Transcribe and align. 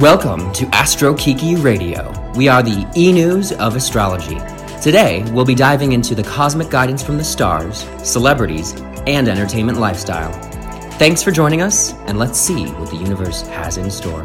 Welcome 0.00 0.52
to 0.52 0.64
Astro 0.72 1.12
Kiki 1.14 1.56
Radio. 1.56 2.12
We 2.36 2.46
are 2.46 2.62
the 2.62 2.88
e 2.94 3.10
news 3.10 3.50
of 3.50 3.74
astrology. 3.74 4.38
Today, 4.80 5.24
we'll 5.32 5.44
be 5.44 5.56
diving 5.56 5.90
into 5.90 6.14
the 6.14 6.22
cosmic 6.22 6.70
guidance 6.70 7.02
from 7.02 7.16
the 7.16 7.24
stars, 7.24 7.84
celebrities, 8.04 8.74
and 9.08 9.26
entertainment 9.26 9.80
lifestyle. 9.80 10.32
Thanks 11.00 11.20
for 11.24 11.32
joining 11.32 11.62
us, 11.62 11.94
and 12.06 12.16
let's 12.16 12.38
see 12.38 12.66
what 12.66 12.90
the 12.90 12.96
universe 12.96 13.42
has 13.48 13.76
in 13.76 13.90
store. 13.90 14.22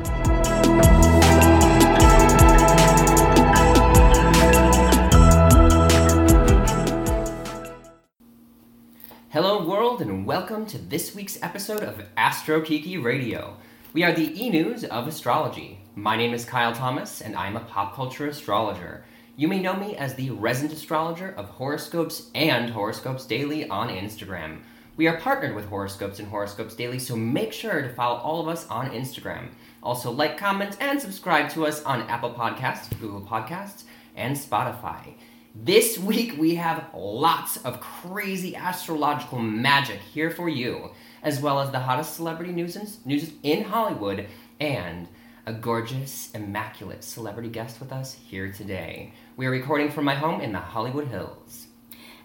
Hello, 9.30 9.66
world, 9.68 10.04
and 10.04 10.28
welcome 10.28 10.68
to 10.68 10.78
this 10.78 11.16
week's 11.16 11.42
episode 11.42 11.82
of 11.82 12.06
Astro 12.16 12.62
Kiki 12.62 13.00
Radio. 13.00 13.58
We 13.94 14.02
are 14.02 14.12
the 14.12 14.44
e 14.44 14.50
news 14.50 14.84
of 14.86 15.08
astrology. 15.08 15.78
My 15.94 16.18
name 16.18 16.34
is 16.34 16.46
Kyle 16.46 16.74
Thomas, 16.74 17.22
and 17.22 17.36
I'm 17.36 17.56
a 17.56 17.60
pop 17.60 17.94
culture 17.94 18.26
astrologer. 18.26 19.06
You 19.36 19.48
may 19.48 19.60
know 19.60 19.76
me 19.76 19.96
as 19.96 20.16
the 20.16 20.32
resident 20.32 20.74
astrologer 20.74 21.36
of 21.38 21.46
Horoscopes 21.50 22.32
and 22.34 22.72
Horoscopes 22.72 23.28
Daily 23.28 23.70
on 23.70 23.90
Instagram. 23.90 24.62
We 24.98 25.06
are 25.06 25.20
partnered 25.20 25.54
with 25.54 25.66
Horoscopes 25.66 26.18
and 26.18 26.28
Horoscopes 26.28 26.74
Daily, 26.74 26.98
so 26.98 27.16
make 27.16 27.54
sure 27.54 27.84
to 27.84 27.94
follow 27.94 28.18
all 28.18 28.42
of 28.42 28.48
us 28.48 28.66
on 28.66 28.90
Instagram. 28.90 29.50
Also, 29.84 30.10
like, 30.10 30.40
comment, 30.40 30.76
and 30.80 31.00
subscribe 31.00 31.52
to 31.52 31.68
us 31.68 31.84
on 31.84 32.10
Apple 32.10 32.34
Podcasts, 32.34 33.00
Google 33.00 33.22
Podcasts, 33.22 33.84
and 34.16 34.36
Spotify. 34.36 35.14
This 35.54 36.00
week 36.00 36.36
we 36.40 36.56
have 36.56 36.88
lots 36.96 37.58
of 37.58 37.80
crazy 37.80 38.56
astrological 38.56 39.38
magic 39.38 40.00
here 40.00 40.32
for 40.32 40.50
you, 40.50 40.90
as 41.24 41.42
well 41.42 41.60
as 41.60 41.72
the 41.72 41.80
hottest 41.80 42.16
celebrity 42.16 42.52
news 42.52 42.76
in, 42.76 42.88
news 43.06 43.32
in 43.42 43.64
Hollywood 43.64 44.28
and 44.60 45.08
a 45.46 45.54
gorgeous, 45.54 46.30
immaculate 46.32 47.04
celebrity 47.04 47.50
guest 47.50 47.80
with 47.80 47.92
us 47.92 48.14
here 48.14 48.52
today. 48.52 49.14
We 49.36 49.46
are 49.46 49.52
recording 49.52 49.90
from 49.90 50.06
my 50.06 50.16
home 50.16 50.42
in 50.42 50.52
the 50.52 50.60
Hollywood 50.60 51.08
Hills. 51.08 51.68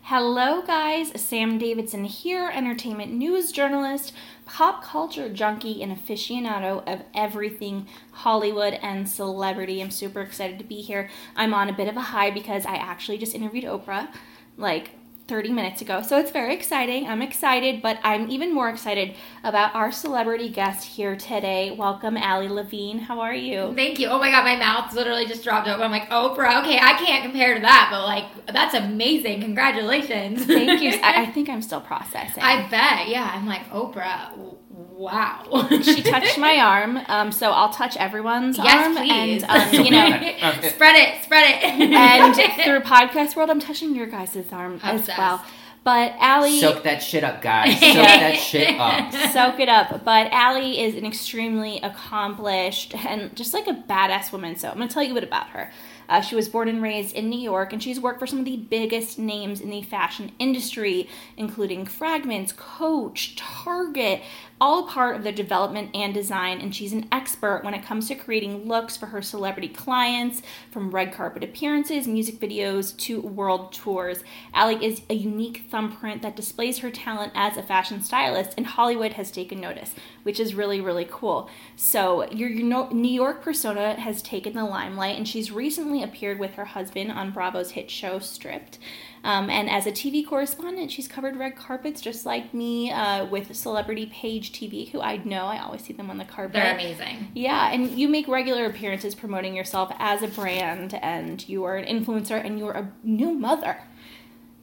Hello, 0.03 0.63
guys. 0.63 1.21
Sam 1.21 1.59
Davidson 1.59 2.05
here, 2.05 2.51
entertainment 2.55 3.13
news 3.13 3.53
journalist, 3.53 4.15
pop 4.47 4.83
culture 4.83 5.29
junkie, 5.29 5.83
and 5.83 5.93
aficionado 5.93 6.83
of 6.91 7.03
everything 7.15 7.87
Hollywood 8.13 8.75
and 8.75 9.09
celebrity. 9.09 9.83
I'm 9.83 9.91
super 9.91 10.23
excited 10.23 10.59
to 10.59 10.65
be 10.65 10.81
here. 10.81 11.11
I'm 11.37 11.53
on 11.53 11.69
a 11.69 11.75
bit 11.75 11.89
of 11.89 11.97
a 11.97 12.01
high 12.01 12.31
because 12.31 12.65
I 12.65 12.77
actually 12.77 13.19
just 13.19 13.35
interviewed 13.35 13.65
Oprah 13.65 14.09
like 14.57 14.91
30 15.29 15.51
minutes 15.51 15.83
ago. 15.83 16.01
So 16.01 16.19
it's 16.19 16.31
very 16.31 16.55
exciting. 16.55 17.07
I'm 17.07 17.21
excited, 17.21 17.83
but 17.83 17.99
I'm 18.03 18.31
even 18.31 18.55
more 18.55 18.71
excited 18.71 19.15
about 19.45 19.75
our 19.75 19.93
celebrity 19.93 20.49
guest 20.49 20.87
here 20.87 21.17
today. 21.17 21.71
Welcome, 21.71 22.17
Allie 22.17 22.49
Levine. 22.49 22.99
How 22.99 23.21
are 23.21 23.35
you? 23.35 23.75
Thank 23.77 23.99
you. 23.99 24.09
Oh 24.09 24.19
my 24.19 24.31
god, 24.31 24.45
my 24.45 24.57
mouth 24.57 24.93
literally 24.95 25.27
just 25.27 25.45
dropped 25.45 25.69
open. 25.69 25.83
I'm 25.83 25.91
like, 25.91 26.09
Oprah. 26.09 26.63
Okay, 26.63 26.79
I 26.79 26.95
can't 26.95 27.23
compare 27.23 27.55
to 27.55 27.61
that, 27.61 27.89
but 27.93 28.05
like, 28.05 28.47
that's 28.47 28.75
amazing. 28.75 29.43
Congratulations. 29.43 30.47
Thank 30.47 30.81
you. 30.81 30.91
I, 31.03 31.23
I 31.23 31.27
think 31.27 31.51
I'm 31.51 31.61
still 31.63 31.83
processing. 31.83 32.43
I 32.43 32.67
bet. 32.71 33.09
Yeah, 33.09 33.31
I'm 33.33 33.47
like, 33.47 33.69
Oprah. 33.71 34.57
Wow. 34.99 35.69
she 35.83 36.03
touched 36.03 36.39
my 36.39 36.57
arm, 36.59 36.99
um, 37.07 37.31
so 37.31 37.53
I'll 37.53 37.73
touch 37.73 37.97
everyone's 37.97 38.59
yes, 38.59 38.85
arm. 38.85 38.97
Please. 38.97 39.45
And, 39.47 39.79
um, 39.79 39.85
you 39.85 39.91
know, 39.93 40.11
spread 40.69 40.97
it, 40.97 41.23
spread 41.23 41.49
it. 41.49 41.63
and 41.65 42.35
through 42.65 42.81
podcast 42.81 43.37
world, 43.37 43.49
I'm 43.49 43.61
touching 43.61 43.95
your 43.95 44.07
guys' 44.09 44.37
arm 44.51 44.75
Obsessed. 44.75 45.11
as 45.11 45.19
well. 45.19 45.45
But 45.85 46.15
Allie, 46.19 46.59
Soak 46.61 46.83
that 46.83 47.01
shit 47.01 47.23
up, 47.23 47.41
guys. 47.41 47.73
Soak 47.81 47.95
that 47.95 48.35
shit 48.35 48.79
up. 48.79 49.33
soak 49.33 49.61
it 49.61 49.69
up. 49.69 50.05
But 50.05 50.33
Allie 50.33 50.81
is 50.81 50.97
an 50.97 51.07
extremely 51.07 51.79
accomplished 51.81 52.95
and 53.07 53.35
just 53.37 53.55
like 53.55 53.69
a 53.69 53.73
badass 53.73 54.33
woman. 54.33 54.57
So 54.57 54.69
I'm 54.69 54.77
going 54.77 54.89
to 54.89 54.93
tell 54.93 55.05
you 55.05 55.13
a 55.13 55.15
bit 55.15 55.23
about 55.25 55.49
her. 55.51 55.71
Uh, 56.09 56.21
she 56.21 56.35
was 56.35 56.49
born 56.49 56.69
and 56.69 56.83
raised 56.83 57.15
in 57.15 57.29
New 57.29 57.39
York, 57.39 57.73
and 57.73 57.83
she's 57.83 58.01
worked 58.01 58.19
for 58.19 58.27
some 58.27 58.39
of 58.39 58.45
the 58.45 58.57
biggest 58.57 59.19
names 59.19 59.61
in 59.61 59.71
the 59.71 59.83
fashion 59.83 60.33
industry, 60.39 61.09
including 61.37 61.85
Fragments, 61.85 62.53
Coach, 62.53 63.37
Target, 63.37 64.23
all 64.61 64.89
part 64.89 65.17
of 65.17 65.23
their 65.23 65.33
development 65.33 65.91
and 65.95 66.13
design. 66.13 66.61
And 66.61 66.75
she's 66.75 66.93
an 66.93 67.07
expert 67.13 67.63
when 67.63 67.75
it 67.75 67.85
comes 67.85 68.09
to 68.09 68.15
creating 68.15 68.67
looks 68.67 68.97
for 68.97 69.07
her 69.07 69.23
celebrity 69.23 69.69
clients, 69.69 70.43
from 70.71 70.91
red 70.91 71.13
carpet 71.13 71.45
appearances, 71.45 72.09
music 72.09 72.41
videos, 72.41 72.97
to 72.99 73.21
world 73.21 73.73
tours. 73.73 74.25
Allie 74.55 74.85
is 74.85 75.03
a 75.11 75.15
unique 75.15 75.65
thumbprint 75.71 76.23
that 76.23 76.37
displays 76.37 76.79
her 76.79 76.91
talent 76.91 77.33
as 77.35 77.57
a 77.57 77.63
fashion 77.63 78.03
stylist, 78.03 78.55
and 78.57 78.67
Hollywood 78.67 79.13
has 79.13 79.31
taken 79.31 79.61
notice, 79.61 79.95
which 80.23 80.41
is 80.41 80.55
really, 80.55 80.81
really 80.81 81.07
cool. 81.09 81.49
So, 81.77 82.29
your, 82.31 82.49
your 82.49 82.93
New 82.93 83.13
York 83.13 83.43
persona 83.43 83.95
has 84.01 84.23
taken 84.23 84.55
the 84.55 84.65
limelight, 84.65 85.17
and 85.17 85.29
she's 85.29 85.53
recently 85.53 85.98
appeared 86.03 86.39
with 86.39 86.55
her 86.55 86.65
husband 86.65 87.13
on 87.13 87.31
Bravo's 87.31 87.73
hit 87.73 87.91
show 87.91 88.19
Stripped. 88.19 88.79
Um, 89.25 89.51
and 89.51 89.69
as 89.69 89.87
a 89.87 89.93
TV 89.93 90.27
correspondent, 90.27 90.91
she's 90.91 91.09
covered 91.09 91.37
red 91.37 91.57
carpets 91.57 92.01
just 92.01 92.25
like 92.25 92.55
me 92.55 92.91
uh, 92.91 93.27
with 93.27 93.55
celebrity 93.55 94.07
Page 94.07 94.53
TV, 94.53 94.91
who 94.91 95.01
I 95.01 95.17
know. 95.19 95.47
I 95.47 95.59
always 95.61 95.83
see 95.83 95.93
them 95.93 96.11
on 96.11 96.19
the 96.19 96.25
carpet. 96.25 96.55
They're 96.55 96.75
amazing. 96.75 97.29
Yeah, 97.35 97.73
and 97.73 97.91
you 97.91 98.09
make 98.09 98.29
regular 98.29 98.67
appearances 98.67 99.15
promoting 99.15 99.55
yourself 99.55 99.93
as 99.99 100.23
a 100.23 100.29
brand, 100.29 100.95
and 100.95 101.47
you 101.49 101.65
are 101.65 101.77
an 101.77 101.85
influencer, 101.85 102.45
and 102.45 102.59
you're 102.59 102.73
a 102.73 102.93
new 103.03 103.33
mother. 103.33 103.79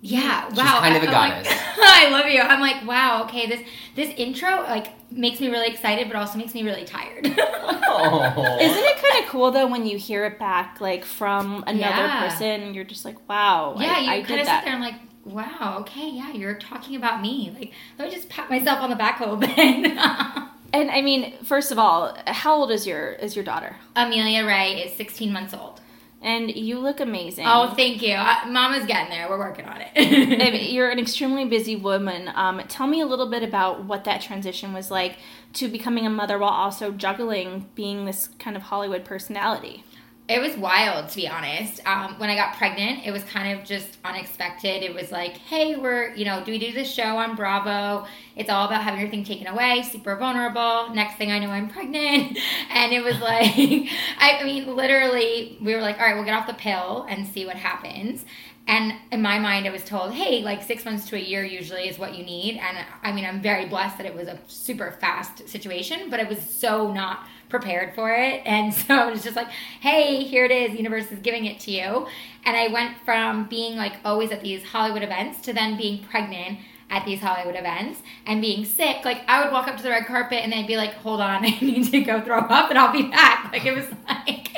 Yeah, 0.08 0.48
She's 0.50 0.58
wow. 0.58 0.80
kind 0.82 0.96
of 0.98 1.04
a 1.04 1.08
I'm 1.08 1.12
goddess. 1.12 1.48
Like, 1.48 1.58
I 1.80 2.10
love 2.12 2.28
you. 2.28 2.40
I'm 2.42 2.60
like, 2.62 2.86
wow. 2.88 3.24
Okay, 3.24 3.48
this 3.48 3.62
this 3.96 4.14
intro 4.18 4.50
like 4.64 4.88
makes 5.12 5.40
me 5.40 5.50
really 5.50 5.68
excited, 5.68 6.08
but 6.08 6.16
also 6.16 6.38
makes 6.38 6.54
me 6.54 6.64
really 6.64 6.86
tired. 6.86 7.26
Oh. 7.38 8.58
Isn't 8.62 8.84
it 8.84 8.98
kind 9.02 9.24
of 9.24 9.30
cool 9.32 9.52
though 9.52 9.68
when 9.68 9.86
you 9.86 9.98
hear 9.98 10.26
it 10.26 10.38
back 10.38 10.80
like 10.80 11.06
from 11.06 11.64
another 11.68 11.80
Yeah. 11.80 12.28
person? 12.28 12.62
and 12.62 12.76
You're 12.76 12.84
just 12.84 13.04
like, 13.06 13.28
wow, 13.28 13.76
yeah, 13.80 13.94
I, 13.96 14.00
you 14.00 14.10
I 14.12 14.16
kind 14.18 14.28
did 14.28 14.40
of 14.42 14.46
that. 14.46 14.60
sit 14.60 14.66
there 14.66 14.74
and 14.76 14.84
like, 14.84 14.96
wow. 15.24 15.78
Okay, 15.82 16.10
yeah, 16.10 16.32
you're 16.34 16.56
talking 16.56 16.96
about 16.98 17.22
me. 17.22 17.52
Like, 17.58 17.72
let 17.98 18.10
me 18.10 18.14
just 18.16 18.30
pat 18.30 18.50
myself 18.50 18.80
on 18.82 18.90
the 18.92 18.96
back 18.96 19.20
a 19.20 19.24
little 19.24 19.38
bit. 19.38 19.98
And 20.74 20.92
I 20.92 21.02
mean, 21.02 21.34
first 21.46 21.72
of 21.72 21.80
all, 21.80 22.18
how 22.28 22.54
old 22.54 22.70
is 22.70 22.86
your 22.86 23.14
is 23.14 23.34
your 23.34 23.46
daughter? 23.46 23.78
Amelia 23.96 24.46
Ray 24.46 24.84
is 24.84 24.94
16 24.98 25.32
months 25.32 25.54
old. 25.54 25.80
And 26.26 26.50
you 26.56 26.80
look 26.80 27.00
amazing. 27.02 27.46
Oh, 27.48 27.72
thank 27.76 28.02
you. 28.02 28.16
I, 28.16 28.50
Mama's 28.50 28.88
getting 28.88 29.12
there. 29.12 29.30
We're 29.30 29.38
working 29.38 29.66
on 29.66 29.80
it. 29.80 30.72
You're 30.72 30.90
an 30.90 30.98
extremely 30.98 31.46
busy 31.46 31.76
woman. 31.76 32.32
Um, 32.34 32.64
tell 32.68 32.88
me 32.88 33.00
a 33.00 33.06
little 33.06 33.30
bit 33.30 33.44
about 33.44 33.86
what 33.86 34.06
that 34.06 34.22
transition 34.22 34.74
was 34.74 34.90
like 34.90 35.20
to 35.54 35.68
becoming 35.68 36.08
a 36.08 36.10
mother 36.10 36.40
while 36.40 36.50
also 36.50 36.90
juggling 36.90 37.70
being 37.76 38.06
this 38.06 38.30
kind 38.40 38.58
of 38.58 38.64
Hollywood 38.64 39.06
personality. 39.06 39.84
It 40.28 40.42
was 40.42 40.58
wild, 40.58 41.10
to 41.10 41.16
be 41.18 41.28
honest. 41.28 41.86
Um, 41.86 42.16
when 42.18 42.32
I 42.32 42.36
got 42.36 42.58
pregnant, 42.58 43.06
it 43.06 43.12
was 43.12 43.24
kind 43.26 43.60
of 43.60 43.64
just 43.64 44.00
unexpected. 44.04 44.82
It 44.82 44.92
was 44.92 45.12
like, 45.12 45.38
hey, 45.38 45.76
we're, 45.76 46.16
you 46.16 46.26
know, 46.26 46.44
do 46.44 46.52
we 46.52 46.58
do 46.58 46.72
this 46.72 46.92
show 46.92 47.18
on 47.18 47.36
Bravo? 47.36 48.08
It's 48.36 48.50
all 48.50 48.66
about 48.66 48.82
having 48.82 49.02
everything 49.02 49.24
taken 49.24 49.46
away, 49.46 49.84
super 49.84 50.16
vulnerable. 50.16 50.90
Next 50.96 51.18
thing 51.18 51.32
I 51.32 51.38
know, 51.38 51.52
I'm 51.52 51.70
pregnant. 51.70 52.40
And 52.72 52.92
it 52.92 53.04
was 53.04 53.20
like, 53.20 53.54
I 54.20 54.42
mean, 54.44 54.76
literally, 54.76 55.58
we 55.62 55.76
were 55.76 55.82
like, 55.82 56.00
all 56.00 56.06
right, 56.06 56.16
we'll 56.16 56.26
get 56.26 56.34
off 56.34 56.48
the 56.48 56.54
pill 56.54 57.06
and 57.08 57.28
see 57.28 57.46
what 57.46 57.56
happens. 57.56 58.26
And 58.68 58.94
in 59.12 59.22
my 59.22 59.38
mind, 59.38 59.68
I 59.68 59.70
was 59.70 59.84
told, 59.84 60.12
hey, 60.14 60.42
like 60.44 60.64
six 60.64 60.84
months 60.86 61.08
to 61.10 61.16
a 61.16 61.20
year 61.20 61.44
usually 61.44 61.88
is 61.88 62.00
what 62.00 62.16
you 62.16 62.26
need. 62.26 62.58
And 62.58 62.78
I 63.04 63.12
mean, 63.12 63.26
I'm 63.26 63.42
very 63.42 63.68
blessed 63.68 63.98
that 64.00 64.08
it 64.08 64.16
was 64.16 64.28
a 64.28 64.40
super 64.48 64.92
fast 65.00 65.48
situation, 65.48 66.10
but 66.10 66.20
it 66.20 66.28
was 66.28 66.40
so 66.40 66.92
not 66.92 67.28
prepared 67.60 67.96
for 67.96 68.12
it. 68.12 68.42
And 68.56 68.74
so 68.74 69.08
it 69.08 69.12
was 69.12 69.24
just 69.24 69.36
like, 69.36 69.50
hey, 69.82 70.24
here 70.24 70.46
it 70.46 70.52
is. 70.52 70.78
Universe 70.78 71.12
is 71.12 71.20
giving 71.20 71.46
it 71.46 71.60
to 71.62 71.72
you. 71.72 72.08
And 72.46 72.56
I 72.56 72.68
went 72.68 72.98
from 73.04 73.48
being 73.48 73.76
like 73.76 73.94
always 74.06 74.32
at 74.32 74.42
these 74.42 74.64
Hollywood 74.64 75.04
events 75.04 75.42
to 75.42 75.54
then 75.54 75.78
being 75.78 76.04
pregnant 76.04 76.60
at 76.90 77.04
these 77.06 77.20
Hollywood 77.20 77.56
events 77.56 78.02
and 78.26 78.42
being 78.42 78.64
sick. 78.64 79.04
Like 79.04 79.22
I 79.28 79.44
would 79.44 79.52
walk 79.52 79.68
up 79.68 79.78
to 79.78 79.84
the 79.84 79.90
red 79.90 80.06
carpet 80.06 80.40
and 80.44 80.54
they'd 80.54 80.68
be 80.68 80.78
like, 80.78 80.94
hold 80.94 81.20
on, 81.20 81.44
I 81.46 81.58
need 81.60 81.92
to 81.92 82.02
go 82.02 82.22
throw 82.22 82.40
up 82.40 82.70
and 82.70 82.80
I'll 82.80 82.94
be 82.94 83.10
back. 83.10 83.44
Like 83.56 83.66
it 83.66 83.76
was 83.76 83.86
like 84.10 84.50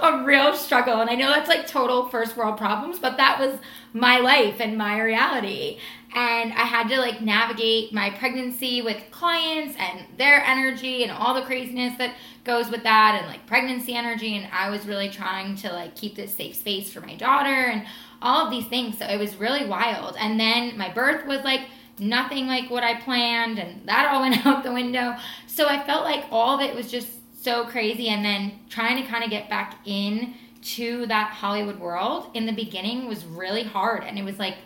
a 0.00 0.24
real 0.24 0.54
struggle. 0.56 1.00
And 1.00 1.10
I 1.10 1.14
know 1.14 1.28
that's 1.28 1.48
like 1.48 1.66
total 1.66 2.08
first 2.08 2.36
world 2.36 2.56
problems, 2.56 2.98
but 2.98 3.18
that 3.18 3.38
was 3.38 3.58
my 3.92 4.18
life 4.18 4.60
and 4.60 4.78
my 4.78 4.98
reality. 5.00 5.78
And 6.14 6.52
I 6.52 6.62
had 6.62 6.88
to 6.88 6.98
like 6.98 7.20
navigate 7.20 7.92
my 7.92 8.10
pregnancy 8.10 8.80
with 8.80 8.96
clients 9.10 9.76
and 9.78 10.06
their 10.16 10.42
energy 10.44 11.02
and 11.02 11.12
all 11.12 11.34
the 11.34 11.42
craziness 11.42 11.98
that 11.98 12.14
goes 12.44 12.70
with 12.70 12.84
that 12.84 13.18
and 13.18 13.26
like 13.26 13.46
pregnancy 13.46 13.94
energy. 13.94 14.36
And 14.36 14.48
I 14.52 14.70
was 14.70 14.86
really 14.86 15.08
trying 15.10 15.56
to 15.56 15.72
like 15.72 15.94
keep 15.96 16.14
this 16.14 16.32
safe 16.32 16.56
space 16.56 16.90
for 16.90 17.00
my 17.00 17.16
daughter 17.16 17.48
and 17.48 17.86
all 18.22 18.46
of 18.46 18.50
these 18.50 18.66
things. 18.66 18.98
So 18.98 19.06
it 19.06 19.18
was 19.18 19.36
really 19.36 19.66
wild. 19.66 20.16
And 20.18 20.38
then 20.38 20.78
my 20.78 20.92
birth 20.92 21.26
was 21.26 21.44
like 21.44 21.62
nothing 21.98 22.46
like 22.46 22.70
what 22.70 22.84
I 22.84 23.00
planned, 23.00 23.58
and 23.58 23.86
that 23.86 24.10
all 24.10 24.20
went 24.28 24.44
out 24.46 24.64
the 24.64 24.72
window. 24.72 25.16
So 25.46 25.66
I 25.68 25.84
felt 25.84 26.04
like 26.04 26.24
all 26.30 26.56
of 26.56 26.60
it 26.60 26.74
was 26.74 26.90
just 26.90 27.08
so 27.42 27.64
crazy. 27.66 28.08
And 28.08 28.24
then 28.24 28.60
trying 28.68 29.02
to 29.02 29.08
kind 29.08 29.24
of 29.24 29.30
get 29.30 29.48
back 29.48 29.78
in 29.84 30.34
to 30.62 31.06
that 31.06 31.30
Hollywood 31.30 31.78
world 31.78 32.30
in 32.34 32.46
the 32.46 32.52
beginning 32.52 33.06
was 33.06 33.24
really 33.24 33.62
hard. 33.62 34.02
And 34.02 34.18
it 34.18 34.24
was 34.24 34.38
like 34.38 34.56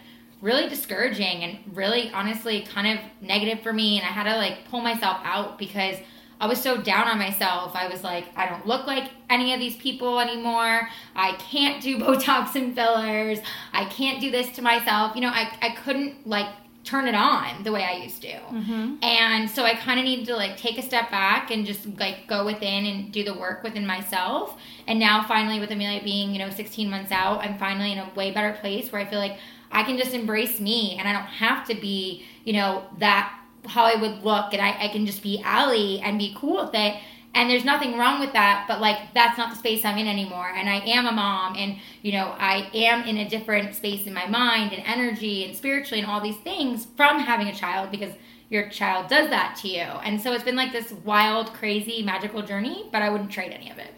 really 0.41 0.69
discouraging 0.69 1.45
and 1.45 1.77
really 1.77 2.11
honestly 2.13 2.63
kind 2.63 2.99
of 2.99 3.05
negative 3.21 3.63
for 3.63 3.73
me. 3.73 3.99
And 3.99 4.07
I 4.07 4.11
had 4.11 4.25
to 4.25 4.37
like 4.37 4.69
pull 4.69 4.81
myself 4.81 5.19
out 5.23 5.59
because 5.59 5.97
I 6.41 6.47
was 6.47 6.61
so 6.61 6.81
down 6.81 7.07
on 7.07 7.19
myself. 7.19 7.77
I 7.77 7.89
was 7.89 8.03
like, 8.03 8.25
I 8.35 8.49
don't 8.49 8.67
look 8.67 8.87
like 8.87 9.11
any 9.29 9.53
of 9.53 9.61
these 9.61 9.77
people 9.77 10.19
anymore. 10.19 10.89
I 11.15 11.33
can't 11.33 11.83
do 11.83 11.99
Botox 12.01 12.55
and 12.55 12.75
fillers. 12.75 13.39
I 13.73 13.85
can't 13.85 14.21
do 14.21 14.31
this 14.31 14.51
to 14.53 14.63
myself. 14.63 15.15
You 15.15 15.21
know, 15.23 15.29
I, 15.29 15.53
I 15.61 15.71
couldn't 15.71 16.27
like 16.27 16.49
turn 16.83 17.07
it 17.07 17.15
on 17.15 17.63
the 17.63 17.71
way 17.71 17.85
I 17.85 18.03
used 18.03 18.23
to. 18.23 18.33
Mm-hmm. 18.33 18.95
And 19.03 19.51
so 19.51 19.65
I 19.65 19.75
kind 19.75 20.01
of 20.01 20.07
needed 20.07 20.27
to 20.27 20.37
like 20.37 20.57
take 20.57 20.79
a 20.79 20.83
step 20.83 21.11
back 21.11 21.51
and 21.51 21.67
just 21.67 21.87
like 21.99 22.27
go 22.27 22.47
within 22.47 22.87
and 22.87 23.13
do 23.13 23.23
the 23.23 23.35
work 23.35 23.63
within 23.63 23.87
myself. 23.87 24.59
And 24.87 24.99
now 24.99 25.25
finally 25.29 25.61
with 25.61 25.71
Amelia 25.71 26.03
being, 26.03 26.33
you 26.33 26.39
know, 26.39 26.49
16 26.49 26.89
months 26.89 27.13
out, 27.13 27.41
I'm 27.41 27.59
finally 27.59 27.93
in 27.93 27.99
a 27.99 28.11
way 28.17 28.33
better 28.33 28.57
place 28.61 28.91
where 28.91 29.03
I 29.03 29.05
feel 29.05 29.19
like 29.19 29.39
I 29.71 29.83
can 29.83 29.97
just 29.97 30.15
embrace 30.15 30.61
me 30.61 30.97
and 30.99 31.09
I 31.09 31.13
don't 31.13 31.23
have 31.23 31.67
to 31.69 31.75
be, 31.75 32.25
you 32.45 32.53
know, 32.53 32.85
that 32.99 33.37
would 33.65 34.25
look 34.25 34.53
and 34.53 34.61
I, 34.61 34.85
I 34.85 34.89
can 34.89 35.07
just 35.07 35.23
be 35.23 35.41
Allie 35.45 36.01
and 36.01 36.19
be 36.19 36.35
cool 36.37 36.65
with 36.65 36.75
it. 36.75 36.97
And 37.33 37.49
there's 37.49 37.65
nothing 37.65 37.97
wrong 37.97 38.19
with 38.19 38.33
that, 38.33 38.65
but 38.67 38.81
like 38.81 39.15
that's 39.15 39.39
not 39.39 39.51
the 39.51 39.57
space 39.57 39.85
I'm 39.85 39.99
in 39.99 40.09
anymore. 40.09 40.51
And 40.53 40.69
I 40.69 40.81
am 40.81 41.07
a 41.07 41.13
mom 41.13 41.55
and 41.57 41.77
you 42.03 42.13
know, 42.13 42.35
I 42.39 42.69
am 42.75 43.05
in 43.05 43.19
a 43.19 43.29
different 43.29 43.75
space 43.75 44.07
in 44.07 44.13
my 44.13 44.27
mind 44.27 44.73
and 44.73 44.83
energy 44.85 45.45
and 45.45 45.57
spiritually 45.57 46.03
and 46.03 46.11
all 46.11 46.21
these 46.21 46.39
things 46.39 46.87
from 46.97 47.21
having 47.21 47.47
a 47.47 47.55
child 47.55 47.93
because 47.93 48.13
your 48.49 48.69
child 48.69 49.09
does 49.09 49.31
that 49.31 49.57
to 49.63 49.69
you. 49.69 49.83
And 49.83 50.21
so 50.21 50.33
it's 50.33 50.43
been 50.43 50.57
like 50.57 50.73
this 50.73 50.91
wild, 50.91 51.53
crazy, 51.53 52.03
magical 52.03 52.43
journey, 52.43 52.89
but 52.91 53.01
I 53.01 53.09
wouldn't 53.09 53.31
trade 53.31 53.53
any 53.53 53.71
of 53.71 53.79
it. 53.79 53.95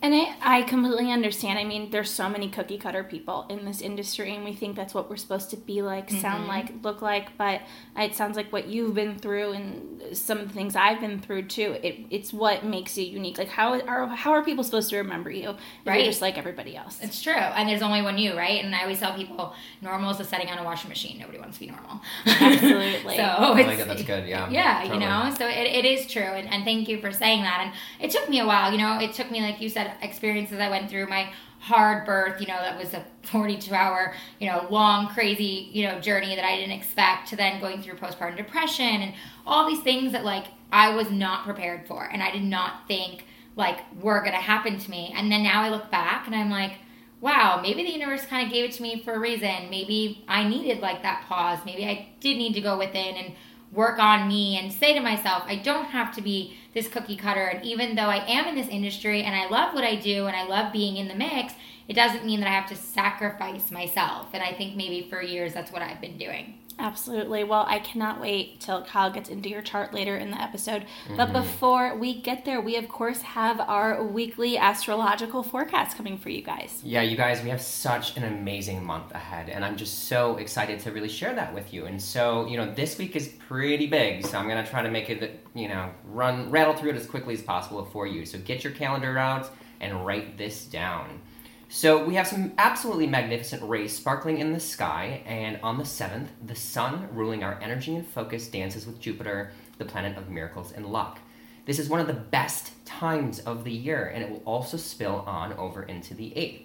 And 0.00 0.14
I, 0.14 0.36
I 0.40 0.62
completely 0.62 1.10
understand. 1.10 1.58
I 1.58 1.64
mean, 1.64 1.90
there's 1.90 2.08
so 2.08 2.28
many 2.28 2.48
cookie 2.48 2.78
cutter 2.78 3.02
people 3.02 3.46
in 3.48 3.64
this 3.64 3.80
industry, 3.80 4.32
and 4.32 4.44
we 4.44 4.52
think 4.54 4.76
that's 4.76 4.94
what 4.94 5.10
we're 5.10 5.16
supposed 5.16 5.50
to 5.50 5.56
be 5.56 5.82
like, 5.82 6.08
sound 6.08 6.44
Mhm. 6.44 6.48
like, 6.48 6.72
look 6.84 7.02
like. 7.02 7.36
But 7.36 7.62
it 7.96 8.14
sounds 8.14 8.36
like 8.36 8.52
what 8.52 8.68
you've 8.68 8.94
been 8.94 9.18
through, 9.18 9.52
and 9.54 10.00
some 10.16 10.38
of 10.38 10.46
the 10.46 10.54
things 10.54 10.76
I've 10.76 11.00
been 11.00 11.18
through 11.18 11.46
too. 11.48 11.78
It, 11.82 11.96
it's 12.10 12.32
what 12.32 12.64
makes 12.64 12.96
you 12.96 13.06
unique. 13.06 13.38
Like, 13.38 13.48
how 13.48 13.72
are 13.80 14.06
how 14.06 14.30
are 14.34 14.44
people 14.44 14.62
supposed 14.62 14.88
to 14.90 14.98
remember 14.98 15.32
you? 15.32 15.50
If 15.50 15.56
Right. 15.84 15.96
You're 15.96 16.06
just 16.12 16.22
like 16.22 16.38
everybody 16.38 16.76
else. 16.76 17.00
It's 17.02 17.20
true. 17.20 17.32
And 17.32 17.68
there's 17.68 17.82
only 17.82 18.00
one 18.00 18.18
you, 18.18 18.36
right? 18.36 18.62
And 18.64 18.72
I 18.76 18.82
always 18.82 19.00
tell 19.00 19.14
people 19.14 19.52
normal 19.82 20.10
is 20.12 20.20
a 20.20 20.24
setting 20.24 20.48
on 20.48 20.58
a 20.58 20.64
washing 20.64 20.90
machine. 20.90 21.18
Nobody 21.18 21.38
wants 21.40 21.58
to 21.58 21.64
be 21.66 21.72
normal. 21.72 22.00
Absolutely. 22.24 23.16
so 23.16 23.22
I 23.22 23.48
like 23.50 23.60
it's- 23.66 23.80
it. 23.80 23.88
That's 23.88 24.02
good. 24.04 24.28
Yeah. 24.28 24.48
Yeah, 24.48 24.82
Totally. 24.82 24.94
you 24.94 25.00
know, 25.08 25.34
so 25.36 25.48
it, 25.48 25.66
it 25.66 25.84
is 25.84 26.06
true. 26.06 26.22
And, 26.22 26.48
and 26.52 26.64
thank 26.64 26.88
you 26.88 27.00
for 27.00 27.10
saying 27.10 27.42
that. 27.42 27.60
And 27.64 27.72
it 28.04 28.12
took 28.12 28.28
me 28.28 28.38
a 28.38 28.46
while, 28.46 28.70
you 28.70 28.78
know, 28.78 28.98
it 29.00 29.12
took 29.12 29.30
me, 29.30 29.40
like 29.40 29.60
you 29.60 29.68
said, 29.68 29.87
experiences 30.02 30.58
I 30.58 30.68
went 30.68 30.90
through, 30.90 31.06
my 31.06 31.32
hard 31.60 32.06
birth, 32.06 32.40
you 32.40 32.46
know, 32.46 32.56
that 32.56 32.78
was 32.78 32.94
a 32.94 33.04
42 33.22 33.74
hour, 33.74 34.14
you 34.38 34.48
know, 34.48 34.66
long, 34.70 35.08
crazy, 35.08 35.68
you 35.72 35.86
know, 35.86 36.00
journey 36.00 36.36
that 36.36 36.44
I 36.44 36.56
didn't 36.56 36.72
expect 36.72 37.28
to 37.28 37.36
then 37.36 37.60
going 37.60 37.82
through 37.82 37.94
postpartum 37.94 38.36
depression 38.36 39.02
and 39.02 39.14
all 39.46 39.68
these 39.68 39.82
things 39.82 40.12
that, 40.12 40.24
like, 40.24 40.46
I 40.70 40.94
was 40.94 41.10
not 41.10 41.44
prepared 41.44 41.86
for. 41.86 42.04
And 42.04 42.22
I 42.22 42.30
did 42.30 42.44
not 42.44 42.86
think, 42.86 43.24
like, 43.56 43.78
were 44.00 44.20
going 44.20 44.32
to 44.32 44.38
happen 44.38 44.78
to 44.78 44.90
me. 44.90 45.12
And 45.16 45.32
then 45.32 45.42
now 45.42 45.62
I 45.62 45.70
look 45.70 45.90
back 45.90 46.26
and 46.26 46.34
I'm 46.34 46.50
like, 46.50 46.74
wow, 47.20 47.58
maybe 47.60 47.82
the 47.82 47.92
universe 47.92 48.24
kind 48.26 48.46
of 48.46 48.52
gave 48.52 48.64
it 48.64 48.72
to 48.72 48.82
me 48.82 49.02
for 49.02 49.14
a 49.14 49.18
reason. 49.18 49.70
Maybe 49.70 50.24
I 50.28 50.46
needed 50.46 50.80
like 50.80 51.02
that 51.02 51.24
pause. 51.28 51.58
Maybe 51.66 51.84
I 51.84 52.10
did 52.20 52.36
need 52.36 52.54
to 52.54 52.60
go 52.60 52.78
within 52.78 53.16
and 53.16 53.34
work 53.72 53.98
on 53.98 54.28
me 54.28 54.58
and 54.58 54.72
say 54.72 54.94
to 54.94 55.00
myself, 55.00 55.44
I 55.46 55.56
don't 55.56 55.86
have 55.86 56.14
to 56.16 56.22
be 56.22 56.56
this 56.74 56.88
cookie 56.88 57.16
cutter. 57.16 57.44
And 57.44 57.64
even 57.64 57.96
though 57.96 58.02
I 58.08 58.24
am 58.26 58.46
in 58.46 58.54
this 58.54 58.68
industry 58.68 59.22
and 59.22 59.34
I 59.34 59.48
love 59.48 59.74
what 59.74 59.84
I 59.84 59.96
do 59.96 60.26
and 60.26 60.36
I 60.36 60.46
love 60.46 60.72
being 60.72 60.96
in 60.96 61.08
the 61.08 61.14
mix, 61.14 61.54
it 61.86 61.94
doesn't 61.94 62.24
mean 62.24 62.40
that 62.40 62.48
I 62.48 62.52
have 62.52 62.68
to 62.68 62.76
sacrifice 62.76 63.70
myself. 63.70 64.28
And 64.32 64.42
I 64.42 64.52
think 64.52 64.76
maybe 64.76 65.08
for 65.08 65.22
years 65.22 65.54
that's 65.54 65.72
what 65.72 65.82
I've 65.82 66.00
been 66.00 66.18
doing. 66.18 66.58
Absolutely. 66.80 67.42
Well, 67.42 67.64
I 67.68 67.80
cannot 67.80 68.20
wait 68.20 68.60
till 68.60 68.84
Kyle 68.84 69.10
gets 69.10 69.28
into 69.28 69.48
your 69.48 69.62
chart 69.62 69.92
later 69.92 70.16
in 70.16 70.30
the 70.30 70.40
episode. 70.40 70.82
Mm-hmm. 70.82 71.16
But 71.16 71.32
before 71.32 71.96
we 71.96 72.20
get 72.20 72.44
there, 72.44 72.60
we 72.60 72.76
of 72.76 72.88
course 72.88 73.20
have 73.22 73.60
our 73.60 74.04
weekly 74.04 74.56
astrological 74.56 75.42
forecast 75.42 75.96
coming 75.96 76.18
for 76.18 76.30
you 76.30 76.40
guys. 76.40 76.80
Yeah, 76.84 77.02
you 77.02 77.16
guys, 77.16 77.42
we 77.42 77.48
have 77.50 77.60
such 77.60 78.16
an 78.16 78.24
amazing 78.24 78.84
month 78.84 79.12
ahead, 79.12 79.48
and 79.48 79.64
I'm 79.64 79.76
just 79.76 80.06
so 80.08 80.36
excited 80.36 80.78
to 80.80 80.92
really 80.92 81.08
share 81.08 81.34
that 81.34 81.52
with 81.52 81.74
you. 81.74 81.86
And 81.86 82.00
so, 82.00 82.46
you 82.46 82.56
know, 82.56 82.72
this 82.72 82.96
week 82.96 83.16
is 83.16 83.28
pretty 83.48 83.86
big, 83.88 84.24
so 84.24 84.38
I'm 84.38 84.46
gonna 84.46 84.66
try 84.66 84.82
to 84.82 84.90
make 84.90 85.10
it, 85.10 85.44
you 85.54 85.68
know, 85.68 85.90
run 86.04 86.50
rattle 86.50 86.74
through 86.74 86.90
it 86.90 86.96
as 86.96 87.06
quickly 87.06 87.34
as 87.34 87.42
possible 87.42 87.84
for 87.86 88.06
you. 88.06 88.24
So 88.24 88.38
get 88.38 88.62
your 88.62 88.72
calendar 88.72 89.18
out 89.18 89.50
and 89.80 90.06
write 90.06 90.38
this 90.38 90.64
down. 90.64 91.20
So 91.70 92.02
we 92.02 92.14
have 92.14 92.26
some 92.26 92.52
absolutely 92.56 93.06
magnificent 93.06 93.62
rays 93.62 93.94
sparkling 93.94 94.38
in 94.38 94.54
the 94.54 94.60
sky, 94.60 95.22
and 95.26 95.60
on 95.62 95.76
the 95.76 95.84
7th, 95.84 96.28
the 96.46 96.54
sun, 96.54 97.08
ruling 97.12 97.44
our 97.44 97.60
energy 97.60 97.94
and 97.94 98.06
focus, 98.06 98.48
dances 98.48 98.86
with 98.86 98.98
Jupiter, 98.98 99.52
the 99.76 99.84
planet 99.84 100.16
of 100.16 100.30
miracles 100.30 100.72
and 100.72 100.86
luck. 100.86 101.18
This 101.66 101.78
is 101.78 101.90
one 101.90 102.00
of 102.00 102.06
the 102.06 102.14
best 102.14 102.72
times 102.86 103.40
of 103.40 103.64
the 103.64 103.72
year, 103.72 104.06
and 104.06 104.24
it 104.24 104.30
will 104.30 104.42
also 104.46 104.78
spill 104.78 105.24
on 105.26 105.52
over 105.52 105.82
into 105.82 106.14
the 106.14 106.30
8th. 106.30 106.62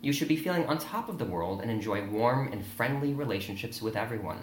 You 0.00 0.14
should 0.14 0.28
be 0.28 0.36
feeling 0.36 0.64
on 0.64 0.78
top 0.78 1.10
of 1.10 1.18
the 1.18 1.26
world 1.26 1.60
and 1.60 1.70
enjoy 1.70 2.06
warm 2.06 2.50
and 2.50 2.64
friendly 2.64 3.12
relationships 3.12 3.82
with 3.82 3.94
everyone. 3.94 4.38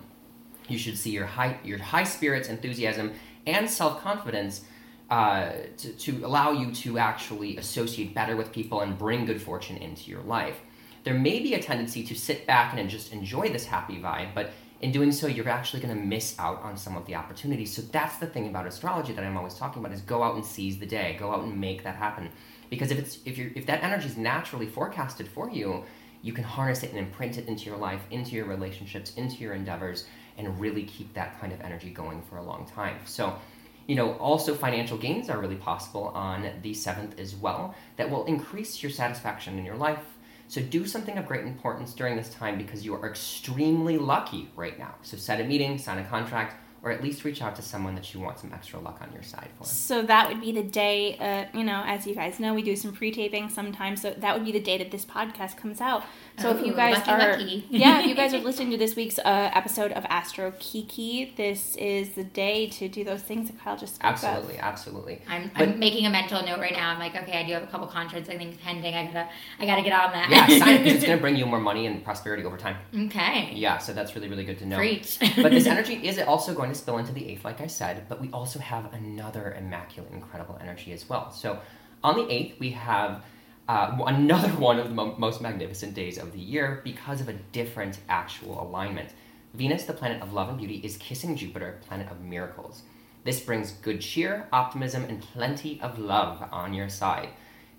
You 0.67 0.77
should 0.77 0.97
see 0.99 1.09
your 1.09 1.25
high, 1.25 1.57
your 1.63 1.79
high 1.79 2.03
spirits, 2.03 2.49
enthusiasm, 2.49 3.13
and 3.47 3.67
self 3.67 4.03
confidence 4.03 4.61
uh, 5.09 5.51
to, 5.77 5.91
to 5.93 6.25
allow 6.25 6.51
you 6.51 6.71
to 6.71 6.97
actually 6.97 7.57
associate 7.57 8.13
better 8.13 8.35
with 8.35 8.51
people 8.51 8.81
and 8.81 8.97
bring 8.97 9.25
good 9.25 9.41
fortune 9.41 9.77
into 9.77 10.09
your 10.09 10.21
life. 10.21 10.57
There 11.03 11.13
may 11.13 11.39
be 11.39 11.53
a 11.53 11.61
tendency 11.61 12.03
to 12.03 12.15
sit 12.15 12.47
back 12.47 12.77
and 12.77 12.89
just 12.89 13.11
enjoy 13.11 13.49
this 13.49 13.65
happy 13.65 13.99
vibe, 13.99 14.33
but 14.33 14.51
in 14.83 14.91
doing 14.91 15.13
so, 15.13 15.27
you're 15.27 15.47
actually 15.47 15.81
going 15.81 15.97
to 15.97 16.05
miss 16.05 16.37
out 16.37 16.61
on 16.61 16.75
some 16.75 16.97
of 16.97 17.05
the 17.05 17.15
opportunities. 17.15 17.73
So 17.73 17.81
that's 17.83 18.17
the 18.17 18.27
thing 18.27 18.47
about 18.47 18.67
astrology 18.67 19.13
that 19.13 19.23
I'm 19.23 19.37
always 19.37 19.53
talking 19.53 19.81
about: 19.81 19.93
is 19.93 20.01
go 20.01 20.21
out 20.21 20.35
and 20.35 20.45
seize 20.45 20.77
the 20.77 20.85
day, 20.85 21.15
go 21.17 21.31
out 21.31 21.43
and 21.43 21.57
make 21.57 21.83
that 21.83 21.95
happen. 21.95 22.29
Because 22.69 22.91
if 22.91 22.99
it's 22.99 23.19
if 23.23 23.37
you're 23.37 23.51
if 23.55 23.65
that 23.67 23.81
energy 23.81 24.07
is 24.07 24.17
naturally 24.17 24.67
forecasted 24.67 25.29
for 25.29 25.49
you, 25.49 25.85
you 26.21 26.33
can 26.33 26.43
harness 26.43 26.83
it 26.83 26.89
and 26.89 26.99
imprint 26.99 27.37
it 27.37 27.47
into 27.47 27.65
your 27.65 27.77
life, 27.77 28.01
into 28.11 28.31
your 28.31 28.45
relationships, 28.45 29.13
into 29.15 29.37
your 29.37 29.53
endeavors, 29.53 30.05
and 30.37 30.59
really 30.59 30.83
keep 30.83 31.13
that 31.13 31.39
kind 31.39 31.53
of 31.53 31.61
energy 31.61 31.89
going 31.89 32.21
for 32.21 32.37
a 32.37 32.43
long 32.43 32.65
time. 32.65 32.97
So 33.05 33.37
you 33.87 33.95
know, 33.95 34.13
also 34.13 34.55
financial 34.55 34.97
gains 34.97 35.29
are 35.29 35.39
really 35.39 35.55
possible 35.55 36.07
on 36.09 36.49
the 36.61 36.71
7th 36.71 37.19
as 37.19 37.35
well 37.35 37.75
that 37.97 38.09
will 38.09 38.25
increase 38.25 38.81
your 38.81 38.91
satisfaction 38.91 39.57
in 39.57 39.65
your 39.65 39.75
life. 39.75 40.03
So 40.47 40.61
do 40.61 40.85
something 40.85 41.17
of 41.17 41.25
great 41.25 41.45
importance 41.45 41.93
during 41.93 42.15
this 42.15 42.29
time 42.29 42.57
because 42.57 42.85
you 42.85 42.93
are 42.93 43.09
extremely 43.09 43.97
lucky 43.97 44.49
right 44.55 44.77
now. 44.77 44.95
So 45.01 45.17
set 45.17 45.41
a 45.41 45.43
meeting, 45.43 45.77
sign 45.77 45.97
a 45.97 46.03
contract, 46.03 46.62
or 46.83 46.91
at 46.91 47.01
least 47.01 47.23
reach 47.23 47.41
out 47.41 47.55
to 47.55 47.61
someone 47.61 47.95
that 47.95 48.13
you 48.13 48.19
want 48.19 48.37
some 48.37 48.51
extra 48.53 48.77
luck 48.77 48.99
on 49.01 49.09
your 49.13 49.23
side 49.23 49.47
for. 49.57 49.63
So 49.63 50.01
that 50.01 50.27
would 50.27 50.41
be 50.41 50.51
the 50.51 50.63
day, 50.63 51.17
uh, 51.17 51.57
you 51.57 51.63
know, 51.63 51.81
as 51.85 52.05
you 52.05 52.13
guys 52.13 52.41
know, 52.41 52.53
we 52.53 52.61
do 52.61 52.75
some 52.75 52.91
pre-taping 52.91 53.47
sometimes. 53.49 54.01
So 54.01 54.13
that 54.17 54.35
would 54.35 54.43
be 54.45 54.51
the 54.51 54.59
day 54.59 54.77
that 54.79 54.91
this 54.91 55.05
podcast 55.05 55.55
comes 55.55 55.79
out. 55.79 56.03
So 56.39 56.49
if 56.49 56.65
you 56.65 56.73
guys 56.73 56.95
lucky, 56.97 57.11
are, 57.11 57.31
lucky. 57.31 57.65
yeah, 57.69 58.01
if 58.01 58.07
you 58.07 58.15
guys 58.15 58.33
are 58.33 58.39
listening 58.39 58.71
to 58.71 58.77
this 58.77 58.95
week's 58.97 59.17
uh, 59.19 59.51
episode 59.53 59.93
of 59.93 60.03
Astro 60.09 60.51
Kiki, 60.59 61.33
this 61.37 61.75
is 61.77 62.09
the 62.15 62.23
day 62.25 62.67
to 62.71 62.89
do 62.89 63.03
those 63.05 63.21
things 63.21 63.49
that 63.49 63.59
Kyle 63.61 63.77
just 63.77 63.95
spoke 63.95 64.11
Absolutely, 64.11 64.55
of. 64.55 64.63
absolutely. 64.63 65.21
I'm, 65.29 65.51
But- 65.57 65.69
I'm 65.69 65.79
making 65.79 66.05
a 66.05 66.09
mental 66.09 66.43
note 66.43 66.59
right 66.59 66.73
now. 66.73 66.89
I'm 66.89 66.99
like, 66.99 67.15
okay, 67.15 67.39
I 67.39 67.47
do 67.47 67.53
have 67.53 67.63
a 67.63 67.67
couple 67.67 67.87
contracts 67.87 68.29
I 68.29 68.37
think 68.37 68.59
pending. 68.61 68.93
I 68.93 69.05
gotta, 69.05 69.29
I 69.59 69.65
gotta 69.65 69.83
get 69.83 69.93
on 69.93 70.11
that. 70.11 70.29
Yeah, 70.29 70.59
sign 70.59 70.81
it 70.81 70.87
it's 70.87 71.05
going 71.05 71.17
to 71.17 71.21
bring 71.21 71.37
you 71.37 71.45
more 71.45 71.59
money 71.61 71.85
and 71.87 72.03
prosperity 72.03 72.43
over 72.43 72.57
time. 72.57 72.75
okay. 73.05 73.51
Yeah, 73.53 73.77
so 73.77 73.93
that's 73.93 74.15
really, 74.15 74.27
really 74.27 74.43
good 74.43 74.57
to 74.59 74.65
know. 74.65 74.75
Preach. 74.77 75.17
but 75.37 75.51
this 75.51 75.65
energy 75.73 75.95
is 76.05 76.17
it 76.17 76.27
also 76.27 76.53
going 76.53 76.72
spill 76.75 76.97
into 76.97 77.11
the 77.11 77.27
eighth, 77.27 77.45
like 77.45 77.61
I 77.61 77.67
said, 77.67 78.05
but 78.09 78.21
we 78.21 78.29
also 78.31 78.59
have 78.59 78.93
another 78.93 79.55
immaculate, 79.57 80.11
incredible 80.11 80.57
energy 80.61 80.91
as 80.93 81.07
well. 81.07 81.31
So 81.31 81.59
on 82.03 82.15
the 82.15 82.31
eighth, 82.31 82.59
we 82.59 82.71
have 82.71 83.23
uh, 83.67 83.97
another 84.05 84.49
one 84.57 84.79
of 84.79 84.89
the 84.89 84.93
mo- 84.93 85.15
most 85.17 85.41
magnificent 85.41 85.93
days 85.93 86.17
of 86.17 86.31
the 86.31 86.39
year 86.39 86.81
because 86.83 87.21
of 87.21 87.29
a 87.29 87.33
different 87.33 87.99
actual 88.09 88.61
alignment. 88.61 89.09
Venus, 89.53 89.83
the 89.83 89.93
planet 89.93 90.21
of 90.21 90.33
love 90.33 90.49
and 90.49 90.57
beauty, 90.57 90.81
is 90.83 90.97
kissing 90.97 91.35
Jupiter, 91.35 91.79
planet 91.87 92.09
of 92.09 92.21
miracles. 92.21 92.83
This 93.23 93.39
brings 93.39 93.71
good 93.71 94.01
cheer, 94.01 94.47
optimism, 94.51 95.05
and 95.05 95.21
plenty 95.21 95.79
of 95.81 95.99
love 95.99 96.43
on 96.51 96.73
your 96.73 96.89
side. 96.89 97.29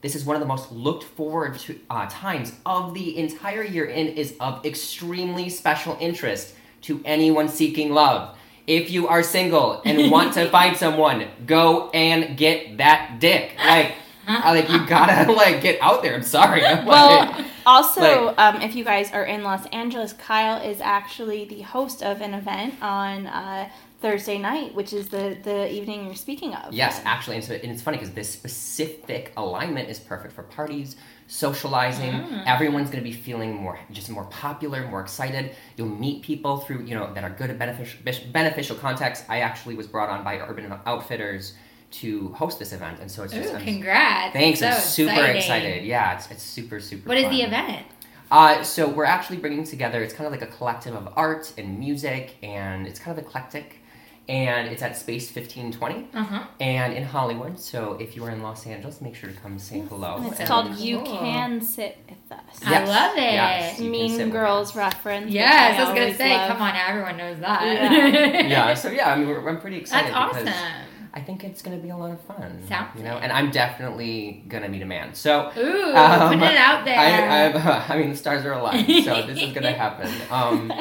This 0.00 0.14
is 0.14 0.24
one 0.24 0.36
of 0.36 0.40
the 0.40 0.46
most 0.46 0.70
looked 0.70 1.04
forward 1.04 1.58
to 1.60 1.78
uh, 1.90 2.06
times 2.08 2.52
of 2.64 2.94
the 2.94 3.16
entire 3.16 3.64
year 3.64 3.86
and 3.86 4.08
is 4.10 4.34
of 4.38 4.64
extremely 4.64 5.48
special 5.48 5.96
interest 6.00 6.54
to 6.82 7.00
anyone 7.04 7.48
seeking 7.48 7.92
love. 7.92 8.36
If 8.66 8.90
you 8.90 9.09
are 9.09 9.23
single 9.23 9.83
and 9.85 10.11
want 10.16 10.35
to 10.35 10.49
find 10.50 10.76
someone, 10.76 11.26
go 11.47 11.90
and 11.90 12.37
get 12.37 12.78
that 12.78 13.18
dick. 13.21 13.54
Like, 13.59 13.92
I- 14.26 14.52
like 14.54 14.71
you 14.71 14.87
gotta 14.87 15.30
like 15.42 15.61
get 15.61 15.78
out 15.83 16.02
there. 16.02 16.14
I'm 16.14 16.23
sorry. 16.23 16.64
I'm 16.64 16.87
Well, 16.87 17.26
like- 17.26 17.44
also, 17.66 18.00
Like- 18.26 18.38
um, 18.38 18.62
if 18.62 18.75
you 18.75 18.85
guys 18.85 19.12
are 19.12 19.25
in 19.25 19.42
Los 19.42 19.66
Angeles, 19.66 20.12
Kyle 20.14 20.62
is 20.66 20.80
actually 20.80 21.44
the 21.44 21.61
host 21.62 22.02
of 22.02 22.21
an 22.23 22.33
event 22.35 22.75
on 22.83 23.26
uh, 23.26 23.68
Thursday 24.00 24.38
night, 24.38 24.75
which 24.75 24.92
is 24.92 25.09
the 25.09 25.37
the 25.42 25.71
evening 25.73 26.06
you're 26.06 26.14
speaking 26.14 26.54
of. 26.54 26.73
Yes, 26.73 27.00
actually, 27.04 27.37
and, 27.37 27.44
so, 27.44 27.54
and 27.54 27.71
it's 27.73 27.83
funny 27.83 27.97
because 27.99 28.12
this 28.14 28.30
specific 28.30 29.33
alignment 29.37 29.88
is 29.90 29.99
perfect 29.99 30.33
for 30.35 30.42
parties, 30.42 30.97
socializing. 31.26 32.12
Mm. 32.12 32.47
Everyone's 32.47 32.90
going 32.90 33.02
to 33.02 33.09
be 33.09 33.16
feeling 33.16 33.54
more, 33.54 33.78
just 33.90 34.11
more 34.11 34.25
popular, 34.25 34.87
more 34.88 35.00
excited. 35.00 35.54
You'll 35.76 35.88
meet 35.88 36.23
people 36.23 36.59
through, 36.59 36.85
you 36.85 36.95
know, 36.95 37.12
that 37.14 37.25
are 37.25 37.31
good 37.31 37.50
at 37.50 37.59
beneficial 37.59 38.00
beneficial 38.33 38.76
contacts. 38.76 39.25
I 39.28 39.40
actually 39.40 39.75
was 39.75 39.87
brought 39.87 40.11
on 40.11 40.23
by 40.25 40.38
Urban 40.38 40.73
Outfitters 40.87 41.54
to 41.93 42.33
host 42.33 42.59
this 42.59 42.73
event, 42.73 42.99
and 43.00 43.11
so 43.11 43.23
it's 43.23 43.33
just 43.33 43.54
Ooh, 43.54 43.59
congrats. 43.59 44.33
thanks. 44.33 44.61
So 44.61 44.66
I'm 44.66 44.81
super 44.81 45.11
exciting. 45.12 45.37
excited. 45.37 45.85
Yeah, 45.85 46.16
it's, 46.16 46.31
it's 46.31 46.43
super 46.43 46.81
super. 46.81 47.09
What 47.09 47.19
is 47.19 47.25
fun. 47.25 47.33
the 47.35 47.43
event? 47.43 47.87
Uh, 48.31 48.62
so 48.64 48.88
we're 48.88 49.04
actually 49.04 49.37
bringing 49.37 49.64
together. 49.64 50.02
It's 50.02 50.14
kind 50.14 50.26
of 50.26 50.33
like 50.33 50.43
a 50.43 50.52
collective 50.52 50.95
of 50.95 51.12
art 51.14 51.52
and 51.57 51.78
music, 51.78 52.37
and 52.43 52.87
it's 52.87 52.99
kind 52.99 53.16
of 53.16 53.25
eclectic. 53.25 53.81
And 54.26 54.69
it's 54.69 54.83
at 54.83 54.97
Space 54.97 55.31
fifteen 55.31 55.71
twenty, 55.71 56.09
Uh 56.14 56.25
huh. 56.25 56.45
and 56.59 56.95
in 56.95 57.04
Hollywood. 57.04 57.61
So 57.61 57.99
if 58.00 58.16
you 58.16 58.25
are 58.25 58.31
in 58.31 58.43
Los 58.43 58.66
Angeles, 58.66 59.02
make 59.02 59.14
sure 59.14 59.28
to 59.28 59.37
come 59.37 59.59
say 59.59 59.81
hello. 59.81 60.16
And 60.16 60.26
it's 60.28 60.40
And- 60.40 60.49
called 60.49 60.76
You 60.76 61.02
Cool. 61.02 61.19
Can 61.19 61.61
Sit 61.61 61.99
With 62.09 62.33
Us. 62.38 62.61
I 62.64 62.85
love 62.85 63.16
it. 63.19 63.21
yes, 63.21 63.78
you 63.78 63.90
can 63.93 64.09
sit 64.09 64.19
Mean 64.19 64.31
Girls 64.31 64.75
reference. 64.75 65.31
Yes, 65.31 65.78
I 65.78 65.85
was 65.85 65.95
gonna 65.99 66.14
say, 66.14 66.35
love. 66.38 66.49
come 66.49 66.62
on, 66.62 66.75
everyone 66.75 67.16
knows 67.19 67.38
that. 67.40 67.62
Yeah. 67.66 68.40
yeah. 68.49 68.75
So 68.75 68.88
yeah, 68.90 69.12
I 69.12 69.16
mean, 69.16 69.28
we're, 69.28 69.47
I'm 69.47 69.61
pretty 69.61 69.76
excited. 69.76 70.14
That's 70.14 70.31
excited 70.38 70.49
awesome. 70.49 70.81
I 71.16 71.21
think 71.21 71.45
it's 71.45 71.61
gonna 71.62 71.76
be 71.76 71.90
a 71.90 71.97
lot 71.97 72.11
of 72.11 72.21
fun. 72.23 72.61
Sounds 72.66 72.97
you 72.97 73.04
know, 73.04 73.19
and 73.19 73.31
I'm 73.31 73.50
definitely 73.50 74.43
gonna 74.49 74.69
meet 74.71 74.81
a 74.83 74.87
man. 74.87 75.14
So 75.14 75.52
Ooh, 75.57 75.95
Um, 75.95 76.28
putting 76.28 76.40
it 76.43 76.57
out 76.57 76.85
there. 76.87 76.99
I, 76.99 77.50
I, 77.52 77.85
I 77.95 77.99
mean, 77.99 78.09
the 78.11 78.16
stars 78.16 78.45
are 78.47 78.52
aligned, 78.54 78.87
so 79.04 79.23
this 79.26 79.40
is 79.43 79.52
gonna 79.52 79.73
happen. 79.73 80.11
Um, 80.31 80.73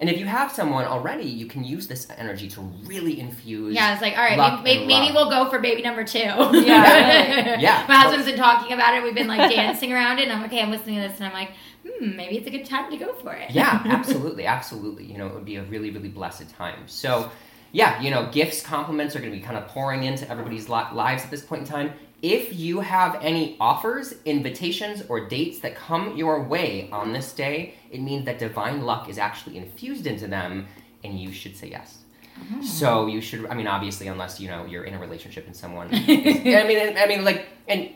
and 0.00 0.08
if 0.08 0.18
you 0.18 0.24
have 0.24 0.50
someone 0.50 0.86
already, 0.86 1.24
you 1.26 1.44
can 1.46 1.62
use 1.62 1.86
this 1.86 2.08
energy 2.16 2.48
to 2.48 2.60
really 2.86 3.20
infuse. 3.20 3.74
yeah, 3.74 3.92
it's 3.92 4.00
like, 4.00 4.16
all 4.16 4.24
right, 4.24 4.62
maybe, 4.64 4.86
maybe 4.86 5.12
we'll 5.12 5.28
go 5.28 5.50
for 5.50 5.58
baby 5.58 5.82
number 5.82 6.04
two. 6.04 6.18
Yeah, 6.18 7.60
Yeah. 7.60 7.84
My 7.86 7.96
husband's 7.96 8.26
been 8.26 8.38
talking 8.38 8.72
about 8.72 8.94
it. 8.94 9.02
We've 9.02 9.14
been 9.14 9.28
like 9.28 9.50
dancing 9.50 9.92
around 9.92 10.18
it. 10.18 10.28
And 10.28 10.32
I'm 10.32 10.44
okay. 10.46 10.62
I'm 10.62 10.70
listening 10.70 11.02
to 11.02 11.08
this, 11.08 11.18
and 11.18 11.26
I'm 11.26 11.32
like, 11.34 11.50
hmm, 11.86 12.16
maybe 12.16 12.38
it's 12.38 12.46
a 12.46 12.50
good 12.50 12.64
time 12.64 12.90
to 12.90 12.96
go 12.96 13.12
for 13.14 13.34
it. 13.34 13.50
Yeah, 13.50 13.82
absolutely, 13.86 14.46
absolutely. 14.46 15.04
You 15.04 15.18
know, 15.18 15.26
it 15.26 15.34
would 15.34 15.44
be 15.44 15.56
a 15.56 15.64
really, 15.64 15.90
really 15.90 16.08
blessed 16.08 16.48
time. 16.50 16.84
So, 16.86 17.30
yeah, 17.72 18.00
you 18.00 18.10
know, 18.10 18.28
gifts, 18.32 18.62
compliments 18.62 19.14
are 19.14 19.20
going 19.20 19.32
to 19.32 19.38
be 19.38 19.44
kind 19.44 19.58
of 19.58 19.68
pouring 19.68 20.04
into 20.04 20.28
everybody's 20.30 20.68
li- 20.68 20.92
lives 20.94 21.24
at 21.24 21.30
this 21.30 21.42
point 21.42 21.62
in 21.62 21.68
time. 21.68 21.92
If 22.22 22.54
you 22.54 22.80
have 22.80 23.16
any 23.22 23.56
offers, 23.60 24.14
invitations, 24.26 25.02
or 25.08 25.26
dates 25.28 25.60
that 25.60 25.74
come 25.74 26.16
your 26.16 26.42
way 26.42 26.88
on 26.92 27.12
this 27.14 27.32
day, 27.32 27.74
it 27.90 28.00
means 28.00 28.26
that 28.26 28.38
divine 28.38 28.82
luck 28.82 29.08
is 29.08 29.16
actually 29.18 29.56
infused 29.56 30.06
into 30.06 30.26
them, 30.26 30.66
and 31.02 31.18
you 31.18 31.32
should 31.32 31.56
say 31.56 31.68
yes. 31.70 31.98
Mm-hmm. 32.38 32.62
So 32.62 33.06
you 33.06 33.20
should. 33.22 33.46
I 33.46 33.54
mean, 33.54 33.66
obviously, 33.66 34.06
unless 34.08 34.38
you 34.38 34.48
know 34.48 34.66
you're 34.66 34.84
in 34.84 34.92
a 34.94 34.98
relationship 34.98 35.46
and 35.46 35.56
someone. 35.56 35.88
is- 35.92 36.06
I 36.54 36.66
mean, 36.66 36.96
I 36.98 37.06
mean, 37.06 37.24
like, 37.24 37.46
and 37.68 37.88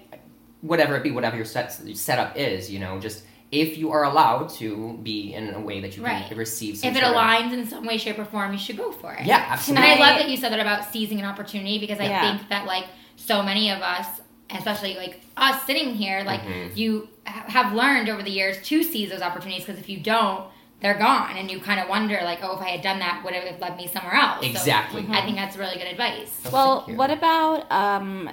whatever 0.63 0.97
it 0.97 1.03
be, 1.03 1.11
whatever 1.11 1.37
your 1.37 1.45
set 1.45 1.73
setup 1.73 2.37
is, 2.37 2.71
you 2.71 2.79
know, 2.79 2.99
just 2.99 3.25
if 3.53 3.77
you 3.77 3.91
are 3.93 4.05
allowed 4.05 4.49
to 4.49 4.99
be 5.03 5.35
in 5.35 5.53
a 5.55 5.61
way 5.61 5.81
that 5.83 5.97
you 5.97 6.03
Right. 6.03 6.27
can 6.27 6.37
receive. 6.39 6.79
Some 6.79 6.91
If 6.91 6.97
it 6.97 7.03
sort 7.05 7.15
of- 7.15 7.23
aligns 7.23 7.53
in 7.53 7.67
some 7.69 7.85
way, 7.85 7.99
shape, 7.99 8.19
or 8.19 8.25
form, 8.25 8.53
you 8.53 8.59
should 8.59 8.77
go 8.79 8.91
for 8.91 9.13
it. 9.13 9.27
yeah, 9.27 9.45
And 9.45 9.53
absolutely. 9.53 9.87
I 9.87 9.93
I- 9.95 9.99
love 9.99 10.19
that 10.19 10.29
you 10.31 10.37
said 10.39 10.51
that 10.53 10.61
about 10.61 10.91
seizing 10.91 11.21
an 11.21 11.27
opportunity 11.27 11.79
because 11.79 12.01
I 12.01 12.05
Yeah. 12.07 12.37
think 12.39 12.49
that 12.49 12.67
like 12.67 12.87
so 13.25 13.43
many 13.43 13.71
of 13.71 13.81
us, 13.81 14.07
especially 14.51 14.97
like 14.97 15.21
us 15.37 15.63
sitting 15.65 15.95
here, 15.95 16.23
like 16.25 16.43
Mhm. 16.43 16.77
you 16.77 17.09
have 17.25 17.73
learned 17.73 18.09
over 18.09 18.23
the 18.23 18.31
years 18.31 18.57
to 18.69 18.83
seize 18.83 19.11
those 19.11 19.23
opportunities 19.23 19.65
because 19.65 19.81
if 19.81 19.89
you 19.89 19.99
don't, 19.99 20.45
they're 20.81 20.99
gone, 20.99 21.37
and 21.39 21.51
you 21.51 21.59
kind 21.61 21.81
of 21.81 21.89
wonder 21.89 22.21
like, 22.25 22.41
oh, 22.43 22.57
if 22.57 22.61
I 22.63 22.69
had 22.69 22.83
done 22.83 22.99
that, 22.99 23.23
would 23.25 23.33
it 23.33 23.43
have 23.51 23.59
led 23.61 23.77
me 23.79 23.87
somewhere 23.89 24.15
else? 24.15 24.41
So 24.43 24.47
Exactly. 24.47 25.07
I 25.11 25.23
think 25.23 25.37
that's 25.37 25.57
really 25.57 25.77
good 25.77 25.87
advice. 25.87 26.47
Well, 26.53 26.83
what 26.89 27.11
about 27.11 27.71
um 27.73 28.29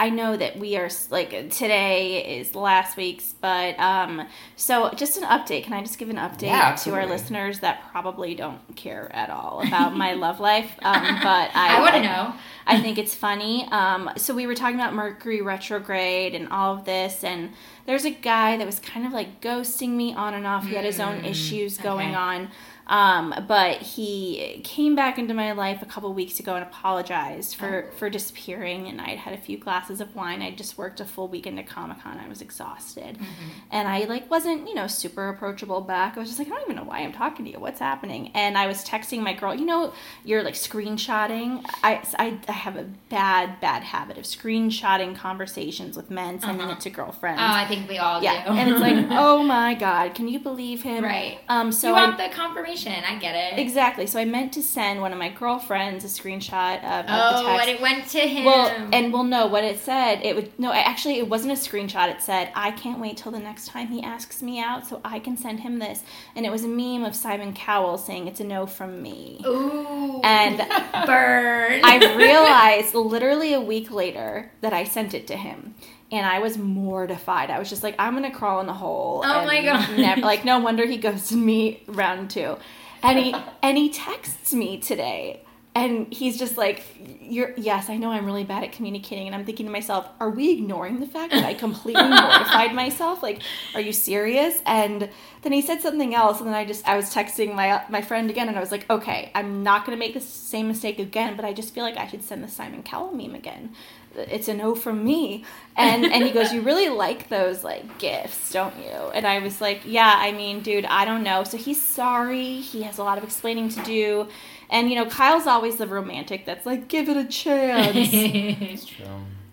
I 0.00 0.08
know 0.10 0.36
that 0.36 0.58
we 0.58 0.76
are 0.76 0.88
like 1.10 1.30
today 1.50 2.38
is 2.38 2.54
last 2.54 2.96
week's, 2.96 3.34
but 3.40 3.78
um 3.78 4.26
so 4.56 4.90
just 4.96 5.16
an 5.18 5.24
update. 5.24 5.64
Can 5.64 5.74
I 5.74 5.82
just 5.82 5.98
give 5.98 6.10
an 6.10 6.16
update 6.16 6.42
Yeah, 6.42 6.74
to 6.84 6.94
our 6.94 7.06
listeners 7.06 7.60
that 7.60 7.82
probably 7.92 8.34
don't 8.34 8.60
care 8.76 9.10
at 9.14 9.30
all 9.30 9.62
about 9.66 9.94
my 9.96 10.14
love 10.14 10.40
life? 10.40 10.72
Um 10.82 11.02
but 11.22 11.50
I 11.54 11.76
I 11.76 11.80
want 11.80 11.94
to 11.96 12.02
know. 12.02 12.34
I 12.66 12.80
think 12.80 12.98
it's 12.98 13.14
funny. 13.14 13.66
Um, 13.72 14.10
so 14.16 14.32
we 14.34 14.46
were 14.46 14.54
talking 14.54 14.76
about 14.76 14.94
Mercury 14.94 15.42
retrograde 15.42 16.34
and 16.36 16.48
all 16.50 16.74
of 16.76 16.84
this, 16.84 17.24
and 17.24 17.50
there's 17.86 18.04
a 18.04 18.10
guy 18.10 18.56
that 18.58 18.64
was 18.66 18.78
kind 18.78 19.04
of 19.06 19.12
like 19.12 19.40
ghosting 19.40 19.90
me 19.90 20.14
on 20.14 20.34
and 20.34 20.46
off. 20.46 20.66
He 20.66 20.74
had 20.76 20.84
his 20.84 21.00
own 21.00 21.22
Mm, 21.22 21.30
issues 21.30 21.78
going 21.78 22.10
okay. 22.10 22.14
on, 22.14 22.48
um, 22.90 23.34
but 23.48 23.78
he 23.78 24.60
came 24.64 24.94
back 24.94 25.18
into 25.18 25.32
my 25.32 25.52
life 25.52 25.80
a 25.80 25.86
couple 25.86 26.12
weeks 26.12 26.38
ago 26.40 26.54
and 26.56 26.62
apologized 26.62 27.54
for 27.56 27.88
Oh. 27.90 27.96
for 27.96 28.10
disappearing. 28.10 28.86
And 28.88 29.00
I'd 29.00 29.18
had 29.18 29.32
a 29.32 29.38
few 29.38 29.56
glasses 29.56 30.00
of 30.00 30.14
wine. 30.14 30.42
I 30.42 30.50
just 30.50 30.76
worked 30.76 31.00
a 31.00 31.04
full 31.04 31.28
weekend 31.28 31.58
at 31.58 31.66
Comic 31.66 32.00
Con. 32.02 32.18
I 32.18 32.28
was 32.28 32.42
exhausted, 32.42 33.16
Mm-hmm. 33.16 33.48
and 33.70 33.88
I 33.88 34.04
like 34.04 34.30
wasn't 34.30 34.68
you 34.68 34.74
know 34.74 34.86
super 34.88 35.28
approachable 35.28 35.80
back. 35.80 36.16
I 36.16 36.20
was 36.20 36.28
just 36.28 36.38
like 36.38 36.48
I 36.48 36.50
don't 36.50 36.62
even 36.64 36.76
know 36.76 36.84
why 36.84 36.98
I'm 36.98 37.12
talking 37.12 37.44
to 37.46 37.50
you. 37.52 37.60
What's 37.60 37.80
happening? 37.80 38.30
And 38.34 38.58
I 38.58 38.66
was 38.66 38.84
texting 38.84 39.20
my 39.22 39.32
girl. 39.34 39.54
You 39.54 39.64
know, 39.64 39.92
you're 40.24 40.42
like 40.42 40.54
screenshotting. 40.54 41.64
I 41.82 42.02
I, 42.18 42.38
I 42.48 42.52
have 42.52 42.76
a 42.76 42.84
bad 43.08 43.60
bad 43.60 43.82
habit 43.84 44.18
of 44.18 44.24
screenshotting 44.24 45.16
conversations 45.16 45.96
with 45.96 46.10
men, 46.10 46.40
sending 46.40 46.62
Uh-huh. 46.66 46.72
it 46.72 46.80
to 46.80 46.90
girlfriends. 46.90 47.40
Oh, 47.40 47.46
I 47.46 47.66
think 47.66 47.88
we 47.88 47.98
all 47.98 48.22
yeah, 48.22 48.44
do. 48.46 48.52
and 48.52 48.70
it's 48.70 48.80
like, 48.80 49.06
oh 49.10 49.42
my 49.42 49.74
god, 49.74 50.14
can 50.14 50.28
you 50.28 50.40
believe 50.40 50.82
him? 50.82 51.04
right. 51.04 51.38
Um, 51.48 51.70
so 51.72 51.88
you 51.90 51.94
I 51.94 52.06
want 52.06 52.18
the 52.18 52.28
confirmation. 52.34 52.79
I 52.88 53.18
get 53.18 53.34
it. 53.34 53.58
exactly. 53.58 54.06
So 54.06 54.18
I 54.20 54.24
meant 54.24 54.52
to 54.54 54.62
send 54.62 55.00
one 55.00 55.12
of 55.12 55.18
my 55.18 55.28
girlfriends 55.28 56.04
a 56.04 56.08
screenshot 56.08 56.78
of, 56.84 57.00
of 57.00 57.06
the 57.06 57.12
Oh, 57.12 57.46
text. 57.56 57.68
and 57.68 57.70
it 57.70 57.80
went 57.80 58.06
to 58.08 58.18
him. 58.20 58.44
Well, 58.44 58.88
and 58.92 59.12
we'll 59.12 59.24
know 59.24 59.46
what 59.46 59.64
it 59.64 59.78
said. 59.80 60.20
It 60.22 60.34
would 60.36 60.58
no, 60.58 60.72
actually, 60.72 61.18
it 61.18 61.28
wasn't 61.28 61.52
a 61.52 61.56
screenshot. 61.56 62.08
It 62.10 62.22
said, 62.22 62.50
"I 62.54 62.70
can't 62.70 62.98
wait 63.00 63.16
till 63.16 63.32
the 63.32 63.38
next 63.38 63.66
time 63.68 63.88
he 63.88 64.02
asks 64.02 64.42
me 64.42 64.60
out, 64.60 64.86
so 64.86 65.00
I 65.04 65.18
can 65.18 65.36
send 65.36 65.60
him 65.60 65.78
this." 65.78 66.02
And 66.36 66.46
it 66.46 66.50
was 66.52 66.64
a 66.64 66.68
meme 66.68 67.04
of 67.04 67.14
Simon 67.14 67.52
Cowell 67.52 67.98
saying, 67.98 68.26
"It's 68.28 68.40
a 68.40 68.44
no 68.44 68.66
from 68.66 69.02
me." 69.02 69.42
Ooh. 69.46 70.20
And 70.22 70.58
burn. 71.06 71.80
I 71.84 72.14
realized 72.16 72.94
literally 72.94 73.52
a 73.52 73.60
week 73.60 73.90
later 73.90 74.52
that 74.60 74.72
I 74.72 74.84
sent 74.84 75.14
it 75.14 75.26
to 75.28 75.36
him. 75.36 75.74
And 76.12 76.26
I 76.26 76.40
was 76.40 76.58
mortified. 76.58 77.50
I 77.50 77.58
was 77.58 77.68
just 77.68 77.82
like, 77.82 77.94
I'm 77.98 78.14
gonna 78.14 78.32
crawl 78.32 78.60
in 78.60 78.66
the 78.66 78.72
hole. 78.72 79.22
Oh 79.24 79.38
and 79.40 79.46
my 79.46 79.62
God. 79.62 79.96
Never, 79.96 80.20
like, 80.32 80.44
no 80.44 80.58
wonder 80.58 80.86
he 80.86 80.96
ghosted 80.96 81.38
me 81.38 81.82
round 81.86 82.30
two. 82.30 82.56
And 83.02 83.18
he 83.18 83.34
and 83.62 83.78
he 83.78 83.90
texts 83.90 84.52
me 84.52 84.78
today, 84.78 85.42
and 85.74 86.12
he's 86.12 86.38
just 86.38 86.56
like, 86.56 86.84
"You're 87.20 87.54
yes, 87.56 87.88
I 87.88 87.96
know 87.96 88.10
I'm 88.10 88.26
really 88.26 88.44
bad 88.44 88.64
at 88.64 88.72
communicating." 88.72 89.26
And 89.26 89.34
I'm 89.34 89.44
thinking 89.44 89.66
to 89.66 89.72
myself, 89.72 90.08
"Are 90.18 90.28
we 90.30 90.50
ignoring 90.50 91.00
the 91.00 91.06
fact 91.06 91.32
that 91.32 91.44
I 91.44 91.54
completely 91.54 92.02
mortified 92.08 92.74
myself? 92.74 93.22
Like, 93.22 93.40
are 93.74 93.80
you 93.80 93.92
serious?" 93.92 94.60
And 94.66 95.08
then 95.42 95.52
he 95.52 95.62
said 95.62 95.80
something 95.80 96.14
else, 96.14 96.40
and 96.40 96.48
then 96.48 96.54
I 96.54 96.64
just 96.64 96.86
I 96.86 96.96
was 96.96 97.14
texting 97.14 97.54
my 97.54 97.82
my 97.88 98.02
friend 98.02 98.28
again, 98.28 98.48
and 98.48 98.56
I 98.56 98.60
was 98.60 98.72
like, 98.72 98.88
"Okay, 98.90 99.30
I'm 99.34 99.62
not 99.62 99.86
gonna 99.86 99.96
make 99.96 100.14
the 100.14 100.20
same 100.20 100.68
mistake 100.68 100.98
again, 100.98 101.36
but 101.36 101.44
I 101.44 101.52
just 101.52 101.72
feel 101.72 101.84
like 101.84 101.96
I 101.96 102.06
should 102.06 102.24
send 102.24 102.42
the 102.42 102.48
Simon 102.48 102.82
Cowell 102.82 103.12
meme 103.12 103.34
again." 103.34 103.74
It's 104.16 104.48
a 104.48 104.54
no 104.54 104.74
from 104.74 105.04
me, 105.04 105.44
and 105.76 106.04
and 106.04 106.24
he 106.24 106.30
goes, 106.30 106.52
"You 106.52 106.62
really 106.62 106.88
like 107.04 107.28
those 107.28 107.62
like 107.62 107.98
gifts, 107.98 108.52
don't 108.52 108.76
you?" 108.78 108.90
And 109.14 109.26
I 109.26 109.38
was 109.38 109.60
like, 109.60 109.82
"Yeah, 109.84 110.12
I 110.16 110.32
mean, 110.32 110.60
dude, 110.62 110.84
I 110.84 111.04
don't 111.04 111.22
know." 111.22 111.44
So 111.44 111.56
he's 111.56 111.80
sorry. 111.80 112.56
He 112.56 112.82
has 112.82 112.98
a 112.98 113.04
lot 113.04 113.18
of 113.18 113.24
explaining 113.24 113.68
to 113.70 113.82
do, 113.82 114.26
and 114.68 114.90
you 114.90 114.96
know, 114.96 115.06
Kyle's 115.06 115.46
always 115.46 115.76
the 115.76 115.86
romantic 115.86 116.44
that's 116.44 116.66
like, 116.66 116.88
"Give 116.88 117.08
it 117.08 117.16
a 117.16 117.24
chance," 117.24 117.96
It's 118.12 118.84
true. 118.84 119.06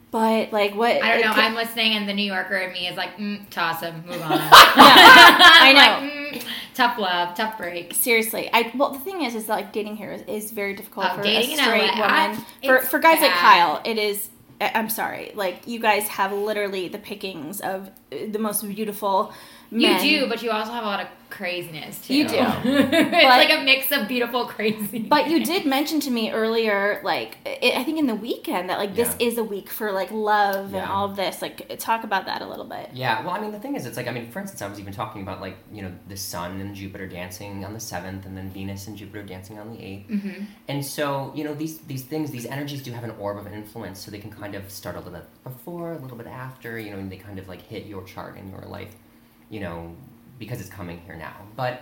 but 0.09 0.51
like, 0.51 0.73
what? 0.73 1.03
I 1.03 1.13
don't 1.13 1.21
know. 1.27 1.33
could- 1.33 1.43
I'm 1.43 1.55
listening, 1.55 1.93
and 1.93 2.09
the 2.09 2.13
New 2.13 2.25
Yorker 2.25 2.55
in 2.57 2.73
me 2.73 2.87
is 2.87 2.97
like, 2.97 3.15
mm, 3.17 3.47
toss 3.51 3.81
him, 3.81 4.03
move 4.07 4.21
on. 4.23 4.31
I 4.41 5.69
I'm 5.69 5.75
know. 5.75 6.07
Like, 6.31 6.41
mm, 6.41 6.47
tough 6.73 6.97
love, 6.97 7.35
tough 7.35 7.57
break. 7.59 7.93
Seriously, 7.93 8.49
I 8.51 8.71
well 8.75 8.89
the 8.91 8.99
thing 8.99 9.21
is 9.21 9.35
is 9.35 9.45
that 9.45 9.53
like 9.53 9.71
dating 9.71 9.97
here 9.97 10.11
is, 10.13 10.21
is 10.23 10.51
very 10.51 10.73
difficult 10.75 11.07
Oh, 11.11 11.15
for 11.17 11.21
dating 11.23 11.59
a 11.59 11.61
straight 11.63 11.81
LA, 11.95 12.03
I- 12.03 12.27
woman. 12.29 12.45
For 12.65 12.79
for 12.81 12.97
guys 12.99 13.21
like. 13.21 13.31
Kyle, 13.31 13.81
it 13.85 13.99
is. 13.99 14.29
I'm 14.59 14.89
sorry, 14.89 15.31
like 15.35 15.67
you 15.67 15.79
guys 15.79 16.07
have 16.07 16.33
literally 16.33 16.87
the 16.87 16.97
pickings 16.97 17.61
of 17.61 17.91
the 18.09 18.39
most 18.39 18.67
beautiful. 18.67 19.33
Men. 19.71 20.03
You 20.05 20.19
do, 20.21 20.27
but 20.29 20.41
you 20.43 20.51
also 20.51 20.71
have 20.71 20.83
a 20.83 20.87
lot 20.87 21.01
of 21.01 21.07
craziness 21.29 21.99
too. 21.99 22.13
You 22.15 22.27
do. 22.27 22.35
it's 22.63 23.11
But- 23.11 23.23
like 23.23 23.51
a 23.51 23.63
mix 23.63 23.91
of 23.91 24.07
beautiful 24.07 24.45
crazy. 24.45 24.99
But 24.99 25.29
you 25.29 25.43
did 25.43 25.65
mention 25.65 25.99
to 26.01 26.09
me 26.11 26.31
earlier, 26.31 27.01
like 27.03 27.37
it, 27.45 27.75
I 27.77 27.83
think 27.83 27.99
in 27.99 28.07
the 28.07 28.15
weekend, 28.15 28.69
that 28.69 28.77
like 28.79 28.95
this 28.95 29.15
Yeah. 29.19 29.27
is 29.27 29.37
a 29.37 29.43
week 29.43 29.69
for 29.69 29.91
like 29.91 30.09
love 30.11 30.73
and 30.73 30.85
all 30.89 31.05
of 31.09 31.15
this. 31.17 31.41
Like 31.41 31.77
talk 31.79 32.03
about 32.05 32.25
that 32.27 32.41
a 32.41 32.47
little 32.47 32.65
bit. 32.65 32.89
Yeah, 32.93 33.21
well, 33.25 33.35
I 33.35 33.39
mean, 33.41 33.51
the 33.51 33.59
thing 33.59 33.75
is, 33.75 33.85
it's 33.85 33.97
like, 33.97 34.07
I 34.07 34.11
mean, 34.11 34.31
for 34.31 34.39
instance, 34.39 34.61
I 34.61 34.67
was 34.67 34.79
even 34.79 34.93
talking 34.93 35.21
about, 35.21 35.41
like, 35.41 35.57
you 35.71 35.81
know, 35.81 35.91
the 36.07 36.15
sun 36.17 36.61
and 36.61 36.73
Jupiter 36.73 37.07
dancing 37.07 37.65
on 37.65 37.73
the 37.73 37.79
7th, 37.79 38.25
and 38.25 38.35
then 38.37 38.49
Venus 38.49 38.87
and 38.87 38.97
Jupiter 38.97 39.23
dancing 39.23 39.59
on 39.59 39.69
the 39.71 39.77
8th. 39.77 40.21
hmm 40.21 40.43
And 40.69 40.83
so, 40.85 41.31
you 41.35 41.43
know, 41.43 41.53
these, 41.53 41.79
these 41.79 42.03
things, 42.03 42.31
these 42.31 42.45
energies 42.45 42.81
do 42.81 42.91
have 42.93 43.03
an 43.03 43.11
orb 43.19 43.37
of 43.37 43.47
influence, 43.51 43.99
so 43.99 44.11
they 44.11 44.19
can 44.19 44.31
kind 44.31 44.55
of 44.55 44.71
start 44.71 44.95
a 44.95 44.99
little 44.99 45.13
bit 45.13 45.25
before, 45.43 45.93
a 45.93 45.97
little 45.99 46.17
bit 46.17 46.27
after, 46.27 46.79
you 46.79 46.91
know, 46.91 46.97
and 46.97 47.11
they 47.11 47.17
kind 47.17 47.37
of, 47.37 47.47
like, 47.49 47.61
hit 47.63 47.85
your 47.85 48.03
chart 48.03 48.37
in 48.37 48.49
your 48.49 48.61
life, 48.61 48.95
you 49.49 49.59
know, 49.59 49.95
because 50.39 50.59
it's 50.61 50.69
coming 50.69 50.99
here 51.05 51.15
now. 51.15 51.35
But, 51.55 51.81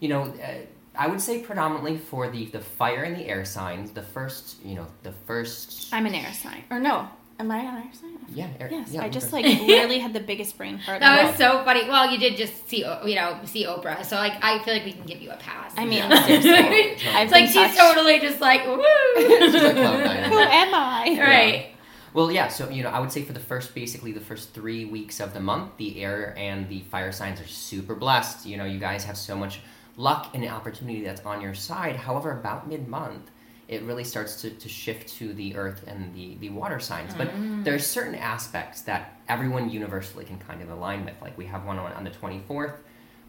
you 0.00 0.08
know, 0.08 0.22
uh, 0.24 0.54
I 0.96 1.06
would 1.08 1.20
say 1.20 1.40
predominantly 1.40 1.96
for 1.98 2.28
the, 2.30 2.46
the 2.46 2.60
fire 2.60 3.02
and 3.02 3.16
the 3.16 3.26
air 3.26 3.44
signs, 3.44 3.90
the 3.92 4.02
first, 4.02 4.56
you 4.64 4.74
know, 4.74 4.86
the 5.02 5.12
first... 5.26 5.92
I'm 5.92 6.06
an 6.06 6.14
air 6.14 6.32
sign, 6.32 6.64
or 6.70 6.78
no? 6.78 7.08
Am 7.40 7.50
I 7.50 7.58
an 7.58 7.76
air 7.78 7.92
sign? 7.92 8.10
yeah, 8.32 8.46
air, 8.60 8.68
Yes, 8.70 8.90
yeah, 8.92 9.02
I 9.02 9.08
just 9.08 9.32
like 9.32 9.44
literally 9.66 9.98
had 9.98 10.12
the 10.12 10.20
biggest 10.20 10.56
brain 10.56 10.78
fart. 10.78 11.00
That 11.00 11.26
was 11.26 11.36
so 11.36 11.64
funny. 11.64 11.88
Well, 11.88 12.08
you 12.12 12.16
did 12.18 12.36
just 12.36 12.68
see, 12.68 12.78
you 13.04 13.14
know, 13.16 13.38
see 13.44 13.64
Oprah, 13.64 14.04
so 14.04 14.14
like 14.16 14.34
I 14.42 14.60
feel 14.60 14.72
like 14.74 14.84
we 14.84 14.92
can 14.92 15.04
give 15.04 15.20
you 15.20 15.30
a 15.32 15.36
pass. 15.36 15.74
I 15.76 15.84
mean, 15.84 15.98
Yeah. 15.98 16.24
seriously, 16.26 16.50
Totally. 16.52 16.90
I've 17.08 17.24
it's 17.24 17.32
like 17.32 17.44
been 17.44 17.46
she's 17.46 17.54
touched. 17.54 17.76
totally 17.76 18.20
just 18.20 18.40
like, 18.40 18.64
woo. 18.66 18.84
She's 19.16 19.52
like 19.52 19.72
cloud 19.74 20.04
nine. 20.04 20.30
Who 20.30 20.38
am 20.38 20.74
I? 20.74 21.16
right. 21.20 21.66
Well, 22.14 22.30
yeah. 22.30 22.48
So 22.48 22.70
you 22.70 22.82
know, 22.82 22.90
I 22.90 23.00
would 23.00 23.12
say 23.12 23.22
for 23.22 23.34
the 23.34 23.40
first, 23.40 23.74
basically 23.74 24.12
the 24.12 24.20
first 24.20 24.54
three 24.54 24.86
weeks 24.86 25.20
of 25.20 25.34
the 25.34 25.40
month, 25.40 25.76
the 25.76 26.02
air 26.02 26.34
and 26.38 26.68
the 26.68 26.80
fire 26.82 27.12
signs 27.12 27.40
are 27.40 27.46
super 27.46 27.94
blessed. 27.94 28.46
You 28.46 28.56
know, 28.56 28.64
you 28.64 28.78
guys 28.78 29.04
have 29.04 29.18
so 29.18 29.36
much 29.36 29.60
luck 29.96 30.30
and 30.32 30.44
opportunity 30.48 31.02
that's 31.02 31.20
on 31.22 31.40
your 31.40 31.54
side. 31.54 31.96
However, 31.96 32.32
about 32.32 32.68
mid-month, 32.68 33.30
it 33.68 33.82
really 33.82 34.04
starts 34.04 34.40
to, 34.42 34.50
to 34.50 34.68
shift 34.68 35.08
to 35.16 35.32
the 35.34 35.56
earth 35.56 35.84
and 35.86 36.14
the, 36.14 36.36
the 36.36 36.50
water 36.50 36.78
signs. 36.80 37.14
But 37.14 37.28
mm. 37.28 37.64
there 37.64 37.74
are 37.74 37.78
certain 37.78 38.14
aspects 38.14 38.82
that 38.82 39.18
everyone 39.28 39.70
universally 39.70 40.24
can 40.24 40.38
kind 40.38 40.62
of 40.62 40.70
align 40.70 41.04
with. 41.04 41.14
Like 41.20 41.36
we 41.38 41.46
have 41.46 41.64
one 41.64 41.78
on, 41.78 41.92
on 41.92 42.04
the 42.04 42.10
24th, 42.10 42.76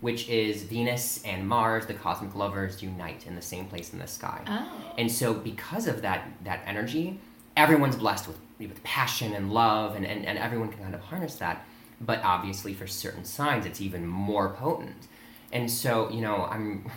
which 0.01 0.27
is 0.27 0.63
Venus 0.63 1.23
and 1.23 1.47
Mars, 1.47 1.85
the 1.85 1.93
cosmic 1.93 2.35
lovers, 2.35 2.83
unite 2.83 3.25
in 3.25 3.35
the 3.35 3.41
same 3.41 3.65
place 3.67 3.93
in 3.93 3.99
the 3.99 4.07
sky. 4.07 4.41
Oh. 4.47 4.93
And 4.97 5.11
so 5.11 5.33
because 5.33 5.87
of 5.87 6.01
that 6.01 6.27
that 6.43 6.61
energy, 6.65 7.19
everyone's 7.55 7.95
blessed 7.95 8.27
with, 8.27 8.37
with 8.59 8.83
passion 8.83 9.33
and 9.33 9.51
love 9.53 9.95
and, 9.95 10.05
and, 10.05 10.25
and 10.25 10.37
everyone 10.37 10.69
can 10.69 10.81
kind 10.81 10.95
of 10.95 11.01
harness 11.01 11.35
that. 11.35 11.65
But 12.01 12.23
obviously 12.23 12.73
for 12.73 12.87
certain 12.87 13.25
signs 13.25 13.65
it's 13.65 13.81
even 13.81 14.05
more 14.07 14.49
potent. 14.49 15.07
And 15.51 15.69
so, 15.69 16.09
you 16.09 16.21
know, 16.21 16.45
I'm 16.45 16.89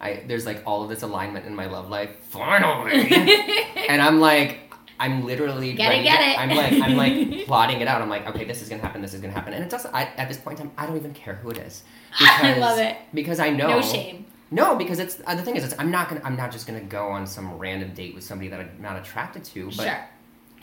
I 0.00 0.22
there's 0.26 0.46
like 0.46 0.62
all 0.66 0.82
of 0.82 0.88
this 0.88 1.02
alignment 1.02 1.46
in 1.46 1.54
my 1.54 1.66
love 1.66 1.88
life. 1.88 2.10
Finally. 2.30 3.10
and 3.88 4.00
I'm 4.02 4.20
like 4.20 4.60
I'm 4.98 5.24
literally 5.26 5.72
Get 5.72 5.92
it, 5.92 6.02
get 6.04 6.18
to- 6.18 6.24
it. 6.24 6.38
I'm 6.38 6.56
like 6.56 6.72
I'm 6.72 6.96
like 6.96 7.46
plotting 7.46 7.80
it 7.80 7.88
out. 7.88 8.00
I'm 8.00 8.08
like, 8.08 8.26
okay, 8.28 8.44
this 8.44 8.62
is 8.62 8.68
gonna 8.68 8.82
happen, 8.82 9.02
this 9.02 9.14
is 9.14 9.20
gonna 9.20 9.32
happen. 9.34 9.52
And 9.52 9.64
it 9.64 9.70
doesn't 9.70 9.92
I, 9.94 10.02
at 10.16 10.28
this 10.28 10.38
point 10.38 10.60
in 10.60 10.66
time, 10.68 10.74
I 10.78 10.86
don't 10.86 10.96
even 10.96 11.12
care 11.14 11.34
who 11.34 11.50
it 11.50 11.58
is. 11.58 11.82
I 12.20 12.56
love 12.58 12.78
it. 12.78 12.96
Because 13.12 13.40
I 13.40 13.50
know 13.50 13.68
No 13.68 13.82
shame. 13.82 14.26
no, 14.52 14.76
because 14.76 15.00
it's 15.00 15.20
uh, 15.26 15.34
the 15.34 15.42
thing 15.42 15.56
is, 15.56 15.64
it's, 15.64 15.74
I'm 15.80 15.90
not 15.90 16.08
gonna. 16.08 16.20
I'm 16.24 16.36
not 16.36 16.52
just 16.52 16.66
gonna 16.68 16.80
go 16.80 17.08
on 17.08 17.26
some 17.26 17.58
random 17.58 17.92
date 17.92 18.14
with 18.14 18.22
somebody 18.22 18.48
that 18.50 18.60
I'm 18.60 18.70
not 18.80 18.96
attracted 18.96 19.42
to. 19.46 19.66
But 19.66 19.74
Sure. 19.74 20.08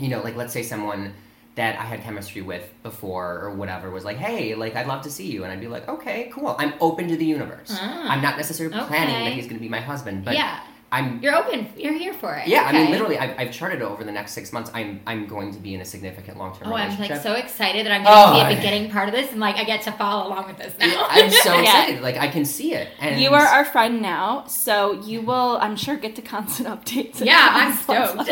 You 0.01 0.09
know, 0.09 0.21
like 0.21 0.35
let's 0.35 0.53
say 0.53 0.63
someone 0.63 1.13
that 1.55 1.77
I 1.77 1.83
had 1.83 2.01
chemistry 2.01 2.41
with 2.41 2.63
before 2.81 3.39
or 3.41 3.51
whatever 3.51 3.91
was 3.91 4.05
like, 4.05 4.17
"Hey, 4.17 4.55
like 4.55 4.75
I'd 4.75 4.87
love 4.87 5.03
to 5.03 5.11
see 5.11 5.29
you," 5.29 5.43
and 5.43 5.51
I'd 5.51 5.59
be 5.59 5.67
like, 5.67 5.87
"Okay, 5.87 6.29
cool. 6.33 6.55
I'm 6.57 6.73
open 6.79 7.07
to 7.09 7.17
the 7.17 7.25
universe. 7.25 7.77
Ah. 7.79 8.05
I'm 8.09 8.21
not 8.21 8.37
necessarily 8.37 8.77
planning 8.85 9.25
that 9.25 9.33
he's 9.33 9.47
gonna 9.47 9.59
be 9.59 9.69
my 9.69 9.81
husband, 9.81 10.23
but 10.25 10.33
yeah. 10.33 10.61
I'm." 10.91 11.21
You're 11.21 11.35
open. 11.35 11.67
You're 11.77 11.93
here 11.97 12.13
for 12.13 12.35
it. 12.35 12.47
Yeah, 12.47 12.63
I 12.63 12.71
mean, 12.71 12.91
literally, 12.91 13.17
I've, 13.17 13.37
I've 13.39 13.51
charted 13.51 13.81
over 13.81 14.03
the 14.03 14.11
next 14.11 14.33
six 14.33 14.51
months. 14.53 14.69
I'm 14.73 15.01
I'm 15.07 15.25
going 15.27 15.51
to 15.53 15.59
be 15.59 15.73
in 15.75 15.81
a 15.81 15.85
significant 15.85 16.37
long 16.37 16.55
term 16.57 16.67
Oh, 16.71 16.75
I'm 16.75 16.85
relationship. 16.91 17.11
like 17.11 17.21
so 17.21 17.33
excited 17.33 17.85
that 17.85 17.91
I'm 17.93 18.01
Oh, 18.05 18.33
going 18.33 18.39
to 18.39 18.45
I- 18.45 18.49
be 18.49 18.53
a 18.53 18.57
beginning 18.57 18.91
part 18.91 19.07
of 19.09 19.15
this, 19.15 19.31
and 19.31 19.39
like 19.39 19.55
I 19.55 19.63
get 19.63 19.81
to 19.83 19.91
follow 19.93 20.27
along 20.27 20.47
with 20.47 20.57
this 20.57 20.73
now. 20.79 20.87
Yeah, 20.87 21.07
I'm 21.09 21.29
so 21.31 21.53
Yeah. 21.55 21.61
excited. 21.61 22.01
Like 22.01 22.17
I 22.17 22.27
can 22.27 22.45
see 22.45 22.73
it. 22.73 22.89
And 22.99 23.19
You 23.21 23.31
are 23.33 23.45
our 23.45 23.65
friend 23.65 24.01
now, 24.01 24.45
so 24.47 25.01
you 25.03 25.21
will, 25.21 25.57
I'm 25.61 25.75
sure, 25.75 25.95
get 25.97 26.15
the 26.15 26.21
constant 26.21 26.67
updates. 26.69 27.23
yeah, 27.23 27.49
I'm 27.51 27.73
stoked. 27.73 28.29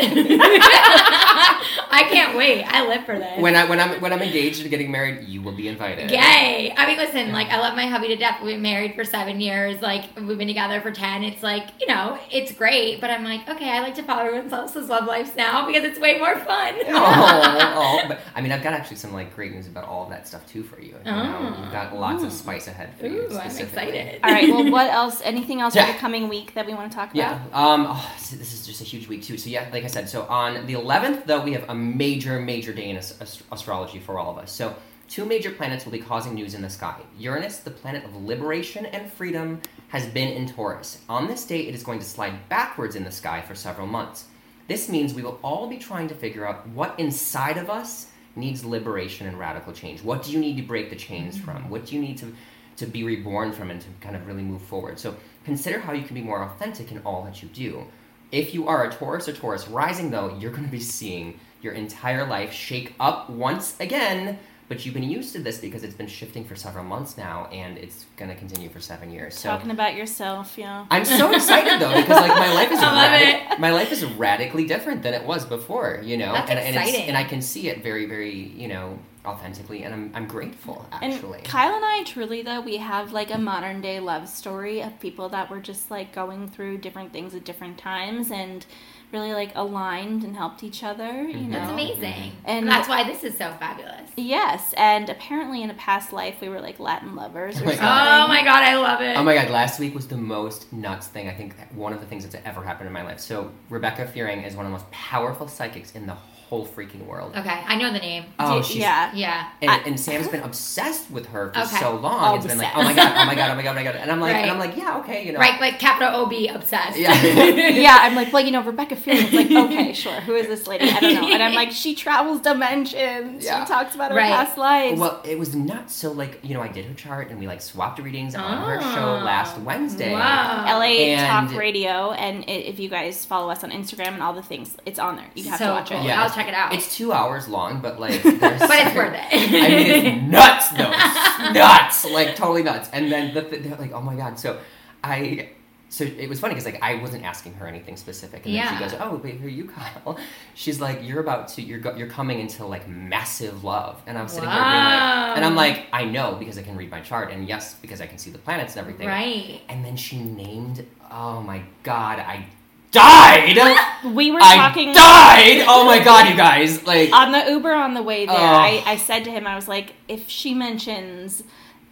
I 1.92 2.06
can't 2.10 2.36
wait. 2.36 2.62
I 2.64 2.86
live 2.86 3.04
for 3.04 3.18
this. 3.18 3.40
when 3.40 3.56
I 3.56 3.64
when 3.68 3.80
I'm 3.80 4.00
when 4.00 4.12
I'm 4.12 4.22
engaged 4.22 4.60
and 4.62 4.70
getting 4.70 4.90
married, 4.90 5.28
you 5.28 5.42
will 5.42 5.52
be 5.56 5.68
invited. 5.68 6.10
Yay! 6.10 6.72
I 6.76 6.86
mean, 6.86 6.96
listen, 6.98 7.32
like, 7.32 7.48
I 7.48 7.58
love 7.60 7.74
my 7.76 7.86
hubby 7.86 8.08
to 8.08 8.16
death. 8.16 8.40
We've 8.42 8.54
been 8.54 8.62
married 8.62 8.94
for 8.94 9.04
seven 9.04 9.40
years. 9.40 9.80
Like, 9.82 10.04
we've 10.16 10.38
been 10.38 10.48
together 10.48 10.80
for 10.80 10.90
10. 10.90 11.24
It's 11.24 11.42
like, 11.42 11.66
you 11.80 11.86
know, 11.86 12.18
it's 12.30 12.49
great. 12.52 13.00
But 13.00 13.10
I'm 13.10 13.24
like, 13.24 13.48
okay, 13.48 13.70
I 13.70 13.80
like 13.80 13.94
to 13.96 14.02
follow 14.02 14.22
everyone 14.24 14.52
else's 14.52 14.88
love 14.88 15.06
lives 15.06 15.34
now 15.36 15.66
because 15.66 15.84
it's 15.84 15.98
way 15.98 16.18
more 16.18 16.36
fun. 16.38 16.74
oh, 16.86 17.72
oh, 17.76 18.02
but 18.08 18.20
I 18.34 18.40
mean, 18.40 18.52
I've 18.52 18.62
got 18.62 18.72
actually 18.74 18.96
some 18.96 19.12
like 19.12 19.34
great 19.34 19.52
news 19.52 19.66
about 19.66 19.84
all 19.84 20.04
of 20.04 20.10
that 20.10 20.26
stuff 20.28 20.46
too 20.46 20.62
for 20.62 20.80
you. 20.80 20.94
you 21.04 21.10
know, 21.12 21.54
Oh. 21.56 21.62
we've 21.62 21.72
got 21.72 21.94
lots 21.96 22.22
of 22.22 22.32
spice 22.32 22.66
ahead 22.68 22.92
for 22.98 23.06
you. 23.06 23.22
Ooh, 23.30 23.38
I'm 23.38 23.46
excited. 23.56 24.20
All 24.22 24.30
right, 24.30 24.48
well, 24.48 24.70
what 24.70 24.88
else? 24.90 25.20
Anything 25.22 25.60
else 25.60 25.74
for 25.74 25.86
the 25.86 25.98
coming 25.98 26.28
week 26.28 26.54
that 26.54 26.66
we 26.66 26.74
want 26.74 26.90
to 26.90 26.96
talk 26.96 27.14
about? 27.14 27.16
Yeah. 27.16 27.42
Um. 27.52 27.86
Oh, 27.88 28.12
this 28.18 28.30
this 28.30 28.52
is 28.52 28.66
just 28.66 28.80
a 28.80 28.84
huge 28.84 29.08
week 29.08 29.22
too. 29.22 29.36
So 29.38 29.50
yeah, 29.50 29.68
like 29.72 29.84
I 29.84 29.88
said, 29.88 30.08
so 30.08 30.22
on 30.24 30.66
the 30.66 30.74
11th, 30.74 31.26
though, 31.26 31.40
we 31.42 31.52
have 31.52 31.68
a 31.68 31.74
major, 31.74 32.38
major 32.40 32.72
day 32.72 32.90
in 32.90 32.96
ast- 32.96 33.42
astrology 33.52 33.98
for 33.98 34.18
all 34.18 34.30
of 34.30 34.38
us. 34.38 34.52
So 34.52 34.74
two 35.08 35.24
major 35.24 35.50
planets 35.50 35.84
will 35.84 35.92
be 35.92 35.98
causing 35.98 36.34
news 36.34 36.54
in 36.54 36.62
the 36.62 36.70
sky. 36.70 36.96
Uranus, 37.18 37.58
the 37.58 37.70
planet 37.70 38.04
of 38.04 38.14
liberation 38.24 38.86
and 38.86 39.12
freedom, 39.12 39.60
has 39.90 40.06
been 40.06 40.28
in 40.28 40.46
Taurus. 40.46 40.98
On 41.08 41.26
this 41.26 41.44
day, 41.44 41.60
it 41.60 41.74
is 41.74 41.82
going 41.82 41.98
to 41.98 42.04
slide 42.04 42.48
backwards 42.48 42.96
in 42.96 43.04
the 43.04 43.10
sky 43.10 43.42
for 43.42 43.54
several 43.54 43.86
months. 43.86 44.26
This 44.68 44.88
means 44.88 45.14
we 45.14 45.22
will 45.22 45.40
all 45.42 45.68
be 45.68 45.78
trying 45.78 46.08
to 46.08 46.14
figure 46.14 46.46
out 46.46 46.68
what 46.68 46.98
inside 46.98 47.58
of 47.58 47.68
us 47.68 48.06
needs 48.36 48.64
liberation 48.64 49.26
and 49.26 49.38
radical 49.38 49.72
change. 49.72 50.02
What 50.02 50.22
do 50.22 50.30
you 50.30 50.38
need 50.38 50.56
to 50.56 50.62
break 50.62 50.90
the 50.90 50.96
chains 50.96 51.36
mm-hmm. 51.36 51.44
from? 51.44 51.70
What 51.70 51.86
do 51.86 51.96
you 51.96 52.02
need 52.02 52.18
to 52.18 52.32
to 52.76 52.86
be 52.86 53.04
reborn 53.04 53.52
from 53.52 53.70
and 53.70 53.78
to 53.80 53.88
kind 54.00 54.16
of 54.16 54.26
really 54.26 54.42
move 54.42 54.62
forward? 54.62 54.98
So 54.98 55.16
consider 55.44 55.80
how 55.80 55.92
you 55.92 56.02
can 56.02 56.14
be 56.14 56.22
more 56.22 56.42
authentic 56.42 56.92
in 56.92 56.98
all 57.04 57.24
that 57.24 57.42
you 57.42 57.48
do. 57.48 57.84
If 58.32 58.54
you 58.54 58.68
are 58.68 58.84
a 58.84 58.94
Taurus 58.94 59.28
or 59.28 59.32
Taurus 59.32 59.68
rising, 59.68 60.10
though, 60.10 60.38
you're 60.38 60.52
going 60.52 60.64
to 60.64 60.70
be 60.70 60.80
seeing 60.80 61.40
your 61.62 61.74
entire 61.74 62.26
life 62.26 62.52
shake 62.52 62.94
up 63.00 63.28
once 63.28 63.78
again. 63.80 64.38
But 64.70 64.86
you've 64.86 64.94
been 64.94 65.02
used 65.02 65.32
to 65.32 65.40
this 65.40 65.58
because 65.58 65.82
it's 65.82 65.96
been 65.96 66.06
shifting 66.06 66.44
for 66.44 66.54
several 66.54 66.84
months 66.84 67.18
now, 67.18 67.46
and 67.46 67.76
it's 67.76 68.06
going 68.16 68.30
to 68.30 68.36
continue 68.36 68.68
for 68.68 68.78
seven 68.78 69.10
years. 69.10 69.36
So 69.36 69.48
Talking 69.48 69.72
about 69.72 69.96
yourself, 69.96 70.56
yeah. 70.56 70.86
I'm 70.92 71.04
so 71.04 71.32
excited 71.34 71.80
though 71.80 71.92
because 71.92 72.20
like 72.20 72.38
my 72.38 72.52
life 72.54 72.70
is 72.70 72.78
I 72.80 72.94
love 72.94 73.20
radi- 73.20 73.58
my 73.58 73.72
life 73.72 73.90
is 73.90 74.04
radically 74.04 74.64
different 74.68 75.02
than 75.02 75.12
it 75.12 75.26
was 75.26 75.44
before, 75.44 76.00
you 76.04 76.16
know, 76.16 76.32
That's 76.34 76.50
and 76.50 76.58
and, 76.60 76.76
it's, 76.76 76.86
exciting. 76.86 77.08
and 77.08 77.16
I 77.16 77.24
can 77.24 77.42
see 77.42 77.68
it 77.68 77.82
very 77.82 78.06
very 78.06 78.32
you 78.32 78.68
know 78.68 78.96
authentically, 79.26 79.82
and 79.82 79.92
I'm 79.92 80.12
I'm 80.14 80.28
grateful 80.28 80.86
actually. 80.92 81.38
And 81.38 81.46
Kyle 81.48 81.74
and 81.74 81.84
I 81.84 82.04
truly 82.06 82.42
though 82.42 82.60
we 82.60 82.76
have 82.76 83.12
like 83.12 83.34
a 83.34 83.38
modern 83.38 83.80
day 83.80 83.98
love 83.98 84.28
story 84.28 84.82
of 84.82 85.00
people 85.00 85.28
that 85.30 85.50
were 85.50 85.58
just 85.60 85.90
like 85.90 86.12
going 86.12 86.48
through 86.48 86.78
different 86.78 87.12
things 87.12 87.34
at 87.34 87.42
different 87.44 87.76
times 87.76 88.30
and 88.30 88.64
really 89.12 89.32
like 89.32 89.52
aligned 89.54 90.24
and 90.24 90.36
helped 90.36 90.62
each 90.62 90.82
other, 90.84 91.22
you 91.22 91.34
mm-hmm. 91.34 91.50
know. 91.50 91.58
That's 91.58 91.72
amazing. 91.72 92.04
And- 92.44 92.60
And 92.60 92.68
that's 92.68 92.88
why 92.88 93.04
this 93.04 93.24
is 93.24 93.36
so 93.36 93.52
fabulous. 93.58 94.10
Yes, 94.16 94.74
and 94.76 95.08
apparently 95.08 95.62
in 95.62 95.70
a 95.70 95.74
past 95.74 96.12
life 96.12 96.36
we 96.40 96.48
were 96.48 96.60
like 96.60 96.78
Latin 96.78 97.14
lovers 97.16 97.60
or 97.60 97.64
Oh 97.64 97.66
my. 97.66 97.76
God. 97.76 98.24
Oh 98.24 98.28
my 98.28 98.44
god, 98.44 98.62
I 98.64 98.76
love 98.76 99.00
it. 99.00 99.16
Oh 99.16 99.22
my 99.22 99.34
god, 99.34 99.50
last 99.50 99.78
week 99.80 99.94
was 99.94 100.08
the 100.08 100.16
most 100.16 100.72
nuts 100.72 101.06
thing. 101.06 101.28
I 101.28 101.32
think 101.32 101.54
one 101.74 101.92
of 101.92 102.00
the 102.00 102.06
things 102.06 102.24
that's 102.26 102.44
ever 102.44 102.62
happened 102.62 102.86
in 102.86 102.92
my 102.92 103.02
life. 103.02 103.20
So, 103.20 103.50
Rebecca 103.68 104.06
Fearing 104.06 104.42
is 104.42 104.54
one 104.54 104.66
of 104.66 104.70
the 104.72 104.76
most 104.78 104.90
powerful 104.90 105.48
psychics 105.48 105.92
in 105.92 106.06
the 106.06 106.14
whole 106.50 106.66
freaking 106.66 107.06
world. 107.06 107.34
Okay, 107.36 107.48
I 107.66 107.76
know 107.76 107.92
the 107.92 108.00
name. 108.00 108.24
Oh, 108.40 108.60
she's 108.60 108.76
yeah. 108.78 109.12
Yeah. 109.14 109.48
And, 109.62 109.70
I- 109.70 109.78
and 109.86 109.98
Sam's 109.98 110.26
been 110.26 110.42
obsessed 110.42 111.08
with 111.10 111.26
her 111.26 111.52
for 111.52 111.60
Okay. 111.60 111.76
so 111.78 111.94
long. 111.96 112.36
It's 112.38 112.46
been 112.46 112.58
like, 112.58 112.72
oh 112.76 112.82
my 112.82 112.92
god, 112.92 113.12
oh 113.16 113.24
my 113.24 113.34
god, 113.36 113.50
oh 113.52 113.54
my 113.54 113.62
god, 113.62 113.70
oh 113.70 113.74
my 113.74 113.82
god. 113.84 113.94
And 113.96 114.10
I'm 114.10 114.20
like, 114.20 114.34
Right. 114.34 114.42
and 114.42 114.50
I'm 114.50 114.58
like, 114.58 114.76
yeah, 114.76 114.98
okay, 114.98 115.24
you 115.24 115.32
know. 115.32 115.38
Right, 115.38 115.60
like 115.60 115.78
capital 115.78 116.22
OB 116.26 116.32
obsessed. 116.52 116.98
Yeah. 116.98 117.14
yeah, 117.68 117.98
I'm 118.02 118.16
like, 118.16 118.32
well, 118.32 118.44
you 118.44 118.50
know, 118.50 118.62
Rebecca 118.64 118.96
Fearing. 118.96 119.26
It's 119.26 119.32
like, 119.32 119.64
okay, 119.64 119.92
sure. 119.92 120.20
Who 120.22 120.34
is 120.34 120.48
this 120.48 120.66
lady? 120.66 120.90
I 120.90 120.98
don't 121.00 121.14
know. 121.14 121.28
And 121.32 121.40
I'm 121.42 121.54
like, 121.54 121.70
she 121.70 121.94
travels 121.94 122.40
dimensions. 122.40 123.44
Yeah. 123.44 123.64
She 123.64 123.72
talks 123.72 123.94
about 123.94 124.10
her 124.10 124.16
Right. 124.16 124.32
past 124.32 124.58
lives. 124.58 124.98
Well, 124.98 125.20
it 125.24 125.38
was 125.38 125.54
nuts. 125.54 125.94
So, 125.94 126.10
like, 126.12 126.40
you 126.42 126.54
know, 126.54 126.60
I 126.62 126.68
did 126.68 126.84
her 126.86 126.94
chart 126.94 127.30
and 127.30 127.38
we 127.38 127.46
like 127.46 127.60
swapped 127.60 128.00
readings 128.00 128.34
on 128.34 128.62
her 128.66 128.78
Oh. 128.82 128.94
show 128.94 129.24
last 129.24 129.56
Wednesday. 129.58 130.12
Wow. 130.12 130.64
LA 130.66 131.14
And- 131.14 131.48
Talk 131.50 131.56
Radio, 131.58 132.10
and 132.12 132.44
i 132.48 132.50
if 132.70 132.78
you 132.80 132.88
guys 132.88 133.24
follow 133.24 133.50
us 133.50 133.62
on 133.64 133.70
Instagram 133.70 134.14
and 134.14 134.22
all 134.22 134.32
the 134.32 134.42
things, 134.42 134.76
it's 134.84 134.98
on 134.98 135.16
there. 135.16 135.26
You 135.34 135.48
have 135.50 135.58
so 135.58 135.66
to 135.66 135.72
watch 135.72 135.88
cool. 135.90 136.00
it. 136.00 136.04
Yeah. 136.06 136.22
I'll 136.22 136.30
check 136.40 136.48
it 136.48 136.54
out. 136.54 136.72
It's 136.72 136.96
two 136.96 137.12
hours 137.12 137.48
long, 137.48 137.80
but 137.80 138.00
like, 138.00 138.22
but 138.24 138.34
it's 138.42 138.94
worth 138.96 139.14
it. 139.14 139.28
I 139.32 139.48
mean, 139.50 140.06
it's 140.06 140.22
nuts 140.30 140.68
though. 140.70 140.90
It's 140.92 141.54
nuts, 141.54 142.04
like 142.10 142.36
totally 142.36 142.62
nuts. 142.62 142.88
And 142.92 143.10
then 143.10 143.34
the, 143.34 143.42
they're 143.42 143.76
like, 143.76 143.92
oh 143.92 144.00
my 144.02 144.16
god. 144.16 144.38
So 144.38 144.58
I, 145.02 145.50
so 145.88 146.04
it 146.04 146.28
was 146.28 146.38
funny 146.38 146.54
because 146.54 146.66
like 146.66 146.80
I 146.82 146.94
wasn't 147.02 147.24
asking 147.24 147.54
her 147.54 147.66
anything 147.66 147.96
specific, 147.96 148.46
and 148.46 148.54
then 148.54 148.72
she 148.72 148.78
goes, 148.78 148.94
oh 149.00 149.20
wait, 149.24 149.36
who 149.40 149.46
are 149.46 149.50
you, 149.50 149.64
Kyle? 149.66 150.16
She's 150.54 150.80
like, 150.80 151.00
you're 151.02 151.18
about 151.20 151.48
to, 151.48 151.62
you're 151.62 151.80
go- 151.80 151.96
you're 151.96 152.06
coming 152.08 152.38
into 152.38 152.64
like 152.64 152.86
massive 152.88 153.64
love, 153.64 154.00
and 154.06 154.16
I'm 154.16 154.28
sitting 154.28 154.48
here 154.48 154.58
being 154.58 154.68
like, 154.68 155.36
and 155.36 155.44
I'm 155.44 155.56
like, 155.56 155.86
I 155.92 156.04
know 156.04 156.36
because 156.38 156.58
I 156.58 156.62
can 156.62 156.76
read 156.76 156.90
my 156.92 157.00
chart, 157.00 157.32
and 157.32 157.48
yes, 157.48 157.74
because 157.74 158.00
I 158.00 158.06
can 158.06 158.18
see 158.18 158.30
the 158.30 158.38
planets 158.38 158.76
and 158.76 158.80
everything. 158.86 159.08
right. 159.08 159.62
And 159.68 159.84
then 159.84 159.96
she 159.96 160.22
named, 160.22 160.86
oh 161.10 161.42
my 161.42 161.62
god, 161.82 162.20
I 162.20 162.46
died. 162.90 163.56
We 164.14 164.30
were 164.30 164.40
I 164.42 164.56
talking 164.56 164.92
died. 164.94 165.64
Oh 165.68 165.84
my 165.84 166.02
god, 166.02 166.28
you 166.30 166.36
guys, 166.36 166.84
like. 166.86 167.12
on 167.12 167.32
the 167.32 167.50
Uber 167.50 167.72
on 167.72 167.94
the 167.94 168.02
way 168.02 168.24
there. 168.26 168.34
Oh. 168.36 168.40
I, 168.40 168.82
I 168.86 168.96
said 168.96 169.24
to 169.24 169.30
him, 169.30 169.46
I 169.46 169.54
was 169.56 169.68
like, 169.68 169.94
if 170.08 170.28
she 170.28 170.54
mentions. 170.54 171.42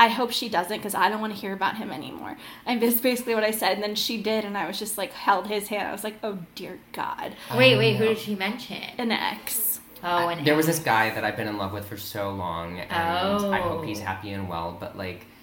I 0.01 0.07
hope 0.07 0.31
she 0.31 0.49
doesn't 0.49 0.77
because 0.77 0.95
I 0.95 1.09
don't 1.09 1.21
want 1.21 1.35
to 1.35 1.39
hear 1.41 1.53
about 1.53 1.77
him 1.77 1.91
anymore. 1.91 2.37
And 2.65 2.81
that's 2.81 3.01
basically 3.01 3.35
what 3.35 3.43
I 3.43 3.51
said. 3.51 3.73
And 3.73 3.83
then 3.83 3.97
she 3.97 4.23
did, 4.23 4.45
and 4.45 4.57
I 4.57 4.69
was 4.69 4.79
just 4.79 4.97
like, 4.97 5.13
held 5.13 5.49
his 5.49 5.67
hand. 5.67 5.89
I 5.89 5.91
was 5.93 6.05
like, 6.05 6.15
oh 6.23 6.39
dear 6.55 6.79
God. 6.93 7.35
Wait, 7.57 7.75
I 7.75 7.79
wait, 7.79 7.97
who 7.97 8.05
did 8.05 8.19
she 8.19 8.37
mention? 8.37 8.81
An 8.97 9.11
ex. 9.11 9.81
Oh, 10.05 10.29
and 10.29 10.47
there 10.47 10.55
was 10.55 10.67
this 10.67 10.79
guy 10.79 11.11
that 11.11 11.25
I've 11.25 11.37
been 11.37 11.49
in 11.49 11.59
love 11.59 11.73
with 11.73 11.85
for 11.89 11.97
so 11.97 12.31
long, 12.31 12.79
and 12.79 12.93
I 12.93 13.59
hope 13.61 13.85
he's 13.85 14.01
Oh. 14.01 14.05
happy 14.05 14.31
and 14.31 14.49
well. 14.49 14.77
But 14.79 14.97
like, 14.97 15.27
she 15.27 15.27
fucking 15.27 15.38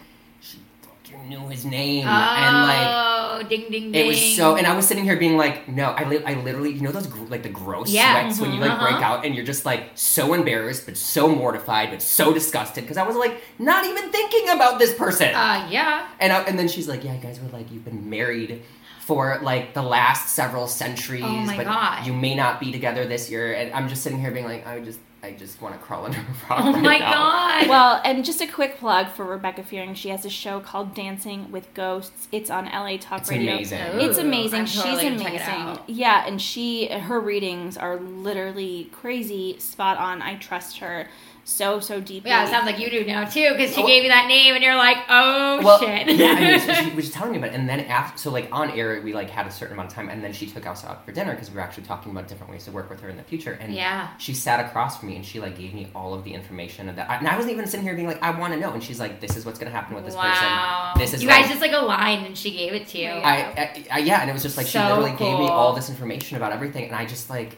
knew 1.28 1.48
his 1.48 1.66
name, 1.66 2.06
Oh, 2.08 2.10
and 2.10 3.40
like, 3.40 3.50
ding 3.50 3.62
ding 3.70 3.92
ding. 3.92 3.96
it 3.96 4.08
was 4.08 4.36
so. 4.36 4.56
And 4.56 4.66
I 4.66 4.76
was 4.76 4.88
sitting 4.88 5.04
here 5.04 5.18
being 5.18 5.38
like, 5.38 5.68
no, 5.68 5.86
I, 5.92 6.04
li- 6.08 6.24
I 6.26 6.36
literally, 6.36 6.72
you 6.72 6.82
know, 6.82 6.92
those 6.92 7.08
gr- 7.08 7.26
like 7.26 7.44
the 7.44 7.50
gross 7.50 7.90
Yeah, 7.90 8.22
sweats 8.22 8.40
when 8.40 8.54
you 8.54 8.60
like 8.60 8.72
mhm, 8.72 8.80
break 8.82 8.96
uh-huh. 8.96 9.04
out, 9.18 9.26
and 9.26 9.36
you're 9.36 9.46
just 9.46 9.66
like 9.66 9.90
so 9.96 10.34
embarrassed, 10.34 10.86
but 10.86 10.98
so 10.98 11.28
mortified, 11.28 11.90
but 11.92 12.02
so 12.02 12.34
disgusted 12.34 12.84
because 12.84 12.98
I 12.98 13.04
was 13.08 13.16
like 13.16 13.42
not 13.60 13.86
even 13.86 14.12
thinking 14.12 14.50
about 14.50 14.80
this 14.80 14.94
person. 14.94 15.34
Uh, 15.36 15.68
yeah. 15.70 16.08
And 16.20 16.32
I, 16.34 16.42
and 16.44 16.58
then 16.58 16.68
she's 16.68 16.88
like, 16.88 17.04
"Yeah, 17.04 17.14
you 17.16 17.22
guys 17.22 17.40
were 17.40 17.50
like 17.50 17.72
you've 17.72 17.86
been 17.86 18.10
married 18.10 18.64
for 19.02 19.40
like 19.44 19.74
the 19.76 19.84
last 19.84 20.30
several 20.34 20.68
centuries. 20.68 21.24
Oh 21.24 21.54
but 21.56 21.66
God. 21.66 22.08
You 22.08 22.14
may 22.14 22.34
not 22.34 22.60
be 22.60 22.72
together 22.72 23.06
this 23.06 23.30
year, 23.30 23.54
and 23.54 23.72
I'm 23.74 23.88
just 23.88 24.02
sitting 24.02 24.20
here 24.20 24.32
being 24.32 24.46
like, 24.46 24.66
I 24.66 24.80
just, 24.80 25.00
I 25.26 25.32
just 25.32 25.60
want 25.62 25.74
to 25.74 25.82
crawl 25.82 26.06
under 26.06 26.20
a 26.20 26.22
rock. 26.50 26.60
Oh 26.64 26.74
right 26.74 26.82
my 26.84 26.98
now. 27.00 27.12
god. 27.14 27.68
Well, 27.70 28.02
and 28.06 28.24
just 28.24 28.42
a 28.42 28.48
quick 28.48 28.78
plug 28.78 29.10
for 29.10 29.26
Rebecca 29.26 29.64
Fearing. 29.64 29.96
She 29.96 30.10
has 30.10 30.24
a 30.24 30.30
show 30.30 30.60
called 30.60 30.94
Dancing 30.94 31.52
with 31.52 31.74
Ghosts. 31.74 32.28
It's 32.32 32.50
on 32.52 32.66
LA 32.66 32.98
Talk 32.98 33.22
It's 33.22 33.32
Radio. 33.32 33.54
amazing. 33.54 33.80
It's 34.02 34.18
amazing. 34.20 34.60
I'm 34.62 34.66
She's 34.68 34.84
gonna 34.84 35.18
check 35.18 35.34
it 35.34 35.42
amazing. 35.42 35.48
out. 35.48 35.90
Yeah, 35.90 36.28
and 36.28 36.40
she 36.42 36.88
her 36.90 37.20
readings 37.20 37.76
are 37.76 37.98
literally 37.98 38.90
crazy, 38.92 39.58
spot 39.60 39.98
on. 39.98 40.22
I 40.22 40.36
trust 40.36 40.78
her 40.78 41.08
so 41.48 41.80
so 41.80 42.02
deeply. 42.02 42.32
yeah, 42.32 42.44
it 42.44 42.50
sounds 42.50 42.66
like 42.66 42.80
you 42.80 42.90
do 42.90 43.06
now 43.06 43.24
too, 43.24 43.52
because 43.52 43.72
she 43.74 43.82
Well- 43.82 43.88
gave 43.88 44.04
you 44.04 44.10
that 44.10 44.28
name, 44.28 44.56
and 44.56 44.64
you're 44.64 44.76
like, 44.76 44.98
oh 45.10 45.62
Well, 45.64 45.80
shit. 45.80 46.08
yeah, 46.16 46.32
I 46.32 46.40
mean, 46.40 46.60
she, 46.60 46.74
she 46.90 46.96
was 46.96 47.12
telling 47.12 47.34
me 47.34 47.38
about 47.38 47.52
it, 47.52 47.54
and 47.54 47.70
then 47.70 47.82
after, 47.82 48.18
so 48.18 48.32
like 48.32 48.50
on 48.52 48.72
air, 48.72 49.00
we 49.04 49.14
like 49.14 49.30
had 49.30 49.46
a 49.46 49.52
certain 49.52 49.74
amount 49.76 49.90
of 49.90 49.96
time, 49.96 50.10
and 50.10 50.24
then 50.24 50.34
she 50.34 50.48
took 50.48 50.66
us 50.66 50.84
out 50.84 51.06
for 51.06 51.12
dinner 51.12 51.34
because 51.34 51.50
we 51.52 51.56
were 51.58 51.62
actually 51.62 51.84
talking 51.84 52.12
about 52.12 52.28
different 52.28 52.52
ways 52.52 52.66
to 52.66 52.72
work 52.72 52.90
with 52.90 53.00
her 53.02 53.10
in 53.10 53.16
the 53.18 53.24
future, 53.24 53.58
and 53.62 53.74
Yeah. 53.76 54.08
she 54.18 54.34
sat 54.34 54.60
across 54.66 54.98
from 55.00 55.10
me 55.10 55.16
and 55.18 55.26
she 55.26 55.40
like 55.40 55.56
gave 55.56 55.74
me 55.76 55.88
all 55.94 56.16
of 56.16 56.24
the 56.24 56.34
information 56.34 56.90
of 56.90 56.96
that, 56.96 57.10
and 57.12 57.28
I 57.28 57.36
wasn't 57.36 57.54
even 57.54 57.68
sitting 57.68 57.86
here 57.86 57.94
being 57.94 58.08
like, 58.08 58.24
I 58.24 58.32
want 58.32 58.54
to 58.54 58.60
know, 58.60 58.74
and 58.74 58.84
she's 58.84 59.00
like, 59.00 59.22
this 59.22 59.38
is 59.38 59.46
what's 59.46 59.60
gonna 59.60 59.70
happen 59.72 59.96
with 59.96 60.06
this 60.06 60.16
wow. 60.16 60.94
person, 60.94 61.00
this 61.02 61.14
is 61.14 61.22
you 61.22 61.30
like, 61.30 61.42
guys 61.42 61.50
just 61.50 61.62
like 61.62 61.74
aligned, 61.74 62.26
and 62.26 62.36
she 62.36 62.52
gave 62.52 62.74
it 62.74 62.88
to 62.88 62.98
you. 62.98 63.10
I, 63.10 63.36
I, 63.36 63.86
I, 63.92 63.98
yeah, 64.00 64.22
and 64.22 64.30
it 64.32 64.34
was 64.34 64.42
just 64.42 64.58
like 64.58 64.66
she 64.66 64.80
So 64.80 64.88
literally 64.88 65.12
gave 65.12 65.38
me 65.38 65.48
all 65.48 65.74
this 65.74 65.92
information 65.92 66.38
about 66.38 66.52
everything, 66.54 66.86
and 66.86 66.96
I 66.96 67.06
just 67.06 67.30
like, 67.30 67.58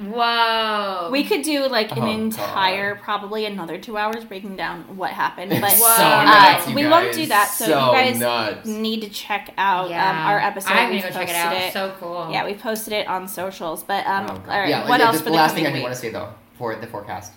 Whoa. 0.00 1.08
we 1.12 1.24
could 1.24 1.42
do 1.42 1.68
like 1.68 1.92
an 1.92 2.02
Oh, 2.02 2.10
entire, 2.10 2.94
God. 2.94 3.02
probably 3.02 3.46
another 3.46 3.78
two 3.78 3.96
hours 3.96 4.24
breaking 4.24 4.56
down 4.56 4.96
what 4.96 5.10
happened, 5.10 5.52
it's 5.52 5.60
but 5.60 5.70
so 5.70 5.84
Whoa. 5.84 6.24
nuts, 6.24 6.66
uh, 6.66 6.70
you 6.70 6.74
we 6.74 6.86
won't 6.86 7.14
do 7.14 7.26
that, 7.26 7.48
so 7.48 7.66
you 7.66 7.70
guys 7.72 8.18
nuts. 8.18 8.66
need 8.66 9.02
to 9.02 9.08
check 9.08 9.52
out 9.56 9.90
yeah. 9.90 10.10
um, 10.10 10.16
our 10.26 10.38
episode. 10.40 10.72
I'm 10.72 10.90
We've 10.90 11.02
gonna 11.02 11.12
go 11.14 11.18
check 11.20 11.28
it 11.30 11.34
posted 11.36 11.62
out. 11.68 11.72
So 11.72 11.94
cool. 12.00 12.28
Yeah, 12.32 12.44
we 12.44 12.54
posted 12.54 12.92
it 12.92 13.06
on 13.06 13.28
socials. 13.28 13.82
But 13.84 14.06
um, 14.06 14.26
Oh, 14.26 14.32
all 14.32 14.38
God. 14.38 14.48
right, 14.48 14.68
Yeah, 14.68 14.88
what 14.88 15.00
yeah, 15.00 15.06
else 15.06 15.16
the, 15.18 15.22
for 15.22 15.24
the 15.26 15.30
the 15.30 15.36
last 15.36 15.50
coming 15.52 15.64
thing 15.64 15.74
I 15.74 15.76
do 15.76 15.82
want 15.82 15.94
to 15.94 16.00
say 16.00 16.10
though 16.10 16.30
for 16.58 16.74
the 16.74 16.86
forecast 16.86 17.32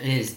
is 0.00 0.36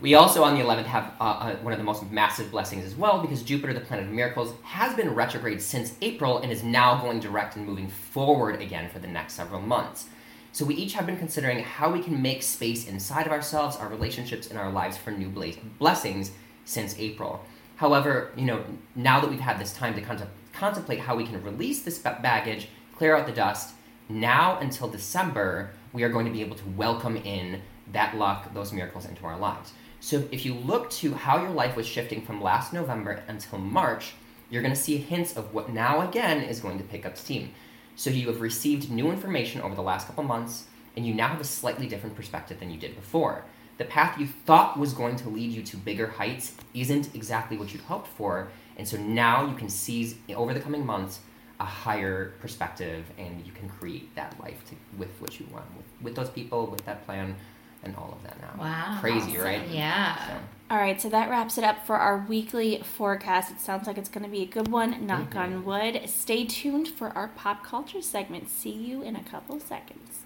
we 0.00 0.14
also 0.14 0.42
on 0.42 0.54
the 0.58 0.62
11th 0.64 0.84
have 0.84 1.12
uh, 1.20 1.24
uh, 1.24 1.56
one 1.56 1.72
of 1.72 1.78
the 1.78 1.84
most 1.84 2.10
massive 2.10 2.50
blessings 2.50 2.84
as 2.84 2.94
well 2.94 3.20
because 3.22 3.42
Jupiter, 3.42 3.72
the 3.72 3.80
planet 3.80 4.06
of 4.06 4.12
miracles, 4.12 4.52
has 4.62 4.94
been 4.94 5.14
retrograde 5.14 5.62
since 5.62 5.94
April 6.02 6.38
and 6.38 6.52
is 6.52 6.62
now 6.62 7.00
going 7.00 7.20
direct 7.20 7.56
and 7.56 7.64
moving 7.66 7.88
forward 7.88 8.60
again 8.60 8.90
for 8.90 8.98
the 8.98 9.06
next 9.08 9.34
several 9.34 9.60
months. 9.62 10.06
So 10.54 10.64
we 10.64 10.76
each 10.76 10.92
have 10.92 11.04
been 11.04 11.16
considering 11.16 11.64
how 11.64 11.90
we 11.90 12.00
can 12.00 12.22
make 12.22 12.40
space 12.40 12.86
inside 12.86 13.26
of 13.26 13.32
ourselves, 13.32 13.74
our 13.74 13.88
relationships, 13.88 14.46
and 14.46 14.56
our 14.56 14.70
lives 14.70 14.96
for 14.96 15.10
new 15.10 15.28
bla- 15.28 15.50
blessings 15.80 16.30
since 16.64 16.96
April. 16.96 17.44
However, 17.74 18.30
you 18.36 18.44
know, 18.44 18.64
now 18.94 19.18
that 19.18 19.28
we've 19.28 19.40
had 19.40 19.58
this 19.58 19.72
time 19.72 19.96
to 19.96 20.00
contem- 20.00 20.28
contemplate 20.52 21.00
how 21.00 21.16
we 21.16 21.26
can 21.26 21.42
release 21.42 21.82
this 21.82 21.98
ba- 21.98 22.20
baggage, 22.22 22.68
clear 22.94 23.16
out 23.16 23.26
the 23.26 23.32
dust, 23.32 23.74
now 24.08 24.56
until 24.60 24.86
December, 24.86 25.70
we 25.92 26.04
are 26.04 26.08
going 26.08 26.24
to 26.24 26.30
be 26.30 26.40
able 26.40 26.54
to 26.54 26.68
welcome 26.76 27.16
in 27.16 27.60
that 27.92 28.16
luck, 28.16 28.54
those 28.54 28.72
miracles 28.72 29.06
into 29.06 29.26
our 29.26 29.36
lives. 29.36 29.72
So 29.98 30.22
if 30.30 30.46
you 30.46 30.54
look 30.54 30.88
to 30.90 31.14
how 31.14 31.42
your 31.42 31.50
life 31.50 31.74
was 31.74 31.84
shifting 31.84 32.24
from 32.24 32.40
last 32.40 32.72
November 32.72 33.24
until 33.26 33.58
March, 33.58 34.14
you're 34.50 34.62
going 34.62 34.72
to 34.72 34.80
see 34.80 34.98
hints 34.98 35.36
of 35.36 35.52
what 35.52 35.70
now 35.70 36.08
again 36.08 36.44
is 36.44 36.60
going 36.60 36.78
to 36.78 36.84
pick 36.84 37.04
up 37.04 37.16
steam. 37.16 37.50
So 37.96 38.10
you 38.10 38.26
have 38.28 38.40
received 38.40 38.90
new 38.90 39.10
information 39.10 39.60
over 39.60 39.74
the 39.74 39.82
last 39.82 40.06
couple 40.06 40.24
months, 40.24 40.64
and 40.96 41.06
you 41.06 41.14
now 41.14 41.28
have 41.28 41.40
a 41.40 41.44
slightly 41.44 41.86
different 41.86 42.16
perspective 42.16 42.60
than 42.60 42.70
you 42.70 42.78
did 42.78 42.94
before. 42.96 43.44
The 43.78 43.84
path 43.84 44.18
you 44.18 44.26
thought 44.26 44.78
was 44.78 44.92
going 44.92 45.16
to 45.16 45.28
lead 45.28 45.50
you 45.50 45.62
to 45.62 45.76
bigger 45.76 46.06
heights 46.06 46.52
isn't 46.74 47.14
exactly 47.14 47.56
what 47.56 47.72
you'd 47.72 47.82
hoped 47.82 48.08
for, 48.08 48.48
and 48.76 48.86
so 48.86 48.96
now 48.96 49.46
you 49.46 49.54
can 49.56 49.68
seize 49.68 50.16
over 50.34 50.54
the 50.54 50.60
coming 50.60 50.86
months 50.86 51.20
a 51.60 51.64
higher 51.64 52.34
perspective, 52.40 53.04
and 53.18 53.44
you 53.46 53.52
can 53.52 53.68
create 53.68 54.14
that 54.16 54.38
life 54.40 54.64
to, 54.68 54.74
with 54.98 55.10
what 55.20 55.38
you 55.38 55.46
want, 55.52 55.64
with, 55.76 55.86
with 56.02 56.14
those 56.14 56.30
people, 56.30 56.66
with 56.66 56.84
that 56.84 57.04
plan, 57.04 57.34
and 57.82 57.94
all 57.96 58.16
of 58.16 58.22
that 58.28 58.40
now. 58.40 58.60
Wow. 58.60 58.98
Crazy, 59.00 59.38
right? 59.38 59.66
Yeah. 59.68 60.26
So, 60.26 60.34
All 60.70 60.78
right, 60.78 61.00
so 61.00 61.08
that 61.10 61.28
wraps 61.28 61.58
it 61.58 61.64
up 61.64 61.86
for 61.86 61.96
our 61.96 62.24
weekly 62.26 62.82
forecast. 62.82 63.52
It 63.52 63.60
sounds 63.60 63.86
like 63.86 63.98
it's 63.98 64.08
going 64.08 64.24
to 64.24 64.30
be 64.30 64.42
a 64.42 64.46
good 64.46 64.68
one. 64.68 65.06
Knock 65.06 65.34
Mhm. 65.34 65.36
on 65.38 65.64
wood. 65.64 66.08
Stay 66.08 66.44
tuned 66.44 66.88
for 66.88 67.10
our 67.10 67.28
pop 67.28 67.62
culture 67.62 68.00
segment. 68.02 68.48
See 68.48 68.72
you 68.72 69.02
in 69.02 69.14
a 69.14 69.22
couple 69.22 69.60
seconds. 69.60 70.20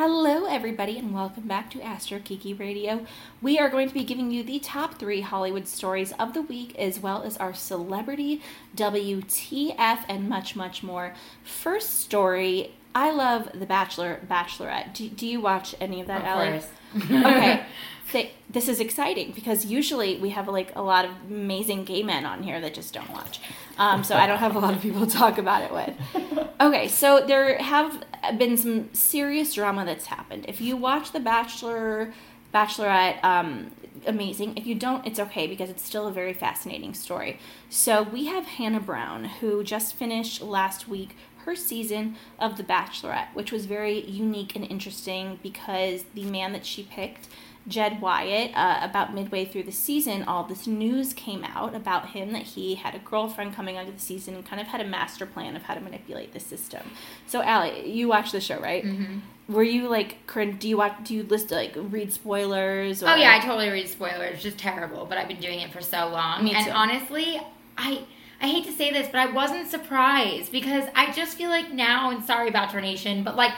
Hello, 0.00 0.44
everybody, 0.44 0.96
and 0.96 1.12
welcome 1.12 1.48
back 1.48 1.72
to 1.72 1.82
Astro 1.82 2.20
Kiki 2.20 2.54
Radio. 2.54 3.04
We 3.42 3.58
are 3.58 3.68
going 3.68 3.88
to 3.88 3.94
be 3.94 4.04
giving 4.04 4.30
you 4.30 4.44
the 4.44 4.60
top 4.60 4.94
three 4.94 5.22
Hollywood 5.22 5.66
stories 5.66 6.12
of 6.20 6.34
the 6.34 6.42
week, 6.42 6.78
as 6.78 7.00
well 7.00 7.24
as 7.24 7.36
our 7.38 7.52
celebrity, 7.52 8.40
WTF, 8.76 10.04
and 10.08 10.28
much, 10.28 10.54
much 10.54 10.84
more. 10.84 11.14
First 11.42 11.98
story 11.98 12.76
I 12.98 13.12
love 13.12 13.48
The 13.54 13.64
Bachelor, 13.64 14.18
Bachelorette. 14.28 14.92
Do, 14.92 15.08
do 15.08 15.24
you 15.24 15.40
watch 15.40 15.72
any 15.80 16.00
of 16.00 16.08
that, 16.08 16.24
Of 16.24 16.34
course. 16.34 17.10
okay. 17.10 17.62
Th- 18.12 18.30
this 18.50 18.68
is 18.68 18.80
exciting 18.80 19.32
because 19.32 19.66
usually 19.66 20.16
we 20.16 20.30
have 20.30 20.48
like 20.48 20.74
a 20.74 20.82
lot 20.82 21.04
of 21.04 21.10
amazing 21.30 21.84
gay 21.84 22.02
men 22.02 22.24
on 22.26 22.42
here 22.42 22.58
that 22.60 22.74
just 22.74 22.92
don't 22.94 23.10
watch. 23.12 23.38
Um, 23.76 24.02
so 24.02 24.16
I 24.16 24.26
don't 24.26 24.38
have 24.38 24.56
a 24.56 24.58
lot 24.58 24.74
of 24.74 24.80
people 24.80 25.06
to 25.06 25.12
talk 25.12 25.38
about 25.38 25.62
it 25.62 25.72
with. 25.72 26.48
Okay, 26.60 26.88
so 26.88 27.24
there 27.24 27.58
have 27.58 28.02
been 28.36 28.56
some 28.56 28.92
serious 28.94 29.52
drama 29.54 29.84
that's 29.84 30.06
happened. 30.06 30.46
If 30.48 30.60
you 30.60 30.76
watch 30.76 31.12
The 31.12 31.20
Bachelor, 31.20 32.12
Bachelorette, 32.52 33.22
um, 33.22 33.70
amazing. 34.06 34.56
If 34.56 34.66
you 34.66 34.74
don't, 34.74 35.06
it's 35.06 35.20
okay 35.20 35.46
because 35.46 35.68
it's 35.70 35.84
still 35.84 36.08
a 36.08 36.12
very 36.12 36.32
fascinating 36.32 36.94
story. 36.94 37.38
So 37.68 38.02
we 38.02 38.26
have 38.26 38.46
Hannah 38.46 38.80
Brown 38.80 39.24
who 39.24 39.62
just 39.62 39.94
finished 39.94 40.40
last 40.40 40.88
week 40.88 41.14
her 41.48 41.56
season 41.56 42.14
of 42.38 42.58
The 42.58 42.62
Bachelorette, 42.62 43.32
which 43.32 43.50
was 43.50 43.64
very 43.64 44.04
unique 44.04 44.54
and 44.54 44.64
interesting 44.64 45.38
because 45.42 46.04
the 46.12 46.24
man 46.24 46.52
that 46.52 46.66
she 46.66 46.82
picked, 46.82 47.26
Jed 47.66 48.02
Wyatt, 48.02 48.50
uh, 48.54 48.80
about 48.82 49.14
midway 49.14 49.46
through 49.46 49.62
the 49.62 49.72
season, 49.72 50.24
all 50.24 50.44
this 50.44 50.66
news 50.66 51.14
came 51.14 51.44
out 51.44 51.74
about 51.74 52.10
him 52.10 52.32
that 52.34 52.42
he 52.42 52.74
had 52.74 52.94
a 52.94 52.98
girlfriend 52.98 53.54
coming 53.54 53.78
onto 53.78 53.92
the 53.92 53.98
season 53.98 54.34
and 54.34 54.44
kind 54.44 54.60
of 54.60 54.68
had 54.68 54.82
a 54.82 54.86
master 54.86 55.24
plan 55.24 55.56
of 55.56 55.62
how 55.62 55.72
to 55.72 55.80
manipulate 55.80 56.34
the 56.34 56.40
system. 56.40 56.82
So, 57.26 57.42
Allie, 57.42 57.90
you 57.90 58.08
watched 58.08 58.32
the 58.32 58.42
show, 58.42 58.60
right? 58.60 58.84
Mm-hmm. 58.84 59.52
Were 59.52 59.62
you 59.62 59.88
like, 59.88 60.18
do 60.58 60.68
you 60.68 60.76
watch, 60.76 60.96
do 61.04 61.14
you 61.14 61.22
list 61.22 61.50
like 61.50 61.72
read 61.74 62.12
spoilers? 62.12 63.02
Or, 63.02 63.08
Oh 63.08 63.14
yeah, 63.14 63.34
I 63.34 63.40
totally 63.42 63.70
read 63.70 63.88
spoilers. 63.88 64.34
It's 64.34 64.42
just 64.42 64.58
terrible, 64.58 65.06
but 65.06 65.16
I've 65.16 65.28
been 65.28 65.40
doing 65.40 65.60
it 65.60 65.72
for 65.72 65.80
so 65.80 66.08
long. 66.08 66.44
Me 66.44 66.52
and 66.54 66.66
too. 66.66 66.72
honestly, 66.72 67.40
I 67.78 68.04
I 68.40 68.46
hate 68.46 68.64
to 68.66 68.72
say 68.72 68.92
this, 68.92 69.08
but 69.08 69.20
I 69.20 69.32
wasn't 69.32 69.68
surprised 69.68 70.52
because 70.52 70.84
I 70.94 71.12
just 71.12 71.36
feel 71.36 71.50
like 71.50 71.72
now, 71.72 72.10
and 72.10 72.24
sorry 72.24 72.48
about 72.48 72.72
Nation, 72.74 73.24
but 73.24 73.36
like 73.36 73.52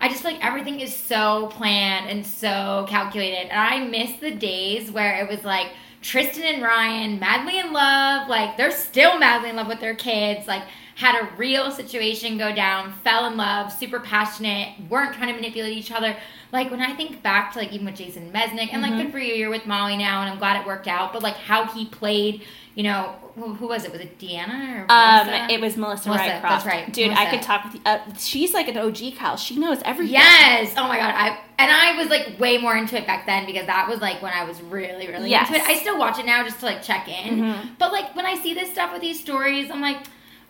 I 0.00 0.08
just 0.08 0.22
feel 0.22 0.32
like 0.32 0.44
everything 0.44 0.80
is 0.80 0.94
so 0.94 1.46
planned 1.52 2.10
and 2.10 2.26
so 2.26 2.84
calculated. 2.88 3.48
And 3.50 3.58
I 3.58 3.86
miss 3.86 4.18
the 4.18 4.32
days 4.32 4.90
where 4.90 5.14
it 5.22 5.28
was 5.28 5.44
like 5.44 5.68
Trista 6.02 6.42
and 6.42 6.62
Ryan 6.62 7.18
madly 7.18 7.58
in 7.58 7.72
love, 7.72 8.28
like 8.28 8.56
they're 8.56 8.70
still 8.72 9.18
madly 9.18 9.50
in 9.50 9.56
love 9.56 9.68
with 9.68 9.80
their 9.80 9.94
kids, 9.94 10.46
like 10.46 10.62
had 10.96 11.20
a 11.20 11.28
real 11.36 11.70
situation 11.70 12.36
go 12.38 12.54
down, 12.54 12.92
fell 13.02 13.26
in 13.26 13.36
love, 13.36 13.72
super 13.72 13.98
passionate, 13.98 14.74
weren't 14.90 15.14
trying 15.14 15.28
to 15.28 15.34
manipulate 15.34 15.76
each 15.76 15.90
other. 15.90 16.16
Like 16.52 16.70
when 16.70 16.80
I 16.80 16.94
think 16.94 17.22
back 17.22 17.52
to 17.52 17.58
like 17.60 17.72
even 17.72 17.86
with 17.86 17.96
Jason 17.96 18.30
Mesnick, 18.30 18.70
and 18.72 18.82
like 18.82 18.92
Mhm. 18.92 19.02
good 19.04 19.12
for 19.12 19.18
you, 19.18 19.34
you're 19.34 19.50
with 19.50 19.66
Molly 19.66 19.96
now, 19.96 20.20
and 20.20 20.30
I'm 20.30 20.38
glad 20.38 20.60
it 20.60 20.66
worked 20.66 20.86
out. 20.88 21.12
But 21.12 21.22
like 21.22 21.36
how 21.36 21.64
he 21.66 21.86
played, 21.86 22.44
you 22.74 22.82
know, 22.82 23.14
who, 23.36 23.54
who 23.54 23.66
was 23.68 23.84
it? 23.84 23.92
Was 23.92 24.00
it 24.00 24.18
Deanna 24.18 24.80
or 24.80 24.86
Um, 24.88 25.26
Melissa? 25.26 25.52
it 25.54 25.60
was 25.60 25.76
Melissa, 25.76 26.08
Melissa, 26.08 26.24
Rycroft. 26.24 26.42
that's 26.42 26.66
right, 26.66 26.92
Dude, 26.92 27.12
I 27.12 27.30
could 27.30 27.42
talk 27.42 27.64
with 27.64 27.74
you. 27.74 27.80
Uh, 27.86 27.98
she's 28.18 28.52
like 28.54 28.68
an 28.68 28.76
OG 28.76 29.16
Kyle. 29.16 29.36
She 29.36 29.56
knows 29.56 29.78
everything. 29.84 30.14
Yes. 30.14 30.74
Oh 30.76 30.86
my 30.88 30.96
god. 30.98 31.14
I 31.16 31.38
and 31.58 31.70
I 31.70 31.96
was 31.96 32.08
like 32.10 32.38
way 32.40 32.58
more 32.58 32.76
into 32.76 32.96
it 32.96 33.06
back 33.06 33.26
then 33.26 33.46
because 33.46 33.66
that 33.66 33.88
was 33.88 34.00
like 34.00 34.20
when 34.22 34.32
I 34.32 34.44
was 34.44 34.60
really, 34.62 35.06
really 35.08 35.30
Yes. 35.30 35.48
into 35.48 35.60
it. 35.60 35.66
I 35.68 35.76
still 35.76 35.98
watch 35.98 36.18
it 36.18 36.26
now 36.26 36.42
just 36.44 36.58
to 36.60 36.66
like 36.66 36.82
check 36.82 37.08
in. 37.08 37.38
Mhm. 37.40 37.68
But 37.78 37.92
like 37.92 38.14
when 38.16 38.26
I 38.26 38.34
see 38.36 38.54
this 38.54 38.70
stuff 38.72 38.92
with 38.92 39.00
these 39.02 39.20
stories, 39.20 39.70
I'm 39.70 39.80
like, 39.80 39.98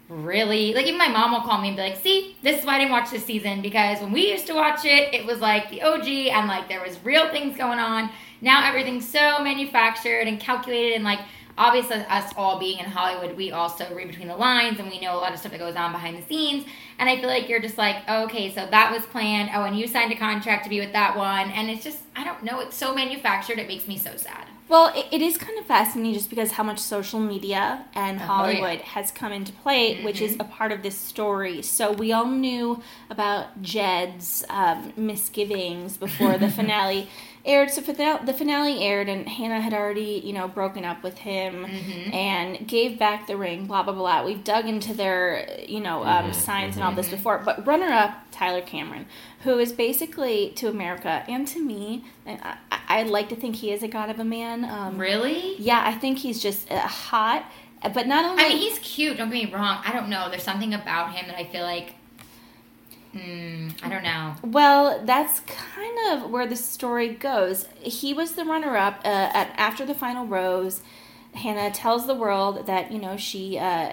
really? 0.09 0.75
Like 0.75 0.87
even 0.87 0.99
my 0.99 1.09
mom 1.09 1.33
will 1.33 1.41
call 1.41 1.61
me 1.61 1.69
and 1.69 1.77
be 1.77 1.83
like, 1.83 1.97
see, 1.97 2.37
this 2.43 2.61
is 2.61 2.67
why 2.67 2.77
I 2.77 2.79
didn't 2.79 2.93
watch 2.93 3.11
this 3.11 3.25
season 3.25 3.63
because 3.63 4.01
when 4.01 4.13
we 4.13 4.31
used 4.31 4.47
to 4.49 4.55
watch 4.55 4.85
it, 4.85 5.15
it 5.15 5.25
was 5.27 5.41
like 5.41 5.71
the 5.71 5.83
OG 5.83 6.07
and 6.29 6.49
like 6.49 6.69
there 6.69 6.83
was 6.83 6.99
real 7.05 7.29
things 7.31 7.57
going 7.57 7.79
on. 7.79 8.11
Now 8.41 8.67
everything's 8.69 9.09
so 9.09 9.43
manufactured 9.43 10.27
and 10.27 10.39
calculated 10.39 10.95
and 10.97 11.05
like 11.05 11.21
obviously 11.57 11.97
us 11.97 12.33
all 12.37 12.59
being 12.59 12.79
in 12.79 12.87
Hollywood, 12.87 13.37
we 13.37 13.53
also 13.53 13.87
read 13.95 14.09
between 14.09 14.29
the 14.29 14.37
lines 14.37 14.79
and 14.79 14.91
we 14.91 15.01
know 15.01 15.15
a 15.15 15.21
lot 15.21 15.33
of 15.33 15.39
stuff 15.39 15.53
that 15.53 15.59
goes 15.59 15.77
on 15.77 15.93
behind 15.93 16.19
the 16.19 16.27
scenes. 16.27 16.67
And 16.99 17.09
I 17.09 17.17
feel 17.19 17.29
like 17.29 17.49
you're 17.49 17.61
just 17.61 17.79
like, 17.79 17.97
oh, 18.09 18.25
okay, 18.25 18.53
so 18.55 18.67
that 18.71 18.93
was 18.93 19.05
planned. 19.07 19.51
Oh, 19.55 19.63
and 19.65 19.79
you 19.79 19.87
signed 19.87 20.13
a 20.13 20.17
contract 20.17 20.65
to 20.65 20.71
be 20.71 20.81
with 20.81 20.93
that 20.93 21.17
one. 21.17 21.51
And 21.51 21.71
it's 21.71 21.85
just, 21.85 21.99
I 22.17 22.25
don't 22.25 22.43
know, 22.43 22.61
it's 22.61 22.77
so 22.77 22.95
manufactured, 22.95 23.59
it 23.59 23.69
makes 23.69 23.87
me 23.89 23.99
so 23.99 24.17
sad. 24.17 24.47
Well, 24.67 24.93
it, 24.97 25.07
it 25.13 25.21
is 25.21 25.37
kind 25.37 25.59
of 25.59 25.67
fascinating 25.67 26.15
just 26.15 26.31
because 26.31 26.53
how 26.53 26.63
much 26.63 26.79
social 26.79 27.21
media 27.21 27.85
and 27.95 28.17
Oh, 28.17 28.21
yeah. 28.21 28.27
Hollywood 28.27 28.81
has 28.81 29.11
come 29.11 29.31
into 29.31 29.53
play, 29.53 30.03
which 30.03 30.23
is 30.23 30.37
a 30.41 30.45
part 30.45 30.73
of 30.73 30.83
this 30.83 30.97
story. 30.97 31.61
So 31.61 31.93
we 31.93 32.13
all 32.13 32.25
knew 32.27 32.83
about 33.11 33.61
Jed's 33.61 34.43
um, 34.49 34.95
misgivings 34.97 35.97
before 35.99 36.39
the 36.39 36.51
finale 36.61 37.09
aired. 37.45 37.71
So 37.71 37.81
the 37.81 38.35
finale 38.37 38.83
aired, 38.85 39.09
and 39.09 39.29
Hannah 39.29 39.61
had 39.61 39.75
already, 39.75 40.21
you 40.25 40.33
know, 40.33 40.49
broken 40.49 40.85
up 40.85 41.03
with 41.03 41.19
him 41.19 41.65
and 42.13 42.67
gave 42.67 42.99
back 42.99 43.27
the 43.27 43.37
ring. 43.37 43.67
Blah 43.67 43.83
blah 43.83 43.93
blah. 43.95 44.25
We've 44.25 44.43
dug 44.43 44.67
into 44.67 44.95
their, 44.95 45.47
you 45.69 45.81
know, 45.81 46.05
um, 46.05 46.33
signs 46.33 46.77
and 46.77 46.85
all 46.85 46.93
this 46.93 47.09
before. 47.11 47.43
But 47.45 47.67
runner-up 47.67 48.15
Tyler 48.31 48.63
Cameron, 48.63 49.07
who 49.43 49.59
is 49.59 49.73
basically 49.73 50.51
to 50.57 50.69
America 50.69 51.25
and 51.29 51.47
to 51.49 51.63
me, 51.63 52.05
and 52.27 52.41
I, 52.43 52.57
I 52.71 52.79
I 53.01 53.03
like 53.03 53.29
to 53.31 53.37
think 53.37 53.57
he 53.57 53.73
is 53.73 53.83
a 53.83 53.89
god 53.89 54.11
of 54.11 54.21
a 54.21 54.25
man. 54.25 54.65
Um, 54.65 54.99
Really? 54.99 55.57
yeah, 55.59 55.83
I 55.85 55.95
think 55.95 56.19
he's 56.19 56.41
just 56.43 56.71
uh, 56.71 56.79
hot, 56.81 57.51
but 57.93 58.07
not 58.07 58.25
only. 58.25 58.45
I 58.45 58.49
mean, 58.51 58.59
he's 58.59 58.79
cute. 58.79 59.17
Don't 59.17 59.31
get 59.31 59.49
me 59.49 59.53
wrong. 59.55 59.79
I 59.85 59.93
don't 59.93 60.09
know. 60.09 60.29
There's 60.31 60.43
something 60.43 60.75
about 60.75 61.13
him 61.15 61.27
that 61.29 61.37
I 61.37 61.45
feel 61.45 61.63
like. 61.63 61.95
Mm, 63.15 63.73
I 63.83 63.89
don't 63.89 64.03
know. 64.03 64.35
well, 64.43 65.03
that's 65.05 65.41
kind 65.41 65.97
of 66.13 66.31
where 66.31 66.47
the 66.47 66.57
story 66.57 67.09
goes. 67.15 67.67
He 67.81 68.13
was 68.13 68.33
the 68.33 68.45
runner-up 68.45 69.01
uh, 69.05 69.09
at 69.09 69.55
after 69.57 69.85
the 69.87 69.95
final 69.95 70.27
rose. 70.27 70.83
Hannah 71.35 71.73
tells 71.73 72.07
the 72.07 72.15
world 72.15 72.67
that 72.67 72.93
you 72.93 72.99
know 73.01 73.17
she 73.17 73.59
uh, 73.59 73.91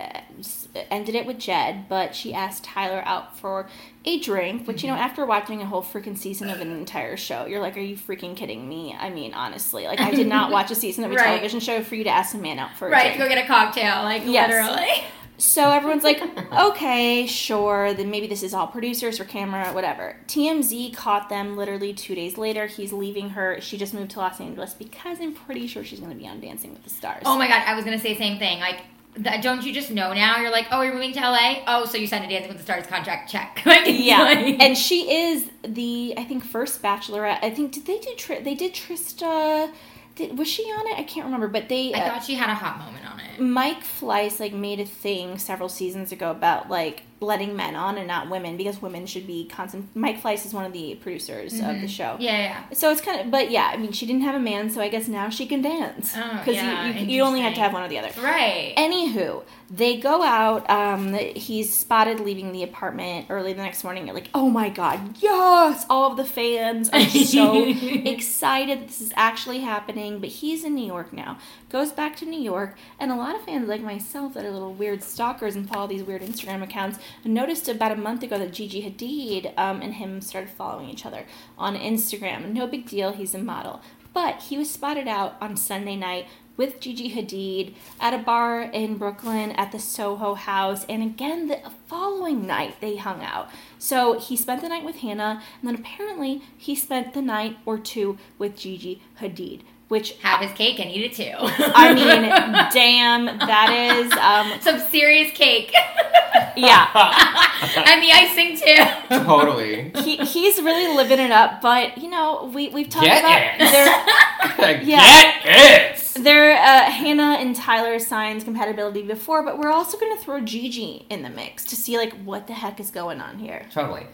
ended 0.92 1.16
it 1.16 1.26
with 1.26 1.40
Jed, 1.40 1.90
but 1.90 2.14
she 2.16 2.36
asked 2.36 2.64
Tyler 2.64 3.02
out 3.04 3.36
for 3.40 3.68
a 4.06 4.20
drink. 4.20 4.68
Which 4.68 4.84
you 4.84 4.90
know, 4.90 4.96
after 4.96 5.26
watching 5.26 5.60
a 5.60 5.66
whole 5.66 5.82
freaking 5.82 6.16
season 6.16 6.52
of 6.52 6.62
an 6.62 6.72
entire 6.72 7.18
show, 7.18 7.46
you're 7.48 7.60
like, 7.60 7.76
"Are 7.78 7.82
you 7.82 7.96
freaking 7.98 8.36
kidding 8.38 8.70
me?" 8.70 8.96
I 9.00 9.10
mean, 9.10 9.34
honestly, 9.34 9.86
like 9.86 10.00
I 10.00 10.12
did 10.12 10.28
not 10.28 10.52
watch 10.58 10.70
a 10.70 10.76
season 10.76 11.04
of 11.04 11.12
a 11.12 11.16
Right. 11.16 11.26
television 11.26 11.60
show 11.62 11.82
for 11.82 11.96
you 11.96 12.04
to 12.04 12.12
ask 12.12 12.36
a 12.36 12.38
man 12.38 12.60
out 12.60 12.76
for 12.78 12.88
a 12.88 12.92
Right, 12.92 13.02
drink. 13.06 13.14
to 13.18 13.24
go 13.24 13.28
get 13.28 13.44
a 13.44 13.48
cocktail, 13.48 14.04
like 14.04 14.22
Yes. 14.26 14.50
literally. 14.52 15.04
So 15.42 15.72
everyone's 15.72 16.04
like, 16.04 16.22
okay, 16.54 17.26
sure, 17.26 17.96
then 17.96 18.12
maybe 18.12 18.28
this 18.28 18.44
is 18.44 18.54
all 18.54 18.68
producers 18.68 19.20
or 19.20 19.26
camera, 19.26 19.74
whatever. 19.74 20.16
TMZ 20.28 20.96
caught 20.96 21.30
them 21.30 21.58
literally 21.58 21.94
two 21.94 22.14
days 22.14 22.38
later. 22.38 22.68
He's 22.68 22.94
leaving 22.94 23.32
her. 23.32 23.60
She 23.60 23.76
just 23.78 23.92
moved 23.94 24.12
to 24.12 24.20
Los 24.20 24.40
Angeles 24.40 24.76
because 24.76 25.20
I'm 25.20 25.34
pretty 25.34 25.66
sure 25.66 25.84
she's 25.84 26.00
going 26.00 26.12
to 26.12 26.18
be 26.18 26.28
on 26.28 26.40
Dancing 26.42 26.74
with 26.74 26.84
the 26.84 26.92
Stars. 26.92 27.24
Oh 27.26 27.40
my 27.40 27.48
god, 27.48 27.64
I 27.66 27.74
was 27.76 27.84
gonna 27.84 27.98
say 28.00 28.14
the 28.14 28.20
same 28.20 28.38
thing. 28.38 28.60
Like, 28.60 28.82
th- 29.16 29.42
don't 29.42 29.64
you 29.64 29.74
just 29.74 29.90
know 29.90 30.14
now? 30.14 30.38
You're 30.40 30.52
like, 30.52 30.68
oh, 30.72 30.82
you're 30.84 30.94
moving 30.94 31.14
to 31.14 31.20
LA. 31.20 31.64
Oh, 31.66 31.86
so 31.86 31.98
you 31.98 32.06
signed 32.06 32.26
a 32.26 32.30
Dancing 32.30 32.50
with 32.50 32.58
the 32.58 32.64
Stars 32.64 32.86
contract? 32.86 33.32
Check. 33.32 33.62
like, 33.66 33.86
yeah, 33.88 34.22
like- 34.22 34.62
and 34.62 34.78
she 34.78 35.12
is 35.12 35.50
the 35.64 36.14
I 36.18 36.24
think 36.24 36.44
first 36.46 36.84
Bachelorette. 36.84 37.40
I 37.42 37.50
think 37.50 37.72
did 37.72 37.88
they 37.88 37.98
do 37.98 38.14
Tri- 38.16 38.42
they 38.42 38.54
did 38.54 38.76
Trista? 38.76 39.72
Did, 40.15 40.38
was 40.38 40.47
she 40.47 40.63
on 40.63 40.88
it? 40.88 41.00
I 41.00 41.04
can't 41.04 41.26
remember, 41.26 41.47
but 41.47 41.69
they 41.69 41.93
I 41.93 42.00
uh, 42.00 42.10
thought 42.10 42.24
she 42.24 42.36
had 42.36 42.50
a 42.50 42.56
hot 42.56 42.80
moment 42.80 43.10
on 43.10 43.19
it. 43.19 43.39
Mike 43.39 43.84
Fleiss 43.84 44.39
like 44.39 44.54
made 44.54 44.80
a 44.80 44.86
thing 44.86 45.38
several 45.38 45.69
seasons 45.69 46.12
ago 46.12 46.32
about 46.32 46.69
like 46.69 47.04
letting 47.22 47.56
men 47.56 47.76
on 47.76 48.00
and 48.00 48.08
not 48.08 48.30
women 48.30 48.58
because 48.58 48.82
women 48.82 49.06
should 49.06 49.28
be 49.28 49.46
constant. 49.48 49.96
Mike 49.96 50.22
Fleiss 50.22 50.44
is 50.46 50.54
one 50.54 50.66
of 50.66 50.74
the 50.74 50.96
producers 50.96 51.60
of 51.60 51.80
the 51.80 51.88
show. 51.88 52.18
Yeah, 52.20 52.38
yeah. 52.38 52.64
So 52.74 52.92
it's 52.92 53.00
kind 53.00 53.22
of, 53.22 53.30
but 53.30 53.52
yeah, 53.52 53.70
I 53.72 53.78
mean, 53.78 53.92
she 53.92 54.08
didn't 54.08 54.24
have 54.24 54.34
a 54.34 54.40
man, 54.40 54.72
so 54.72 54.82
I 54.82 54.90
guess 54.90 55.08
now 55.08 55.30
she 55.30 55.46
can 55.46 55.62
dance 55.62 56.14
Oh, 56.18 56.38
because 56.40 56.56
yeah, 56.56 56.88
you, 56.88 57.02
you, 57.02 57.06
you 57.18 57.22
only 57.22 57.42
have 57.42 57.54
to 57.54 57.60
have 57.60 57.74
one 57.74 57.84
or 57.84 57.88
the 57.90 58.00
other. 58.00 58.10
Right. 58.20 58.74
Anywho, 58.76 59.44
they 59.70 59.98
go 59.98 60.24
out. 60.24 60.68
Um, 60.70 61.14
he's 61.14 61.74
spotted 61.74 62.20
leaving 62.20 62.52
the 62.52 62.64
apartment 62.64 63.28
early 63.30 63.54
the 63.54 63.62
next 63.62 63.84
morning. 63.84 64.08
You're 64.08 64.16
like, 64.16 64.30
oh 64.34 64.50
my 64.50 64.70
god, 64.70 65.18
yes! 65.20 65.86
All 65.90 66.12
of 66.12 66.18
the 66.18 66.26
fans 66.26 66.90
are 66.90 67.06
so 67.06 67.66
excited 68.12 68.88
this 68.88 69.00
is 69.00 69.14
actually 69.16 69.60
happening. 69.60 70.20
But 70.20 70.30
he's 70.30 70.64
in 70.64 70.76
New 70.76 70.86
York 70.86 71.14
now. 71.14 71.38
Goes 71.72 71.94
back 71.94 72.18
to 72.18 72.26
New 72.26 72.42
York, 72.42 72.76
and 73.00 73.14
a 73.14 73.16
lot 73.16 73.34
of 73.34 73.44
fans 73.44 73.70
like 73.70 73.80
myself 73.80 74.34
that 74.34 74.44
are 74.44 74.52
little 74.52 74.74
weird 74.74 75.02
stalkers 75.02 75.56
and 75.56 75.70
follow 75.70 75.88
these 75.88 76.04
weird 76.04 76.22
Instagram 76.22 76.62
accounts 76.62 77.00
noticed 77.24 77.70
about 77.70 77.94
a 77.94 77.96
month 77.96 78.24
ago 78.24 78.38
that 78.38 78.52
Gigi 78.52 78.84
Hadid 78.84 79.54
um, 79.58 79.82
and 79.82 79.94
him 79.94 80.20
started 80.20 80.50
following 80.50 80.90
each 80.90 81.06
other 81.06 81.26
on 81.58 81.78
Instagram. 81.78 82.52
No 82.52 82.68
big 82.68 82.90
deal. 82.90 83.14
He's 83.14 83.34
a 83.34 83.38
model. 83.38 83.80
But 84.14 84.42
he 84.42 84.58
was 84.58 84.70
spotted 84.70 85.08
out 85.08 85.38
on 85.40 85.56
Sunday 85.56 85.96
night 85.96 86.28
with 86.58 86.82
Gigi 86.82 87.14
Hadid 87.14 87.74
at 88.02 88.14
a 88.14 88.18
bar 88.18 88.64
in 88.64 88.98
Brooklyn 88.98 89.52
at 89.52 89.72
the 89.72 89.80
Soho 89.80 90.34
House, 90.34 90.86
and 90.90 91.02
again 91.02 91.48
the 91.48 91.62
following 91.88 92.46
night 92.46 92.82
they 92.82 92.98
hung 92.98 93.24
out. 93.24 93.50
So 93.80 94.20
he 94.20 94.36
spent 94.36 94.62
the 94.62 94.68
night 94.68 94.84
with 94.84 94.98
Hannah, 94.98 95.42
and 95.62 95.70
then 95.70 95.76
apparently 95.76 96.42
he 96.58 96.76
spent 96.76 97.14
the 97.14 97.22
night 97.22 97.60
or 97.66 97.78
two 97.78 98.18
with 98.38 98.58
Gigi 98.58 99.02
Hadid, 99.22 99.62
which 99.92 100.14
have 100.22 100.40
his 100.40 100.54
cake 100.54 100.80
and 100.80 100.90
eat 100.90 101.04
it 101.04 101.14
too. 101.14 101.34
I 101.36 101.94
mean, 101.94 102.22
damn, 102.74 103.26
that 103.26 103.98
is 104.00 104.10
um, 104.14 104.62
some 104.62 104.80
serious 104.90 105.34
cake 105.34 105.74
yeah. 106.56 106.88
and 107.76 108.02
the 108.02 108.10
icing 108.10 108.56
too. 108.56 109.26
totally. 109.26 109.92
He, 110.02 110.16
he's 110.16 110.62
really 110.62 110.96
living 110.96 111.20
it 111.20 111.32
up, 111.32 111.62
but 111.62 111.98
you 111.98 112.10
know 112.10 112.50
we 112.56 112.70
we've 112.70 112.88
talked 112.88 113.06
Get 113.06 113.20
about 113.20 113.42
it. 113.42 114.58
their 114.58 114.80
Get 114.86 115.42
it. 115.44 116.24
their 116.24 116.54
uh, 116.54 116.90
Hannah 116.90 117.36
and 117.42 117.54
Tyler 117.54 118.00
signs 118.00 118.46
compatibility 118.46 119.02
before, 119.02 119.44
but 119.44 119.60
we're 119.60 119.72
also 119.72 119.98
going 120.00 120.18
to 120.18 120.24
throw 120.24 120.40
Gigi 120.40 121.06
in 121.10 121.22
the 121.22 121.30
mix 121.30 121.66
to 121.66 121.76
see 121.76 121.98
like 121.98 122.14
what 122.24 122.48
the 122.48 122.54
heck 122.54 122.80
is 122.80 122.92
going 122.92 123.20
on 123.20 123.40
here. 123.40 123.66
Totally. 123.74 124.08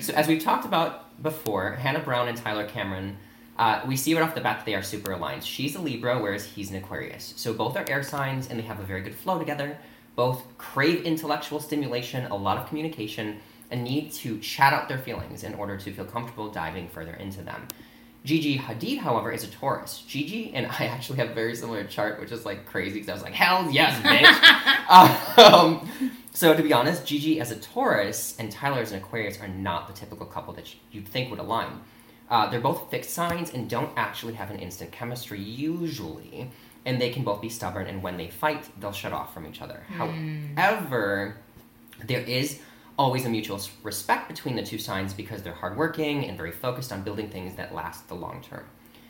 So 0.00 0.12
as 0.14 0.28
we've 0.28 0.40
talked 0.40 0.64
about 0.64 1.20
before, 1.20 1.72
Hannah 1.72 1.98
Brown 1.98 2.28
and 2.28 2.38
Tyler 2.38 2.68
Cameron, 2.68 3.16
uh, 3.58 3.82
we 3.86 3.96
see 3.96 4.14
right 4.14 4.22
off 4.22 4.34
the 4.34 4.40
bat 4.40 4.58
that 4.58 4.66
they 4.66 4.74
are 4.74 4.82
super 4.82 5.12
aligned. 5.12 5.44
She's 5.44 5.76
a 5.76 5.80
Libra, 5.80 6.20
whereas 6.20 6.44
he's 6.44 6.70
an 6.70 6.76
Aquarius. 6.76 7.34
So 7.36 7.52
both 7.52 7.76
are 7.76 7.88
air 7.88 8.02
signs, 8.02 8.48
and 8.48 8.58
they 8.58 8.64
have 8.64 8.80
a 8.80 8.84
very 8.84 9.02
good 9.02 9.14
flow 9.14 9.38
together. 9.38 9.78
Both 10.16 10.44
crave 10.58 11.04
intellectual 11.04 11.60
stimulation, 11.60 12.26
a 12.26 12.36
lot 12.36 12.58
of 12.58 12.68
communication, 12.68 13.40
and 13.70 13.84
need 13.84 14.12
to 14.12 14.38
chat 14.38 14.72
out 14.72 14.88
their 14.88 14.98
feelings 14.98 15.44
in 15.44 15.54
order 15.54 15.76
to 15.76 15.92
feel 15.92 16.04
comfortable 16.04 16.50
diving 16.50 16.88
further 16.88 17.14
into 17.14 17.42
them. 17.42 17.66
Gigi 18.24 18.58
Hadid, 18.58 18.98
however, 18.98 19.30
is 19.30 19.44
a 19.44 19.48
Taurus. 19.48 20.02
Gigi 20.06 20.54
and 20.54 20.66
I 20.66 20.86
actually 20.86 21.18
have 21.18 21.30
a 21.30 21.34
very 21.34 21.54
similar 21.54 21.84
chart, 21.84 22.18
which 22.20 22.32
is 22.32 22.46
like 22.46 22.64
crazy 22.64 22.94
because 22.94 23.10
I 23.10 23.12
was 23.12 23.22
like, 23.22 23.34
hell 23.34 23.70
yes, 23.70 24.00
bitch. 24.00 25.38
um, 25.52 25.88
so 26.32 26.54
to 26.54 26.62
be 26.62 26.72
honest, 26.72 27.06
Gigi 27.06 27.38
as 27.38 27.50
a 27.50 27.56
Taurus 27.56 28.34
and 28.38 28.50
Tyler 28.50 28.80
as 28.80 28.92
an 28.92 28.98
Aquarius 28.98 29.38
are 29.40 29.48
not 29.48 29.88
the 29.88 29.92
typical 29.92 30.24
couple 30.24 30.54
that 30.54 30.74
you'd 30.90 31.06
think 31.06 31.30
would 31.30 31.38
align. 31.38 31.80
Uh, 32.30 32.48
they're 32.50 32.60
both 32.60 32.90
fixed 32.90 33.10
signs 33.10 33.52
and 33.52 33.68
don't 33.68 33.90
actually 33.96 34.34
have 34.34 34.50
an 34.50 34.58
instant 34.58 34.90
chemistry 34.92 35.40
usually, 35.40 36.50
and 36.84 37.00
they 37.00 37.10
can 37.10 37.22
both 37.22 37.40
be 37.40 37.48
stubborn. 37.48 37.86
And 37.86 38.02
when 38.02 38.16
they 38.16 38.28
fight, 38.28 38.68
they'll 38.80 38.92
shut 38.92 39.12
off 39.12 39.34
from 39.34 39.46
each 39.46 39.60
other. 39.60 39.84
However, 40.56 41.36
there 42.06 42.20
is 42.20 42.60
always 42.98 43.26
a 43.26 43.28
mutual 43.28 43.60
respect 43.82 44.28
between 44.28 44.56
the 44.56 44.62
two 44.62 44.78
signs 44.78 45.12
because 45.12 45.42
they're 45.42 45.52
hardworking 45.52 46.24
and 46.26 46.36
very 46.36 46.52
focused 46.52 46.92
on 46.92 47.02
building 47.02 47.28
things 47.28 47.56
that 47.56 47.74
last 47.74 48.08
the 48.08 48.14
long 48.14 48.40
term. 48.42 48.64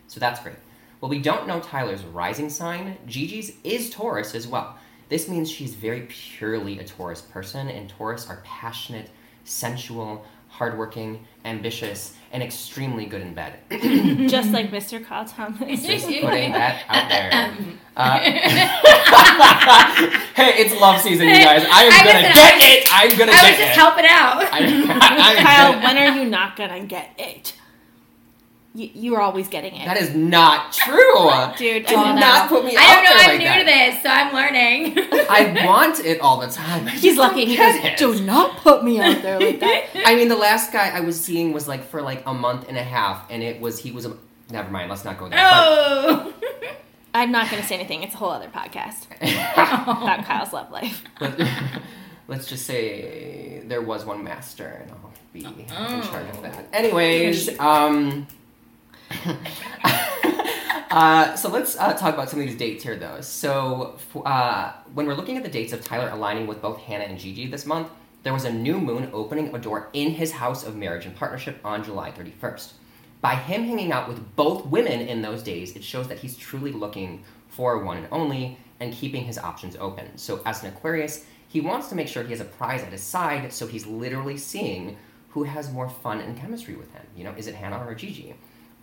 So 0.09 0.21
that's 0.21 0.41
great. 0.43 0.57
Well, 1.01 1.11
we 1.11 1.19
don't 1.21 1.47
know 1.47 1.61
Tyler's 1.61 2.03
rising 2.03 2.49
sign. 2.49 2.97
Gigi's 3.07 3.53
is 3.63 3.91
Taurus 3.91 4.35
as 4.35 4.47
well. 4.47 4.79
This 5.09 5.29
means 5.29 5.51
she's 5.51 5.75
very 5.75 6.07
purely 6.09 6.79
a 6.79 6.85
Taurus 6.85 7.21
person, 7.21 7.69
and 7.69 7.91
Taurus 7.91 8.29
are 8.29 8.41
passionate, 8.43 9.11
sensual, 9.45 10.25
hardworking, 10.49 11.27
ambitious, 11.45 12.15
and 12.33 12.43
extremely 12.43 13.07
good 13.07 13.23
in 13.23 13.35
bed. 13.35 13.55
Just 14.29 14.51
like 14.51 14.71
Mr. 14.71 15.05
Kyle 15.05 15.25
Thomas. 15.25 15.83
Just 15.83 16.07
putting 16.07 16.53
that 16.53 16.83
out 16.89 17.09
there. 17.09 17.57
Uh, 17.97 18.19
hey, 20.35 20.55
it's 20.63 20.79
love 20.81 21.01
season, 21.01 21.29
you 21.29 21.35
guys. 21.35 21.65
I 21.71 21.85
am 21.85 21.93
I 21.93 22.05
gonna 22.05 22.35
get 22.35 22.83
it. 22.83 22.89
I'm 22.93 23.17
gonna 23.19 23.33
I 23.33 23.35
get 23.35 23.51
was 23.51 23.59
just 23.59 23.61
it. 23.61 23.69
helping 23.79 24.05
out. 24.07 24.43
I, 24.53 24.59
I'm 24.59 25.37
Kyle, 25.45 25.73
gonna- 25.75 25.85
when 25.87 25.97
are 25.99 26.17
you 26.19 26.25
not 26.29 26.57
gonna 26.57 26.85
get 26.85 27.11
it? 27.19 27.54
You, 28.77 28.91
you're 28.95 29.21
always 29.21 29.47
getting 29.47 29.73
it. 29.77 29.85
that 29.85 29.97
is 29.97 30.15
not 30.17 30.73
true. 30.73 31.31
Dude, 31.57 31.87
do 31.87 31.95
I 31.95 32.13
know. 32.13 32.21
not 32.21 32.49
put 32.49 32.65
me 32.65 32.77
out 32.77 32.81
there. 32.81 32.89
I 32.89 32.95
don't 32.95 33.05
know. 33.05 33.11
I'm 33.23 33.29
like 33.29 33.39
new 33.39 33.45
that. 33.45 33.59
to 33.59 33.65
this, 33.65 34.03
so 34.03 34.09
I'm 34.09 34.35
learning. 34.35 34.99
I 35.31 35.65
want 35.65 36.01
it 36.05 36.21
all 36.21 36.41
the 36.41 36.49
time. 36.49 36.89
I 36.89 36.91
He's 36.91 37.17
lucky. 37.17 37.45
don't 37.45 37.49
He 37.51 37.57
goes, 37.57 37.75
it. 37.77 37.97
do 37.99 38.21
not 38.25 38.57
put 38.59 38.83
me 38.83 38.99
out 39.01 39.23
there 39.23 39.39
like 39.39 39.61
that. 39.61 39.85
I 40.07 40.17
mean, 40.17 40.27
the 40.29 40.35
last 40.37 40.73
guy 40.73 40.89
I 40.91 41.01
was 41.01 41.21
seeing 41.23 41.53
was 41.53 41.69
like 41.69 41.85
for 41.89 42.03
like 42.03 42.25
a 42.27 42.35
month 42.35 42.69
and 42.69 42.77
a 42.77 42.83
half, 42.83 43.31
and 43.31 43.43
it 43.45 43.61
was 43.61 43.79
he 43.79 43.93
was 43.93 44.07
a. 44.07 44.17
Never 44.51 44.69
mind. 44.71 44.91
Let's 44.91 45.05
not 45.05 45.19
go 45.19 45.29
there. 45.29 45.39
oh. 45.41 46.33
I'm 47.15 47.31
not 47.31 47.49
gonna 47.49 47.63
say 47.63 47.77
anything. 47.77 48.03
It's 48.03 48.15
a 48.15 48.19
whole 48.19 48.31
other 48.31 48.49
podcast 48.49 49.07
But, 49.09 49.23
about 49.23 50.25
Kyle's 50.25 50.53
love 50.53 50.73
life. 50.73 51.01
let's 52.27 52.47
just 52.49 52.67
say 52.67 53.63
there 53.67 53.83
was 53.83 54.05
one 54.05 54.25
master, 54.25 54.83
and 54.83 54.91
I'll 54.91 55.13
be 55.33 55.45
in 55.45 55.69
charge 56.03 56.29
of 56.31 56.43
that. 56.43 56.67
Anyways, 56.73 57.57
um. 57.61 58.27
uh, 60.91 61.35
so 61.37 61.49
let's 61.49 61.77
uh, 61.79 61.93
talk 61.95 62.15
about 62.15 62.31
some 62.31 62.41
of 62.41 62.47
these 62.47 62.57
dates 62.57 62.85
here, 62.85 62.97
though. 62.97 63.21
So, 63.21 63.97
uh, 64.25 64.73
when 64.95 65.07
we're 65.07 65.15
looking 65.15 65.37
at 65.37 65.43
the 65.43 65.49
dates 65.49 65.73
of 65.73 65.85
Tyler 65.85 66.09
aligning 66.09 66.47
with 66.47 66.61
both 66.63 66.79
Hannah 66.79 67.05
and 67.05 67.19
Gigi 67.19 67.47
this 67.47 67.67
month, 67.67 67.89
there 68.23 68.33
was 68.33 68.45
a 68.45 68.53
new 68.53 68.81
moon 68.81 69.11
opening 69.13 69.55
a 69.55 69.59
door 69.59 69.91
in 69.93 70.11
his 70.11 70.33
house 70.33 70.65
of 70.65 70.77
marriage 70.77 71.05
and 71.05 71.15
partnership 71.15 71.61
on 71.65 71.85
July 71.85 72.11
31st. 72.11 72.73
by 73.21 73.35
him 73.35 73.65
hanging 73.65 73.93
out 73.93 74.09
with 74.09 74.37
both 74.37 74.67
women 74.67 75.01
in 75.01 75.23
those 75.23 75.43
days, 75.43 75.77
it 75.77 75.85
shows 75.85 76.09
that 76.09 76.19
he's 76.19 76.37
truly 76.37 76.73
looking 76.73 77.25
for 77.49 77.83
one 77.85 77.99
and 77.99 78.09
only 78.11 78.59
and 78.81 78.93
keeping 78.93 79.25
his 79.25 79.39
options 79.39 79.77
open. 79.77 80.17
So, 80.17 80.43
as 80.45 80.63
an 80.63 80.69
Aquarius, 80.69 81.25
he 81.49 81.61
wants 81.61 81.89
to 81.89 81.95
make 81.95 82.09
sure 82.09 82.25
he 82.25 82.31
has 82.31 82.41
a 82.41 82.45
prize 82.45 82.83
at 82.83 82.93
his 82.93 83.03
side, 83.03 83.53
so 83.53 83.67
he's 83.67 83.87
literally 83.87 84.37
seeing 84.37 84.97
who 85.31 85.45
has 85.45 85.71
more 85.71 85.89
fun 85.89 86.21
and 86.21 86.37
chemistry 86.37 86.75
with 86.75 86.93
him. 86.93 87.03
You 87.17 87.25
know, 87.25 87.35
is 87.37 87.47
it 87.47 87.55
Hannah 87.55 87.85
or 87.85 87.95
Gigi? 87.95 88.35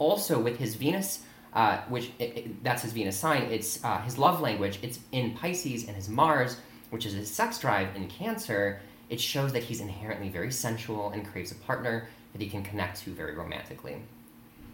Also, 0.01 0.39
with 0.39 0.57
his 0.57 0.73
Venus, 0.73 1.19
uh, 1.53 1.77
which 1.87 2.09
it, 2.17 2.35
it, 2.35 2.63
that's 2.63 2.81
his 2.81 2.91
Venus 2.91 3.15
sign, 3.15 3.43
it's 3.43 3.83
uh, 3.83 4.01
his 4.01 4.17
love 4.17 4.41
language, 4.41 4.79
it's 4.81 4.97
in 5.11 5.35
Pisces, 5.35 5.85
and 5.85 5.95
his 5.95 6.09
Mars, 6.09 6.57
which 6.89 7.05
is 7.05 7.13
his 7.13 7.29
sex 7.29 7.59
drive 7.59 7.95
in 7.95 8.07
Cancer, 8.07 8.81
it 9.11 9.21
shows 9.21 9.53
that 9.53 9.61
he's 9.61 9.79
inherently 9.79 10.27
very 10.27 10.51
sensual 10.51 11.11
and 11.11 11.23
craves 11.23 11.51
a 11.51 11.55
partner 11.55 12.07
that 12.31 12.41
he 12.41 12.49
can 12.49 12.63
connect 12.63 13.01
to 13.01 13.11
very 13.11 13.35
romantically. 13.35 13.97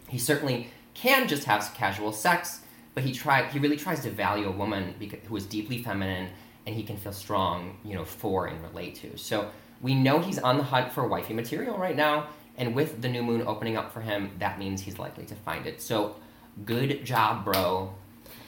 He 0.08 0.16
certainly 0.16 0.68
can 0.94 1.28
just 1.28 1.44
have 1.44 1.74
casual 1.74 2.14
sex, 2.14 2.60
but 2.94 3.04
he 3.04 3.12
try 3.12 3.46
he 3.48 3.58
really 3.58 3.76
tries 3.76 4.00
to 4.04 4.10
value 4.10 4.48
a 4.48 4.52
woman 4.62 4.94
because, 4.98 5.18
who 5.28 5.36
is 5.36 5.44
deeply 5.44 5.82
feminine 5.82 6.30
and 6.64 6.74
he 6.74 6.82
can 6.82 6.96
feel 6.96 7.12
strong, 7.12 7.76
you 7.84 7.94
know, 7.94 8.06
for 8.06 8.46
and 8.46 8.62
relate 8.62 8.94
to. 9.02 9.18
So 9.18 9.50
we 9.82 9.94
know 9.94 10.20
he's 10.20 10.38
on 10.38 10.56
the 10.56 10.64
hunt 10.64 10.90
for 10.90 11.06
wifey 11.06 11.34
material 11.34 11.76
right 11.76 11.96
now, 11.96 12.28
and 12.58 12.74
with 12.74 13.00
the 13.00 13.08
new 13.08 13.22
moon 13.22 13.42
opening 13.46 13.76
up 13.76 13.92
for 13.92 14.00
him, 14.00 14.32
that 14.38 14.58
means 14.58 14.82
he's 14.82 14.98
likely 14.98 15.24
to 15.26 15.34
find 15.34 15.66
it. 15.66 15.80
So 15.80 16.16
good 16.64 17.04
job, 17.04 17.44
bro. 17.44 17.94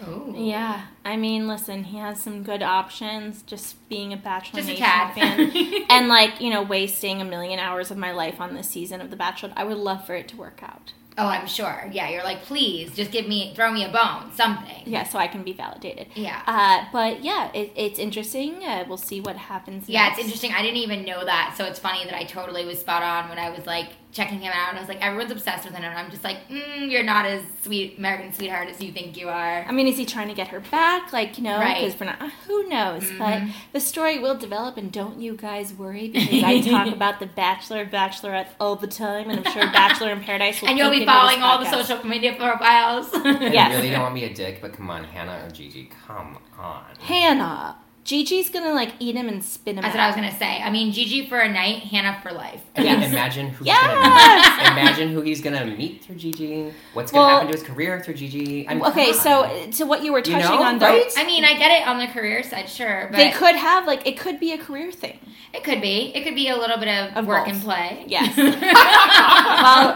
Ooh. 0.06 0.34
Yeah, 0.36 0.86
I 1.04 1.16
mean, 1.16 1.46
listen, 1.46 1.84
he 1.84 1.98
has 1.98 2.20
some 2.20 2.42
good 2.42 2.62
options. 2.62 3.42
Just 3.42 3.86
being 3.88 4.12
a 4.12 4.16
Bachelor 4.16 4.60
Just 4.60 4.68
a 4.68 4.72
Nation 4.72 4.86
tad. 4.86 5.14
fan, 5.14 5.84
and 5.90 6.08
like 6.08 6.40
you 6.40 6.50
know, 6.50 6.62
wasting 6.62 7.20
a 7.20 7.24
million 7.24 7.58
hours 7.58 7.90
of 7.90 7.96
my 7.98 8.12
life 8.12 8.40
on 8.40 8.54
this 8.54 8.68
season 8.68 9.00
of 9.00 9.10
The 9.10 9.16
Bachelor. 9.16 9.52
I 9.56 9.64
would 9.64 9.76
love 9.76 10.06
for 10.06 10.14
it 10.14 10.28
to 10.28 10.36
work 10.36 10.62
out. 10.62 10.92
Oh, 11.20 11.26
I'm 11.26 11.46
sure. 11.46 11.86
Yeah, 11.92 12.08
you're 12.08 12.24
like, 12.24 12.42
please, 12.44 12.94
just 12.94 13.10
give 13.10 13.28
me, 13.28 13.52
throw 13.54 13.70
me 13.70 13.84
a 13.84 13.90
bone, 13.90 14.32
something. 14.34 14.84
Yeah, 14.86 15.04
so 15.04 15.18
I 15.18 15.26
can 15.28 15.42
be 15.42 15.52
validated. 15.52 16.06
Yeah. 16.14 16.40
Uh, 16.46 16.86
but 16.92 17.22
yeah, 17.22 17.50
it, 17.52 17.72
it's 17.76 17.98
interesting. 17.98 18.64
Uh, 18.64 18.86
we'll 18.88 18.96
see 18.96 19.20
what 19.20 19.36
happens. 19.36 19.86
Yeah, 19.86 20.04
next. 20.04 20.18
it's 20.18 20.24
interesting. 20.24 20.52
I 20.52 20.62
didn't 20.62 20.78
even 20.78 21.04
know 21.04 21.22
that, 21.22 21.54
so 21.58 21.66
it's 21.66 21.78
funny 21.78 22.04
that 22.04 22.14
I 22.14 22.24
totally 22.24 22.64
was 22.64 22.80
spot 22.80 23.02
on 23.02 23.28
when 23.28 23.38
I 23.38 23.50
was 23.50 23.66
like 23.66 23.88
checking 24.12 24.40
him 24.40 24.52
out. 24.52 24.70
And 24.70 24.78
I 24.78 24.80
was 24.80 24.88
like, 24.88 25.00
everyone's 25.00 25.30
obsessed 25.30 25.64
with 25.64 25.74
him, 25.74 25.84
and 25.84 25.96
I'm 25.98 26.10
just 26.10 26.24
like, 26.24 26.48
mm, 26.48 26.90
you're 26.90 27.02
not 27.04 27.26
as 27.26 27.42
sweet 27.62 27.96
American 27.98 28.32
sweetheart 28.32 28.68
as 28.68 28.80
you 28.80 28.90
think 28.92 29.16
you 29.16 29.28
are. 29.28 29.64
I 29.66 29.70
mean, 29.72 29.86
is 29.86 29.96
he 29.96 30.04
trying 30.04 30.28
to 30.28 30.34
get 30.34 30.48
her 30.48 30.60
back? 30.60 31.12
Like, 31.12 31.38
you 31.38 31.44
know, 31.44 31.58
Right. 31.58 31.84
because 31.84 31.98
we're 32.00 32.06
not. 32.06 32.18
Who 32.46 32.68
knows? 32.68 33.10
But 33.18 33.40
Mhm. 33.42 33.52
the 33.72 33.80
story 33.80 34.18
will 34.18 34.34
develop, 34.36 34.76
and 34.76 34.90
don't 34.90 35.20
you 35.20 35.36
guys 35.36 35.72
worry 35.72 36.08
because 36.08 36.42
I 36.42 36.60
talk 36.60 36.86
about 36.92 37.20
the 37.20 37.26
Bachelor, 37.26 37.86
Bachelorette 37.86 38.48
all 38.58 38.76
the 38.76 38.86
time, 38.86 39.30
and 39.30 39.46
I'm 39.46 39.52
sure 39.52 39.62
Bachelor 39.70 40.10
in 40.12 40.20
Paradise 40.22 40.60
will. 40.60 40.68
And 40.68 40.78
you'll 40.78 40.90
be 40.90 41.06
following 41.06 41.42
all 41.42 41.58
the 41.58 41.70
social 41.70 42.04
media 42.06 42.34
profiles. 42.34 43.10
Yes. 43.40 43.70
You 43.70 43.76
really 43.78 43.90
don't 43.90 44.02
want 44.02 44.14
to 44.16 44.20
be 44.20 44.26
a 44.26 44.34
dick, 44.34 44.60
but 44.60 44.72
come 44.72 44.90
on, 44.90 45.04
Hannah 45.04 45.44
or 45.46 45.50
Gigi, 45.50 45.90
come 46.06 46.38
on. 46.58 46.84
Hannah, 47.00 47.76
Gigi's 48.10 48.48
gonna 48.50 48.72
like 48.72 48.92
eat 48.98 49.14
him 49.14 49.28
and 49.28 49.40
spin 49.44 49.76
him. 49.78 49.82
That's 49.82 49.94
out. 49.94 49.98
what 49.98 50.02
I 50.02 50.06
was 50.08 50.16
gonna 50.16 50.36
say. 50.36 50.60
I 50.60 50.68
mean, 50.68 50.90
Gigi 50.90 51.28
for 51.28 51.38
a 51.38 51.48
night, 51.48 51.84
Hannah 51.84 52.18
for 52.24 52.32
life. 52.32 52.60
I 52.76 52.80
mean, 52.80 52.88
Yes. 53.02 53.12
imagine 53.12 53.50
who 53.50 53.64
he's 53.64 53.72
gonna 53.72 54.72
imagine 54.72 55.08
who 55.12 55.20
he's 55.20 55.40
gonna 55.40 55.64
meet 55.66 56.02
through 56.04 56.16
Gigi. 56.16 56.72
What's 56.92 57.12
gonna 57.12 57.22
Well- 57.24 57.34
happen 57.36 57.52
to 57.52 57.56
his 57.56 57.62
career 57.62 58.00
through 58.00 58.14
Gigi? 58.14 58.68
I 58.68 58.74
mean, 58.74 58.84
Okay, 58.86 59.12
so 59.12 59.42
uh, 59.44 59.66
to 59.76 59.84
what 59.86 60.02
you 60.02 60.10
were 60.12 60.18
You 60.18 60.24
touching 60.24 60.40
know, 60.56 60.60
on, 60.60 60.80
though, 60.80 60.86
right? 60.86 61.12
I 61.16 61.24
mean, 61.24 61.44
I 61.44 61.54
get 61.54 61.70
it 61.70 61.86
on 61.86 62.00
the 62.00 62.08
career 62.08 62.42
side, 62.42 62.68
sure, 62.68 63.06
but 63.12 63.16
they 63.16 63.30
could 63.30 63.54
have 63.54 63.86
like 63.86 64.04
it 64.04 64.18
could 64.18 64.40
be 64.40 64.50
a 64.54 64.58
career 64.58 64.90
thing. 64.90 65.16
it 65.52 65.62
could 65.62 65.80
be. 65.80 66.10
It 66.12 66.24
could 66.24 66.34
be 66.34 66.48
a 66.48 66.56
little 66.56 66.78
bit 66.78 66.88
of, 66.88 67.16
Of 67.16 67.26
work 67.28 67.44
both. 67.44 67.54
and 67.54 67.62
play. 67.62 68.04
Yes. 68.08 68.36
well, 68.36 68.50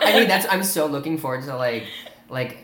I 0.01 0.13
mean, 0.21 0.29
that's 0.29 0.47
I'm 0.49 0.63
so 0.63 0.87
looking 0.87 1.19
forward 1.19 1.43
to 1.47 1.57
like 1.57 1.85
like 2.29 2.64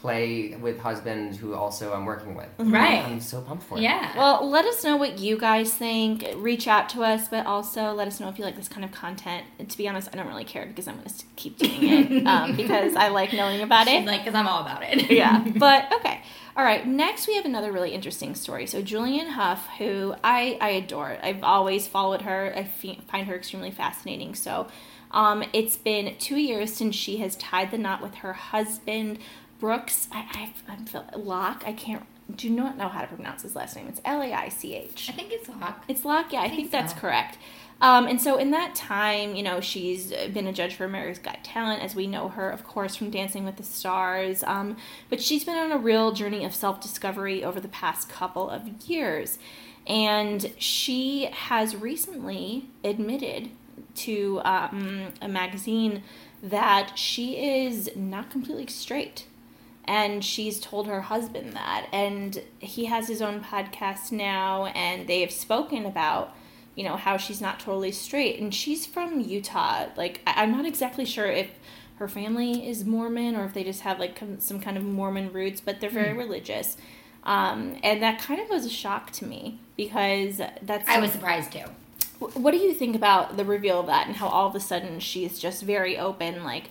play 0.00 0.56
with 0.56 0.78
husband 0.78 1.36
who 1.36 1.54
also 1.54 1.92
I'm 1.92 2.04
working 2.06 2.34
with. 2.34 2.48
Right. 2.58 3.04
I'm 3.04 3.20
so 3.20 3.40
pumped 3.40 3.64
for 3.64 3.76
it. 3.78 3.82
yeah. 3.82 4.16
Well, 4.16 4.48
let 4.48 4.64
us 4.64 4.82
know 4.82 4.96
what 4.96 5.18
you 5.18 5.36
guys 5.38 5.72
think. 5.74 6.24
Reach 6.36 6.66
out 6.66 6.88
to 6.90 7.02
us, 7.02 7.28
but 7.28 7.46
also 7.46 7.92
let 7.92 8.08
us 8.08 8.18
know 8.20 8.28
if 8.28 8.38
you 8.38 8.44
like 8.44 8.56
this 8.56 8.68
kind 8.68 8.84
of 8.84 8.92
content. 8.92 9.44
And 9.58 9.68
to 9.70 9.76
be 9.76 9.86
honest, 9.88 10.08
I 10.12 10.16
don't 10.16 10.26
really 10.28 10.44
care 10.44 10.66
because 10.66 10.88
I'm 10.88 10.96
going 10.96 11.08
to 11.08 11.24
keep 11.36 11.58
doing 11.58 11.82
it 11.82 12.26
um, 12.26 12.56
because 12.56 12.94
I 12.96 13.08
like 13.08 13.32
knowing 13.32 13.60
about 13.60 13.86
She's 13.88 14.02
it. 14.02 14.06
like, 14.06 14.20
because 14.22 14.34
I'm 14.34 14.48
all 14.48 14.62
about 14.62 14.82
it. 14.82 15.10
yeah, 15.10 15.44
but 15.56 15.92
okay. 15.94 16.22
All 16.56 16.64
right, 16.64 16.86
next 16.86 17.28
we 17.28 17.36
have 17.36 17.44
another 17.44 17.70
really 17.72 17.92
interesting 17.92 18.34
story. 18.34 18.66
So 18.66 18.82
Julianne 18.82 19.28
Hough, 19.30 19.66
who 19.78 20.14
I, 20.24 20.58
I 20.60 20.70
adore. 20.70 21.16
I've 21.22 21.44
always 21.44 21.86
followed 21.86 22.22
her. 22.22 22.52
I 22.56 22.64
fe- 22.64 23.00
find 23.10 23.26
her 23.28 23.36
extremely 23.36 23.70
fascinating. 23.70 24.34
So 24.34 24.66
um, 25.12 25.44
it's 25.52 25.76
been 25.76 26.16
two 26.18 26.36
years 26.36 26.72
since 26.74 26.96
she 26.96 27.18
has 27.18 27.36
tied 27.36 27.70
the 27.70 27.78
knot 27.78 28.02
with 28.02 28.16
her 28.16 28.32
husband, 28.32 29.18
Brooks. 29.60 30.08
I, 30.10 30.52
I, 30.68 30.72
I'm 30.72 30.86
feel, 30.86 31.04
Locke. 31.16 31.62
I 31.66 31.72
can't, 31.72 32.04
do 32.34 32.48
not 32.48 32.76
know 32.78 32.88
how 32.88 33.02
to 33.02 33.06
pronounce 33.06 33.42
his 33.42 33.54
last 33.54 33.76
name. 33.76 33.86
It's 33.88 34.00
L 34.04 34.22
A 34.22 34.32
I 34.32 34.48
C 34.48 34.74
H. 34.74 35.10
I 35.10 35.12
think 35.12 35.32
it's 35.32 35.48
Hawk. 35.48 35.84
It's 35.88 36.04
Locke, 36.04 36.32
yeah, 36.32 36.40
I, 36.40 36.44
I 36.44 36.48
think, 36.48 36.60
think 36.60 36.72
that's 36.72 36.94
so. 36.94 37.00
correct. 37.00 37.38
Um, 37.82 38.06
and 38.06 38.20
so 38.20 38.36
in 38.36 38.50
that 38.50 38.74
time, 38.74 39.34
you 39.34 39.42
know, 39.42 39.60
she's 39.60 40.12
been 40.12 40.46
a 40.46 40.52
judge 40.52 40.74
for 40.74 40.84
America's 40.84 41.18
Got 41.18 41.42
Talent, 41.42 41.82
as 41.82 41.94
we 41.94 42.06
know 42.06 42.28
her, 42.28 42.50
of 42.50 42.62
course, 42.62 42.94
from 42.94 43.10
Dancing 43.10 43.44
with 43.44 43.56
the 43.56 43.62
Stars. 43.62 44.42
Um, 44.44 44.76
but 45.08 45.22
she's 45.22 45.44
been 45.44 45.56
on 45.56 45.72
a 45.72 45.78
real 45.78 46.12
journey 46.12 46.44
of 46.44 46.54
self 46.54 46.80
discovery 46.80 47.42
over 47.42 47.58
the 47.58 47.68
past 47.68 48.08
couple 48.08 48.50
of 48.50 48.66
years. 48.86 49.38
And 49.86 50.52
she 50.58 51.24
has 51.32 51.74
recently 51.74 52.66
admitted 52.84 53.50
to 53.96 54.40
um, 54.44 55.08
a 55.22 55.28
magazine 55.28 56.02
that 56.42 56.98
she 56.98 57.64
is 57.64 57.90
not 57.96 58.30
completely 58.30 58.66
straight 58.66 59.26
and 59.90 60.24
she's 60.24 60.60
told 60.60 60.86
her 60.86 61.00
husband 61.00 61.52
that. 61.54 61.88
And 61.92 62.40
he 62.60 62.84
has 62.84 63.08
his 63.08 63.20
own 63.20 63.40
podcast 63.40 64.12
now 64.12 64.66
and 64.66 65.08
they 65.08 65.20
have 65.22 65.32
spoken 65.32 65.84
about 65.84 66.32
you 66.76 66.84
know 66.84 66.96
how 66.96 67.16
she's 67.16 67.40
not 67.40 67.58
totally 67.58 67.90
straight. 67.90 68.38
And 68.38 68.54
she's 68.54 68.86
from 68.86 69.20
utah. 69.20 69.86
Like 69.96 70.20
I- 70.28 70.42
i'm 70.44 70.52
not 70.52 70.64
exactly 70.64 71.04
sure 71.04 71.26
if 71.26 71.50
her 71.96 72.06
family 72.06 72.68
is 72.68 72.84
mormon 72.84 73.34
or 73.34 73.44
if 73.44 73.52
they 73.52 73.64
just 73.64 73.80
have 73.80 73.98
like 73.98 74.18
some 74.38 74.60
kind 74.60 74.76
of 74.78 74.84
mormon 74.84 75.32
roots 75.32 75.60
but 75.60 75.80
they're 75.80 75.90
very 75.90 76.12
religious. 76.16 76.76
Um, 77.24 77.76
and 77.82 78.00
that 78.00 78.20
kind 78.20 78.40
of 78.40 78.48
was 78.48 78.64
a 78.64 78.70
shock 78.70 79.10
to 79.12 79.26
me 79.26 79.58
because 79.76 80.40
that's 80.62 80.88
I 80.88 81.00
was 81.00 81.10
surprised 81.10 81.52
too. 81.52 81.64
What 82.20 82.52
do 82.52 82.58
you 82.58 82.74
think 82.74 82.94
about 82.94 83.36
the 83.36 83.44
reveal 83.44 83.80
of 83.80 83.86
that 83.86 84.06
and 84.06 84.14
how 84.16 84.28
all 84.28 84.46
of 84.46 84.54
a 84.54 84.60
sudden 84.60 85.00
she's 85.00 85.38
just 85.40 85.62
very 85.64 85.98
open 85.98 86.44
like 86.44 86.66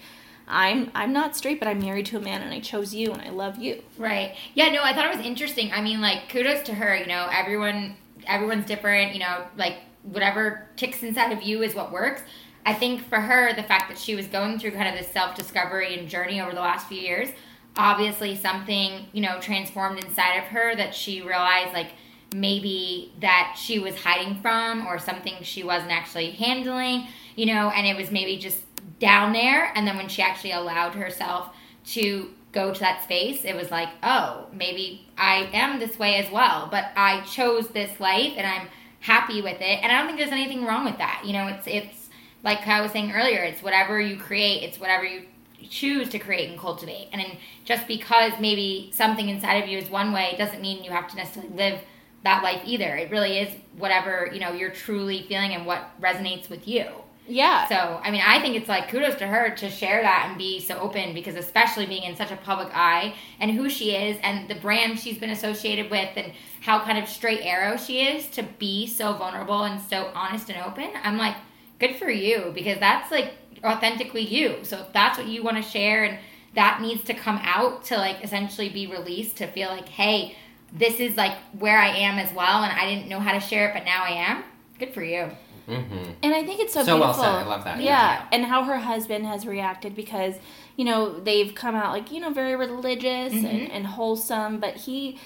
I'm 0.50 0.92
I'm 0.96 1.14
not 1.14 1.36
straight 1.36 1.60
but 1.60 1.68
I'm 1.68 1.80
married 1.80 2.08
to 2.08 2.18
a 2.18 2.20
man 2.20 2.42
and 2.42 2.52
I 2.54 2.60
chose 2.60 2.94
you 2.94 3.14
and 3.14 3.22
I 3.22 3.30
love 3.30 3.58
you. 3.60 3.84
Right. 3.98 4.36
Yeah, 4.56 4.70
no, 4.70 4.82
I 4.84 4.94
thought 4.94 5.06
it 5.06 5.16
was 5.16 5.26
interesting. 5.26 5.72
I 5.72 5.82
mean, 5.82 6.02
like, 6.02 6.30
kudos 6.30 6.64
to 6.64 6.74
her, 6.74 6.96
you 6.96 7.08
know, 7.08 7.30
everyone 7.32 7.96
everyone's 8.28 8.66
different, 8.66 9.14
you 9.14 9.20
know, 9.20 9.46
like 9.58 9.78
whatever 10.04 10.68
ticks 10.76 11.04
inside 11.04 11.32
of 11.32 11.42
you 11.44 11.62
is 11.62 11.76
what 11.76 11.92
works. 11.92 12.22
I 12.66 12.74
think 12.74 13.08
for 13.08 13.20
her, 13.20 13.54
the 13.54 13.64
fact 13.64 13.90
that 13.90 13.98
she 13.98 14.16
was 14.16 14.28
going 14.28 14.60
through 14.60 14.72
kind 14.72 14.88
of 14.90 14.96
this 14.96 15.12
self 15.12 15.36
discovery 15.36 15.98
and 15.98 16.10
journey 16.10 16.42
over 16.42 16.52
the 16.54 16.60
last 16.60 16.88
few 16.88 17.00
years, 17.00 17.30
obviously 17.78 18.36
something, 18.36 19.08
you 19.14 19.22
know, 19.22 19.40
transformed 19.40 20.04
inside 20.04 20.38
of 20.38 20.46
her 20.46 20.76
that 20.76 20.94
she 20.94 21.22
realized 21.22 21.74
like 21.74 21.92
maybe 22.34 23.12
that 23.22 23.58
she 23.60 23.80
was 23.80 23.96
hiding 23.96 24.40
from 24.42 24.86
or 24.86 25.00
something 25.00 25.34
she 25.42 25.64
wasn't 25.64 25.92
actually 25.92 26.32
handling, 26.32 27.08
you 27.36 27.46
know, 27.46 27.70
and 27.70 27.88
it 27.88 27.96
was 27.96 28.12
maybe 28.12 28.38
just 28.38 28.69
down 29.00 29.34
there. 29.34 29.72
And 29.76 29.88
then 29.88 29.98
when 29.98 30.10
she 30.10 30.22
actually 30.22 30.52
allowed 30.52 30.94
herself 30.94 31.54
to 31.88 32.30
go 32.52 32.74
to 32.74 32.80
that 32.80 33.04
space, 33.04 33.46
it 33.46 33.56
was 33.56 33.72
like, 33.72 33.90
oh, 34.04 34.48
maybe 34.54 35.08
I 35.18 35.50
am 35.54 35.80
this 35.80 35.98
way 36.00 36.16
as 36.16 36.32
well, 36.32 36.68
but 36.72 36.92
I 36.96 37.22
chose 37.22 37.70
this 37.70 38.00
life 38.00 38.34
and 38.38 38.46
I'm 38.46 38.68
happy 39.02 39.42
with 39.42 39.62
it. 39.62 39.84
And 39.84 39.92
I 39.92 39.98
don't 39.98 40.08
think 40.08 40.20
there's 40.20 40.32
anything 40.32 40.66
wrong 40.66 40.86
with 40.86 40.98
that. 40.98 41.22
You 41.26 41.34
know, 41.34 41.48
it's 41.48 41.68
it's 41.68 42.10
like 42.44 42.68
I 42.68 42.82
was 42.82 42.92
saying 42.92 43.12
earlier, 43.12 43.44
it's 43.44 43.62
whatever 43.62 44.00
you 44.00 44.18
create, 44.18 44.64
it's 44.64 44.80
whatever 44.80 45.06
you 45.06 45.24
choose 45.70 46.10
to 46.10 46.20
create 46.20 46.50
and 46.50 46.60
cultivate. 46.60 47.10
And 47.12 47.22
just 47.66 47.88
because 47.88 48.34
maybe 48.40 48.92
something 48.94 49.30
inside 49.30 49.64
of 49.64 49.70
you 49.70 49.78
is 49.78 49.90
one 49.90 50.14
way 50.14 50.36
doesn't 50.38 50.62
mean 50.62 50.84
you 50.84 50.92
have 50.92 51.10
to 51.10 51.16
necessarily 51.16 51.54
live 51.54 51.80
that 52.24 52.44
life 52.44 52.62
either. 52.66 52.96
It 52.96 53.12
really 53.12 53.40
is 53.40 53.54
whatever, 53.78 54.30
you 54.34 54.40
know, 54.40 54.52
you're 54.54 54.72
truly 54.72 55.26
feeling 55.28 55.54
and 55.54 55.66
what 55.66 55.90
resonates 56.02 56.50
with 56.50 56.68
you. 56.68 56.88
Yeah. 57.30 57.68
So, 57.68 58.02
I 58.04 58.10
mean, 58.10 58.24
I 58.26 58.42
think 58.42 58.56
it's 58.56 58.68
like 58.68 58.90
kudos 58.90 59.16
to 59.18 59.28
her 59.28 59.52
to 59.52 59.70
share 59.70 60.02
that 60.02 60.26
and 60.28 60.38
be 60.38 60.60
so 60.60 60.80
open 60.80 61.14
because, 61.14 61.36
especially 61.36 61.86
being 61.86 62.04
in 62.04 62.16
such 62.16 62.32
a 62.32 62.36
public 62.36 62.70
eye 62.76 63.14
and 63.40 63.52
who 63.52 63.70
she 63.70 63.96
is 63.96 64.18
and 64.24 64.50
the 64.50 64.56
brand 64.56 65.00
she's 65.00 65.20
been 65.20 65.30
associated 65.30 65.92
with 65.92 66.10
and 66.16 66.34
how 66.62 66.80
kind 66.80 66.98
of 66.98 67.08
straight 67.08 67.42
arrow 67.44 67.78
she 67.78 68.02
is 68.02 68.28
to 68.32 68.44
be 68.58 68.88
so 68.88 69.14
vulnerable 69.14 69.64
and 69.64 69.80
so 69.80 70.12
honest 70.16 70.50
and 70.50 70.60
open, 70.64 70.90
I'm 71.04 71.18
like, 71.18 71.36
good 71.78 71.96
for 71.98 72.10
you 72.10 72.52
because 72.54 72.80
that's 72.80 73.12
like 73.12 73.34
authentically 73.64 74.24
you. 74.24 74.58
So, 74.64 74.80
if 74.80 74.92
that's 74.92 75.20
what 75.20 75.28
you 75.28 75.44
want 75.44 75.58
to 75.58 75.64
share 75.64 76.06
and 76.06 76.18
that 76.56 76.82
needs 76.82 77.04
to 77.04 77.14
come 77.14 77.40
out 77.44 77.86
to 77.86 77.98
like 77.98 78.24
essentially 78.24 78.70
be 78.70 78.88
released 78.88 79.38
to 79.38 79.46
feel 79.46 79.70
like, 79.70 79.88
hey, 79.88 80.36
this 80.74 81.00
is 81.00 81.16
like 81.16 81.38
where 81.60 81.78
I 81.78 81.90
am 81.90 82.18
as 82.18 82.34
well 82.34 82.64
and 82.64 82.74
I 82.74 82.90
didn't 82.90 83.08
know 83.08 83.20
how 83.20 83.34
to 83.34 83.40
share 83.40 83.70
it, 83.70 83.76
but 83.76 83.86
now 83.86 84.04
I 84.04 84.14
am, 84.14 84.44
good 84.80 84.96
for 84.96 85.04
you. 85.04 85.30
Mm-hmm. 85.70 86.12
And 86.24 86.34
I 86.34 86.44
think 86.44 86.60
it's 86.60 86.74
so, 86.74 86.84
So 86.84 86.98
well 87.00 87.14
beautiful. 87.14 87.24
said. 87.24 87.44
I 87.46 87.48
love 87.48 87.64
that. 87.66 87.78
Yeah. 87.82 87.84
Yeah. 88.22 88.26
and 88.32 88.46
how 88.46 88.64
her 88.64 88.78
husband 88.80 89.26
has 89.26 89.46
reacted 89.46 89.96
because 89.96 90.36
you 90.76 90.86
know 90.86 91.20
they've 91.20 91.54
come 91.56 91.76
out 91.76 91.92
like 91.94 92.12
you 92.12 92.20
know 92.20 92.32
very 92.32 92.56
religious 92.56 93.34
and, 93.34 93.46
Mhm. 93.46 93.70
and 93.72 93.86
wholesome, 93.88 94.60
but 94.60 94.76
he. 94.76 95.20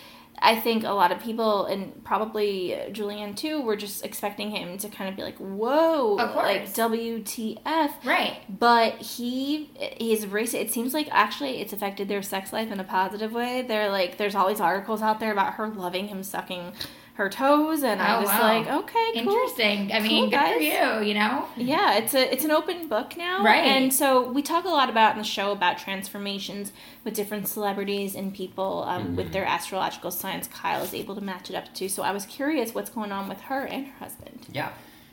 I 0.45 0.59
think 0.59 0.83
a 0.83 0.89
lot 0.91 1.11
of 1.13 1.21
people, 1.21 1.67
and 1.67 2.03
probably 2.03 2.75
Julianne 2.91 3.35
too, 3.37 3.61
were 3.61 3.77
just 3.77 4.03
expecting 4.03 4.49
him 4.51 4.77
to 4.79 4.89
kind 4.89 5.09
of 5.09 5.15
be 5.15 5.21
like, 5.21 5.37
"Whoa, 5.37 6.15
like 6.35 6.73
WTF?" 6.73 7.91
Right. 8.03 8.37
But 8.49 8.95
he 8.95 9.69
he's 9.99 10.25
racist. 10.25 10.55
It 10.59 10.71
seems 10.71 10.93
like 10.93 11.07
actually 11.11 11.61
it's 11.61 11.71
affected 11.71 12.07
their 12.09 12.21
sex 12.21 12.51
life 12.51 12.71
in 12.71 12.79
a 12.79 12.83
positive 12.83 13.31
way. 13.31 13.61
They're 13.61 13.89
like, 13.89 14.17
there's 14.17 14.35
all 14.35 14.47
these 14.47 14.59
articles 14.59 15.01
out 15.01 15.19
there 15.19 15.31
about 15.31 15.53
her 15.53 15.67
loving 15.67 16.07
him 16.07 16.23
sucking 16.23 16.73
her 17.15 17.29
toes, 17.29 17.83
and 17.83 18.01
I 18.01 18.15
Oh, 18.17 18.21
was 18.21 18.29
wow. 18.29 18.41
like, 18.41 18.67
okay, 18.67 19.23
cool. 19.23 19.33
Interesting. 19.33 19.91
I 19.91 19.99
Cool, 19.99 20.01
mean, 20.01 20.29
good 20.31 20.53
for 20.55 20.59
you, 21.01 21.07
you 21.09 21.13
know? 21.13 21.45
Yeah, 21.55 21.93
it's 21.97 22.15
a 22.15 22.33
it's 22.33 22.43
an 22.43 22.49
open 22.51 22.87
book 22.87 23.15
now, 23.15 23.43
Right. 23.43 23.63
And 23.65 23.93
so 23.93 24.31
we 24.31 24.41
talk 24.41 24.65
a 24.65 24.69
lot 24.69 24.89
about 24.89 25.11
in 25.13 25.19
the 25.19 25.23
show 25.23 25.51
about 25.51 25.77
transformations 25.77 26.71
with 27.03 27.13
different 27.13 27.47
celebrities 27.47 28.15
and 28.15 28.33
people 28.33 28.83
um, 28.87 29.15
with 29.15 29.27
Mhm. 29.29 29.33
their 29.33 29.45
astrological 29.45 30.09
signs. 30.09 30.47
Kyle 30.47 30.81
is 30.83 30.93
able 30.93 31.13
to 31.15 31.21
match 31.21 31.49
it 31.51 31.55
up 31.55 31.73
to. 31.75 31.87
So 31.87 32.01
I 32.01 32.11
was 32.11 32.25
curious 32.25 32.73
what's 32.73 32.89
going 32.89 33.11
on 33.11 33.29
with 33.29 33.41
her 33.41 33.65
and 33.65 33.85
her 33.87 33.93
husband. 33.99 34.47
Yeah. 34.51 34.69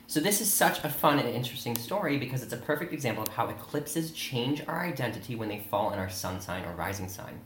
So 0.07 0.19
this 0.19 0.41
is 0.41 0.51
such 0.51 0.83
a 0.83 0.89
fun 0.89 1.19
and 1.19 1.29
interesting 1.29 1.75
story 1.77 2.17
because 2.17 2.41
it's 2.43 2.51
a 2.51 2.57
perfect 2.57 2.91
example 2.93 3.23
of 3.23 3.29
how 3.29 3.47
eclipses 3.47 4.11
change 4.11 4.61
our 4.67 4.81
identity 4.83 5.35
when 5.35 5.47
they 5.49 5.59
fall 5.69 5.93
in 5.93 5.99
our 5.99 6.09
sun 6.09 6.41
sign 6.41 6.65
or 6.65 6.73
rising 6.73 7.07
sign. 7.07 7.39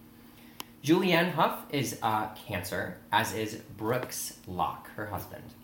Julianne 0.85 1.31
Hough 1.31 1.65
is 1.71 1.97
uh, 2.03 2.27
Cancer, 2.35 2.97
as 3.11 3.33
is 3.33 3.55
Brooks 3.55 4.37
Locke, 4.45 4.87
her 4.95 5.07
husband. 5.07 5.55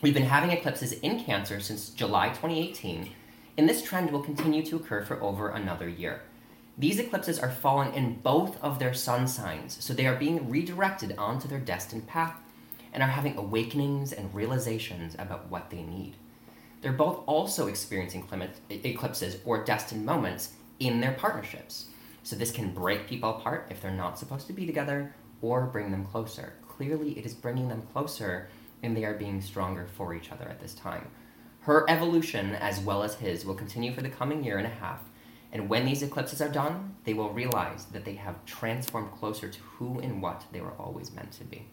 We've 0.00 0.14
been 0.14 0.22
having 0.22 0.50
eclipses 0.50 0.92
in 0.92 1.22
Cancer 1.22 1.60
since 1.60 1.90
July 1.90 2.28
2018, 2.28 3.10
and 3.58 3.68
this 3.68 3.82
trend 3.82 4.10
will 4.10 4.22
continue 4.22 4.64
to 4.64 4.76
occur 4.76 5.04
for 5.04 5.22
over 5.22 5.50
another 5.50 5.86
year. 5.86 6.22
These 6.78 6.98
eclipses 6.98 7.38
are 7.38 7.50
falling 7.50 7.92
in 7.92 8.20
both 8.20 8.58
of 8.64 8.78
their 8.78 8.94
sun 8.94 9.28
signs, 9.28 9.76
so 9.84 9.92
they 9.92 10.06
are 10.06 10.16
being 10.16 10.48
redirected 10.48 11.14
onto 11.18 11.48
their 11.48 11.60
destined 11.60 12.06
path 12.06 12.36
and 12.94 13.02
are 13.02 13.10
having 13.10 13.36
awakenings 13.36 14.10
and 14.10 14.34
realizations 14.34 15.14
about 15.18 15.50
what 15.50 15.68
they 15.68 15.82
need. 15.82 16.16
They're 16.80 16.92
both 16.92 17.24
also 17.26 17.66
experiencing 17.66 18.26
eclipses 18.70 19.36
or 19.44 19.62
destined 19.62 20.06
moments 20.06 20.54
in 20.80 21.02
their 21.02 21.12
partnerships. 21.12 21.88
So 22.26 22.34
this 22.34 22.50
can 22.50 22.74
break 22.74 23.06
people 23.06 23.30
apart 23.30 23.68
if 23.70 23.80
they're 23.80 23.92
not 23.92 24.18
supposed 24.18 24.48
to 24.48 24.52
be 24.52 24.66
together 24.66 25.14
or 25.42 25.66
bring 25.66 25.92
them 25.92 26.04
closer. 26.04 26.54
Clearly, 26.66 27.16
it 27.16 27.24
is 27.24 27.34
bringing 27.34 27.68
them 27.68 27.86
closer 27.92 28.48
and 28.82 28.96
they 28.96 29.04
are 29.04 29.14
being 29.14 29.40
stronger 29.40 29.86
for 29.86 30.12
each 30.12 30.32
other 30.32 30.48
at 30.48 30.60
this 30.60 30.74
time. 30.74 31.06
Her 31.60 31.88
evolution, 31.88 32.56
as 32.56 32.80
well 32.80 33.04
as 33.04 33.14
his, 33.14 33.44
will 33.44 33.54
continue 33.54 33.94
for 33.94 34.02
the 34.02 34.08
coming 34.08 34.42
year 34.42 34.58
and 34.58 34.66
a 34.66 34.70
half. 34.70 35.04
And 35.52 35.68
when 35.68 35.86
these 35.86 36.02
eclipses 36.02 36.40
are 36.40 36.48
done, 36.48 36.96
they 37.04 37.14
will 37.14 37.30
realize 37.30 37.84
that 37.92 38.04
they 38.04 38.14
have 38.14 38.44
transformed 38.44 39.12
closer 39.12 39.48
to 39.48 39.60
who 39.60 40.00
and 40.00 40.20
what 40.20 40.46
they 40.50 40.60
were 40.60 40.74
always 40.80 41.12
meant 41.12 41.30
to 41.30 41.44
be. 41.44 41.68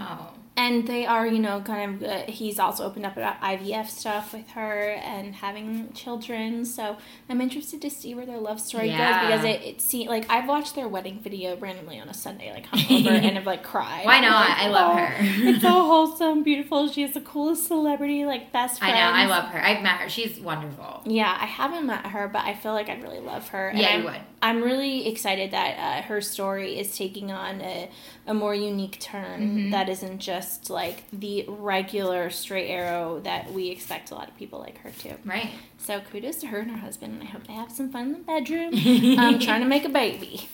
Wow. 0.00 0.32
And 0.58 0.86
they 0.86 1.04
are, 1.04 1.26
you 1.26 1.38
know, 1.38 1.60
kind 1.60 2.02
of. 2.02 2.08
Uh, 2.08 2.22
he's 2.30 2.58
also 2.58 2.84
opened 2.84 3.04
up 3.04 3.16
about 3.16 3.38
IVF 3.42 3.88
stuff 3.90 4.32
with 4.32 4.48
her 4.50 4.90
and 4.92 5.34
having 5.34 5.92
children. 5.92 6.64
So 6.64 6.96
I'm 7.28 7.42
interested 7.42 7.82
to 7.82 7.90
see 7.90 8.14
where 8.14 8.24
their 8.24 8.38
love 8.38 8.58
story 8.60 8.88
Yeah. 8.88 9.28
goes 9.28 9.28
because 9.28 9.44
it 9.44 9.66
it 9.68 9.80
see 9.82 10.08
like 10.08 10.24
I've 10.30 10.48
watched 10.48 10.74
their 10.74 10.88
wedding 10.88 11.20
video 11.20 11.56
randomly 11.58 12.00
on 12.00 12.08
a 12.08 12.14
Sunday, 12.14 12.52
like 12.52 12.66
hungover, 12.70 13.08
and 13.10 13.36
have 13.36 13.44
like 13.46 13.62
cried. 13.64 14.06
Why 14.06 14.20
not? 14.20 14.48
Like, 14.48 14.58
I 14.58 14.68
love 14.68 14.92
oh, 14.92 14.96
her. 14.96 15.14
it's 15.50 15.60
so 15.62 15.68
wholesome, 15.92 16.42
beautiful. 16.42 16.88
She 16.88 17.02
has 17.02 17.12
the 17.12 17.20
coolest 17.20 17.66
celebrity, 17.66 18.24
like 18.24 18.50
best 18.50 18.82
I 18.82 18.92
know. 18.92 18.96
I 18.96 19.26
love 19.26 19.44
her. 19.50 19.62
I've 19.62 19.82
met 19.82 20.00
her. 20.00 20.08
She's 20.08 20.40
wonderful. 20.40 21.02
Yeah, 21.04 21.36
I 21.38 21.44
haven't 21.44 21.84
met 21.86 22.06
her, 22.06 22.28
but 22.28 22.44
I 22.46 22.54
feel 22.54 22.72
like 22.72 22.88
I'd 22.88 23.02
really 23.02 23.20
love 23.20 23.46
her. 23.48 23.68
And 23.68 23.78
Yeah, 23.78 23.88
I'm, 23.90 24.00
you 24.00 24.06
would. 24.06 24.20
I'm 24.42 24.62
really 24.62 25.08
excited 25.08 25.50
that 25.50 25.76
uh, 25.78 26.02
her 26.08 26.20
story 26.20 26.78
is 26.78 26.96
taking 26.96 27.30
on 27.32 27.60
a, 27.60 27.90
a 28.26 28.32
more 28.34 28.54
unique 28.54 28.98
turn 29.00 29.40
Mhm. 29.40 29.70
that 29.72 29.88
isn't 29.88 30.18
just 30.20 30.45
like 30.68 31.04
the 31.12 31.44
regular 31.48 32.30
straight 32.30 32.68
arrow 32.68 33.20
that 33.20 33.52
we 33.52 33.68
expect 33.68 34.10
a 34.10 34.14
lot 34.14 34.28
of 34.28 34.36
people 34.36 34.58
like 34.58 34.78
her 34.78 34.90
to. 34.90 35.16
Right. 35.24 35.50
So 35.78 36.00
kudos 36.00 36.36
to 36.36 36.48
her 36.48 36.60
and 36.60 36.70
her 36.70 36.78
husband. 36.78 37.14
and 37.14 37.22
I 37.22 37.26
hope 37.26 37.46
they 37.46 37.52
have 37.52 37.70
some 37.72 37.90
fun 37.90 38.06
in 38.06 38.12
the 38.12 38.18
bedroom. 38.18 38.72
I'm 39.18 39.38
trying 39.40 39.60
to 39.60 39.68
make 39.68 39.84
a 39.84 39.90
baby. 39.90 40.48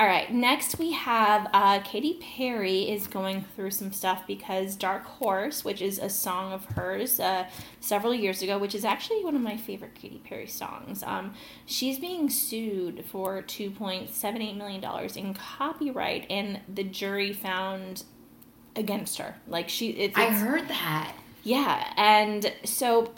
All 0.00 0.06
right, 0.06 0.32
next 0.32 0.78
we 0.78 0.92
have 0.92 1.50
uh, 1.52 1.80
Katy 1.80 2.20
Perry 2.22 2.88
is 2.88 3.06
going 3.06 3.44
through 3.54 3.72
some 3.72 3.92
stuff 3.92 4.26
because 4.26 4.74
Dark 4.74 5.04
Horse, 5.04 5.62
which 5.62 5.82
is 5.82 5.98
a 5.98 6.08
song 6.08 6.54
of 6.54 6.64
hers 6.64 7.20
uh, 7.20 7.46
several 7.80 8.14
years 8.14 8.40
ago, 8.40 8.56
which 8.56 8.74
is 8.74 8.86
actually 8.86 9.22
one 9.22 9.36
of 9.36 9.42
my 9.42 9.58
favorite 9.58 9.94
Katy 9.94 10.22
Perry 10.24 10.46
songs. 10.46 11.02
Um, 11.02 11.34
she's 11.66 11.98
being 11.98 12.30
sued 12.30 13.04
for 13.10 13.42
$2.78 13.42 14.56
million 14.56 14.82
in 15.16 15.34
copyright, 15.34 16.24
and 16.30 16.60
the 16.72 16.84
jury 16.84 17.34
found 17.34 18.04
against 18.76 19.18
her. 19.18 19.36
Like, 19.46 19.68
she. 19.68 19.90
It's, 19.90 20.16
I 20.16 20.26
heard 20.26 20.68
that. 20.68 21.14
yeah, 21.42 21.92
and 21.96 22.52
so 22.64 23.12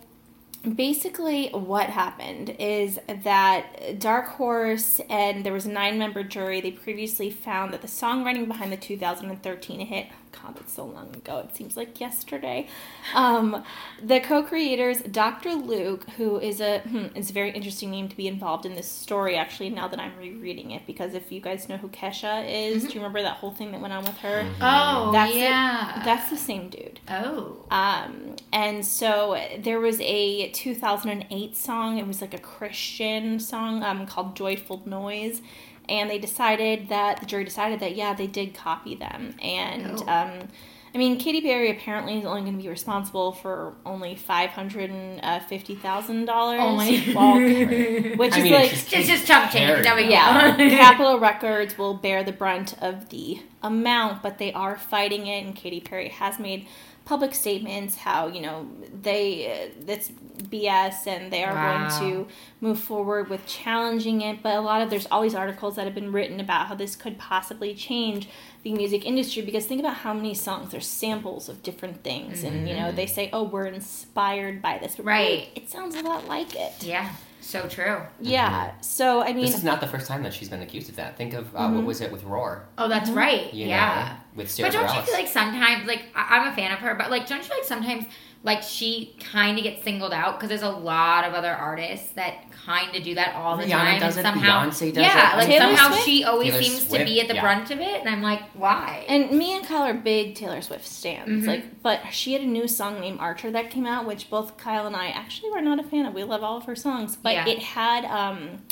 basically 0.62 1.48
what 1.48 1.90
happened 1.90 2.50
is 2.58 2.98
that 3.24 3.98
Dark 3.98 4.26
Horse 4.26 5.00
and 5.10 5.44
there 5.44 5.52
was 5.52 5.66
a 5.66 5.72
nine-member 5.72 6.22
jury. 6.24 6.60
They 6.60 6.70
previously 6.70 7.30
found 7.30 7.72
that 7.72 7.82
the 7.82 7.88
songwriting 7.88 8.46
behind 8.46 8.72
the 8.72 8.76
2013 8.76 9.86
hit 9.86 10.06
God, 10.40 10.56
that's 10.56 10.72
so 10.72 10.84
long 10.84 11.14
ago. 11.14 11.38
It 11.38 11.54
seems 11.54 11.76
like 11.76 12.00
yesterday. 12.00 12.68
Um, 13.14 13.62
the 14.02 14.20
co-creators, 14.20 15.02
Dr. 15.02 15.54
Luke, 15.54 16.08
who 16.16 16.38
is 16.40 16.60
a 16.60 16.80
hmm, 16.80 17.06
is 17.14 17.30
a 17.30 17.32
very 17.32 17.50
interesting 17.52 17.90
name 17.90 18.08
to 18.08 18.16
be 18.16 18.26
involved 18.26 18.64
in 18.66 18.74
this 18.74 18.88
story. 18.88 19.36
Actually, 19.36 19.70
now 19.70 19.88
that 19.88 20.00
I'm 20.00 20.16
rereading 20.18 20.70
it, 20.72 20.86
because 20.86 21.14
if 21.14 21.30
you 21.30 21.40
guys 21.40 21.68
know 21.68 21.76
who 21.76 21.88
Kesha 21.88 22.44
is, 22.48 22.84
do 22.84 22.88
you 22.90 23.00
remember 23.00 23.22
that 23.22 23.36
whole 23.36 23.52
thing 23.52 23.72
that 23.72 23.80
went 23.80 23.92
on 23.92 24.04
with 24.04 24.16
her? 24.18 24.46
Oh, 24.60 25.10
That's 25.12 25.34
it. 25.34 25.38
yeah. 25.38 26.02
That's 26.04 26.30
the 26.30 26.36
same 26.38 26.68
dude. 26.70 27.00
oh. 27.08 27.64
Um, 27.70 28.36
and 28.52 28.84
so 28.84 29.40
there 29.58 29.80
was 29.80 30.00
a 30.00 30.50
2008 30.50 31.56
song. 31.56 31.98
It 31.98 32.06
was 32.06 32.20
like 32.20 32.34
a 32.34 32.38
Christian 32.38 33.38
song 33.40 33.82
um, 33.82 34.06
called 34.06 34.36
Joyful 34.36 34.82
Noise. 34.86 35.42
And 35.88 36.10
they 36.10 36.18
decided 36.18 36.88
that, 36.88 37.20
the 37.20 37.26
jury 37.26 37.44
decided 37.44 37.80
that, 37.80 37.96
yeah, 37.96 38.14
they 38.14 38.26
did 38.26 38.54
copy 38.54 38.94
them. 38.94 39.34
And, 39.42 40.00
Oh. 40.00 40.08
um, 40.08 40.48
I 40.94 40.98
mean, 40.98 41.18
Katy 41.18 41.40
Perry 41.40 41.70
apparently 41.70 42.18
is 42.18 42.26
only 42.26 42.42
going 42.42 42.56
to 42.56 42.62
be 42.62 42.68
responsible 42.68 43.32
for 43.32 43.74
only 43.86 44.14
$550,000. 44.14 46.60
Only. 46.60 46.98
Which 48.16 48.34
I 48.34 48.38
is 48.38 48.44
mean, 48.44 48.52
like, 48.52 48.72
it's 48.72 48.82
just 48.84 48.92
It's 48.94 49.08
just 49.08 49.26
chump 49.26 49.50
change. 49.50 49.84
No 49.84 49.96
yeah, 49.96 50.54
Capitol 50.70 51.18
Records 51.18 51.76
will 51.78 51.94
bear 51.94 52.22
the 52.22 52.32
brunt 52.32 52.74
of 52.82 53.08
the 53.08 53.40
amount, 53.62 54.22
but 54.22 54.38
they 54.38 54.52
are 54.52 54.76
fighting 54.76 55.26
it, 55.26 55.44
and 55.44 55.54
Katy 55.56 55.80
Perry 55.80 56.08
has 56.08 56.38
made 56.38 56.66
public 57.04 57.34
statements 57.34 57.96
how 57.96 58.28
you 58.28 58.40
know 58.40 58.66
they 59.02 59.70
uh, 59.74 59.84
that's 59.86 60.10
BS 60.10 61.06
and 61.06 61.32
they 61.32 61.44
are 61.44 61.54
Wow. 61.54 61.98
going 61.98 62.10
to 62.24 62.28
move 62.60 62.78
forward 62.78 63.28
with 63.30 63.46
challenging 63.46 64.20
it. 64.20 64.42
But 64.42 64.56
a 64.56 64.60
lot 64.60 64.82
of 64.82 64.90
there's 64.90 65.06
all 65.10 65.22
these 65.22 65.34
articles 65.34 65.76
that 65.76 65.84
have 65.84 65.94
been 65.94 66.12
written 66.12 66.40
about 66.40 66.66
how 66.68 66.74
this 66.74 66.94
could 66.96 67.18
possibly 67.18 67.74
change 67.74 68.28
the 68.62 68.72
music 68.72 69.04
industry 69.04 69.42
because 69.42 69.66
think 69.66 69.80
about 69.80 69.96
how 69.96 70.12
many 70.14 70.34
songs 70.34 70.70
there's 70.70 70.86
samples 70.86 71.48
of 71.48 71.62
different 71.62 72.02
things, 72.04 72.44
and 72.44 72.68
you 72.68 72.74
know 72.76 72.92
they 72.92 73.06
say 73.06 73.30
oh 73.32 73.42
we're 73.44 73.66
inspired 73.66 74.60
by 74.62 74.78
this, 74.78 74.96
but 74.96 75.04
Right. 75.06 75.20
really, 75.28 75.48
it 75.56 75.70
sounds 75.70 75.94
a 75.96 76.02
lot 76.02 76.28
like 76.28 76.54
it. 76.54 76.72
Yeah. 76.82 77.12
So 77.42 77.66
true. 77.68 78.00
Yeah, 78.20 78.72
so 78.80 79.20
I 79.22 79.32
mean, 79.32 79.44
This 79.44 79.56
is 79.56 79.64
not 79.64 79.80
the 79.80 79.86
first 79.88 80.06
time 80.06 80.22
that 80.22 80.32
she's 80.32 80.48
been 80.48 80.62
accused 80.62 80.88
of 80.88 80.96
that. 80.96 81.16
Think 81.16 81.34
of 81.34 81.54
uh, 81.54 81.58
Mm-hmm. 81.58 81.76
what 81.76 81.84
was 81.84 82.00
it 82.00 82.10
with 82.12 82.22
Roar? 82.24 82.64
Oh, 82.78 82.88
that's 82.88 83.10
right. 83.10 83.52
You 83.52 83.66
yeah. 83.66 84.16
know, 84.34 84.38
with 84.38 84.50
Sarah 84.50 84.70
But 84.70 84.78
don't 84.78 84.94
you 84.96 85.02
feel 85.02 85.14
like 85.14 85.28
sometimes, 85.28 85.86
like 85.86 86.04
I- 86.14 86.38
I'm 86.38 86.52
a 86.52 86.54
fan 86.56 86.72
of 86.72 86.78
her, 86.78 86.94
but 86.94 87.10
like 87.10 87.26
don't 87.26 87.38
you 87.38 87.44
feel 87.44 87.56
like 87.58 87.66
sometimes 87.66 88.04
like 88.44 88.62
she 88.62 89.14
kind 89.32 89.56
of 89.56 89.62
gets 89.62 89.84
singled 89.84 90.12
out 90.12 90.34
because 90.36 90.48
there's 90.48 90.62
a 90.62 90.68
lot 90.76 91.24
of 91.24 91.32
other 91.32 91.52
artists 91.52 92.08
that 92.14 92.44
kind 92.66 92.94
of 92.96 93.02
do 93.04 93.14
that 93.14 93.36
all 93.36 93.56
the 93.56 93.64
Rihanna 93.64 93.68
time. 93.70 94.00
does 94.00 94.16
and 94.16 94.26
it, 94.26 94.30
somehow, 94.30 94.64
Beyonce 94.66 94.92
does 94.92 94.96
yeah, 95.04 95.34
it. 95.34 95.36
like 95.38 95.46
Taylor 95.46 95.66
somehow 95.66 95.88
Swift? 95.90 96.04
she 96.04 96.24
always 96.24 96.50
Taylor 96.50 96.62
seems 96.62 96.84
to 96.86 97.04
be 97.04 97.20
at 97.20 97.28
the 97.28 97.34
yeah. 97.34 97.40
brunt 97.40 97.70
of 97.70 97.78
it, 97.80 98.00
and 98.00 98.08
I'm 98.08 98.20
like, 98.22 98.42
why? 98.54 99.04
And 99.08 99.30
me 99.38 99.56
and 99.56 99.64
Kyle 99.64 99.82
are 99.82 99.94
big 99.94 100.34
Taylor 100.34 100.60
Swift 100.60 100.84
stands. 100.84 101.44
Mhm. 101.44 101.46
Like, 101.46 101.82
but 101.82 102.00
she 102.10 102.32
had 102.32 102.42
a 102.42 102.46
new 102.46 102.66
song 102.66 103.00
named 103.00 103.20
Archer 103.20 103.50
that 103.52 103.70
came 103.70 103.86
out, 103.86 104.06
which 104.06 104.28
both 104.28 104.56
Kyle 104.56 104.86
and 104.88 104.96
I 104.96 105.08
actually 105.08 105.50
were 105.50 105.60
not 105.60 105.78
a 105.78 105.84
fan 105.84 106.06
of. 106.06 106.14
We 106.14 106.24
love 106.24 106.42
all 106.42 106.56
of 106.56 106.64
her 106.64 106.74
songs, 106.76 107.14
but 107.16 107.34
Yeah. 107.34 107.46
it 107.48 107.60
had 107.60 108.04
um, 108.06 108.62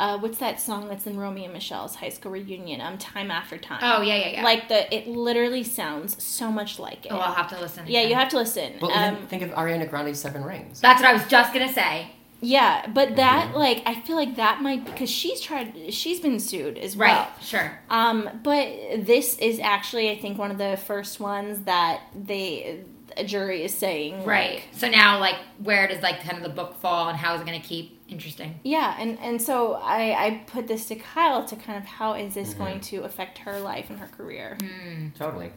uh, 0.00 0.18
what's 0.18 0.38
that 0.38 0.60
song 0.60 0.88
that's 0.88 1.06
in 1.06 1.16
Romeo 1.18 1.44
and 1.44 1.52
Michelle's 1.52 1.94
high 1.96 2.08
school 2.08 2.32
reunion? 2.32 2.80
Um, 2.80 2.98
Time 2.98 3.30
After 3.30 3.58
Time. 3.58 3.80
oh 3.82 4.02
yeah, 4.02 4.16
yeah, 4.16 4.28
yeah. 4.28 4.42
Like 4.42 4.68
the, 4.68 4.92
it 4.94 5.06
literally 5.06 5.62
sounds 5.62 6.22
so 6.22 6.50
much 6.50 6.78
like 6.78 7.06
it. 7.06 7.12
oh, 7.12 7.18
I'll 7.18 7.34
have 7.34 7.48
to 7.50 7.60
listen. 7.60 7.84
yeah, 7.86 8.02
you 8.02 8.14
have 8.14 8.28
to 8.30 8.36
listen. 8.38 8.74
Well, 8.80 8.90
um, 8.92 9.26
think 9.28 9.42
of 9.42 9.50
Ariana 9.50 9.88
Grande's 9.88 10.18
Seven 10.20 10.42
Rings. 10.44 10.80
That's 10.80 11.00
what 11.02 11.10
I 11.10 11.12
was 11.12 11.26
just 11.26 11.52
gonna 11.52 11.72
say. 11.72 12.10
yeah, 12.40 12.86
but 12.88 13.16
that 13.16 13.52
Mhm. 13.52 13.56
like 13.58 13.82
I 13.86 14.00
feel 14.00 14.16
like 14.16 14.36
that 14.36 14.62
might 14.62 14.84
because 14.86 15.10
she's 15.10 15.40
tried, 15.40 15.92
she's 15.92 16.20
been 16.20 16.40
sued 16.40 16.78
as 16.78 16.96
well. 16.96 17.08
Right. 17.18 17.28
Sure. 17.42 17.78
Um, 17.90 18.30
but 18.42 18.66
this 19.04 19.36
is 19.38 19.60
actually, 19.60 20.10
I 20.10 20.16
think, 20.18 20.38
one 20.38 20.50
of 20.50 20.56
the 20.58 20.78
first 20.86 21.20
ones 21.20 21.64
that 21.66 22.00
they 22.14 22.80
a 23.16 23.24
jury 23.24 23.64
is 23.64 23.74
saying. 23.76 24.24
Right. 24.24 24.54
like- 24.54 24.62
So 24.72 24.88
now, 24.88 25.18
like, 25.18 25.34
where 25.62 25.86
does 25.88 26.00
like 26.02 26.22
kind 26.22 26.36
of 26.38 26.44
the 26.44 26.48
book 26.48 26.76
fall, 26.80 27.08
and 27.08 27.18
how 27.18 27.34
is 27.34 27.40
it 27.40 27.46
going 27.46 27.60
to 27.60 27.66
keep 27.68 27.99
interesting? 28.10 28.58
yeah, 28.64 28.96
and 28.98 29.18
and 29.20 29.40
so 29.40 29.74
I 29.74 30.26
I 30.26 30.30
put 30.46 30.66
this 30.66 30.86
to 30.88 30.94
Kyle 30.96 31.44
to 31.44 31.56
kind 31.56 31.78
of 31.78 31.84
how 31.84 32.14
is 32.14 32.34
this 32.34 32.54
Mhm. 32.54 32.58
going 32.58 32.80
to 32.80 33.04
affect 33.04 33.38
her 33.38 33.60
life 33.60 33.90
and 33.90 33.98
her 34.00 34.08
career. 34.08 34.56
Mm. 34.60 35.14
Totally. 35.14 35.50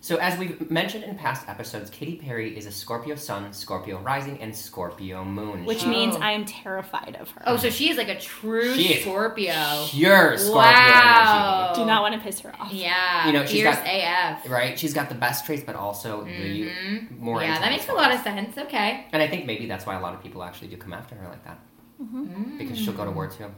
So, 0.00 0.16
as 0.16 0.38
we've 0.38 0.70
mentioned 0.70 1.02
in 1.04 1.16
past 1.16 1.48
episodes, 1.48 1.88
Katy 1.88 2.16
Perry 2.16 2.54
is 2.58 2.66
a 2.66 2.70
Scorpio 2.70 3.14
Sun, 3.14 3.54
Scorpio 3.54 3.98
Rising, 4.00 4.38
and 4.42 4.54
Scorpio 4.54 5.24
Moon. 5.24 5.64
Which 5.64 5.80
She- 5.80 5.86
means 5.86 6.14
Oh. 6.14 6.20
I 6.20 6.32
am 6.32 6.44
terrified 6.44 7.16
of 7.18 7.30
her. 7.30 7.42
Oh, 7.46 7.56
so 7.56 7.70
she 7.70 7.88
is 7.88 7.96
like 7.96 8.10
a 8.10 8.20
true 8.20 8.74
She 8.74 8.92
is 8.96 9.00
Scorpio. 9.02 9.54
pure 9.88 10.36
Scorpio 10.36 10.60
Wow. 10.60 11.72
do 11.74 11.86
not 11.86 12.02
want 12.02 12.14
to 12.16 12.20
piss 12.20 12.40
her 12.40 12.52
off. 12.60 12.70
Yeah. 12.70 13.26
You 13.26 13.32
know, 13.32 13.46
she's 13.46 13.62
fierce 13.62 13.76
got- 13.76 13.86
AF. 13.86 14.50
Right? 14.50 14.78
She's 14.78 14.92
got 14.92 15.08
the 15.08 15.14
best 15.14 15.46
traits, 15.46 15.62
but 15.64 15.74
also 15.74 16.22
the 16.24 16.30
Mhm. 16.68 17.18
more. 17.18 17.40
Yeah, 17.40 17.52
that 17.58 17.62
intense 17.72 17.76
makes 17.84 17.88
a 17.88 17.94
lot 17.94 18.12
of 18.14 18.20
sense. 18.20 18.58
Okay. 18.58 19.06
And 19.10 19.22
I 19.22 19.26
think 19.26 19.46
maybe 19.46 19.64
that's 19.64 19.86
why 19.86 19.94
a 19.94 20.00
lot 20.00 20.12
of 20.12 20.22
people 20.22 20.42
actually 20.44 20.68
do 20.68 20.76
come 20.76 20.92
after 20.92 21.14
her 21.14 21.28
like 21.28 21.42
that 21.46 21.56
Mm. 22.02 22.58
because 22.58 22.78
she'll 22.78 22.92
go 22.92 23.04
to 23.04 23.10
war 23.10 23.26
too. 23.28 23.50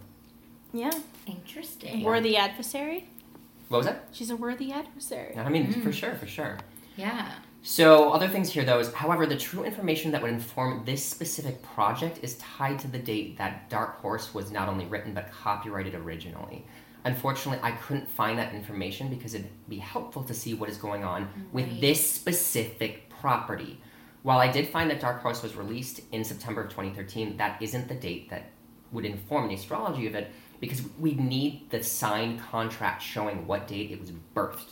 Yeah, 0.72 0.91
Interesting. 1.26 2.03
worthy 2.03 2.37
adversary. 2.37 3.09
What 3.68 3.78
was 3.78 3.87
that? 3.87 4.09
She's 4.12 4.30
a 4.30 4.37
worthy 4.37 4.72
adversary. 4.72 5.37
I 5.37 5.49
mean, 5.49 5.66
Mm. 5.72 5.82
for 5.82 5.93
sure, 5.93 6.14
for 6.14 6.26
sure. 6.26 6.59
Yeah. 6.97 7.30
So, 7.62 8.11
other 8.12 8.28
things 8.28 8.53
here 8.53 8.64
though 8.64 8.78
is, 8.78 8.93
however, 8.93 9.26
the 9.26 9.37
true 9.37 9.64
information 9.64 10.12
that 10.12 10.22
would 10.22 10.30
inform 10.30 10.84
this 10.84 11.05
specific 11.05 11.62
project 11.62 12.20
is 12.22 12.37
tied 12.39 12.78
to 12.80 12.89
the 12.89 12.99
date 12.99 13.39
that 13.39 13.68
Dark 13.70 14.01
Horse 14.01 14.32
was 14.34 14.53
not 14.53 14.68
only 14.68 14.87
written 14.87 15.14
but 15.14 15.32
copyrighted 15.32 15.95
originally. 15.95 16.64
Unfortunately, 17.05 17.61
I 17.62 17.72
couldn't 17.72 18.09
find 18.09 18.39
that 18.39 18.53
information 18.55 19.09
because 19.09 19.34
it'd 19.34 19.51
be 19.68 19.78
helpful 19.78 20.22
to 20.24 20.34
see 20.34 20.55
what 20.55 20.68
is 20.68 20.76
going 20.76 21.05
on 21.05 21.28
with 21.53 21.66
Right. 21.68 21.80
this 21.80 22.09
specific 22.11 23.09
property. 23.09 23.80
While 24.26 24.40
I 24.40 24.50
did 24.50 24.66
find 24.66 24.90
that 24.90 24.98
Dark 24.98 25.22
Horse 25.22 25.40
was 25.40 25.54
released 25.54 26.00
in 26.10 26.24
September 26.24 26.62
of 26.62 26.70
2013, 26.70 27.36
that 27.36 27.62
isn't 27.62 27.86
the 27.86 27.94
date 27.94 28.28
that 28.30 28.50
would 28.90 29.04
inform 29.04 29.46
the 29.46 29.54
astrology 29.54 30.08
of 30.08 30.16
it 30.16 30.32
because 30.58 30.82
we 30.98 31.14
need 31.14 31.70
the 31.70 31.80
signed 31.80 32.40
contract 32.40 33.02
showing 33.02 33.46
what 33.46 33.68
date 33.68 33.92
it 33.92 34.00
was 34.00 34.10
birthed. 34.34 34.70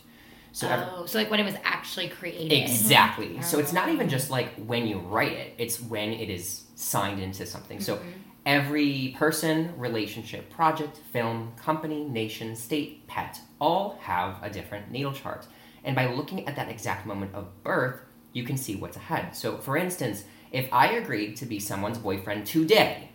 So 0.50 0.66
oh, 0.96 1.06
so 1.06 1.18
like 1.18 1.30
when 1.30 1.38
it 1.38 1.44
was 1.44 1.54
actually 1.62 2.08
created. 2.08 2.50
Exactly. 2.50 3.40
So 3.42 3.60
it's 3.60 3.72
not 3.72 3.90
even 3.90 4.08
Oh. 4.08 4.10
just 4.10 4.28
like 4.28 4.52
when 4.56 4.88
you 4.88 4.98
write 4.98 5.34
it, 5.34 5.54
it's 5.56 5.80
when 5.80 6.12
it 6.12 6.30
is 6.30 6.64
signed 6.74 7.22
into 7.22 7.46
something. 7.46 7.78
So 7.78 7.98
Mhm. 7.98 8.02
every 8.44 9.14
person, 9.16 9.72
relationship, 9.78 10.50
project, 10.50 10.98
film, 11.12 11.52
company, 11.54 12.02
nation, 12.02 12.56
state, 12.56 13.06
pet 13.06 13.40
all 13.60 14.00
have 14.02 14.42
a 14.42 14.50
different 14.50 14.90
natal 14.90 15.12
chart. 15.12 15.46
And 15.84 15.94
by 15.94 16.12
looking 16.12 16.44
at 16.48 16.56
that 16.56 16.68
exact 16.68 17.06
moment 17.06 17.32
of 17.36 17.62
birth, 17.62 18.00
you 18.34 18.44
can 18.44 18.58
see 18.58 18.76
what's 18.76 18.98
ahead. 18.98 19.34
So 19.34 19.56
for 19.56 19.78
instance, 19.78 20.24
if 20.52 20.70
I 20.72 20.92
agreed 20.92 21.36
to 21.38 21.46
be 21.46 21.58
someone's 21.58 21.96
boyfriend 21.98 22.46
today, 22.46 23.10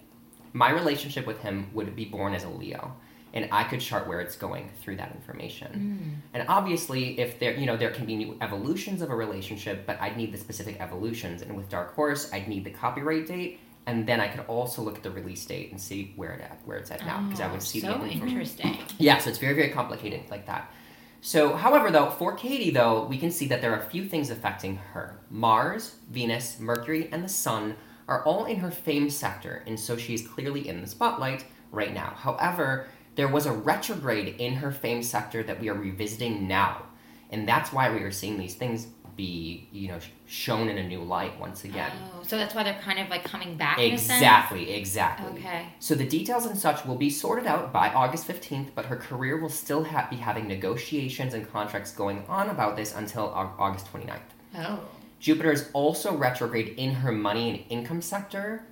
my 0.54 0.72
relationship 0.72 1.28
with 1.28 1.40
him 1.42 1.68
would 1.74 1.96
be 1.96 2.06
born 2.06 2.34
as 2.34 2.44
a 2.44 2.50
Leo. 2.50 2.96
And 3.32 3.48
I 3.52 3.64
could 3.66 3.80
chart 3.80 4.08
where 4.08 4.22
it's 4.22 4.36
going 4.36 4.72
through 4.82 4.98
that 4.98 5.12
information. 5.14 6.22
Mm. 6.34 6.40
And 6.40 6.48
obviously, 6.50 7.20
if 7.20 7.38
there, 7.38 7.54
you 7.56 7.68
know, 7.68 7.78
there 7.78 7.92
can 7.92 8.08
be 8.08 8.16
new 8.16 8.36
evolutions 8.42 9.04
of 9.04 9.12
a 9.12 9.16
relationship, 9.16 9.86
but 9.86 10.02
I'd 10.02 10.18
need 10.18 10.32
the 10.32 10.38
specific 10.40 10.82
evolutions. 10.82 11.44
And 11.44 11.56
with 11.56 11.70
Dark 11.70 11.94
Horse, 11.94 12.32
I'd 12.34 12.48
need 12.48 12.64
the 12.64 12.72
copyright 12.72 13.28
date, 13.28 13.60
and 13.86 14.08
then 14.08 14.20
I 14.20 14.30
could 14.30 14.44
also 14.48 14.82
look 14.82 14.98
at 14.98 15.04
the 15.04 15.12
release 15.12 15.46
date 15.46 15.70
and 15.70 15.80
see 15.80 16.12
where 16.16 16.32
it 16.32 16.42
at, 16.42 16.60
where 16.66 16.78
it's 16.80 16.90
at 16.90 17.06
now, 17.06 17.22
because 17.22 17.40
I 17.40 17.50
Oh, 17.50 17.52
would 17.52 17.62
see 17.62 17.82
so 17.82 18.00
the 18.00 18.08
info. 18.08 18.26
interesting. 18.26 18.80
Yeah, 18.98 19.20
so 19.20 19.30
it's 19.30 19.38
very, 19.38 19.54
very 19.54 19.70
complicated 19.70 20.22
like 20.32 20.48
that. 20.48 20.74
So, 21.22 21.56
however, 21.56 21.92
though, 21.92 22.10
for 22.10 22.34
Katy, 22.34 22.72
though, 22.72 23.04
we 23.04 23.18
can 23.18 23.32
see 23.32 23.48
that 23.48 23.62
there 23.62 23.74
are 23.74 23.80
a 23.80 23.90
few 23.90 24.06
things 24.06 24.30
affecting 24.30 24.78
her. 24.78 25.20
Mars, 25.30 25.96
Venus, 26.10 26.60
Mercury, 26.60 27.10
and 27.12 27.24
the 27.24 27.30
Sun 27.30 27.76
are 28.08 28.24
all 28.24 28.46
in 28.46 28.58
her 28.58 28.72
fame 28.72 29.10
sector, 29.10 29.64
and 29.68 29.80
so 29.80 29.98
she 29.98 30.14
is 30.14 30.28
clearly 30.28 30.68
in 30.68 30.82
the 30.82 30.88
spotlight 30.88 31.46
right 31.72 31.94
now. 31.94 32.14
However, 32.16 32.88
there 33.16 33.28
was 33.28 33.46
a 33.46 33.52
retrograde 33.52 34.40
in 34.40 34.54
her 34.56 34.72
fame 34.72 35.04
sector 35.04 35.44
that 35.44 35.60
we 35.60 35.70
are 35.70 35.74
revisiting 35.76 36.48
now, 36.48 36.84
and 37.30 37.48
that's 37.48 37.74
why 37.74 37.92
we 37.92 38.00
are 38.00 38.12
seeing 38.12 38.38
these 38.38 38.56
things 38.56 38.88
be, 39.20 39.68
you 39.74 39.90
know, 39.90 40.00
shown 40.28 40.70
in 40.70 40.78
a 40.78 40.88
new 40.88 41.02
light 41.02 41.38
once 41.42 41.66
again. 41.66 41.92
Oh, 42.16 42.24
so 42.24 42.38
that's 42.38 42.56
why 42.56 42.64
they're 42.64 42.80
kind 42.82 43.00
of 43.00 43.10
like 43.10 43.26
coming 43.26 43.58
back. 43.58 43.78
In 43.78 43.96
a 43.96 43.98
sense? 43.98 44.22
Exactly, 44.22 44.72
exactly. 44.72 45.40
Okay. 45.40 45.66
So 45.80 45.94
the 45.94 46.08
details 46.08 46.46
and 46.46 46.58
such 46.58 46.86
will 46.86 46.96
be 46.96 47.10
sorted 47.10 47.46
out 47.46 47.74
by 47.74 47.90
August 47.90 48.26
15th, 48.30 48.70
but 48.74 48.86
her 48.86 48.96
career 48.96 49.38
will 49.38 49.50
still 49.50 49.84
ha- 49.84 50.08
be 50.10 50.16
having 50.16 50.48
negotiations 50.48 51.34
and 51.34 51.52
contracts 51.52 51.92
going 51.92 52.24
on 52.30 52.50
about 52.50 52.78
this 52.78 52.96
until 52.96 53.26
Au- 53.26 53.54
August 53.60 53.92
29th. 53.92 54.20
Oh. 54.58 54.80
Jupiter 55.20 55.52
is 55.52 55.70
also 55.74 56.16
retrograde 56.16 56.70
in 56.78 56.94
her 56.94 57.12
money 57.12 57.50
and 57.50 57.60
income 57.70 58.02
sector, 58.02 58.64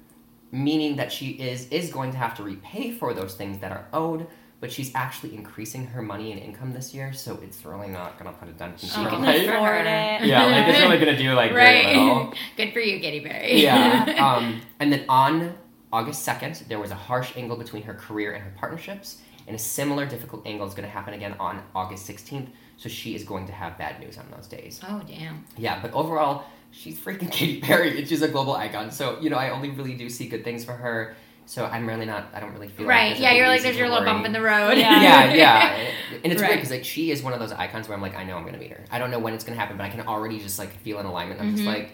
meaning 0.50 0.96
that 0.96 1.12
she 1.12 1.32
is 1.32 1.68
is 1.68 1.92
going 1.92 2.12
to 2.12 2.18
have 2.18 2.38
to 2.38 2.44
repay 2.44 2.92
for 2.92 3.14
those 3.14 3.36
things 3.36 3.60
that 3.60 3.74
are 3.74 3.86
owed, 3.92 4.28
but 4.60 4.72
she's 4.72 4.94
actually 4.96 5.36
increasing 5.36 5.86
her 5.88 6.02
money 6.02 6.32
and 6.32 6.42
income 6.42 6.74
this 6.74 6.94
year, 6.94 7.14
so 7.14 7.40
it's 7.44 7.64
really 7.64 7.88
not 7.90 8.18
going 8.18 8.32
to 8.34 8.40
put 8.40 8.50
a 8.50 8.54
dent 8.54 8.82
in 8.82 8.90
She 8.90 8.96
her 9.02 9.10
can 9.10 9.22
life. 9.22 9.46
for 9.46 9.54
afford 9.54 9.72
her. 9.72 10.18
it. 10.22 10.26
Yeah, 10.28 10.46
like 10.46 10.68
it's 10.68 10.82
only 10.82 10.98
going 10.98 11.16
to 11.16 11.22
do 11.22 11.34
like 11.34 11.52
very 11.54 11.86
little. 11.88 12.34
Good 12.58 12.74
for 12.74 12.80
you, 12.80 13.00
Katy 13.00 13.22
Perry. 13.22 13.62
Yeah. 13.62 14.16
um, 14.38 14.62
and 14.80 14.92
then 14.92 15.06
on 15.08 15.56
August 15.94 16.28
2nd, 16.28 16.68
there 16.68 16.80
was 16.80 16.92
a 16.92 16.96
harsh 16.96 17.38
angle 17.38 17.56
between 17.58 17.84
her 17.84 17.94
career 17.94 18.34
and 18.34 18.44
her 18.44 18.54
partnerships, 18.58 19.22
and 19.48 19.56
a 19.56 19.60
similar 19.60 20.06
difficult 20.06 20.46
angle 20.48 20.68
is 20.68 20.74
going 20.74 20.88
to 20.88 20.92
happen 20.94 21.14
again 21.14 21.36
on 21.40 21.62
August 21.76 22.08
16th, 22.10 22.48
so 22.78 22.90
she 22.90 23.16
is 23.16 23.24
going 23.24 23.46
to 23.48 23.54
have 23.54 23.78
bad 23.78 24.00
news 24.00 24.18
on 24.18 24.26
those 24.36 24.48
days. 24.48 24.82
oh 24.88 25.02
damn. 25.08 25.46
Yeah, 25.56 25.80
but 25.82 25.94
overall, 25.94 26.46
she's 26.72 27.00
freaking 27.00 27.32
Katy 27.32 27.62
Perry, 27.62 27.98
and 28.00 28.08
she's 28.08 28.22
a 28.24 28.28
global 28.28 28.56
icon, 28.56 28.92
so, 28.92 29.20
you 29.22 29.30
know, 29.30 29.38
I 29.38 29.52
only 29.52 29.70
really 29.70 29.94
do 29.94 30.10
see 30.10 30.28
good 30.28 30.44
things 30.44 30.66
for 30.66 30.74
her, 30.74 31.16
so 31.48 31.66
I'm 31.66 31.88
really 31.88 32.06
not, 32.06 32.28
I 32.36 32.40
don't 32.40 32.54
really 32.54 32.68
feel 32.68 32.86
Right. 32.86 33.14
like 33.14 33.20
yeah, 33.22 33.32
you're 33.34 33.48
like 33.48 33.62
there's 33.64 33.78
your 33.78 33.90
little 33.90 34.06
bump 34.06 34.26
in 34.26 34.34
the 34.34 34.42
road. 34.42 34.78
Yeah. 34.78 35.02
yeah, 35.34 35.34
yeah. 35.34 35.92
And 36.24 36.32
it's 36.34 36.40
weird 36.42 36.52
Right. 36.52 36.56
because 36.58 36.70
like 36.72 36.84
she 36.86 37.10
is 37.10 37.24
one 37.24 37.34
of 37.34 37.40
those 37.40 37.52
icons 37.54 37.88
where 37.88 37.96
I'm 37.96 38.02
like, 38.02 38.16
I 38.16 38.24
know 38.24 38.38
I'm 38.38 38.46
gonna 38.46 38.58
meet 38.60 38.72
her. 38.72 38.84
I 38.92 39.00
don't 39.00 39.10
know 39.12 39.20
when 39.20 39.34
it's 39.34 39.44
gonna 39.44 39.58
happen, 39.60 39.78
but 39.78 39.84
I 39.86 39.90
can 39.90 40.02
already 40.08 40.40
just 40.40 40.60
like 40.60 40.78
feel 40.82 41.00
an 41.00 41.06
alignment. 41.08 41.42
I'm 41.42 41.52
just 41.52 41.64
Mhm. 41.64 41.74
like, 41.74 41.92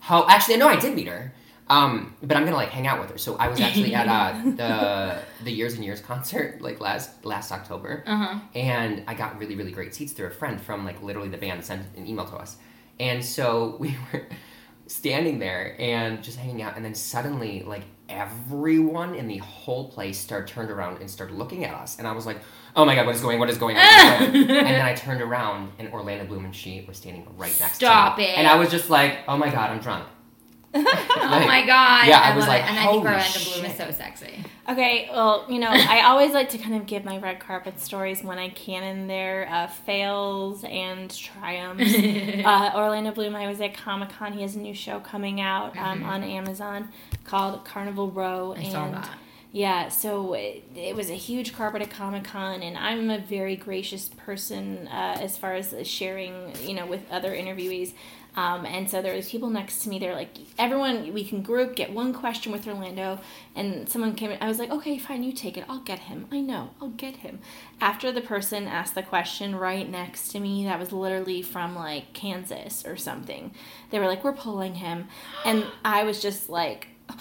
how? 0.00 0.26
Actually, 0.28 0.56
no, 0.58 0.68
I 0.68 0.76
did 0.76 0.94
meet 0.94 1.08
her. 1.08 1.32
Um, 1.66 2.14
but 2.22 2.36
I'm 2.36 2.44
gonna 2.44 2.56
like 2.56 2.68
hang 2.68 2.86
out 2.86 3.00
with 3.00 3.10
her. 3.10 3.16
So 3.18 3.36
I 3.36 3.48
was 3.48 3.58
actually 3.60 3.94
at 3.94 4.06
uh, 4.06 4.34
the 4.62 5.18
the 5.44 5.50
Years 5.50 5.74
and 5.74 5.84
Years 5.84 6.00
concert 6.00 6.60
like 6.60 6.78
last 6.80 7.24
last 7.24 7.50
October, 7.52 8.04
Uh 8.06 8.16
huh. 8.16 8.38
and 8.54 9.02
I 9.08 9.14
got 9.14 9.38
really 9.38 9.56
really 9.56 9.72
great 9.72 9.94
seats 9.94 10.12
through 10.12 10.26
a 10.26 10.30
friend 10.40 10.60
from 10.60 10.84
like 10.84 11.02
literally 11.02 11.30
the 11.30 11.38
band 11.38 11.64
sent 11.64 11.82
an 11.96 12.06
email 12.06 12.26
to 12.26 12.36
us, 12.36 12.56
and 13.00 13.24
so 13.24 13.76
we 13.80 13.96
were 14.12 14.26
standing 14.86 15.38
there 15.38 15.74
and 15.78 16.22
just 16.22 16.38
hanging 16.38 16.60
out, 16.62 16.76
and 16.76 16.84
then 16.84 16.94
suddenly 16.94 17.62
like 17.66 17.84
everyone 18.14 19.14
in 19.14 19.28
the 19.28 19.38
whole 19.38 19.88
place 19.90 20.18
started 20.18 20.48
turned 20.48 20.70
around 20.70 21.00
and 21.00 21.10
started 21.10 21.36
looking 21.36 21.64
at 21.64 21.74
us, 21.74 21.98
and 21.98 22.06
I 22.06 22.12
was 22.12 22.26
like, 22.26 22.38
oh 22.76 22.84
my 22.84 22.94
god, 22.94 23.06
what 23.06 23.14
is 23.14 23.20
going, 23.20 23.38
what 23.38 23.50
is 23.50 23.58
going 23.58 23.76
on? 23.76 23.82
What 23.84 24.22
is 24.22 24.32
going 24.32 24.50
on? 24.50 24.56
and 24.56 24.66
then 24.66 24.80
I 24.80 24.94
turned 24.94 25.20
around 25.20 25.72
and 25.78 25.92
Orlando 25.92 26.24
Bloom 26.26 26.44
and 26.44 26.54
she 26.54 26.84
were 26.86 26.94
standing 26.94 27.26
right 27.36 27.54
next 27.60 27.76
Stop 27.76 28.16
to 28.16 28.22
me, 28.22 28.26
Stop 28.26 28.34
it. 28.34 28.38
and 28.38 28.46
I 28.46 28.56
was 28.56 28.70
just 28.70 28.90
like, 28.90 29.18
oh 29.28 29.36
my 29.36 29.48
god, 29.50 29.70
I'm 29.70 29.80
drunk. 29.80 30.06
oh 30.76 31.44
my 31.46 31.64
god. 31.66 32.06
yeah, 32.08 32.20
I 32.20 32.32
I, 32.32 32.36
was 32.36 32.46
like, 32.46 32.62
it. 32.62 32.68
And 32.70 32.78
I 32.78 32.82
think 32.82 32.90
holy 32.92 33.06
Orlando 33.06 33.38
Bloom 33.52 33.64
is 33.66 33.76
so 33.76 33.90
sexy. 33.90 34.44
Okay, 34.68 35.08
well, 35.12 35.44
you 35.48 35.58
know, 35.58 35.68
I 35.70 36.02
always 36.06 36.32
like 36.32 36.48
to 36.50 36.58
kind 36.58 36.74
of 36.74 36.86
give 36.86 37.04
my 37.04 37.18
red 37.18 37.38
carpet 37.38 37.78
stories 37.80 38.22
when 38.24 38.38
I 38.38 38.48
can 38.48 38.82
in 38.82 39.06
there, 39.06 39.46
uh, 39.50 39.66
fails 39.66 40.64
and 40.64 41.14
triumphs. 41.14 41.94
uh, 42.44 42.72
Orlando 42.74 43.12
Bloom, 43.12 43.36
I 43.36 43.46
was 43.46 43.60
at 43.60 43.74
Comic 43.74 44.08
Con. 44.08 44.32
He 44.32 44.40
has 44.42 44.56
a 44.56 44.58
new 44.58 44.74
show 44.74 45.00
coming 45.00 45.40
out 45.40 45.76
um, 45.76 46.00
Mhm. 46.00 46.06
on 46.06 46.22
Amazon 46.24 46.88
called 47.24 47.64
Carnival 47.66 48.10
Row. 48.10 48.54
I 48.56 48.60
and 48.60 48.72
saw 48.72 48.90
that. 48.90 49.10
yeah, 49.52 49.88
so 49.90 50.32
it, 50.32 50.64
it 50.74 50.96
was 50.96 51.10
a 51.10 51.14
huge 51.14 51.54
carpet 51.54 51.82
at 51.82 51.90
Comic 51.90 52.24
Con, 52.24 52.62
and 52.62 52.76
I'm 52.78 53.10
a 53.10 53.18
very 53.18 53.56
gracious 53.56 54.08
person 54.08 54.88
uh, 54.88 55.18
as 55.20 55.36
far 55.36 55.54
as 55.54 55.74
sharing, 55.86 56.52
you 56.62 56.72
know, 56.74 56.86
with 56.86 57.02
other 57.10 57.32
interviewees. 57.36 57.92
Um, 58.36 58.66
and 58.66 58.90
so 58.90 59.00
there 59.00 59.14
was 59.14 59.30
people 59.30 59.48
next 59.48 59.82
to 59.84 59.88
me. 59.88 59.98
They're 60.00 60.14
like, 60.14 60.30
everyone, 60.58 61.12
we 61.14 61.24
can 61.24 61.40
group, 61.42 61.76
get 61.76 61.92
one 61.92 62.12
question 62.12 62.50
with 62.50 62.66
Orlando. 62.66 63.20
And 63.54 63.88
someone 63.88 64.14
came 64.16 64.32
in. 64.32 64.38
I 64.42 64.48
was 64.48 64.58
like, 64.58 64.70
okay, 64.70 64.98
fine, 64.98 65.22
you 65.22 65.32
take 65.32 65.56
it. 65.56 65.64
I'll 65.68 65.78
get 65.80 66.00
him. 66.00 66.26
I 66.32 66.40
know, 66.40 66.70
I'll 66.82 66.88
get 66.88 67.16
him. 67.16 67.38
After 67.80 68.10
the 68.10 68.20
person 68.20 68.66
asked 68.66 68.96
the 68.96 69.02
question 69.04 69.54
right 69.54 69.88
next 69.88 70.28
to 70.32 70.40
me, 70.40 70.64
that 70.64 70.80
was 70.80 70.90
literally 70.92 71.42
from 71.42 71.76
like 71.76 72.12
Kansas 72.12 72.84
or 72.84 72.96
something. 72.96 73.52
They 73.90 74.00
were 74.00 74.06
like, 74.06 74.24
we're 74.24 74.32
pulling 74.32 74.74
him. 74.76 75.06
And 75.44 75.64
I 75.84 76.02
was 76.02 76.20
just 76.20 76.48
like, 76.48 76.88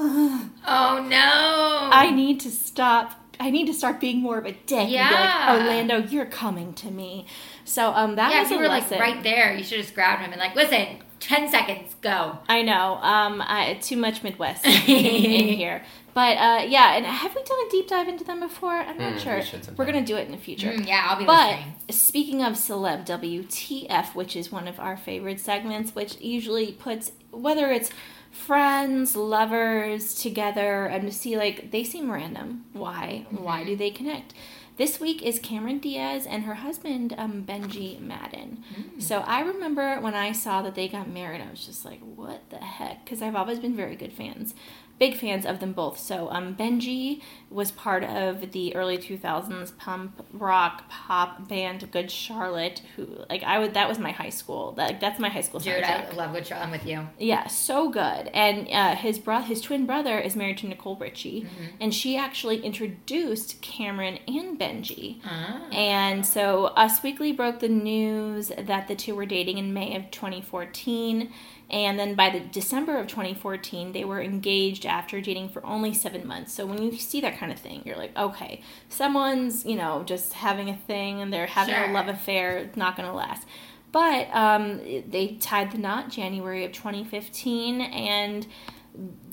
Oh 0.00 1.04
no. 1.08 1.90
I 1.92 2.10
need 2.14 2.40
to 2.40 2.50
stop. 2.50 3.14
I 3.40 3.50
need 3.50 3.66
to 3.66 3.74
start 3.74 4.00
being 4.00 4.20
more 4.20 4.38
of 4.38 4.46
a 4.46 4.52
dick. 4.52 4.78
And 4.78 4.88
be 4.88 4.94
Yeah. 4.94 5.10
like, 5.10 5.60
Orlando, 5.60 5.96
you're 6.08 6.26
coming 6.26 6.72
to 6.74 6.90
me. 6.90 7.26
So 7.68 7.92
um, 7.92 8.16
that 8.16 8.32
yeah, 8.32 8.40
was 8.42 8.46
if 8.46 8.52
you 8.52 8.58
a 8.58 8.60
were 8.62 8.68
lesson. 8.68 8.98
like 8.98 9.00
right 9.14 9.22
there. 9.22 9.54
You 9.54 9.62
should 9.62 9.78
have 9.78 9.86
just 9.86 9.94
grabbed 9.94 10.22
him 10.22 10.32
and 10.32 10.40
like, 10.40 10.54
listen, 10.54 10.86
10 11.20 11.48
seconds, 11.50 11.94
go. 12.00 12.38
I 12.48 12.62
know. 12.62 12.94
Um, 12.96 13.42
I, 13.44 13.74
too 13.82 13.96
much 13.96 14.22
Midwest 14.22 14.64
in, 14.66 14.72
in 14.72 15.48
here. 15.56 15.82
But 16.14 16.36
uh, 16.38 16.64
yeah, 16.66 16.94
and 16.96 17.04
have 17.06 17.34
we 17.34 17.42
done 17.44 17.58
a 17.66 17.70
deep 17.70 17.86
dive 17.88 18.08
into 18.08 18.24
them 18.24 18.40
before? 18.40 18.72
I'm 18.72 18.98
not 18.98 19.14
Mm, 19.14 19.18
sure. 19.20 19.42
should. 19.42 19.76
We're 19.78 19.84
gonna 19.84 20.04
do 20.04 20.16
it 20.16 20.26
in 20.26 20.32
the 20.32 20.38
future. 20.38 20.68
Mm, 20.72 20.86
yeah, 20.86 21.06
I'll 21.08 21.18
be 21.18 21.24
But 21.26 21.48
listening. 21.56 21.74
speaking 21.90 22.42
of 22.42 22.54
celeb 22.54 23.06
WTF, 23.06 24.14
which 24.14 24.34
is 24.34 24.50
one 24.50 24.66
of 24.66 24.80
our 24.80 24.96
favorite 24.96 25.38
segments, 25.38 25.94
which 25.94 26.18
usually 26.20 26.72
puts 26.72 27.12
whether 27.30 27.70
it's 27.70 27.90
friends, 28.32 29.14
lovers 29.14 30.14
together, 30.14 30.86
and 30.86 31.02
to 31.06 31.12
see 31.12 31.36
like 31.36 31.70
they 31.70 31.84
seem 31.84 32.10
random. 32.10 32.64
Why? 32.72 33.26
Why 33.30 33.62
do 33.64 33.76
they 33.76 33.90
connect? 33.90 34.34
This 34.78 35.00
week 35.00 35.24
is 35.24 35.40
Cameron 35.40 35.78
Diaz 35.80 36.24
and 36.24 36.44
her 36.44 36.54
husband 36.54 37.12
um, 37.18 37.42
Benji 37.42 38.00
Madden. 38.00 38.62
So 39.00 39.18
I 39.26 39.40
remember 39.40 40.00
when 40.00 40.14
I 40.14 40.30
saw 40.30 40.62
that 40.62 40.76
they 40.76 40.86
got 40.86 41.08
married, 41.08 41.40
I 41.40 41.50
was 41.50 41.66
just 41.66 41.84
like, 41.84 41.98
"What 41.98 42.48
the 42.50 42.58
heck?" 42.58 43.04
Because 43.04 43.20
I've 43.20 43.34
always 43.34 43.58
been 43.58 43.74
very 43.74 43.96
good 43.96 44.12
fans, 44.12 44.54
big 44.98 45.16
fans 45.16 45.46
of 45.46 45.60
them 45.60 45.72
both. 45.72 45.98
So 45.98 46.28
um, 46.30 46.54
Benji 46.54 47.22
was 47.50 47.70
part 47.70 48.04
of 48.04 48.52
the 48.52 48.74
early 48.76 48.98
2000s 48.98 49.76
pump 49.78 50.26
rock 50.32 50.88
pop 50.88 51.48
band 51.48 51.90
Good 51.90 52.10
Charlotte. 52.10 52.82
Who 52.96 53.08
like 53.30 53.42
I 53.42 53.58
would 53.58 53.74
that 53.74 53.88
was 53.88 53.98
my 53.98 54.10
high 54.12 54.28
school. 54.30 54.74
Like 54.76 55.00
that's 55.00 55.18
my 55.18 55.28
high 55.28 55.40
school 55.40 55.60
Dude, 55.60 55.82
soundtrack. 55.82 56.12
I 56.12 56.16
love 56.16 56.32
Good 56.34 56.46
Charlotte. 56.46 56.64
I'm 56.66 56.70
with 56.72 56.86
you. 56.86 57.06
Yeah, 57.18 57.46
so 57.46 57.88
good. 57.90 58.28
And 58.34 58.68
uh, 58.70 58.94
his 58.96 59.18
bro- 59.18 59.40
his 59.40 59.60
twin 59.60 59.86
brother 59.86 60.18
is 60.18 60.34
married 60.36 60.58
to 60.58 60.66
Nicole 60.68 60.96
Richie, 60.96 61.42
Mm-hmm. 61.42 61.64
and 61.80 61.94
she 61.94 62.16
actually 62.16 62.60
introduced 62.64 63.60
Cameron 63.62 64.18
and 64.26 64.58
Benji. 64.58 65.20
Ah. 65.24 65.68
And 65.72 66.24
so 66.26 66.66
Us 66.76 67.02
Weekly 67.02 67.32
broke 67.32 67.60
the 67.60 67.68
news 67.68 68.50
that 68.58 68.88
the 68.88 68.94
two 68.96 69.14
were 69.14 69.26
dating 69.26 69.58
in 69.58 69.72
May 69.72 69.94
of 69.96 70.10
2014, 70.10 71.30
and 71.70 71.98
then 71.98 72.14
by 72.14 72.30
the 72.30 72.40
December 72.40 72.96
of 72.98 73.06
2014, 73.08 73.92
they 73.92 74.04
were 74.04 74.22
engaged 74.22 74.86
after 74.86 75.20
dating 75.20 75.50
for 75.50 75.64
only 75.66 75.92
seven 75.92 76.26
months. 76.26 76.52
So 76.52 76.64
when 76.66 76.82
you 76.82 76.92
see 76.96 77.20
that 77.20 77.38
kind 77.38 77.52
of 77.52 77.58
thing, 77.58 77.82
you're 77.84 77.96
like, 77.96 78.16
okay, 78.16 78.62
someone's 78.88 79.64
you 79.66 79.76
know 79.76 80.02
just 80.04 80.32
having 80.34 80.68
a 80.70 80.76
thing 80.76 81.20
and 81.20 81.32
they're 81.32 81.46
having 81.46 81.74
Sure. 81.74 81.90
a 81.90 81.92
love 81.92 82.08
affair. 82.08 82.58
It's 82.58 82.76
not 82.76 82.96
going 82.96 83.08
to 83.08 83.14
last. 83.14 83.46
But 83.90 84.28
um, 84.34 84.78
they 85.08 85.38
tied 85.40 85.72
the 85.72 85.78
knot 85.78 86.10
January 86.10 86.64
of 86.64 86.72
2015, 86.72 87.80
and 87.80 88.46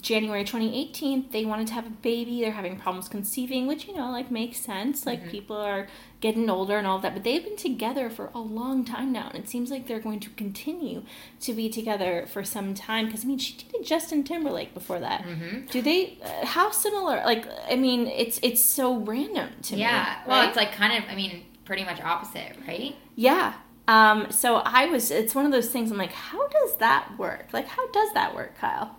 January 0.01 0.43
2018, 0.43 1.29
they 1.31 1.45
wanted 1.45 1.67
to 1.67 1.73
have 1.73 1.87
a 1.87 1.89
baby. 1.89 2.41
They're 2.41 2.51
having 2.51 2.77
problems 2.77 3.07
conceiving, 3.07 3.65
which, 3.65 3.87
you 3.87 3.95
know, 3.95 4.11
like 4.11 4.29
makes 4.29 4.59
sense. 4.59 5.05
Like 5.05 5.27
people 5.29 5.57
are 5.57 5.87
getting 6.19 6.49
older 6.49 6.77
and 6.77 6.85
all 6.85 6.97
of 6.97 7.01
that. 7.01 7.13
But 7.13 7.23
they've 7.23 7.43
been 7.43 7.57
together 7.57 8.09
for 8.09 8.29
a 8.35 8.39
long 8.39 8.85
time 8.85 9.11
now. 9.11 9.29
And 9.29 9.43
it 9.43 9.49
seems 9.49 9.71
like 9.71 9.87
they're 9.87 9.99
going 9.99 10.19
to 10.19 10.29
continue 10.31 11.03
to 11.41 11.53
be 11.53 11.69
together 11.69 12.27
for 12.31 12.43
some 12.43 12.75
time. 12.75 13.07
Because, 13.07 13.23
I 13.23 13.27
mean, 13.27 13.39
she 13.39 13.57
dated 13.57 13.85
Justin 13.85 14.23
Timberlake 14.23 14.75
before 14.75 14.99
that. 14.99 15.23
Mm-hmm. 15.23 15.67
Do 15.71 15.81
they, 15.81 16.19
uh, 16.23 16.45
how 16.45 16.69
similar? 16.69 17.23
Like, 17.25 17.47
I 17.69 17.75
mean, 17.75 18.07
it's 18.07 18.39
it's 18.43 18.63
so 18.63 18.97
random 18.97 19.49
to 19.63 19.75
me. 19.75 19.81
Yeah. 19.81 20.19
Well, 20.27 20.41
right? 20.41 20.47
it's 20.47 20.57
like 20.57 20.73
kind 20.73 21.03
of, 21.03 21.09
I 21.09 21.15
mean, 21.15 21.45
pretty 21.65 21.83
much 21.83 21.99
opposite, 22.01 22.55
right? 22.67 22.95
Yeah. 23.15 23.53
Um, 23.87 24.31
so 24.31 24.57
I 24.57 24.87
was, 24.87 25.09
it's 25.11 25.33
one 25.33 25.45
of 25.45 25.51
those 25.51 25.69
things 25.69 25.91
I'm 25.91 25.97
like, 25.97 26.13
how 26.13 26.47
does 26.47 26.77
that 26.77 27.17
work? 27.17 27.47
Like, 27.53 27.67
how 27.67 27.89
does 27.91 28.13
that 28.13 28.35
work, 28.35 28.57
Kyle? 28.57 28.95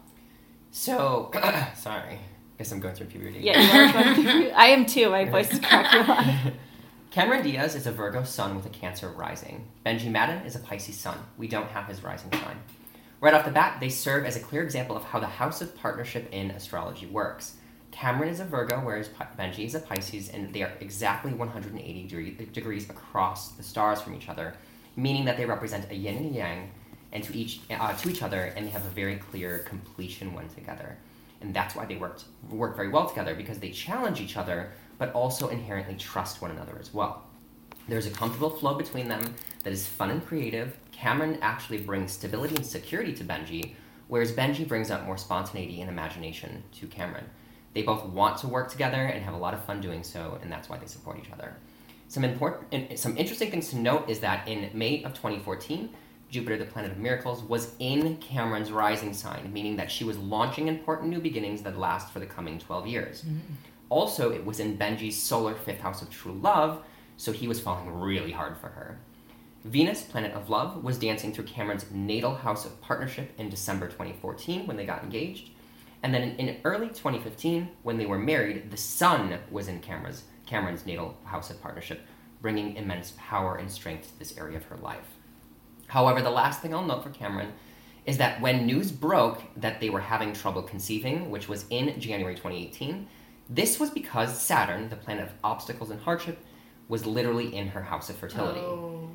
So, 0.77 1.31
sorry. 1.75 2.19
Guess 2.59 2.71
I'm 2.71 2.81
going 2.81 2.95
through 2.95 3.07
puberty. 3.07 3.41
Yeah, 3.41 3.59
you 3.61 3.81
are 3.81 3.93
going 3.93 4.15
through- 4.15 4.51
I 4.51 4.67
am 4.67 4.85
too. 4.85 5.09
My 5.09 5.25
voice 5.25 5.51
is 5.51 5.59
cracking 5.59 6.03
a 6.03 6.07
lot. 6.07 6.53
Cameron 7.11 7.43
Diaz 7.43 7.75
is 7.75 7.87
a 7.87 7.93
Virgo 7.93 8.25
sun 8.25 8.55
with 8.55 8.67
a 8.67 8.69
Cancer 8.69 9.09
rising. 9.09 9.65
Benji 9.87 10.11
Madden 10.11 10.45
is 10.45 10.55
a 10.55 10.59
Pisces 10.59 10.99
sun. 10.99 11.17
We 11.39 11.49
don't 11.49 11.71
have 11.71 11.87
his 11.87 12.03
rising 12.03 12.31
sign. 12.31 12.59
Right 13.23 13.33
off 13.33 13.47
the 13.47 13.51
bat, 13.53 13.81
they 13.81 13.89
serve 13.89 14.27
as 14.27 14.37
a 14.37 14.41
clear 14.41 14.63
example 14.63 14.95
of 14.97 15.05
how 15.05 15.19
the 15.19 15.27
house 15.27 15.63
of 15.63 15.75
partnership 15.77 16.29
in 16.31 16.51
astrology 16.51 17.07
works. 17.07 17.55
Cameron 17.91 18.29
is 18.29 18.41
a 18.41 18.45
Virgo, 18.45 18.79
whereas 18.81 19.09
Benji 19.39 19.65
is 19.65 19.75
a 19.75 19.81
Pisces, 19.81 20.29
and 20.29 20.53
they 20.53 20.63
are 20.63 20.73
exactly 20.81 21.33
180 21.33 22.49
degrees 22.53 22.91
across 22.91 23.53
the 23.53 23.63
stars 23.63 24.03
from 24.03 24.15
each 24.15 24.29
other, 24.29 24.55
meaning 24.95 25.25
that 25.25 25.39
they 25.39 25.47
represent 25.47 25.91
a 25.91 25.95
yin 25.95 26.17
and 26.19 26.27
a 26.27 26.39
yang, 26.39 26.71
and 27.17 27.25
to 27.25 27.35
each 27.35 27.61
uh, 27.71 27.95
to 27.95 28.11
each 28.11 28.23
other, 28.23 28.53
and 28.55 28.67
they 28.67 28.71
have 28.71 28.85
a 28.85 28.91
very 28.91 29.17
clear 29.17 29.61
completion 29.61 30.35
when 30.35 30.49
together. 30.51 30.99
And 31.41 31.55
that's 31.55 31.75
why 31.75 31.87
they 31.87 31.97
worked 31.97 32.25
work 32.51 32.77
very 32.77 32.91
well 32.91 33.09
together 33.09 33.35
because 33.35 33.59
they 33.59 33.71
challenge 33.71 34.21
each 34.21 34.37
other, 34.37 34.73
but 34.99 35.13
also 35.13 35.49
inherently 35.49 35.95
trust 35.95 36.43
one 36.43 36.51
another 36.51 36.77
as 36.79 36.93
well. 36.93 37.25
There's 37.89 38.07
a 38.07 38.11
comfortable 38.11 38.51
flow 38.51 38.75
between 38.75 39.09
them 39.09 39.35
that 39.65 39.73
is 39.73 39.87
fun 39.87 40.11
and 40.11 40.27
creative. 40.27 40.77
Cameron 40.93 41.39
actually 41.41 41.79
brings 41.79 42.13
stability 42.13 42.57
and 42.57 42.67
security 42.67 43.15
to 43.15 43.25
Benji, 43.25 43.75
whereas 44.09 44.33
Benji 44.33 44.69
brings 44.69 44.91
out 44.91 45.07
more 45.07 45.17
spontaneity 45.17 45.81
and 45.81 45.89
imagination 45.89 46.65
to 46.81 46.87
Cameron. 46.87 47.25
They 47.73 47.83
both 47.83 48.05
want 48.05 48.39
to 48.39 48.49
work 48.49 48.71
together 48.71 49.01
and 49.07 49.25
have 49.25 49.35
a 49.35 49.39
lot 49.39 49.55
of 49.55 49.65
fun 49.65 49.81
doing 49.81 50.03
so, 50.03 50.39
and 50.43 50.53
that's 50.53 50.69
why 50.69 50.77
they 50.77 50.87
support 50.87 51.19
each 51.19 51.33
other. 51.33 51.57
Some 52.09 52.25
important, 52.25 52.99
some 52.99 53.17
interesting 53.17 53.51
things 53.51 53.71
to 53.71 53.79
note 53.79 54.11
is 54.11 54.21
that 54.21 54.47
in 54.47 54.71
May 54.75 55.03
of 55.03 55.15
2014, 55.15 55.89
Jupiter, 56.31 56.57
the 56.57 56.65
planet 56.65 56.93
of 56.93 56.99
miracles, 56.99 57.43
was 57.43 57.75
in 57.79 58.17
Cameron's 58.17 58.73
rising 58.73 59.13
sign, 59.15 59.53
meaning 59.53 59.77
that 59.77 59.91
she 59.91 60.05
was 60.05 60.19
launching 60.19 60.69
important 60.69 61.11
new 61.11 61.21
beginnings 61.21 61.63
that 61.63 61.79
last 61.79 62.13
for 62.13 62.19
the 62.19 62.27
coming 62.27 62.59
12 62.59 62.87
years. 62.87 63.23
Mm. 63.23 63.39
Also, 63.89 64.33
it 64.33 64.45
was 64.45 64.59
in 64.59 64.77
Benji's 64.77 65.21
solar 65.21 65.55
fifth 65.55 65.81
house 65.81 66.03
of 66.03 66.11
true 66.11 66.33
love, 66.33 66.83
so 67.17 67.33
he 67.33 67.47
was 67.47 67.61
falling 67.61 67.89
really 67.93 68.33
hard 68.33 68.57
for 68.59 68.69
her. 68.69 68.99
Venus, 69.65 70.03
planet 70.03 70.33
of 70.33 70.51
love, 70.51 70.83
was 70.85 70.99
dancing 70.99 71.33
through 71.33 71.45
Cameron's 71.45 71.91
natal 71.91 72.35
house 72.35 72.65
of 72.65 72.81
partnership 72.81 73.33
in 73.39 73.49
December 73.49 73.87
2014 73.87 74.67
when 74.67 74.77
they 74.77 74.87
got 74.87 75.03
engaged. 75.03 75.51
And 76.03 76.15
then 76.15 76.23
in, 76.23 76.49
in 76.49 76.61
early 76.65 76.89
2015, 76.89 77.69
when 77.83 77.99
they 77.99 78.07
were 78.07 78.19
married, 78.19 78.71
the 78.71 78.77
sun 78.77 79.39
was 79.51 79.67
in 79.67 79.81
Cameron's, 79.81 80.25
Cameron's 80.47 80.87
natal 80.87 81.17
house 81.25 81.51
of 81.51 81.61
partnership, 81.61 82.01
bringing 82.41 82.77
immense 82.77 83.15
power 83.17 83.57
and 83.57 83.71
strength 83.71 84.13
to 84.13 84.19
this 84.19 84.37
area 84.39 84.57
of 84.57 84.65
her 84.65 84.77
life. 84.77 85.16
However, 85.89 86.23
the 86.23 86.31
last 86.31 86.61
thing 86.61 86.75
I'll 86.75 86.85
note 86.85 87.03
for 87.03 87.11
Cameron 87.11 87.53
is 88.05 88.19
that 88.19 88.41
when 88.41 88.67
news 88.67 88.93
broke 88.93 89.43
that 89.57 89.81
they 89.81 89.91
were 89.91 90.01
having 90.01 90.33
trouble 90.33 90.63
conceiving, 90.63 91.31
which 91.31 91.49
was 91.49 91.65
in 91.71 91.99
January 92.01 92.35
2018, 92.35 93.09
this 93.49 93.79
was 93.79 93.91
because 93.91 94.41
Saturn, 94.41 94.89
the 94.89 94.97
planet 94.97 95.25
of 95.25 95.33
obstacles 95.43 95.91
and 95.91 96.01
hardship, 96.01 96.39
was 96.89 97.07
literally 97.07 97.55
in 97.55 97.69
her 97.69 97.83
house 97.83 98.11
of 98.11 98.17
fertility. 98.17 98.61
Oh. 98.61 99.09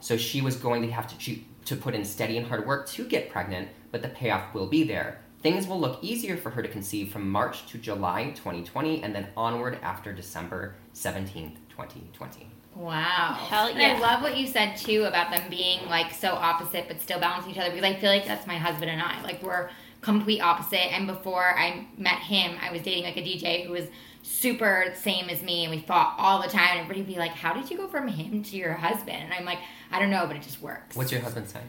So 0.00 0.16
she 0.16 0.40
was 0.40 0.56
going 0.56 0.82
to 0.82 0.90
have 0.90 1.06
to 1.18 1.38
to 1.64 1.76
put 1.76 1.94
in 1.94 2.02
steady 2.02 2.38
and 2.38 2.46
hard 2.46 2.66
work 2.66 2.88
to 2.88 3.04
get 3.04 3.30
pregnant, 3.30 3.68
but 3.92 4.00
the 4.00 4.08
payoff 4.08 4.54
will 4.54 4.66
be 4.66 4.84
there. 4.84 5.20
Things 5.42 5.66
will 5.66 5.78
look 5.78 6.02
easier 6.02 6.38
for 6.38 6.48
her 6.50 6.62
to 6.62 6.68
conceive 6.68 7.12
from 7.12 7.28
March 7.30 7.66
to 7.66 7.78
July 7.78 8.30
2020 8.30 9.02
and 9.02 9.14
then 9.14 9.28
onward 9.36 9.78
after 9.82 10.12
December 10.14 10.76
17th, 10.94 11.56
2020. 11.86 12.48
Wow. 12.74 13.36
Hell 13.48 13.68
And 13.68 13.78
yeah. 13.78 13.94
I 13.96 13.98
love 13.98 14.22
what 14.22 14.36
you 14.36 14.46
said 14.46 14.76
too 14.76 15.04
about 15.04 15.32
them 15.32 15.48
being 15.50 15.84
like 15.88 16.12
so 16.12 16.32
opposite 16.32 16.86
but 16.86 17.00
still 17.00 17.18
balancing 17.18 17.52
each 17.52 17.58
other 17.58 17.70
because 17.70 17.84
I 17.84 17.94
feel 17.94 18.10
like 18.10 18.26
that's 18.26 18.46
my 18.46 18.56
husband 18.56 18.90
and 18.90 19.02
I. 19.02 19.20
Like 19.22 19.42
we're 19.42 19.70
complete 20.00 20.40
opposite. 20.40 20.92
And 20.92 21.06
before 21.06 21.58
I 21.58 21.86
met 21.96 22.18
him, 22.18 22.56
I 22.60 22.70
was 22.70 22.82
dating 22.82 23.04
like 23.04 23.16
a 23.16 23.22
DJ 23.22 23.66
who 23.66 23.72
was 23.72 23.86
super 24.22 24.92
same 24.94 25.28
as 25.28 25.42
me 25.42 25.64
and 25.64 25.74
we 25.74 25.80
fought 25.80 26.14
all 26.18 26.40
the 26.40 26.48
time 26.48 26.68
and 26.72 26.80
everybody 26.80 27.00
would 27.00 27.08
be 27.08 27.18
like, 27.18 27.32
How 27.32 27.52
did 27.52 27.70
you 27.70 27.76
go 27.76 27.88
from 27.88 28.06
him 28.06 28.42
to 28.44 28.56
your 28.56 28.74
husband? 28.74 29.16
And 29.16 29.32
I'm 29.32 29.44
like, 29.44 29.58
I 29.90 29.98
don't 29.98 30.10
know, 30.10 30.26
but 30.26 30.36
it 30.36 30.42
just 30.42 30.60
works. 30.62 30.94
What's 30.94 31.10
your 31.10 31.20
husband's 31.20 31.52
sign? 31.52 31.62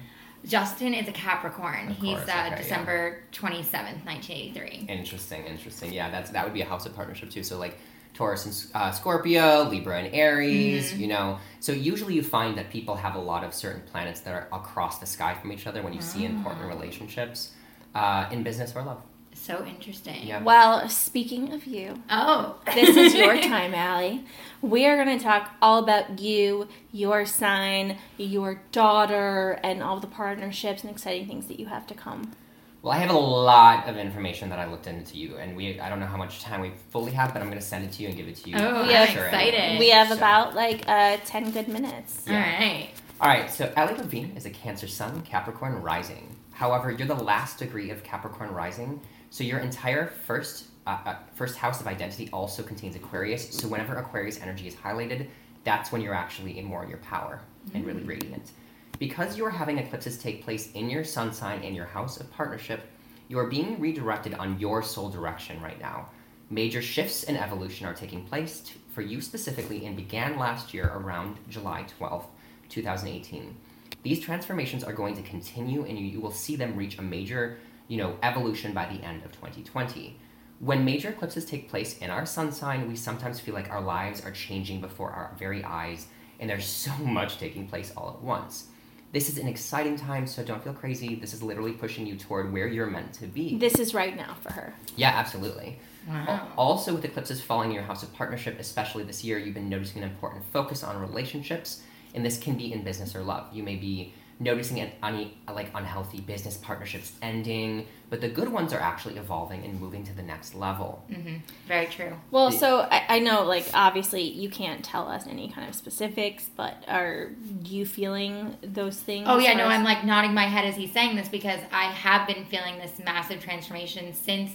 Justin 0.45 0.93
is 0.93 1.07
a 1.07 1.11
Capricorn. 1.11 1.89
Of 1.89 1.97
He's 1.97 2.17
course, 2.17 2.29
uh, 2.29 2.31
okay, 2.31 2.49
yeah. 2.49 2.55
December 2.55 3.23
twenty 3.31 3.61
seventh, 3.63 4.05
nineteen 4.05 4.37
eighty 4.37 4.53
three. 4.53 4.85
Interesting, 4.87 5.45
interesting. 5.45 5.91
Yeah, 5.91 6.09
that's 6.09 6.29
that 6.31 6.45
would 6.45 6.53
be 6.53 6.61
a 6.61 6.65
house 6.65 6.85
of 6.85 6.95
partnership 6.95 7.29
too. 7.29 7.43
So 7.43 7.57
like 7.57 7.77
Taurus 8.13 8.45
and 8.45 8.75
uh, 8.75 8.91
Scorpio, 8.91 9.63
Libra 9.69 9.99
and 9.99 10.13
Aries. 10.13 10.97
You 10.97 11.07
know, 11.07 11.39
so 11.59 11.71
usually 11.71 12.13
you 12.15 12.23
find 12.23 12.57
that 12.57 12.69
people 12.69 12.95
have 12.95 13.15
a 13.15 13.19
lot 13.19 13.43
of 13.43 13.53
certain 13.53 13.81
planets 13.91 14.19
that 14.21 14.33
are 14.33 14.47
across 14.51 14.99
the 14.99 15.05
sky 15.05 15.33
from 15.35 15.51
each 15.51 15.67
other 15.67 15.81
when 15.81 15.93
you 15.93 16.01
see 16.01 16.25
important 16.25 16.65
relationships 16.67 17.51
uh, 17.95 18.27
in 18.31 18.43
business 18.43 18.73
or 18.75 18.83
love. 18.83 19.01
So 19.33 19.63
interesting. 19.65 20.27
Yeah. 20.27 20.43
Well, 20.43 20.89
speaking 20.89 21.53
of 21.53 21.65
you, 21.65 22.03
Oh. 22.09 22.57
this 22.75 22.97
is 22.97 23.15
your 23.15 23.39
time, 23.41 23.73
Allie. 23.73 24.25
We 24.61 24.85
are 24.85 25.01
going 25.01 25.17
to 25.17 25.23
talk 25.23 25.51
all 25.61 25.81
about 25.81 26.19
you, 26.19 26.67
your 26.91 27.25
sign, 27.25 27.97
your 28.17 28.61
daughter, 28.73 29.57
and 29.63 29.81
all 29.81 29.99
the 30.01 30.07
partnerships 30.07 30.81
and 30.83 30.91
exciting 30.91 31.25
things 31.27 31.47
that 31.47 31.57
you 31.57 31.67
have 31.67 31.87
to 31.87 31.93
come. 31.93 32.33
Well, 32.81 32.93
I 32.93 32.97
have 32.99 33.09
a 33.09 33.17
lot 33.17 33.87
of 33.89 33.97
information 33.97 34.49
that 34.49 34.59
I 34.59 34.65
looked 34.65 34.87
into 34.87 35.17
you, 35.17 35.35
and 35.37 35.55
we 35.57 35.79
I 35.81 35.89
don't 35.89 35.99
know 35.99 36.05
how 36.05 36.15
much 36.17 36.39
time 36.41 36.61
we 36.61 36.71
fully 36.91 37.11
have, 37.11 37.33
but 37.33 37.41
I'm 37.41 37.49
going 37.49 37.59
to 37.59 37.65
send 37.65 37.83
it 37.83 37.91
to 37.93 38.01
you 38.03 38.07
and 38.07 38.15
give 38.17 38.27
it 38.27 38.37
to 38.37 38.49
you. 38.49 38.55
Oh, 38.55 38.59
for 38.85 38.91
I'm 38.93 39.07
sure 39.09 39.25
excited. 39.25 39.53
anyway. 39.55 39.79
We 39.79 39.89
have 39.89 40.07
So- 40.07 40.15
about 40.15 40.55
like 40.55 40.87
uh, 40.87 41.17
10 41.25 41.51
good 41.51 41.67
minutes. 41.67 42.25
All 42.27 42.35
right. 42.35 42.89
All 43.21 43.27
right, 43.27 43.51
so 43.51 43.69
Ellie 43.75 43.95
Levine 43.95 44.31
is 44.37 44.45
a 44.45 44.49
Cancer 44.49 44.87
Sun, 44.87 45.23
Capricorn 45.23 45.81
Rising. 45.81 46.33
However, 46.53 46.89
you're 46.89 47.05
the 47.07 47.15
last 47.15 47.57
degree 47.59 47.89
of 47.89 48.01
Capricorn 48.01 48.51
Rising, 48.53 49.01
so 49.29 49.43
your 49.43 49.59
entire 49.59 50.07
first 50.25 50.67
uh, 50.87 50.97
uh, 51.05 51.15
first 51.35 51.57
house 51.57 51.81
of 51.81 51.87
identity 51.87 52.29
also 52.31 52.63
contains 52.63 52.95
Aquarius. 52.95 53.49
So 53.49 53.67
whenever 53.67 53.95
Aquarius 53.95 54.39
energy 54.39 54.67
is 54.67 54.75
highlighted, 54.75 55.27
that's 55.65 55.91
when 55.91 56.01
you're 56.01 56.13
actually 56.13 56.57
in 56.57 56.63
more 56.63 56.81
in 56.83 56.89
your 56.89 56.99
power 56.99 57.41
and 57.73 57.85
really 57.85 58.03
radiant. 58.03 58.51
Because 58.97 59.37
you 59.37 59.45
are 59.45 59.51
having 59.51 59.77
eclipses 59.77 60.17
take 60.17 60.43
place 60.43 60.71
in 60.73 60.89
your 60.89 61.03
sun 61.03 61.31
sign 61.31 61.61
in 61.61 61.75
your 61.75 61.85
house 61.85 62.19
of 62.19 62.31
partnership, 62.31 62.81
you 63.27 63.37
are 63.37 63.47
being 63.47 63.79
redirected 63.79 64.33
on 64.33 64.59
your 64.59 64.81
soul 64.81 65.09
direction 65.09 65.61
right 65.61 65.79
now. 65.79 66.09
Major 66.49 66.81
shifts 66.81 67.23
in 67.23 67.37
evolution 67.37 67.85
are 67.85 67.93
taking 67.93 68.25
place 68.25 68.63
for 68.91 69.01
you 69.01 69.21
specifically 69.21 69.85
and 69.85 69.95
began 69.95 70.39
last 70.39 70.73
year 70.73 70.91
around 70.93 71.37
July 71.47 71.85
12th, 71.99 72.25
2018. 72.69 73.55
These 74.01 74.19
transformations 74.21 74.83
are 74.83 74.93
going 74.93 75.15
to 75.15 75.21
continue 75.21 75.85
and 75.85 75.97
you, 75.97 76.05
you 76.05 76.19
will 76.19 76.31
see 76.31 76.55
them 76.55 76.75
reach 76.75 76.97
a 76.97 77.03
major, 77.03 77.59
you 77.87 77.97
know, 77.97 78.17
evolution 78.23 78.73
by 78.73 78.85
the 78.85 79.03
end 79.05 79.23
of 79.23 79.31
2020. 79.33 80.17
When 80.59 80.83
major 80.83 81.09
eclipses 81.09 81.45
take 81.45 81.69
place 81.69 81.99
in 81.99 82.09
our 82.09 82.25
sun 82.25 82.51
sign, 82.51 82.87
we 82.87 82.95
sometimes 82.95 83.39
feel 83.39 83.53
like 83.53 83.69
our 83.69 83.81
lives 83.81 84.25
are 84.25 84.31
changing 84.31 84.81
before 84.81 85.11
our 85.11 85.35
very 85.37 85.63
eyes 85.63 86.07
and 86.39 86.49
there's 86.49 86.65
so 86.65 86.93
much 86.97 87.37
taking 87.37 87.67
place 87.67 87.93
all 87.95 88.09
at 88.09 88.21
once. 88.21 88.69
This 89.11 89.27
is 89.27 89.39
an 89.39 89.47
exciting 89.47 89.95
time, 89.95 90.27
so 90.27 90.43
don't 90.43 90.63
feel 90.63 90.73
crazy. 90.73 91.15
This 91.15 91.33
is 91.33 91.41
literally 91.41 91.71
pushing 91.71 92.05
you 92.05 92.15
toward 92.15 92.53
where 92.53 92.67
you're 92.67 92.85
meant 92.85 93.13
to 93.13 93.25
be. 93.25 93.57
This 93.57 93.79
is 93.79 93.95
right 93.95 94.15
now 94.15 94.35
for 94.41 94.53
her. 94.53 94.75
Yeah, 94.95 95.09
absolutely. 95.09 95.79
Wow. 96.07 96.47
Also, 96.57 96.93
with 96.93 97.03
eclipses 97.03 97.41
falling 97.41 97.69
in 97.69 97.75
your 97.75 97.83
house 97.83 98.03
of 98.03 98.13
partnership, 98.13 98.59
especially 98.59 99.03
this 99.03 99.23
year, 99.23 99.39
you've 99.39 99.55
been 99.55 99.69
noticing 99.69 100.03
an 100.03 100.09
important 100.09 100.43
focus 100.53 100.83
on 100.83 100.99
relationships, 101.01 101.81
and 102.13 102.23
this 102.23 102.37
can 102.37 102.55
be 102.55 102.71
in 102.71 102.83
business 102.83 103.15
or 103.15 103.21
love. 103.21 103.47
You 103.51 103.63
may 103.63 103.75
be 103.75 104.13
noticing 104.41 104.79
an 104.79 104.89
un- 105.03 105.31
like 105.53 105.69
unhealthy 105.75 106.21
business 106.21 106.55
partnerships 106.55 107.11
ending, 107.21 107.85
but 108.09 108.21
the 108.21 108.29
good 108.29 108.47
ones 108.49 108.71
are 108.71 108.79
actually 108.79 109.17
evolving 109.17 109.65
and 109.65 109.79
moving 109.81 110.03
to 110.05 110.13
the 110.15 110.21
next 110.21 110.55
level. 110.55 111.03
hmm 111.13 111.35
Very 111.67 111.87
true. 111.87 112.13
Well, 112.31 112.49
The- 112.49 112.57
so 112.57 112.79
I, 112.89 113.03
I 113.09 113.19
know, 113.19 113.43
like, 113.43 113.65
obviously 113.73 114.23
you 114.23 114.49
can't 114.49 114.83
tell 114.83 115.09
us 115.09 115.27
any 115.27 115.49
kind 115.49 115.67
of 115.67 115.75
specifics, 115.75 116.49
but 116.55 116.85
are 116.87 117.31
you 117.65 117.85
feeling 117.85 118.55
those 118.61 118.97
things? 118.97 119.25
Oh 119.29 119.39
yeah, 119.39 119.51
as 119.51 119.57
no, 119.57 119.63
far 119.63 119.71
as- 119.73 119.77
I'm 119.79 119.83
like 119.83 120.05
nodding 120.05 120.33
my 120.33 120.45
head 120.45 120.63
as 120.65 120.75
he's 120.77 120.93
saying 120.93 121.17
this 121.17 121.27
because 121.27 121.59
I 121.73 121.85
have 121.91 122.25
been 122.25 122.45
feeling 122.45 122.77
this 122.79 122.97
massive 123.03 123.43
transformation 123.43 124.13
since 124.13 124.51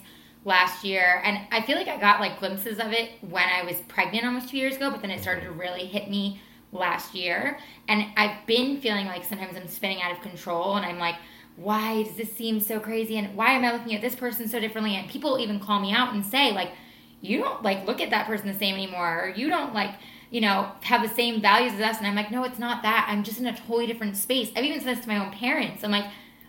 last 0.47 0.85
year, 0.85 1.21
and 1.25 1.39
I 1.53 1.61
feel 1.63 1.77
like 1.77 1.89
I 1.89 1.99
got 1.99 2.21
like 2.21 2.39
glimpses 2.39 2.79
of 2.79 2.93
it 2.93 3.11
when 3.21 3.49
I 3.49 3.63
was 3.65 3.77
pregnant 3.89 4.25
almost 4.25 4.49
two 4.49 4.57
years 4.59 4.77
ago, 4.77 4.91
but 4.91 5.01
then 5.03 5.11
it 5.11 5.21
started 5.21 5.43
to 5.45 5.51
really 5.51 5.87
hit 5.87 6.09
me 6.09 6.41
last 6.75 7.15
year, 7.15 7.59
and 7.89 8.07
I've 8.17 8.47
been 8.47 8.81
feeling 8.81 9.07
like 9.07 9.25
sometimes 9.25 9.57
I'm 9.57 9.69
spinning 9.69 10.03
out 10.03 10.13
of 10.13 10.21
control, 10.21 10.77
and 10.77 10.85
I'm 10.85 10.99
like. 10.99 11.17
Why 11.57 12.03
does 12.03 12.17
this 12.17 12.37
seem 12.37 12.59
so 12.59 12.81
crazy? 12.81 13.17
And 13.17 13.37
why 13.37 13.53
am 13.53 13.65
I 13.65 13.71
looking 13.71 13.95
at 13.95 14.01
this 14.01 14.17
person 14.17 14.49
so 14.49 14.59
differently? 14.59 14.97
And 14.97 15.09
people 15.09 15.39
even 15.39 15.61
call 15.61 15.79
me 15.79 15.93
out 15.93 16.13
and 16.13 16.27
say, 16.27 16.51
like, 16.51 16.73
you 17.21 17.39
don't 17.39 17.63
like 17.63 17.87
look 17.87 18.01
at 18.01 18.11
that 18.11 18.27
person 18.27 18.49
the 18.49 18.59
same 18.59 18.75
anymore, 18.75 19.27
or 19.27 19.29
you 19.29 19.49
don't 19.49 19.73
like 19.73 19.95
you 20.35 20.41
know, 20.41 20.69
have 20.81 21.09
the 21.09 21.15
same 21.15 21.41
values 21.41 21.75
as 21.75 21.81
us. 21.81 21.99
And 21.99 22.09
I'm 22.09 22.17
like, 22.17 22.33
no, 22.33 22.43
it's 22.43 22.59
not 22.59 22.83
that. 22.83 23.07
I'm 23.09 23.23
just 23.23 23.39
in 23.39 23.47
a 23.47 23.57
totally 23.57 23.87
different 23.87 24.17
space. 24.17 24.51
I've 24.57 24.65
even 24.65 24.81
said 24.81 24.97
this 24.97 25.05
to 25.05 25.09
my 25.09 25.25
own 25.25 25.31
parents. 25.31 25.85
I'm 25.85 25.93
like, 25.93 26.07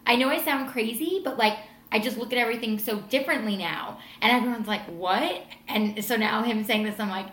I 0.08 0.16
know 0.16 0.28
I 0.28 0.44
sound 0.44 0.72
crazy, 0.72 1.22
but 1.24 1.38
like, 1.38 1.60
I 1.92 2.00
just 2.00 2.18
look 2.18 2.34
at 2.34 2.40
everything 2.40 2.80
so 2.80 3.02
differently 3.02 3.56
now. 3.56 4.00
And 4.24 4.32
everyone's 4.32 4.68
like, 4.68 4.82
what? 4.86 5.44
And 5.68 6.04
so 6.04 6.16
now 6.16 6.42
him 6.42 6.64
saying 6.64 6.84
this, 6.84 7.00
I'm 7.00 7.12
like, 7.12 7.28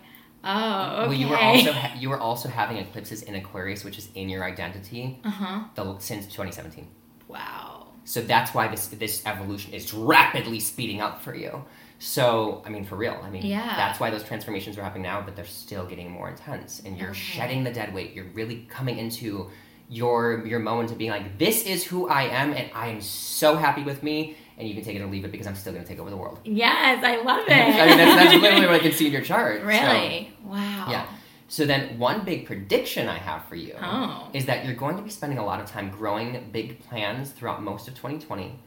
oh, 0.44 0.90
okay. 0.90 1.08
Well, 1.08 1.12
you 1.14 1.28
were 1.28 1.38
also 1.38 1.72
ha- 1.72 1.94
you 1.98 2.08
were 2.10 2.18
also 2.20 2.48
having 2.48 2.76
eclipses 2.78 3.22
in 3.22 3.34
Aquarius, 3.34 3.84
which 3.84 3.98
is 3.98 4.08
in 4.14 4.28
your 4.28 4.44
identity, 4.44 5.20
uh 5.24 5.30
huh. 5.30 5.64
the, 5.74 5.98
since 5.98 6.26
2017. 6.26 6.86
Wow. 7.28 7.88
So 8.04 8.20
that's 8.22 8.52
why 8.54 8.68
this 8.68 8.88
this 8.88 9.22
evolution 9.26 9.72
is 9.74 9.94
rapidly 9.94 10.60
speeding 10.60 11.00
up 11.00 11.22
for 11.22 11.34
you. 11.34 11.64
So 11.98 12.62
I 12.66 12.68
mean, 12.70 12.84
for 12.84 12.96
real. 12.96 13.20
I 13.22 13.30
mean, 13.30 13.46
Yeah. 13.46 13.76
that's 13.76 14.00
why 14.00 14.10
those 14.10 14.24
transformations 14.24 14.76
are 14.76 14.82
happening 14.82 15.04
now, 15.04 15.22
but 15.22 15.36
they're 15.36 15.44
still 15.44 15.86
getting 15.86 16.10
more 16.10 16.28
intense, 16.28 16.80
and 16.84 16.98
you're 16.98 17.10
Okay. 17.10 17.18
shedding 17.18 17.62
the 17.64 17.72
dead 17.72 17.94
weight. 17.94 18.12
You're 18.14 18.30
really 18.34 18.66
coming 18.68 18.98
into 18.98 19.50
your 19.88 20.44
your 20.46 20.58
moment 20.58 20.90
of 20.90 20.98
being 20.98 21.10
like, 21.12 21.38
this 21.38 21.64
is 21.64 21.84
who 21.84 22.08
I 22.08 22.22
am, 22.24 22.52
and 22.54 22.70
I 22.74 22.88
am 22.88 23.00
so 23.00 23.56
happy 23.56 23.82
with 23.84 24.02
me. 24.02 24.36
And 24.58 24.68
you 24.68 24.74
can 24.74 24.84
take 24.84 24.96
it 24.96 25.00
or 25.02 25.06
leave 25.06 25.24
it 25.24 25.32
because 25.32 25.46
I'm 25.46 25.54
still 25.56 25.72
going 25.72 25.84
to 25.84 25.88
take 25.88 25.98
over 25.98 26.10
the 26.10 26.16
world. 26.16 26.40
Yes, 26.44 27.02
I 27.04 27.16
love 27.22 27.44
it. 27.48 27.52
I 27.52 27.86
mean, 27.86 27.96
that's, 27.98 28.14
that's 28.16 28.42
literally 28.42 28.66
what 28.70 28.74
I 28.74 28.78
can 28.80 28.92
see 28.92 29.06
in 29.06 29.12
your 29.12 29.22
chart. 29.22 29.60
So- 29.60 29.66
really? 29.66 30.32
wow. 30.44 30.86
yeah. 30.90 31.06
So 31.48 31.66
then, 31.66 31.98
one 31.98 32.24
big 32.24 32.46
prediction 32.46 33.08
I 33.08 33.18
have 33.18 33.44
for 33.44 33.56
you 33.56 33.74
Oh. 33.82 34.28
is 34.32 34.46
that 34.46 34.64
you're 34.64 34.74
going 34.74 34.96
to 34.96 35.02
be 35.02 35.10
spending 35.10 35.38
a 35.38 35.44
lot 35.44 35.60
of 35.60 35.66
time 35.66 35.90
growing 35.90 36.48
big 36.50 36.80
plans 36.80 37.30
throughout 37.30 37.62
most 37.62 37.88
of 37.88 37.94
2020 37.94 38.58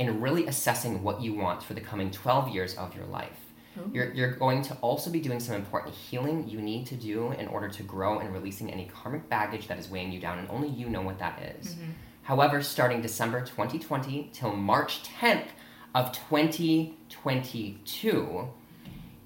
and 0.00 0.20
really 0.20 0.44
assessing 0.46 1.02
what 1.04 1.20
you 1.22 1.34
want 1.34 1.62
for 1.62 1.74
the 1.74 1.80
coming 1.80 2.10
12 2.10 2.48
years 2.48 2.74
of 2.76 2.96
your 2.96 3.06
life. 3.06 3.38
Ooh. 3.78 3.88
You're, 3.92 4.12
you're 4.12 4.32
going 4.34 4.62
to 4.62 4.74
also 4.80 5.10
be 5.10 5.20
doing 5.20 5.38
some 5.38 5.54
important 5.54 5.94
healing 5.94 6.48
you 6.48 6.60
need 6.60 6.86
to 6.86 6.96
do 6.96 7.30
in 7.32 7.46
order 7.48 7.68
to 7.68 7.82
grow 7.84 8.18
and 8.18 8.32
releasing 8.32 8.68
any 8.72 8.86
karmic 8.86 9.28
baggage 9.28 9.68
that 9.68 9.78
is 9.78 9.88
weighing 9.88 10.10
you 10.10 10.18
down, 10.20 10.38
and 10.40 10.48
only 10.50 10.68
you 10.68 10.88
know 10.88 11.02
what 11.02 11.18
that 11.20 11.40
is. 11.60 11.74
Mhm. 11.74 11.78
However, 12.24 12.62
starting 12.62 13.00
December 13.02 13.40
2020 13.42 14.30
till 14.32 14.52
March 14.56 15.02
10th 15.20 15.48
of 15.94 16.10
2022, 16.12 18.48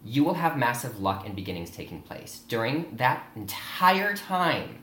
you 0.04 0.24
will 0.24 0.34
have 0.34 0.58
massive 0.58 1.00
luck 1.00 1.24
and 1.26 1.34
beginnings 1.36 1.70
taking 1.70 2.02
place. 2.02 2.40
During 2.48 2.96
that 2.96 3.24
entire 3.36 4.14
time, 4.16 4.82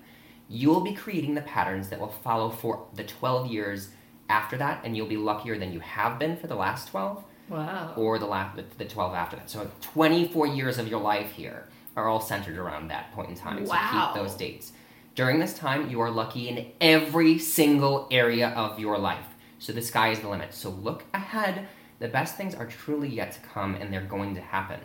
you 0.50 0.70
will 0.70 0.82
be 0.82 0.94
creating 0.94 1.36
the 1.36 1.42
patterns 1.42 1.90
that 1.90 2.00
will 2.00 2.08
follow 2.24 2.50
for 2.50 2.88
the 2.94 3.04
12 3.04 3.48
years 3.48 3.90
after 4.30 4.56
that, 4.58 4.80
and 4.84 4.96
you'll 4.96 5.08
be 5.08 5.18
luckier 5.18 5.58
than 5.58 5.74
you 5.74 5.80
have 5.82 6.18
been 6.20 6.38
for 6.38 6.48
the 6.48 6.56
last 6.56 6.88
12 6.90 7.24
Wow. 7.48 7.94
or 7.96 8.18
the 8.18 8.26
last 8.26 8.58
the 8.80 8.86
12 8.86 9.14
after 9.14 9.36
that. 9.36 9.52
So 9.52 9.70
24 9.82 10.48
years 10.48 10.80
of 10.80 10.88
your 10.88 11.00
life 11.02 11.32
here 11.34 11.68
are 11.96 12.08
all 12.08 12.20
centered 12.20 12.58
around 12.58 12.88
that 12.88 13.12
point 13.14 13.30
in 13.30 13.36
time. 13.36 13.64
So 13.66 13.72
Wow. 13.74 14.12
keep 14.14 14.24
those 14.24 14.34
dates. 14.36 14.72
During 15.16 15.40
this 15.40 15.58
time, 15.58 15.90
you 15.90 16.02
are 16.02 16.12
lucky 16.12 16.50
in 16.50 16.74
every 16.82 17.40
single 17.40 18.06
area 18.12 18.50
of 18.50 18.78
your 18.78 18.98
life. 18.98 19.26
So 19.60 19.72
the 19.72 19.82
sky 19.82 20.10
is 20.10 20.20
the 20.20 20.28
limit. 20.28 20.54
So 20.54 20.70
look 20.70 21.06
ahead. 21.14 21.70
The 22.00 22.10
best 22.10 22.36
things 22.36 22.54
are 22.54 22.66
truly 22.66 23.08
yet 23.08 23.32
to 23.32 23.40
come, 23.40 23.76
and 23.76 23.94
they're 23.94 24.02
going 24.02 24.36
to 24.36 24.42
happen. 24.42 24.82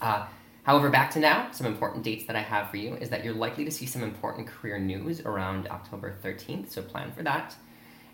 Uh, 0.00 0.26
however, 0.62 0.90
back 0.90 1.10
to 1.12 1.18
now, 1.18 1.50
some 1.50 1.66
important 1.66 2.04
dates 2.04 2.24
that 2.26 2.36
I 2.36 2.40
have 2.40 2.70
for 2.70 2.76
you 2.76 2.94
is 2.94 3.08
that 3.08 3.24
you're 3.24 3.34
likely 3.34 3.64
to 3.64 3.72
see 3.72 3.84
some 3.84 4.04
important 4.04 4.46
career 4.46 4.78
news 4.78 5.20
around 5.22 5.66
October 5.66 6.14
13th, 6.22 6.70
so 6.70 6.80
plan 6.80 7.10
for 7.10 7.24
that. 7.24 7.56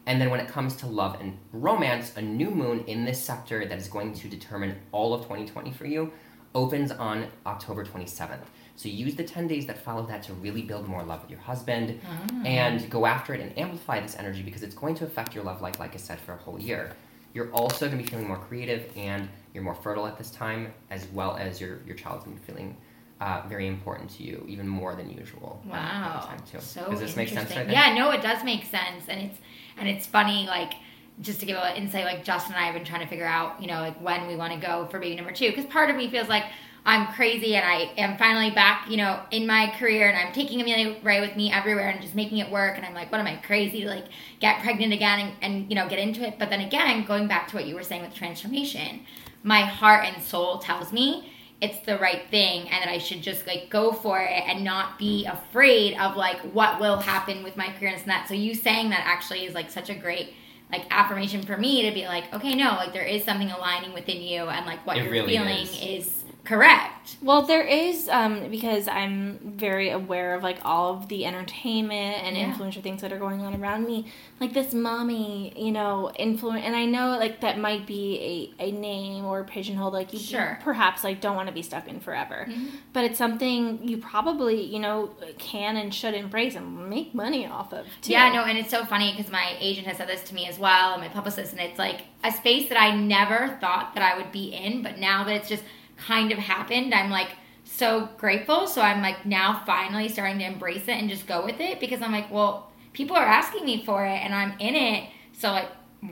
And 0.06 0.18
then 0.18 0.30
when 0.30 0.40
it 0.40 0.48
comes 0.48 0.76
to 0.76 0.86
love 0.86 1.20
and 1.20 1.36
romance, 1.52 2.16
a 2.16 2.22
new 2.22 2.50
moon 2.50 2.84
in 2.86 3.04
this 3.04 3.22
sector 3.22 3.66
that 3.66 3.78
is 3.78 3.88
going 3.88 4.14
to 4.14 4.28
determine 4.28 4.78
all 4.92 5.12
of 5.12 5.20
2020 5.24 5.72
for 5.72 5.84
you 5.84 6.10
opens 6.54 6.90
on 6.90 7.26
October 7.44 7.84
27th. 7.84 8.46
So 8.78 8.88
use 8.88 9.16
the 9.16 9.24
10 9.24 9.48
days 9.48 9.66
that 9.66 9.76
follow 9.82 10.06
that 10.06 10.22
to 10.24 10.32
really 10.34 10.62
build 10.62 10.86
more 10.86 11.02
love 11.02 11.22
with 11.22 11.30
your 11.32 11.40
husband 11.40 12.00
Ah. 12.08 12.42
and 12.44 12.88
go 12.88 13.06
after 13.06 13.34
it 13.34 13.40
and 13.40 13.50
amplify 13.58 13.98
this 13.98 14.14
energy 14.16 14.40
because 14.42 14.62
it's 14.62 14.74
going 14.76 14.94
to 14.94 15.04
affect 15.04 15.34
your 15.34 15.42
love 15.42 15.60
life, 15.60 15.80
like 15.80 15.94
I 15.94 15.98
said, 15.98 16.20
for 16.20 16.34
a 16.34 16.36
whole 16.36 16.60
year. 16.60 16.92
You're 17.34 17.50
also 17.52 17.86
going 17.88 17.98
to 17.98 18.04
be 18.04 18.08
feeling 18.08 18.28
more 18.28 18.36
creative 18.38 18.88
and 18.96 19.28
you're 19.52 19.64
more 19.64 19.74
fertile 19.74 20.06
at 20.06 20.16
this 20.16 20.30
time, 20.30 20.72
as 20.90 21.08
well 21.12 21.36
as 21.36 21.60
your, 21.60 21.80
your 21.88 21.96
child's 21.96 22.22
going 22.24 22.36
to 22.36 22.40
be 22.40 22.46
feeling 22.52 22.76
uh, 23.20 23.42
very 23.48 23.66
important 23.66 24.08
to 24.10 24.22
you, 24.22 24.44
even 24.46 24.68
more 24.68 24.94
than 24.94 25.10
usual. 25.10 25.60
at 25.66 25.70
Wow. 25.72 26.20
time 26.28 26.38
too. 26.48 26.60
So 26.60 26.88
Does 26.88 27.00
this 27.00 27.16
make 27.16 27.30
sense? 27.30 27.50
Right 27.50 27.68
yeah, 27.68 27.92
no, 27.94 28.12
it 28.12 28.22
does 28.22 28.44
make 28.44 28.64
sense, 28.64 29.08
and 29.08 29.20
it's 29.22 29.38
and 29.76 29.88
it's 29.88 30.06
funny. 30.06 30.46
Like 30.46 30.74
just 31.20 31.40
to 31.40 31.46
give 31.46 31.56
a 31.56 31.60
little 31.60 31.76
insight, 31.76 32.04
like 32.04 32.22
Justin 32.22 32.54
and 32.54 32.62
I 32.62 32.66
have 32.66 32.74
been 32.76 32.84
trying 32.84 33.00
to 33.00 33.08
figure 33.08 33.26
out, 33.26 33.60
you 33.60 33.66
know, 33.66 33.80
like 33.80 34.00
when 34.00 34.28
we 34.28 34.36
want 34.36 34.52
to 34.52 34.64
go 34.64 34.86
for 34.88 35.00
baby 35.00 35.16
number 35.16 35.32
two, 35.32 35.48
because 35.50 35.64
part 35.66 35.90
of 35.90 35.96
me 35.96 36.08
feels 36.08 36.28
like 36.28 36.44
I'm 36.84 37.12
crazy 37.12 37.54
and 37.54 37.64
I 37.66 37.90
am 37.98 38.16
finally 38.16 38.50
back, 38.50 38.88
you 38.88 38.96
know, 38.96 39.20
in 39.30 39.46
my 39.46 39.72
career 39.78 40.08
and 40.08 40.16
I'm 40.16 40.32
taking 40.32 40.60
Amelia 40.60 40.96
Ray 41.02 41.20
with 41.20 41.36
me 41.36 41.52
everywhere 41.52 41.88
and 41.88 42.00
just 42.00 42.14
making 42.14 42.38
it 42.38 42.50
work. 42.50 42.76
And 42.76 42.86
I'm 42.86 42.94
like, 42.94 43.12
what 43.12 43.20
am 43.20 43.26
I 43.26 43.36
crazy 43.36 43.82
to 43.82 43.88
like 43.88 44.06
get 44.40 44.62
pregnant 44.62 44.92
again 44.92 45.20
and, 45.20 45.32
and 45.42 45.70
you 45.70 45.74
know 45.74 45.88
get 45.88 45.98
into 45.98 46.26
it? 46.26 46.38
But 46.38 46.50
then 46.50 46.60
again, 46.60 47.04
going 47.04 47.28
back 47.28 47.48
to 47.48 47.56
what 47.56 47.66
you 47.66 47.74
were 47.74 47.82
saying 47.82 48.02
with 48.02 48.14
transformation, 48.14 49.00
my 49.42 49.60
heart 49.60 50.06
and 50.06 50.22
soul 50.22 50.58
tells 50.58 50.92
me 50.92 51.32
it's 51.60 51.80
the 51.80 51.98
right 51.98 52.22
thing 52.30 52.68
and 52.70 52.82
that 52.82 52.88
I 52.88 52.98
should 52.98 53.20
just 53.20 53.46
like 53.46 53.68
go 53.68 53.92
for 53.92 54.20
it 54.20 54.44
and 54.46 54.62
not 54.62 54.98
be 54.98 55.26
afraid 55.26 55.98
of 55.98 56.16
like 56.16 56.38
what 56.54 56.80
will 56.80 56.98
happen 56.98 57.42
with 57.42 57.56
my 57.56 57.68
career 57.72 57.90
and 57.90 58.04
that. 58.06 58.28
So 58.28 58.34
you 58.34 58.54
saying 58.54 58.90
that 58.90 59.02
actually 59.04 59.44
is 59.44 59.54
like 59.54 59.70
such 59.70 59.90
a 59.90 59.94
great 59.94 60.34
like 60.70 60.84
affirmation 60.90 61.42
for 61.42 61.56
me 61.56 61.88
to 61.88 61.94
be 61.94 62.06
like, 62.06 62.32
okay, 62.32 62.54
no, 62.54 62.72
like 62.74 62.92
there 62.92 63.04
is 63.04 63.24
something 63.24 63.50
aligning 63.50 63.92
within 63.92 64.22
you 64.22 64.42
and 64.44 64.66
like 64.66 64.86
what 64.86 64.96
It 64.98 65.04
you're 65.04 65.12
really 65.12 65.36
feeling 65.36 65.66
is. 65.66 66.06
is. 66.06 66.17
Correct. 66.48 67.16
Well, 67.22 67.42
there 67.42 67.62
is 67.62 68.08
um, 68.08 68.50
because 68.50 68.88
I'm 68.88 69.38
very 69.56 69.90
aware 69.90 70.34
of 70.34 70.42
like 70.42 70.58
all 70.64 70.94
of 70.94 71.08
the 71.08 71.24
entertainment 71.26 72.24
and 72.24 72.36
Yeah. 72.36 72.52
influencer 72.52 72.82
things 72.82 73.02
that 73.02 73.12
are 73.12 73.18
going 73.18 73.40
on 73.42 73.54
around 73.60 73.86
me, 73.86 74.06
like 74.40 74.52
this 74.54 74.72
mommy, 74.72 75.52
you 75.56 75.72
know, 75.72 76.10
influence. 76.18 76.62
And 76.64 76.74
I 76.74 76.86
know 76.86 77.18
like 77.18 77.40
that 77.42 77.58
might 77.58 77.86
be 77.86 78.52
a, 78.60 78.64
a 78.68 78.72
name 78.72 79.24
or 79.24 79.40
a 79.40 79.44
pigeonhole, 79.44 79.90
like 79.90 80.12
you 80.12 80.18
Sure. 80.18 80.58
perhaps 80.62 81.04
like 81.04 81.20
don't 81.20 81.36
want 81.36 81.48
to 81.48 81.54
be 81.54 81.62
stuck 81.62 81.86
in 81.86 82.00
forever, 82.00 82.46
Mhm. 82.48 82.70
but 82.94 83.04
it's 83.04 83.18
something 83.18 83.80
you 83.86 83.98
probably 83.98 84.62
you 84.62 84.78
know 84.78 85.10
can 85.38 85.76
and 85.76 85.94
should 85.94 86.14
embrace 86.14 86.54
and 86.56 86.88
make 86.88 87.14
money 87.14 87.46
off 87.46 87.72
of. 87.74 87.86
Too. 88.00 88.12
Yeah, 88.12 88.32
no, 88.32 88.44
and 88.44 88.56
it's 88.58 88.70
so 88.70 88.84
funny 88.86 89.12
because 89.14 89.30
my 89.30 89.54
agent 89.60 89.86
has 89.86 89.98
said 89.98 90.08
this 90.08 90.22
to 90.24 90.34
me 90.34 90.46
as 90.46 90.58
well, 90.58 90.92
and 90.94 91.02
my 91.02 91.08
publicist, 91.08 91.52
and 91.52 91.60
it's 91.60 91.78
like 91.78 92.02
a 92.24 92.32
space 92.32 92.68
that 92.70 92.80
I 92.80 92.94
never 92.96 93.56
thought 93.60 93.94
that 93.94 94.02
I 94.02 94.16
would 94.16 94.32
be 94.32 94.54
in, 94.54 94.82
but 94.82 94.98
now 94.98 95.24
that 95.24 95.34
it's 95.34 95.48
just 95.48 95.62
kind 95.98 96.32
of 96.32 96.38
happened, 96.38 96.94
I'm 96.94 97.10
like 97.10 97.30
so 97.64 98.08
grateful. 98.16 98.66
So 98.66 98.80
I'm 98.80 99.02
like 99.02 99.26
now 99.26 99.62
finally 99.66 100.08
starting 100.08 100.38
to 100.38 100.44
embrace 100.46 100.88
it 100.88 100.96
and 100.96 101.10
just 101.10 101.26
go 101.26 101.44
with 101.44 101.60
it 101.60 101.80
because 101.80 102.00
I'm 102.02 102.12
like, 102.12 102.30
well, 102.30 102.72
people 102.92 103.16
are 103.16 103.26
asking 103.26 103.64
me 103.64 103.84
for 103.84 104.04
it 104.06 104.18
and 104.24 104.34
I'm 104.34 104.52
in 104.58 104.74
it. 104.74 105.10
So 105.32 105.50
like, 105.50 105.68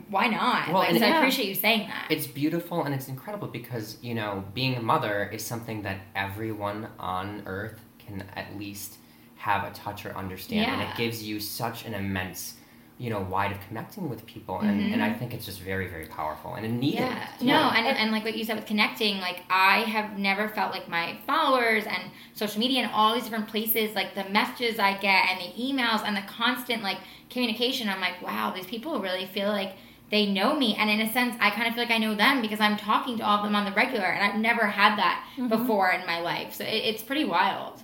why 0.09 0.27
not? 0.27 0.67
Well, 0.67 0.79
like, 0.79 0.89
and 0.89 0.99
so 0.99 1.05
I 1.05 1.17
appreciate 1.17 1.47
you 1.47 1.55
saying 1.55 1.87
that. 1.87 2.07
It's 2.09 2.27
beautiful 2.27 2.83
and 2.83 2.93
it's 2.93 3.07
incredible 3.07 3.47
because, 3.47 3.97
you 4.01 4.13
know, 4.13 4.43
being 4.53 4.75
a 4.75 4.81
mother 4.81 5.29
is 5.31 5.43
something 5.45 5.81
that 5.83 5.99
everyone 6.15 6.89
on 6.99 7.43
earth 7.45 7.79
can 7.99 8.25
at 8.35 8.57
least 8.57 8.97
have 9.37 9.63
a 9.63 9.73
touch 9.73 10.05
or 10.05 10.15
understand. 10.17 10.69
And 10.69 10.81
it 10.81 10.97
gives 10.97 11.23
you 11.23 11.39
such 11.39 11.85
an 11.85 11.93
immense, 11.93 12.55
you 12.99 13.11
know, 13.11 13.19
wide 13.21 13.51
of 13.51 13.59
connecting 13.67 14.09
with 14.09 14.25
people. 14.25 14.59
And, 14.59 14.91
and 14.91 15.03
I 15.03 15.13
think 15.13 15.33
it's 15.33 15.45
just 15.45 15.59
very, 15.61 15.87
very 15.87 16.07
powerful 16.07 16.55
and 16.55 16.65
it 16.65 16.69
needed. 16.69 17.01
Yeah. 17.01 17.27
too. 17.39 17.45
No, 17.45 17.69
and, 17.75 17.85
and 17.85 18.11
like 18.11 18.23
what 18.23 18.35
you 18.35 18.43
said 18.43 18.55
with 18.55 18.65
connecting, 18.65 19.19
like 19.19 19.43
I 19.51 19.81
have 19.81 20.17
never 20.17 20.49
felt 20.49 20.71
like 20.71 20.89
my 20.89 21.17
followers 21.27 21.83
and 21.85 22.11
social 22.33 22.59
media 22.59 22.81
and 22.81 22.91
all 22.91 23.13
these 23.13 23.23
different 23.23 23.47
places, 23.49 23.93
like 23.93 24.15
the 24.15 24.27
messages 24.29 24.79
I 24.79 24.93
get 24.97 25.29
and 25.29 25.39
the 25.39 25.53
emails 25.61 26.03
and 26.03 26.17
the 26.17 26.23
constant 26.27 26.81
like 26.81 26.97
communication, 27.29 27.87
I'm 27.87 28.01
like, 28.01 28.19
wow, 28.21 28.51
these 28.55 28.65
people 28.65 28.99
really 28.99 29.27
feel 29.27 29.49
like 29.49 29.73
they 30.09 30.25
know 30.25 30.55
me. 30.57 30.73
And 30.75 30.89
in 30.89 31.01
a 31.01 31.11
sense, 31.13 31.35
I 31.39 31.51
kind 31.51 31.67
of 31.67 31.75
feel 31.75 31.83
like 31.83 31.91
I 31.93 31.97
know 31.99 32.15
them 32.15 32.41
because 32.41 32.59
I'm 32.59 32.77
talking 32.77 33.17
to 33.19 33.23
all 33.25 33.37
of 33.39 33.43
them 33.43 33.55
on 33.55 33.65
the 33.65 33.73
regular 33.73 34.05
and 34.05 34.23
I've 34.23 34.39
never 34.39 34.65
had 34.65 34.97
that 34.97 35.23
Mhm. 35.37 35.49
before 35.49 35.91
in 35.91 36.03
my 36.07 36.19
life. 36.21 36.53
So 36.55 36.63
it, 36.63 36.69
it's 36.83 37.03
pretty 37.03 37.25
wild. 37.25 37.83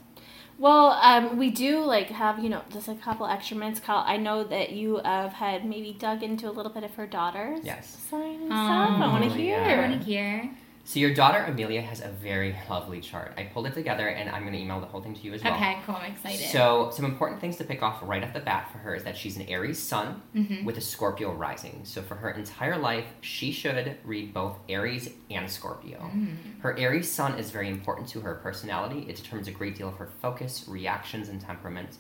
Well, 0.64 0.92
um, 1.02 1.38
we 1.38 1.52
do 1.52 1.84
like 1.84 2.08
have 2.08 2.40
you 2.42 2.48
know 2.48 2.62
just 2.72 2.88
a 2.88 2.96
couple 2.96 3.26
extra 3.26 3.58
minutes. 3.58 3.82
Kyle, 3.82 4.02
I 4.08 4.16
know 4.16 4.46
that 4.46 4.72
you 4.72 5.02
have 5.04 5.34
had 5.34 5.66
maybe 5.66 5.92
dug 5.92 6.24
into 6.24 6.50
a 6.50 6.54
little 6.58 6.72
bit 6.72 6.86
of 6.86 6.96
her 6.96 7.06
daughter's 7.06 7.60
Yes. 7.66 7.98
sign 8.10 8.36
and 8.44 8.44
Oh, 8.44 8.64
stuff. 8.66 9.02
I 9.02 9.08
want 9.12 9.24
to 9.26 9.30
hear. 9.32 9.60
yeah. 9.60 9.76
I 9.84 9.90
want 9.90 10.00
to 10.00 10.06
hear. 10.06 10.50
So 10.86 11.00
your 11.00 11.14
daughter 11.14 11.40
Amelia 11.48 11.82
has 11.82 12.02
a 12.02 12.10
very 12.10 12.54
lovely 12.70 13.00
chart. 13.00 13.34
I 13.38 13.44
pulled 13.44 13.68
it 13.68 13.74
together 13.74 14.10
and 14.10 14.30
I'm 14.30 14.42
going 14.42 14.52
to 14.54 14.60
email 14.60 14.82
the 14.82 14.86
whole 14.86 15.02
thing 15.02 15.16
to 15.16 15.22
you 15.22 15.34
as 15.34 15.42
well. 15.42 15.54
Okay, 15.54 15.78
cool. 15.86 15.96
I'm 15.96 16.12
excited. 16.12 16.50
So, 16.50 16.92
some 16.94 17.06
important 17.06 17.40
things 17.40 17.56
to 17.58 17.64
pick 17.64 17.82
off 17.82 18.00
right 18.04 18.22
off 18.22 18.34
the 18.34 18.42
bat 18.42 18.70
for 18.70 18.80
her 18.80 18.94
is 18.94 19.06
that 19.06 19.16
she's 19.16 19.38
an 19.38 19.44
Aries 19.44 19.82
sun 19.82 20.22
Mhm. 20.36 20.66
with 20.66 20.78
a 20.78 20.82
Scorpio 20.82 21.32
rising. 21.32 21.82
So, 21.86 22.02
for 22.02 22.16
her 22.16 22.32
entire 22.32 22.78
life, 22.78 23.06
she 23.22 23.54
should 23.54 23.98
read 24.04 24.34
both 24.34 24.60
Aries 24.68 25.10
and 25.32 25.50
Scorpio. 25.50 26.00
Mm. 26.14 26.60
Her 26.62 26.78
Aries 26.78 27.10
sun 27.10 27.36
is 27.40 27.50
very 27.50 27.70
important 27.70 28.10
to 28.10 28.20
her 28.22 28.36
personality. 28.36 29.06
It 29.08 29.16
determines 29.16 29.48
a 29.48 29.52
great 29.52 29.76
deal 29.78 29.88
of 29.88 29.96
her 29.98 30.10
focus, 30.22 30.66
reactions, 30.68 31.30
and 31.30 31.40
temperament. 31.40 31.98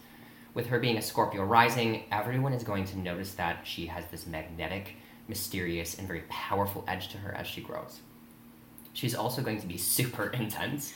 With 0.54 0.68
her 0.68 0.80
being 0.80 0.98
a 0.98 1.02
Scorpio 1.02 1.46
rising, 1.46 2.04
everyone 2.12 2.52
is 2.52 2.64
going 2.66 2.84
to 2.86 3.00
notice 3.00 3.34
that 3.36 3.66
she 3.66 3.86
has 3.88 4.04
this 4.12 4.28
magnetic, 4.28 4.98
mysterious, 5.30 5.98
and 5.98 6.06
very 6.06 6.24
powerful 6.28 6.84
edge 6.86 7.08
to 7.10 7.18
her 7.20 7.34
as 7.34 7.48
she 7.48 7.62
grows. 7.62 8.02
She's 8.94 9.16
also 9.16 9.42
going 9.42 9.60
to 9.62 9.68
be 9.68 9.78
super 9.78 10.28
intense. 10.42 10.94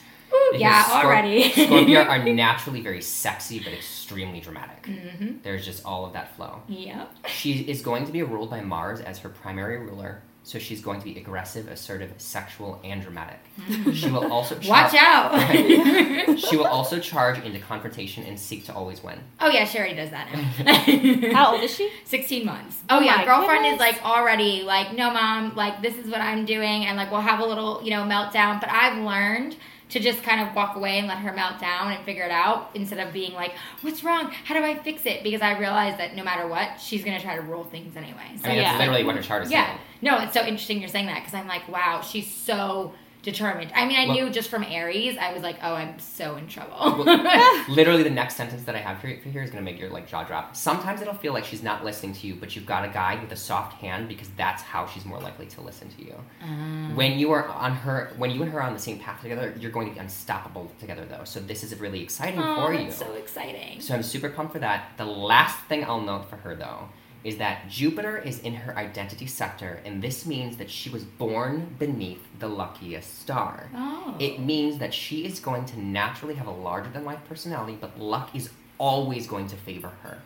because 0.52 0.62
yeah, 0.62 0.84
Scor- 0.84 1.04
already. 1.06 1.50
Scorpio 1.66 2.02
are 2.02 2.24
naturally 2.24 2.82
very 2.82 3.02
sexy 3.02 3.60
but 3.60 3.74
extremely 3.74 4.40
dramatic. 4.40 4.86
hmm 4.86 5.38
There's 5.44 5.66
just 5.66 5.84
all 5.86 6.06
of 6.06 6.14
that 6.14 6.36
flow. 6.36 6.62
Yep. 6.68 7.28
She 7.28 7.60
is 7.62 7.82
going 7.82 8.06
to 8.06 8.12
be 8.12 8.24
ruled 8.24 8.50
by 8.50 8.62
Mars 8.62 9.00
as 9.02 9.20
her 9.20 9.30
primary 9.30 9.78
ruler, 9.80 10.22
so 10.48 10.60
she's 10.60 10.80
going 10.82 10.98
to 10.98 11.04
be 11.04 11.20
aggressive, 11.20 11.68
assertive, 11.68 12.10
sexual, 12.20 12.80
and 12.82 13.02
dramatic. 13.02 13.40
Mm. 13.68 13.94
She 13.94 14.10
will 14.10 14.32
also 14.32 14.56
Watch 14.66 14.94
out. 14.96 15.34
Right. 15.34 16.40
She 16.48 16.56
will 16.56 16.68
also 16.68 17.00
charge 17.00 17.44
into 17.44 17.60
confrontation 17.60 18.24
and 18.24 18.40
seek 18.40 18.64
to 18.66 18.74
always 18.74 19.04
win. 19.04 19.20
oh 19.42 19.50
yeah, 19.50 19.66
she 19.66 19.78
already 19.78 19.96
does 19.96 20.12
that 20.12 20.32
now. 20.32 21.34
How 21.34 21.54
old 21.54 21.64
is 21.64 21.76
she? 21.76 21.92
16 22.06 22.46
months. 22.46 22.82
Oh, 22.90 22.98
Oh 22.98 23.02
yeah, 23.02 23.18
my 23.18 23.26
girlfriend 23.26 23.66
is 23.66 23.80
like 23.80 24.02
already 24.06 24.64
like, 24.64 24.94
no, 24.94 25.12
mom, 25.12 25.54
like 25.56 25.82
this 25.82 25.96
is 25.98 26.10
what 26.10 26.22
I'm 26.22 26.46
doing, 26.46 26.86
and 26.86 26.96
like 26.96 27.12
we'll 27.12 27.22
have 27.22 27.40
a 27.42 27.46
little, 27.46 27.82
you 27.84 27.90
know, 27.90 28.04
meltdown. 28.04 28.62
But 28.62 28.70
I've 28.70 28.98
learned 29.04 29.58
to 29.90 30.00
just 30.00 30.22
kind 30.22 30.42
of 30.42 30.54
walk 30.54 30.76
away 30.76 31.00
and 31.00 31.08
let 31.08 31.18
her 31.20 31.34
melt 31.34 31.60
down 31.60 31.92
and 31.92 32.04
figure 32.04 32.24
it 32.24 32.32
out 32.32 32.70
instead 32.74 33.06
of 33.06 33.14
being 33.14 33.34
like, 33.34 33.54
what's 33.82 34.04
wrong? 34.04 34.32
How 34.44 34.56
do 34.56 34.64
I 34.64 34.76
fix 34.76 35.06
it? 35.06 35.24
Because 35.24 35.42
I 35.42 35.58
realize 35.58 35.98
that 35.98 36.16
no 36.16 36.24
matter 36.24 36.48
what, 36.48 36.80
she's 36.80 37.04
gonna 37.04 37.22
try 37.22 37.36
to 37.36 37.42
rule 37.42 37.64
things 37.64 37.96
anyway. 37.96 38.38
So 38.42 38.46
I 38.46 38.50
mean, 38.50 38.58
yeah. 38.62 38.78
literally 38.78 39.04
what 39.04 39.16
her 39.16 39.22
chart 39.22 39.44
is 39.44 39.52
yeah, 39.52 39.68
saying. 39.68 39.80
no, 40.02 40.20
it's 40.20 40.34
so 40.34 40.42
interesting 40.42 40.80
you're 40.80 40.90
saying 40.90 41.06
that 41.08 41.20
because 41.20 41.34
I'm 41.34 41.48
like, 41.48 41.68
wow, 41.70 42.02
she's 42.02 42.32
so 42.32 42.94
determined. 43.28 43.70
I 43.76 43.86
mean, 43.86 43.98
I 44.00 44.06
Well- 44.06 44.16
knew 44.16 44.30
just 44.30 44.50
from 44.50 44.64
Aries, 44.64 45.18
I 45.18 45.34
was 45.34 45.44
like, 45.44 45.58
oh, 45.62 45.74
I'm 45.74 46.00
so 46.00 46.38
in 46.38 46.48
trouble. 46.48 47.04
Literally, 47.68 48.02
the 48.02 48.10
next 48.10 48.36
sentence 48.36 48.64
that 48.64 48.74
I 48.74 48.78
have 48.78 49.00
for, 49.00 49.14
for 49.22 49.28
here 49.28 49.44
is 49.44 49.52
going 49.52 49.64
to 49.64 49.70
make 49.70 49.80
your 49.82 49.90
like 49.90 50.08
jaw 50.08 50.24
drop. 50.24 50.56
Sometimes 50.56 51.02
it'll 51.02 51.14
feel 51.14 51.34
like 51.34 51.44
she's 51.44 51.62
not 51.62 51.84
listening 51.84 52.14
to 52.14 52.28
you, 52.28 52.36
but 52.36 52.56
you've 52.56 52.66
got 52.66 52.86
a 52.86 52.88
guide 52.88 53.22
with 53.22 53.32
a 53.34 53.36
soft 53.36 53.74
hand 53.82 54.08
because 54.08 54.30
that's 54.38 54.62
how 54.62 54.88
she's 54.88 55.04
more 55.04 55.20
likely 55.20 55.46
to 55.48 55.62
listen 55.62 55.90
to 55.90 56.06
you. 56.06 56.16
Um, 56.42 56.96
When 56.96 57.20
you 57.20 57.32
are 57.34 57.46
on 57.50 57.74
her, 57.74 58.14
when 58.16 58.32
you 58.32 58.42
and 58.44 58.52
her 58.54 58.60
are 58.60 58.68
on 58.68 58.74
the 58.74 58.80
same 58.80 58.98
path 58.98 59.22
together, 59.22 59.54
you're 59.60 59.72
going 59.72 59.90
to 59.90 59.94
be 59.94 60.00
unstoppable 60.00 60.72
together, 60.80 61.04
though. 61.04 61.26
So 61.26 61.42
this 61.42 61.66
is 61.66 61.78
really 61.78 62.02
exciting 62.02 62.40
oh, 62.40 62.56
for 62.68 62.74
you. 62.74 62.90
so 62.92 63.12
exciting. 63.14 63.82
So 63.82 63.94
I'm 63.94 64.04
super 64.04 64.30
pumped 64.30 64.54
for 64.54 64.60
that. 64.60 64.92
The 64.96 65.06
last 65.06 65.60
thing 65.66 65.84
I'll 65.84 66.00
note 66.00 66.30
for 66.30 66.38
her 66.38 66.56
though 66.56 66.88
is 67.28 67.36
that 67.40 67.68
Jupiter 67.68 68.18
is 68.18 68.40
in 68.40 68.54
her 68.54 68.78
identity 68.78 69.26
sector, 69.26 69.82
and 69.84 70.02
this 70.02 70.26
means 70.26 70.56
that 70.56 70.70
she 70.70 70.90
was 70.90 71.04
born 71.04 71.76
beneath 71.78 72.26
the 72.40 72.48
luckiest 72.48 73.20
star. 73.20 73.70
Oh. 73.76 74.16
It 74.18 74.40
means 74.40 74.78
that 74.78 74.94
she 74.94 75.26
is 75.26 75.42
going 75.42 75.66
to 75.66 75.78
naturally 75.78 76.36
have 76.36 76.48
a 76.48 76.52
larger 76.52 76.90
than 76.90 77.04
life 77.04 77.20
personality, 77.28 77.78
but 77.82 78.00
luck 78.00 78.34
is 78.34 78.50
always 78.78 79.28
going 79.28 79.48
to 79.48 79.58
favor 79.58 79.92
her. 80.04 80.22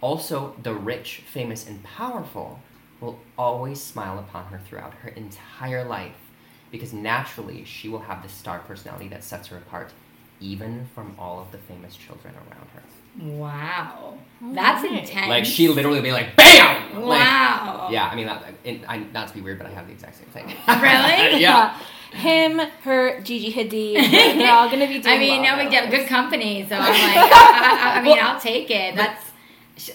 Also, 0.00 0.54
the 0.62 0.74
rich, 0.74 1.22
famous, 1.26 1.66
and 1.66 1.82
powerful 1.82 2.60
will 3.00 3.18
always 3.36 3.82
smile 3.82 4.20
upon 4.20 4.44
her 4.44 4.60
throughout 4.64 4.94
her 5.02 5.08
entire 5.08 5.84
life 5.84 6.30
because 6.70 6.92
naturally 6.92 7.64
she 7.64 7.88
will 7.88 8.02
have 8.02 8.22
the 8.22 8.28
star 8.28 8.60
personality 8.60 9.08
that 9.08 9.24
sets 9.24 9.48
her 9.48 9.56
apart, 9.56 9.92
even 10.38 10.86
from 10.94 11.16
all 11.18 11.40
of 11.40 11.50
the 11.50 11.58
famous 11.58 11.96
children 11.96 12.32
around 12.36 12.68
her. 12.74 12.82
Wow. 13.20 14.18
That's 14.40 14.84
Alright. 14.84 15.02
intense. 15.02 15.28
Like 15.28 15.44
she 15.44 15.68
literally 15.68 16.00
be 16.00 16.12
like, 16.12 16.36
BAM! 16.36 17.02
Like, 17.02 17.18
Wow. 17.20 17.88
yeah, 17.90 18.08
I 18.08 18.14
mean, 18.14 18.26
not, 18.26 18.44
I, 18.88 18.98
not 19.12 19.28
to 19.28 19.34
be 19.34 19.40
weird, 19.40 19.58
but 19.58 19.66
I 19.66 19.70
have 19.70 19.86
the 19.86 19.92
exact 19.92 20.16
same 20.16 20.26
thing. 20.26 20.46
Really? 20.46 21.40
yeah. 21.40 21.76
Him, 22.12 22.58
her, 22.82 23.20
Gigi 23.20 23.52
Hadid, 23.52 24.10
they're 24.10 24.52
all 24.52 24.70
gonna 24.70 24.86
be 24.86 24.98
doing 25.00 25.14
I 25.14 25.18
mean, 25.18 25.42
well, 25.42 25.56
no 25.56 25.68
big 25.68 25.72
though. 25.72 25.90
Good 25.90 26.06
company. 26.06 26.66
So 26.68 26.76
I'm 26.76 26.80
like, 26.82 26.92
I, 26.92 27.94
I, 27.94 27.98
I 27.98 28.02
mean, 28.02 28.16
Well- 28.16 28.34
I'll 28.34 28.40
take 28.40 28.70
it. 28.70 28.94
That's. 28.96 29.26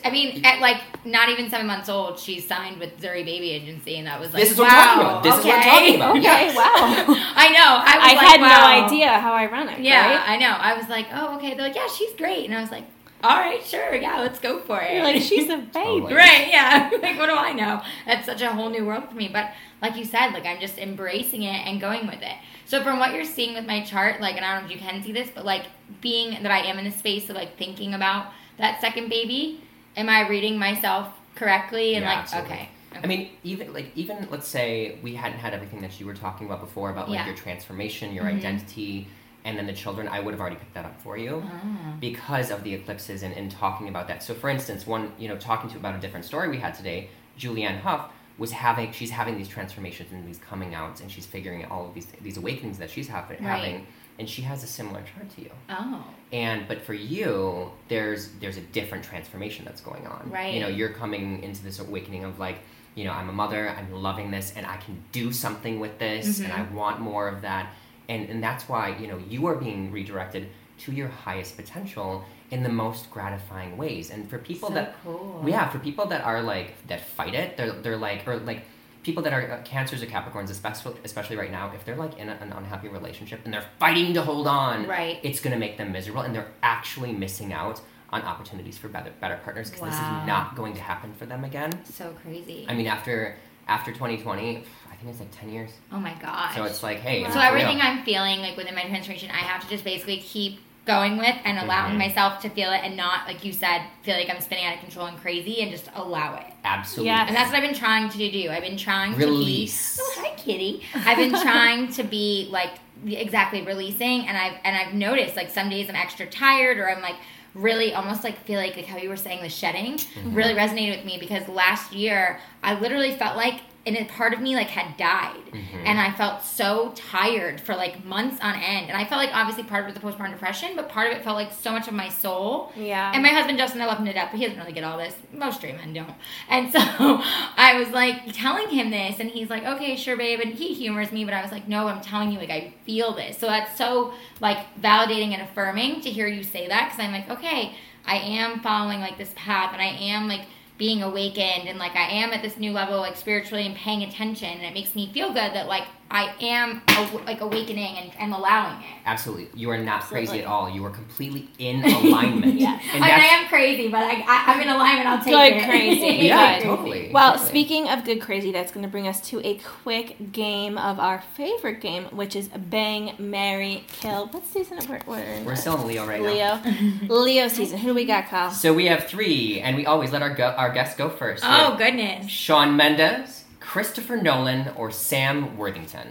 I 0.06 0.12
mean, 0.12 0.46
at 0.46 0.62
like 0.62 0.78
not 1.06 1.28
even 1.28 1.50
seven 1.50 1.68
months 1.68 1.90
old, 1.90 2.18
she's 2.18 2.48
signed 2.48 2.80
with 2.80 3.02
Zuri 3.02 3.26
Baby 3.26 3.50
Agency, 3.52 3.98
and 3.98 4.08
that 4.08 4.18
was 4.18 4.34
like, 4.34 4.44
This 4.44 4.54
is 4.54 4.58
what 4.58 4.70
wow, 4.72 4.78
I'm 4.80 4.96
talking 4.96 5.02
about. 5.02 5.24
This 5.24 5.38
is 5.40 5.46
what 5.46 5.56
I'm 5.56 5.64
talking 5.64 5.96
about. 5.96 6.18
Okay, 6.18 6.56
wow. 6.56 7.34
I 7.36 7.50
know. 7.50 7.70
I, 7.84 7.98
was 7.98 8.04
I 8.06 8.14
like, 8.14 8.28
had 8.28 8.42
wow. 8.42 8.48
no 8.48 8.86
idea 8.86 9.20
how 9.20 9.34
ironic. 9.34 9.80
Yeah, 9.80 10.16
right? 10.16 10.30
I 10.30 10.38
know. 10.38 10.52
I 10.58 10.78
was 10.78 10.88
like, 10.88 11.08
oh, 11.14 11.36
okay. 11.36 11.54
They're 11.56 11.68
like, 11.68 11.76
yeah, 11.76 11.88
she's 11.88 12.14
great, 12.14 12.46
and 12.46 12.56
I 12.56 12.62
was 12.62 12.72
like, 12.72 12.86
all 13.24 13.38
right, 13.38 13.64
sure, 13.66 13.96
yeah, 13.96 14.20
let's 14.20 14.40
go 14.40 14.60
for 14.60 14.82
it. 14.82 14.94
You're 14.94 15.04
like, 15.04 15.22
she's 15.22 15.50
a 15.50 15.58
baby. 15.58 15.72
Totally. 15.74 16.14
Right, 16.14 16.48
yeah. 16.50 16.90
like, 17.02 17.18
what 17.18 17.28
do 17.28 17.36
I 17.36 17.54
know? 17.54 17.82
That's 18.06 18.26
such 18.26 18.42
a 18.42 18.52
whole 18.52 18.70
new 18.70 18.86
world 18.86 19.08
for 19.10 19.16
me. 19.16 19.30
But 19.32 19.52
like 19.82 19.96
you 19.96 20.06
said, 20.06 20.32
like 20.32 20.46
I'm 20.46 20.60
just 20.60 20.78
embracing 20.78 21.44
it 21.44 21.66
and 21.68 21.80
going 21.80 22.06
with 22.08 22.22
it. 22.22 22.36
So 22.66 22.84
from 22.84 23.00
what 23.00 23.14
you're 23.14 23.26
seeing 23.26 23.54
with 23.56 23.66
my 23.66 23.82
chart, 23.84 24.20
like, 24.22 24.36
and 24.36 24.44
I 24.46 24.54
don't 24.56 24.64
know 24.68 24.74
if 24.74 24.80
you 24.82 24.86
can 24.86 25.02
see 25.04 25.12
this, 25.12 25.30
but 25.34 25.46
like 25.46 25.64
being 26.02 26.32
that 26.44 26.52
I 26.52 26.60
am 26.60 26.78
in 26.80 26.86
the 26.86 26.92
space 26.92 27.30
of 27.30 27.36
like 27.36 27.58
thinking 27.58 27.94
about 27.94 28.28
that 28.58 28.82
second 28.82 29.10
baby, 29.10 29.62
am 29.96 30.10
I 30.10 30.28
reading 30.28 30.58
myself 30.60 31.08
correctly? 31.36 31.96
And 31.96 32.04
Yeah, 32.04 32.10
like, 32.10 32.20
absolutely. 32.20 32.52
okay. 32.52 32.70
I 33.04 33.08
mean, 33.08 33.30
even 33.44 33.74
like 33.74 33.92
even 33.96 34.28
let's 34.30 34.48
say 34.48 35.00
we 35.02 35.16
hadn't 35.16 35.40
had 35.40 35.54
everything 35.54 35.82
that 35.82 36.00
you 36.00 36.06
were 36.06 36.14
talking 36.14 36.46
about 36.48 36.60
before 36.62 36.90
about 36.92 37.10
like 37.10 37.20
Yeah. 37.20 37.26
your 37.28 37.36
transformation, 37.36 38.14
your 38.14 38.26
Mhm. 38.26 38.38
identity, 38.38 39.08
and 39.46 39.58
then 39.58 39.66
the 39.68 39.74
children. 39.74 40.08
I 40.08 40.20
would 40.20 40.34
have 40.34 40.42
already 40.42 40.56
picked 40.56 40.74
that 40.76 40.86
up 40.86 41.02
for 41.02 41.18
you 41.18 41.44
Ah. 41.46 41.94
because 42.00 42.50
of 42.52 42.64
the 42.64 42.74
eclipses 42.74 43.24
and, 43.24 43.34
and 43.36 43.52
talking 43.52 43.90
about 43.90 44.08
that. 44.08 44.24
So, 44.24 44.34
for 44.34 44.50
instance, 44.50 44.86
one 44.88 45.12
you 45.18 45.28
know 45.28 45.38
talking 45.38 45.70
to 45.72 45.78
about 45.78 45.96
a 45.96 46.00
different 46.00 46.26
story 46.26 46.48
we 46.50 46.58
had 46.58 46.74
today, 46.76 47.10
Julianne 47.40 47.80
Hough 47.82 48.10
was 48.38 48.52
having 48.52 48.92
she's 48.92 49.12
having 49.12 49.38
these 49.38 49.48
transformations 49.48 50.12
and 50.12 50.28
these 50.28 50.40
coming 50.40 50.74
outs, 50.74 51.02
and 51.02 51.12
she's 51.12 51.26
figuring 51.26 51.64
out 51.64 51.72
all 51.72 51.88
of 51.88 51.94
these 51.94 52.08
these 52.22 52.38
awakenings 52.38 52.78
that 52.80 52.90
she's 52.90 53.08
having, 53.08 53.44
Right. 53.44 53.58
having 53.64 53.88
and 54.20 54.30
she 54.30 54.44
has 54.44 54.64
a 54.64 54.68
similar 54.68 55.02
chart 55.12 55.28
to 55.36 55.42
you. 55.42 55.50
Oh. 55.70 56.04
And 56.32 56.68
but 56.68 56.82
for 56.82 56.94
you, 56.94 57.72
there's 57.90 58.30
there's 58.40 58.58
a 58.58 58.62
different 58.62 59.04
transformation 59.04 59.66
that's 59.66 59.82
going 59.82 60.06
on. 60.08 60.30
Right. 60.32 60.54
You 60.54 60.60
know, 60.62 60.68
you're 60.68 60.90
coming 60.94 61.42
into 61.44 61.64
this 61.64 61.80
awakening 61.80 62.24
of 62.24 62.38
like, 62.40 62.60
you 62.96 63.06
know, 63.06 63.12
I'm 63.12 63.28
a 63.30 63.34
mother, 63.34 63.70
I'm 63.70 63.92
loving 63.92 64.30
this, 64.32 64.54
and 64.56 64.66
I 64.68 64.78
can 64.78 65.04
do 65.12 65.32
something 65.34 65.80
with 65.80 65.98
this, 66.00 66.40
and 66.40 66.54
I 66.54 66.60
Mm-hmm. 66.60 66.76
want 66.76 67.00
more 67.02 67.28
of 67.28 67.42
that. 67.42 67.74
And 68.10 68.30
and 68.30 68.44
that's 68.44 68.68
why 68.70 68.96
you 69.00 69.08
know 69.08 69.18
you 69.30 69.46
are 69.48 69.56
being 69.56 69.92
redirected 69.92 70.50
to 70.80 70.92
your 70.92 71.08
highest 71.08 71.56
potential 71.56 72.26
in 72.52 72.64
the 72.64 72.70
most 72.70 73.10
gratifying 73.12 73.78
ways. 73.78 74.10
And 74.12 74.30
for 74.30 74.38
people 74.38 74.70
so 74.70 74.76
that 74.76 74.96
cool. 75.04 75.44
yeah, 75.48 75.70
for 75.70 75.80
people 75.80 76.06
that 76.08 76.24
are 76.24 76.42
like 76.42 76.76
that 76.88 77.02
fight 77.02 77.34
it, 77.34 77.58
they're 77.58 77.72
they're 77.72 77.98
like 77.98 78.28
or 78.28 78.38
like 78.38 78.64
people 79.04 79.22
that 79.24 79.34
are 79.34 79.52
uh, 79.52 79.62
cancers 79.64 80.02
or 80.04 80.06
capricorns, 80.08 80.50
especially 80.50 80.96
especially 81.04 81.36
right 81.38 81.52
now, 81.52 81.72
if 81.74 81.84
they're 81.86 81.96
like 81.96 82.18
in 82.18 82.30
a, 82.30 82.34
an 82.42 82.52
unhappy 82.54 82.88
relationship 82.90 83.40
and 83.46 83.54
they're 83.54 83.66
fighting 83.80 84.14
to 84.14 84.22
hold 84.22 84.48
on, 84.48 84.86
Right. 84.88 85.20
it's 85.24 85.40
gonna 85.40 85.58
make 85.58 85.78
them 85.78 85.92
miserable, 85.92 86.22
and 86.22 86.34
they're 86.36 86.52
actually 86.62 87.14
missing 87.14 87.54
out 87.54 87.82
on 88.12 88.22
opportunities 88.22 88.78
for 88.78 88.88
better 88.90 89.12
better 89.20 89.40
partners 89.44 89.70
because 89.72 89.86
this 89.90 89.96
is 89.96 90.28
not 90.28 90.56
going 90.56 90.74
to 90.76 90.82
happen 90.82 91.14
for 91.14 91.26
them 91.26 91.44
again. 91.44 91.72
So 91.86 92.16
crazy. 92.22 92.66
I 92.70 92.74
mean, 92.76 92.88
after 92.88 93.38
after 93.68 93.92
2020, 93.92 94.64
I 95.04 95.06
think 95.06 95.10
it's 95.10 95.20
like 95.20 95.42
10 95.42 95.50
years. 95.50 95.72
oh 95.92 96.00
my 96.00 96.14
god. 96.22 96.54
So 96.56 96.64
it's 96.64 96.82
like, 96.82 97.00
hey, 97.00 97.20
Wow. 97.22 97.26
it's 97.26 97.34
So 97.36 97.42
real. 97.42 97.50
everything 97.50 97.82
I'm 97.82 98.04
feeling 98.04 98.40
like 98.40 98.56
within 98.56 98.74
my 98.74 98.84
transformation, 98.84 99.30
I 99.32 99.38
have 99.40 99.62
to 99.64 99.70
just 99.70 99.84
basically 99.84 100.18
keep 100.18 100.60
going 100.86 101.18
with 101.18 101.36
and 101.44 101.60
allowing 101.60 101.96
Mhm. 101.96 101.98
myself 101.98 102.42
to 102.42 102.50
feel 102.50 102.72
it 102.72 102.82
and 102.84 102.96
not, 102.96 103.28
like 103.28 103.44
you 103.44 103.52
said, 103.52 103.82
feel 104.04 104.16
like 104.16 104.30
I'm 104.30 104.40
spinning 104.42 104.66
out 104.66 104.76
of 104.76 104.80
control 104.82 105.06
and 105.08 105.18
crazy 105.20 105.62
and 105.62 105.72
just 105.72 105.90
allow 105.96 106.36
it. 106.36 106.46
Absolutely. 106.64 107.08
Yeah. 107.10 107.26
And 107.28 107.36
that's 107.36 107.50
what 107.52 107.58
I've 107.62 107.64
been 107.70 107.78
trying 107.78 108.10
to 108.10 108.32
do. 108.32 108.50
I've 108.50 108.62
been 108.64 108.78
trying 108.78 109.16
Release. 109.16 109.96
to 109.98 110.02
be. 110.02 110.04
Oh, 110.06 110.22
hi, 110.30 110.36
kitty. 110.38 110.82
I've 111.06 111.18
been 111.18 111.32
trying 111.42 111.92
to 111.94 112.04
be 112.04 112.48
like 112.52 112.72
exactly 113.06 113.62
releasing, 113.62 114.28
and 114.28 114.38
I've 114.38 114.54
and 114.64 114.76
I've 114.76 114.94
noticed 114.94 115.36
like 115.36 115.50
some 115.52 115.70
days 115.70 115.90
I'm 115.90 115.96
extra 115.96 116.26
tired, 116.28 116.78
or 116.78 116.90
I'm 116.90 117.02
like 117.02 117.16
really 117.56 117.94
almost 117.94 118.24
like 118.24 118.38
feel 118.46 118.60
like 118.60 118.76
like 118.78 118.86
how 118.86 118.98
you 118.98 119.10
were 119.10 119.16
saying 119.18 119.42
the 119.42 119.50
shedding 119.50 119.94
Mm-hmm. 119.98 120.34
really 120.34 120.54
resonated 120.54 120.98
with 120.98 121.06
me 121.06 121.18
because 121.20 121.48
last 121.48 121.94
year 121.94 122.40
I 122.64 122.74
literally 122.80 123.16
felt 123.16 123.36
like 123.38 123.62
and 123.86 123.98
a 123.98 124.06
part 124.06 124.34
of 124.34 124.40
me 124.40 124.56
like 124.56 124.68
had 124.68 124.96
died 124.98 125.36
Mhm. 125.52 125.84
and 125.86 126.00
i 126.00 126.10
felt 126.12 126.42
so 126.42 126.94
tired 126.96 127.60
for 127.60 127.76
like 127.76 128.06
months 128.06 128.40
on 128.42 128.56
end 128.56 128.88
and 128.90 128.96
i 128.98 129.04
felt 129.04 129.20
like 129.22 129.32
obviously 129.34 129.64
part 129.64 129.84
of 129.84 129.90
it 129.96 130.02
was 130.02 130.16
the 130.16 130.24
postpartum 130.24 130.32
depression 130.32 130.70
but 130.76 130.88
part 130.90 131.12
of 131.12 131.18
it 131.18 131.24
felt 131.24 131.36
like 131.36 131.52
so 131.52 131.72
much 131.72 131.88
of 131.90 131.94
my 131.94 132.08
soul 132.08 132.72
Yeah. 132.78 133.12
and 133.14 133.22
my 133.22 133.30
husband 133.30 133.58
Justin, 133.58 133.82
I 133.82 133.86
love 133.86 133.98
him 134.00 134.06
to 134.06 134.14
death, 134.14 134.30
but 134.32 134.40
he 134.40 134.46
doesn't 134.46 134.60
really 134.60 134.72
get 134.72 134.84
all 134.86 134.98
this. 134.98 135.14
Most 135.34 135.58
straight 135.58 135.76
men 135.76 135.94
don't. 135.94 136.16
And 136.50 136.72
so 136.72 136.80
I 137.58 137.76
was 137.78 137.90
like 137.90 138.34
telling 138.34 138.70
him 138.70 138.90
this, 138.90 139.20
and 139.20 139.30
he's 139.30 139.50
like, 139.50 139.64
"Okay, 139.66 139.96
sure, 139.96 140.16
babe." 140.18 140.40
And 140.40 140.54
he 140.54 140.74
humors 140.74 141.12
me, 141.12 141.24
but 141.26 141.34
I 141.34 141.42
was 141.42 141.52
like, 141.52 141.68
"No, 141.68 141.88
I'm 141.88 142.02
telling 142.02 142.32
you, 142.32 142.40
like 142.40 142.50
I 142.50 142.74
feel 142.86 143.14
this." 143.14 143.38
So 143.38 143.48
that's 143.48 143.78
so 143.78 144.14
like 144.40 144.60
validating 144.82 145.34
and 145.34 145.42
affirming 145.42 146.02
to 146.02 146.10
hear 146.10 146.28
you 146.28 146.44
say 146.44 146.68
that, 146.68 146.86
because 146.90 147.00
I'm 147.06 147.12
like, 147.12 147.30
okay, 147.30 147.76
I 148.06 148.16
am 148.18 148.60
following 148.62 149.00
like 149.02 149.18
this 149.18 149.34
path, 149.36 149.72
and 149.74 149.82
I 149.82 149.88
am 150.14 150.28
like 150.28 150.42
being 150.84 151.02
awakened, 151.02 151.70
and 151.70 151.80
like 151.80 151.96
I 151.96 152.10
am 152.10 152.34
at 152.34 152.42
this 152.42 152.58
new 152.58 152.74
level, 152.74 152.98
like 152.98 153.16
spiritually, 153.16 153.66
and 153.66 153.74
paying 153.74 154.04
attention, 154.04 154.50
and 154.50 154.64
it 154.64 154.74
makes 154.74 154.94
me 154.96 155.10
feel 155.14 155.30
good 155.30 155.54
that 155.54 155.66
like 155.66 155.86
I 156.14 156.32
am 156.42 156.82
aw- 156.90 157.22
like 157.26 157.42
awakening 157.42 157.98
and, 157.98 158.12
and 158.20 158.34
allowing 158.34 158.80
it. 158.82 158.86
Absolutely. 159.06 159.60
You 159.60 159.72
are 159.72 159.78
not 159.80 160.04
crazy 160.04 160.40
at 160.42 160.46
all. 160.46 160.70
You 160.70 160.86
are 160.86 160.92
completely 160.92 161.50
in 161.58 161.84
alignment. 161.84 162.54
Yeah. 162.60 162.80
And 162.94 163.04
I, 163.04 163.08
mean, 163.08 163.20
I 163.20 163.26
am 163.26 163.48
crazy, 163.48 163.88
but 163.90 164.04
I, 164.04 164.22
I, 164.22 164.44
I'm 164.54 164.62
in 164.62 164.70
alignment. 164.70 165.08
I'll 165.08 165.24
take 165.24 165.34
Good 165.34 165.64
it. 165.64 165.66
crazy. 165.68 166.26
yeah, 166.28 166.60
Good. 166.60 166.66
totally. 166.66 167.10
Well, 167.12 167.32
totally. 167.34 167.50
speaking 167.50 167.90
of 167.90 168.06
good 168.06 168.22
crazy, 168.22 168.52
that's 168.52 168.72
going 168.72 168.86
to 168.86 168.92
bring 168.92 169.08
us 169.08 169.20
to 169.30 169.42
a 169.46 169.56
quick 169.58 170.32
game 170.32 170.78
of 170.78 171.00
our 171.00 171.22
favorite 171.36 171.82
game, 171.82 172.04
which 172.12 172.36
is 172.36 172.48
Bang, 172.48 173.16
Marry, 173.18 173.84
Kill. 173.88 174.28
What 174.28 174.46
season 174.46 174.78
we're, 174.88 175.00
we're 175.08 175.20
in? 175.20 175.46
We're 175.46 175.56
still 175.56 175.82
in 175.82 175.88
Leo 175.88 176.06
right 176.06 176.22
now. 176.22 176.62
Leo. 176.64 177.08
Leo 177.24 177.48
season. 177.48 177.80
Who 177.80 177.88
do 177.90 177.96
we 177.96 178.06
got, 178.06 178.28
Kyle? 178.28 178.52
So 178.52 178.72
we 178.72 178.86
have 178.86 179.06
three, 179.08 179.60
and 179.62 179.76
we 179.76 179.88
always 179.88 180.12
let 180.12 180.22
our 180.22 180.34
go- 180.34 180.54
our 180.56 180.72
guests 180.72 180.96
go 180.96 181.10
first. 181.10 181.44
Oh 181.46 181.76
goodness. 181.76 182.30
Shawn 182.30 182.78
Mendes, 182.78 183.43
Christopher 183.74 184.18
Nolan, 184.18 184.70
or 184.78 184.92
Sam 184.92 185.58
Worthington. 185.58 186.10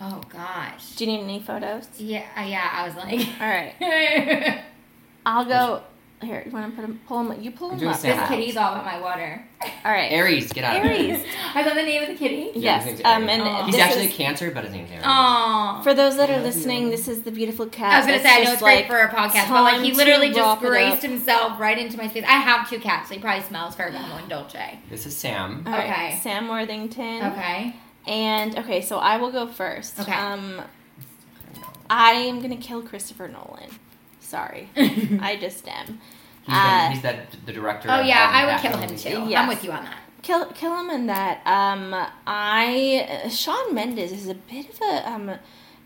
Oh 0.00 0.20
gosh. 0.28 0.94
Do 0.94 1.04
you 1.04 1.10
need 1.10 1.24
any 1.24 1.40
photos? 1.40 1.88
Yeah, 1.98 2.24
uh, 2.38 2.42
yeah. 2.42 2.70
I 2.72 2.86
was 2.86 2.94
like, 2.94 3.26
All 3.40 3.48
right. 3.48 4.62
I'll 5.26 5.44
go. 5.44 5.82
Here, 6.22 6.42
you 6.46 6.50
want 6.50 6.70
to 6.70 6.74
put 6.74 6.80
them? 6.86 6.98
Pull 7.06 7.24
them. 7.24 7.42
You 7.42 7.50
pull 7.50 7.68
them 7.76 7.86
up. 7.88 7.96
Sam. 7.96 8.16
this 8.18 8.28
kitty's 8.28 8.56
all 8.56 8.72
about 8.72 8.86
my 8.86 8.98
water. 9.00 9.44
All 9.84 9.92
right. 9.92 10.10
Aries, 10.10 10.50
get 10.50 10.64
out 10.64 10.76
of 10.80 10.86
Aries. 10.90 11.22
I 11.54 11.62
thought 11.62 11.74
the 11.74 11.82
name 11.82 12.02
of 12.04 12.08
the 12.08 12.14
kitty. 12.14 12.52
Yeah, 12.58 12.76
Yes. 12.78 12.86
name's 12.86 13.00
Um, 13.04 13.28
and 13.28 13.42
Aw. 13.42 13.64
He's 13.66 13.74
this 13.74 13.84
actually 13.84 14.06
is- 14.06 14.14
a 14.14 14.16
Cancer, 14.16 14.50
but 14.50 14.64
his 14.64 14.72
name's 14.72 14.90
Aries. 14.90 15.04
Aww. 15.04 15.82
For 15.84 15.92
those 15.92 16.16
that 16.16 16.30
are 16.30 16.40
listening, 16.40 16.88
this 16.88 17.06
is 17.06 17.22
the 17.22 17.30
beautiful 17.30 17.66
cat. 17.66 17.92
I 17.92 17.98
was 17.98 18.06
gonna 18.06 18.20
say 18.22 18.30
I 18.30 18.38
know 18.38 18.42
just, 18.44 18.52
it's 18.54 18.62
great 18.62 18.86
for 18.86 18.96
a 18.98 19.08
podcast, 19.10 19.50
but 19.50 19.62
like 19.62 19.82
he 19.82 19.92
literally 19.92 20.28
just 20.28 20.38
wrap 20.40 20.62
it 20.62 20.66
graced 20.68 21.02
himself 21.02 21.60
right 21.60 21.78
into 21.78 21.98
my 21.98 22.08
space. 22.08 22.24
I 22.24 22.38
have 22.40 22.68
two 22.70 22.78
cats, 22.78 23.10
so 23.10 23.14
he 23.14 23.20
probably 23.20 23.42
smells 23.44 23.76
Ferragamo 23.76 24.18
and 24.18 24.28
Dolce. 24.30 24.78
This 24.88 25.04
is 25.04 25.14
Sam. 25.14 25.64
All 25.66 25.72
right, 25.72 25.84
Okay. 25.90 26.18
Sam 26.22 26.48
Worthington. 26.48 27.24
Okay. 27.32 27.76
And 28.06 28.58
okay, 28.60 28.80
so 28.80 28.96
I 28.98 29.18
will 29.18 29.32
go 29.32 29.46
first. 29.46 30.00
Okay. 30.00 30.12
Um, 30.12 30.62
I 31.90 32.12
am 32.12 32.40
gonna 32.40 32.56
kill 32.56 32.80
Christopher 32.82 33.28
Nolan. 33.28 33.68
Sorry, 34.26 34.68
I 34.76 35.36
just 35.40 35.66
am. 35.68 36.00
He's, 36.46 36.54
Uh, 36.54 36.88
the, 36.88 36.94
he's 36.94 37.02
that 37.02 37.36
the 37.46 37.52
director. 37.52 37.88
Oh 37.90 38.00
of 38.00 38.06
yeah, 38.06 38.28
I 38.32 38.46
would 38.46 38.60
kill 38.60 38.76
him 38.78 38.90
movies. 38.90 39.02
too. 39.04 39.34
I'm 39.34 39.48
with 39.48 39.64
you 39.64 39.72
on 39.72 39.84
that. 39.84 39.98
Kill 40.22 40.46
kill 40.46 40.78
him 40.78 40.90
in 40.90 41.06
that. 41.06 41.40
Um, 41.46 41.94
I 42.26 43.28
Shawn 43.30 43.74
Mendes 43.74 44.12
is 44.12 44.28
a 44.28 44.34
bit 44.34 44.68
of 44.70 44.80
a 44.82 45.08
um 45.10 45.30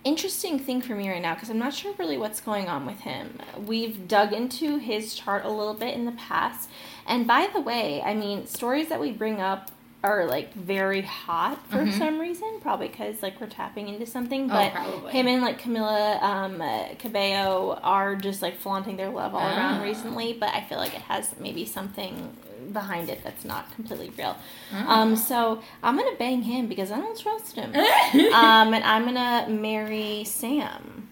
interesting 0.03 0.59
thing 0.59 0.81
for 0.81 0.95
me 0.95 1.11
right 1.11 1.21
now 1.21 1.35
because 1.35 1.51
I'm 1.51 1.59
not 1.59 1.75
sure 1.75 1.93
really 1.99 2.17
what's 2.17 2.41
going 2.41 2.69
on 2.69 2.87
with 2.87 3.01
him. 3.01 3.39
We've 3.67 4.09
dug 4.09 4.33
into 4.33 4.79
his 4.79 5.15
chart 5.15 5.45
a 5.45 5.51
little 5.51 5.75
bit 5.75 5.95
in 5.95 6.07
the 6.07 6.13
past, 6.13 6.71
and 7.07 7.27
by 7.27 7.49
the 7.53 7.61
way, 7.61 8.01
I 8.03 8.15
mean 8.15 8.47
stories 8.47 8.89
that 8.89 9.01
we 9.01 9.13
bring 9.13 9.41
up 9.41 9.71
are 10.03 10.25
like 10.25 10.55
very 10.55 11.03
hot 11.03 11.59
for 11.69 11.79
Mhm. 11.85 11.99
some 11.99 12.19
reason, 12.19 12.49
probably 12.63 12.89
because 12.89 13.23
like 13.23 13.39
we're 13.41 13.47
tapping 13.47 13.89
into 13.89 14.07
something. 14.07 14.45
Oh, 14.51 14.55
But 14.55 14.73
probably. 14.73 15.13
him 15.13 15.27
and 15.29 15.43
like 15.43 15.61
Camila 15.61 16.23
um, 16.23 16.61
uh, 16.63 16.85
Cabello 16.99 17.79
are 17.83 18.17
just 18.17 18.41
like 18.41 18.57
flaunting 18.57 18.97
their 18.97 19.11
love 19.11 19.35
all 19.35 19.43
around 19.47 19.81
Ah. 19.81 19.83
recently, 19.83 20.33
but 20.33 20.49
I 20.55 20.63
feel 20.63 20.79
like 20.79 20.95
it 20.95 21.03
has 21.03 21.35
maybe 21.39 21.67
something 21.67 22.35
behind 22.73 23.09
it 23.11 23.23
that's 23.25 23.45
not 23.45 23.71
completely 23.75 24.11
real. 24.17 24.37
Oh. 24.73 24.91
Um, 24.91 25.17
so 25.17 25.61
I'm 25.83 25.97
gonna 25.99 26.17
bang 26.19 26.43
him 26.43 26.67
because 26.67 26.91
I 26.91 26.97
don't 26.99 27.19
trust 27.19 27.57
him. 27.57 27.75
um, 28.35 28.73
and 28.73 28.85
I'm 28.85 29.05
gonna 29.05 29.49
marry 29.51 30.25
Sam. 30.25 31.09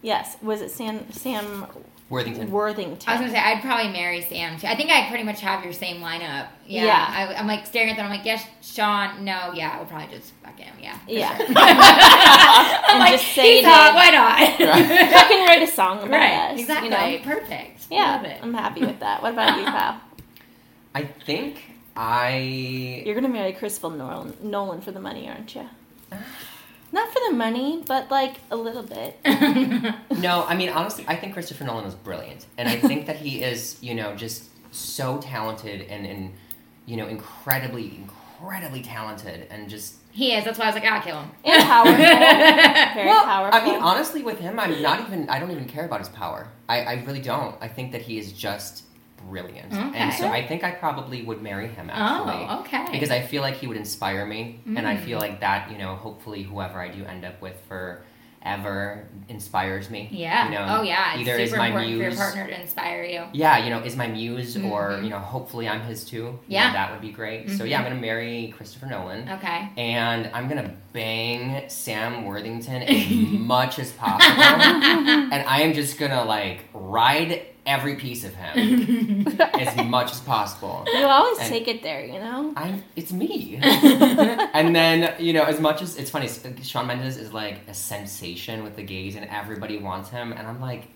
Yes, 0.00 0.36
was 0.42 0.60
it 0.62 0.72
Sam 0.72 1.12
Sam 1.12 1.66
Worthington. 2.12 2.50
Worthington? 2.50 3.08
I 3.08 3.12
was 3.12 3.20
gonna 3.22 3.32
say 3.32 3.38
I'd 3.38 3.62
probably 3.62 3.90
marry 3.90 4.20
Sam 4.20 4.58
too. 4.58 4.66
I 4.66 4.76
think 4.76 4.90
I 4.90 5.08
pretty 5.08 5.24
much 5.24 5.40
have 5.40 5.64
your 5.64 5.72
same 5.72 6.02
lineup. 6.02 6.48
Yeah, 6.66 6.84
Yeah. 6.84 7.06
I, 7.08 7.34
I'm 7.36 7.46
like 7.46 7.64
staring 7.66 7.88
at 7.90 7.96
them. 7.96 8.04
I'm 8.04 8.12
like, 8.12 8.26
yes, 8.26 8.44
Shawn. 8.60 9.24
No, 9.24 9.52
yeah, 9.54 9.72
I 9.74 9.78
would 9.78 9.88
probably 9.88 10.14
just 10.14 10.32
fuck 10.44 10.58
him. 10.58 10.74
Yeah, 10.80 10.98
Yeah. 11.08 11.36
sure. 11.38 11.46
I'm 11.56 12.90
And 12.90 12.98
like, 13.00 13.12
just 13.20 13.32
say 13.32 13.56
he's 13.56 13.64
hot. 13.64 13.94
Why 13.94 14.10
not? 14.10 14.38
I 14.38 15.26
can 15.28 15.46
write 15.48 15.62
a 15.66 15.72
song 15.72 15.98
about 15.98 16.10
right, 16.10 16.52
us. 16.52 16.60
exactly. 16.60 16.90
You 16.90 17.18
know? 17.18 17.24
Perfect. 17.24 17.86
Yeah, 17.90 18.16
Love 18.16 18.24
it. 18.26 18.38
I'm 18.42 18.54
happy 18.54 18.80
with 18.84 19.00
that. 19.00 19.22
What 19.22 19.32
about 19.32 19.58
you, 19.58 19.64
pal? 19.64 20.00
I 20.94 21.04
think 21.04 21.62
I. 21.96 23.02
You're 23.06 23.14
gonna 23.14 23.28
marry 23.30 23.54
Christopher 23.54 23.88
Nolan, 23.96 24.36
Nolan 24.42 24.82
for 24.82 24.92
the 24.92 25.00
money, 25.00 25.28
aren't 25.28 25.54
you? 25.54 25.66
Not 26.92 27.10
for 27.12 27.20
the 27.28 27.34
money, 27.34 27.82
but 27.86 28.10
like 28.10 28.36
a 28.50 28.56
little 28.56 28.82
bit. 28.82 29.18
No, 30.18 30.44
I 30.46 30.54
mean 30.54 30.68
honestly, 30.68 31.04
I 31.08 31.16
think 31.16 31.32
Christopher 31.32 31.64
Nolan 31.64 31.84
is 31.86 31.94
brilliant, 31.94 32.46
and 32.58 32.68
I 32.68 32.76
think 32.76 33.06
that 33.06 33.16
he 33.16 33.42
is, 33.42 33.76
you 33.82 33.94
know, 33.94 34.14
just 34.14 34.44
so 34.74 35.18
talented 35.18 35.82
and 35.88 36.06
and 36.06 36.32
you 36.86 36.96
know 36.96 37.06
incredibly 37.08 37.96
incredibly 37.96 38.82
talented 38.82 39.46
and 39.50 39.68
just. 39.68 39.96
he 40.12 40.32
is. 40.34 40.44
That's 40.44 40.58
why 40.58 40.66
I 40.66 40.68
was 40.68 40.74
like, 40.76 40.84
I'll 40.84 41.02
kill 41.02 41.20
him. 41.22 41.30
And 41.44 41.62
powerful. 41.64 41.92
Very 42.94 43.06
well, 43.08 43.24
powerful. 43.24 43.60
I 43.60 43.64
mean, 43.64 43.80
honestly, 43.80 44.22
with 44.22 44.38
him, 44.38 44.60
I'm 44.60 44.80
not 44.82 45.00
even. 45.00 45.28
I 45.28 45.38
don't 45.40 45.50
even 45.50 45.64
care 45.66 45.86
about 45.86 46.00
his 46.00 46.08
power. 46.10 46.48
I, 46.68 46.80
I 46.82 46.92
really 47.06 47.20
don't. 47.22 47.56
I 47.60 47.68
think 47.68 47.90
that 47.92 48.02
he 48.02 48.18
is 48.18 48.32
just 48.32 48.84
brilliant, 49.28 49.72
and 49.72 50.12
so 50.14 50.28
I 50.28 50.46
think 50.46 50.64
I 50.64 50.70
probably 50.72 51.22
would 51.22 51.42
marry 51.42 51.68
him 51.68 51.90
actually. 51.90 52.46
Oh, 52.48 52.60
okay. 52.60 52.84
because 52.92 53.10
I 53.10 53.20
feel 53.22 53.42
like 53.42 53.56
he 53.56 53.66
would 53.66 53.76
inspire 53.76 54.24
me, 54.26 54.60
and 54.66 54.86
I 54.86 54.96
Mm. 54.96 55.04
feel 55.04 55.18
like 55.18 55.40
that 55.40 55.70
you 55.70 55.78
know 55.78 55.94
hopefully 55.96 56.42
whoever 56.42 56.80
I 56.80 56.88
do 56.88 57.04
end 57.04 57.24
up 57.24 57.40
with 57.40 57.56
forever 57.68 59.06
inspires 59.28 59.88
me. 59.88 60.08
yeah. 60.10 60.44
You 60.46 60.50
know, 60.50 60.66
oh 60.68 60.82
yeah. 60.82 61.12
It's 61.14 61.20
either 61.28 61.38
is 61.38 61.52
my 61.54 61.68
important 61.68 61.92
for 61.92 61.96
your 62.00 62.08
muse. 62.10 62.18
partner 62.18 62.46
to 62.48 62.60
inspire 62.60 63.04
you. 63.04 63.22
Yeah, 63.32 63.58
you 63.64 63.70
know, 63.70 63.78
is 63.80 63.96
my 63.96 64.08
muse, 64.08 64.56
or 64.56 64.90
Mhm. 64.98 65.04
you 65.04 65.10
know, 65.10 65.18
hopefully 65.18 65.68
I'm 65.68 65.80
his 65.82 66.04
too. 66.04 66.16
You 66.16 66.22
know, 66.24 66.38
Yeah. 66.48 66.72
that 66.72 66.90
would 66.92 67.00
be 67.00 67.10
great. 67.12 67.50
So 67.50 67.64
yeah, 67.64 67.78
I'm 67.78 67.84
Mhm. 67.84 67.88
gonna 67.90 68.00
marry 68.00 68.52
Christopher 68.56 68.86
Nolan, 68.86 69.28
Okay. 69.30 69.68
and 69.76 70.28
I'm 70.34 70.48
gonna 70.48 70.70
bang 70.92 71.62
Sam 71.68 72.24
Worthington 72.24 72.82
as 72.88 73.06
much 73.38 73.78
as 73.78 73.92
possible, 73.92 74.42
and 75.32 75.44
I 75.46 75.60
am 75.62 75.72
just 75.72 75.98
gonna 75.98 76.24
like 76.24 76.64
ride 76.74 77.42
every 77.64 77.96
piece 77.96 78.24
of 78.24 78.34
him 78.34 79.26
as 79.40 79.76
much 79.86 80.10
as 80.10 80.20
possible. 80.20 80.84
you 80.92 81.04
always 81.04 81.38
and- 81.38 81.48
take 81.48 81.68
it 81.68 81.82
there, 81.82 82.04
you 82.04 82.18
know. 82.18 82.52
I'm, 82.56 82.82
it's 82.96 83.12
me. 83.12 83.58
and 83.62 84.74
then, 84.74 85.14
you 85.18 85.32
know, 85.32 85.44
as 85.44 85.60
much 85.60 85.82
as 85.82 85.96
it's 85.96 86.10
funny, 86.10 86.28
Shawn 86.62 86.86
Mendes 86.86 87.16
is 87.16 87.32
like 87.32 87.60
a 87.68 87.74
sensation 87.74 88.62
with 88.64 88.76
the 88.76 88.82
gays 88.82 89.14
and 89.16 89.26
everybody 89.26 89.78
wants 89.78 90.10
him. 90.10 90.32
And 90.32 90.46
I'm 90.46 90.60
like, 90.60 90.88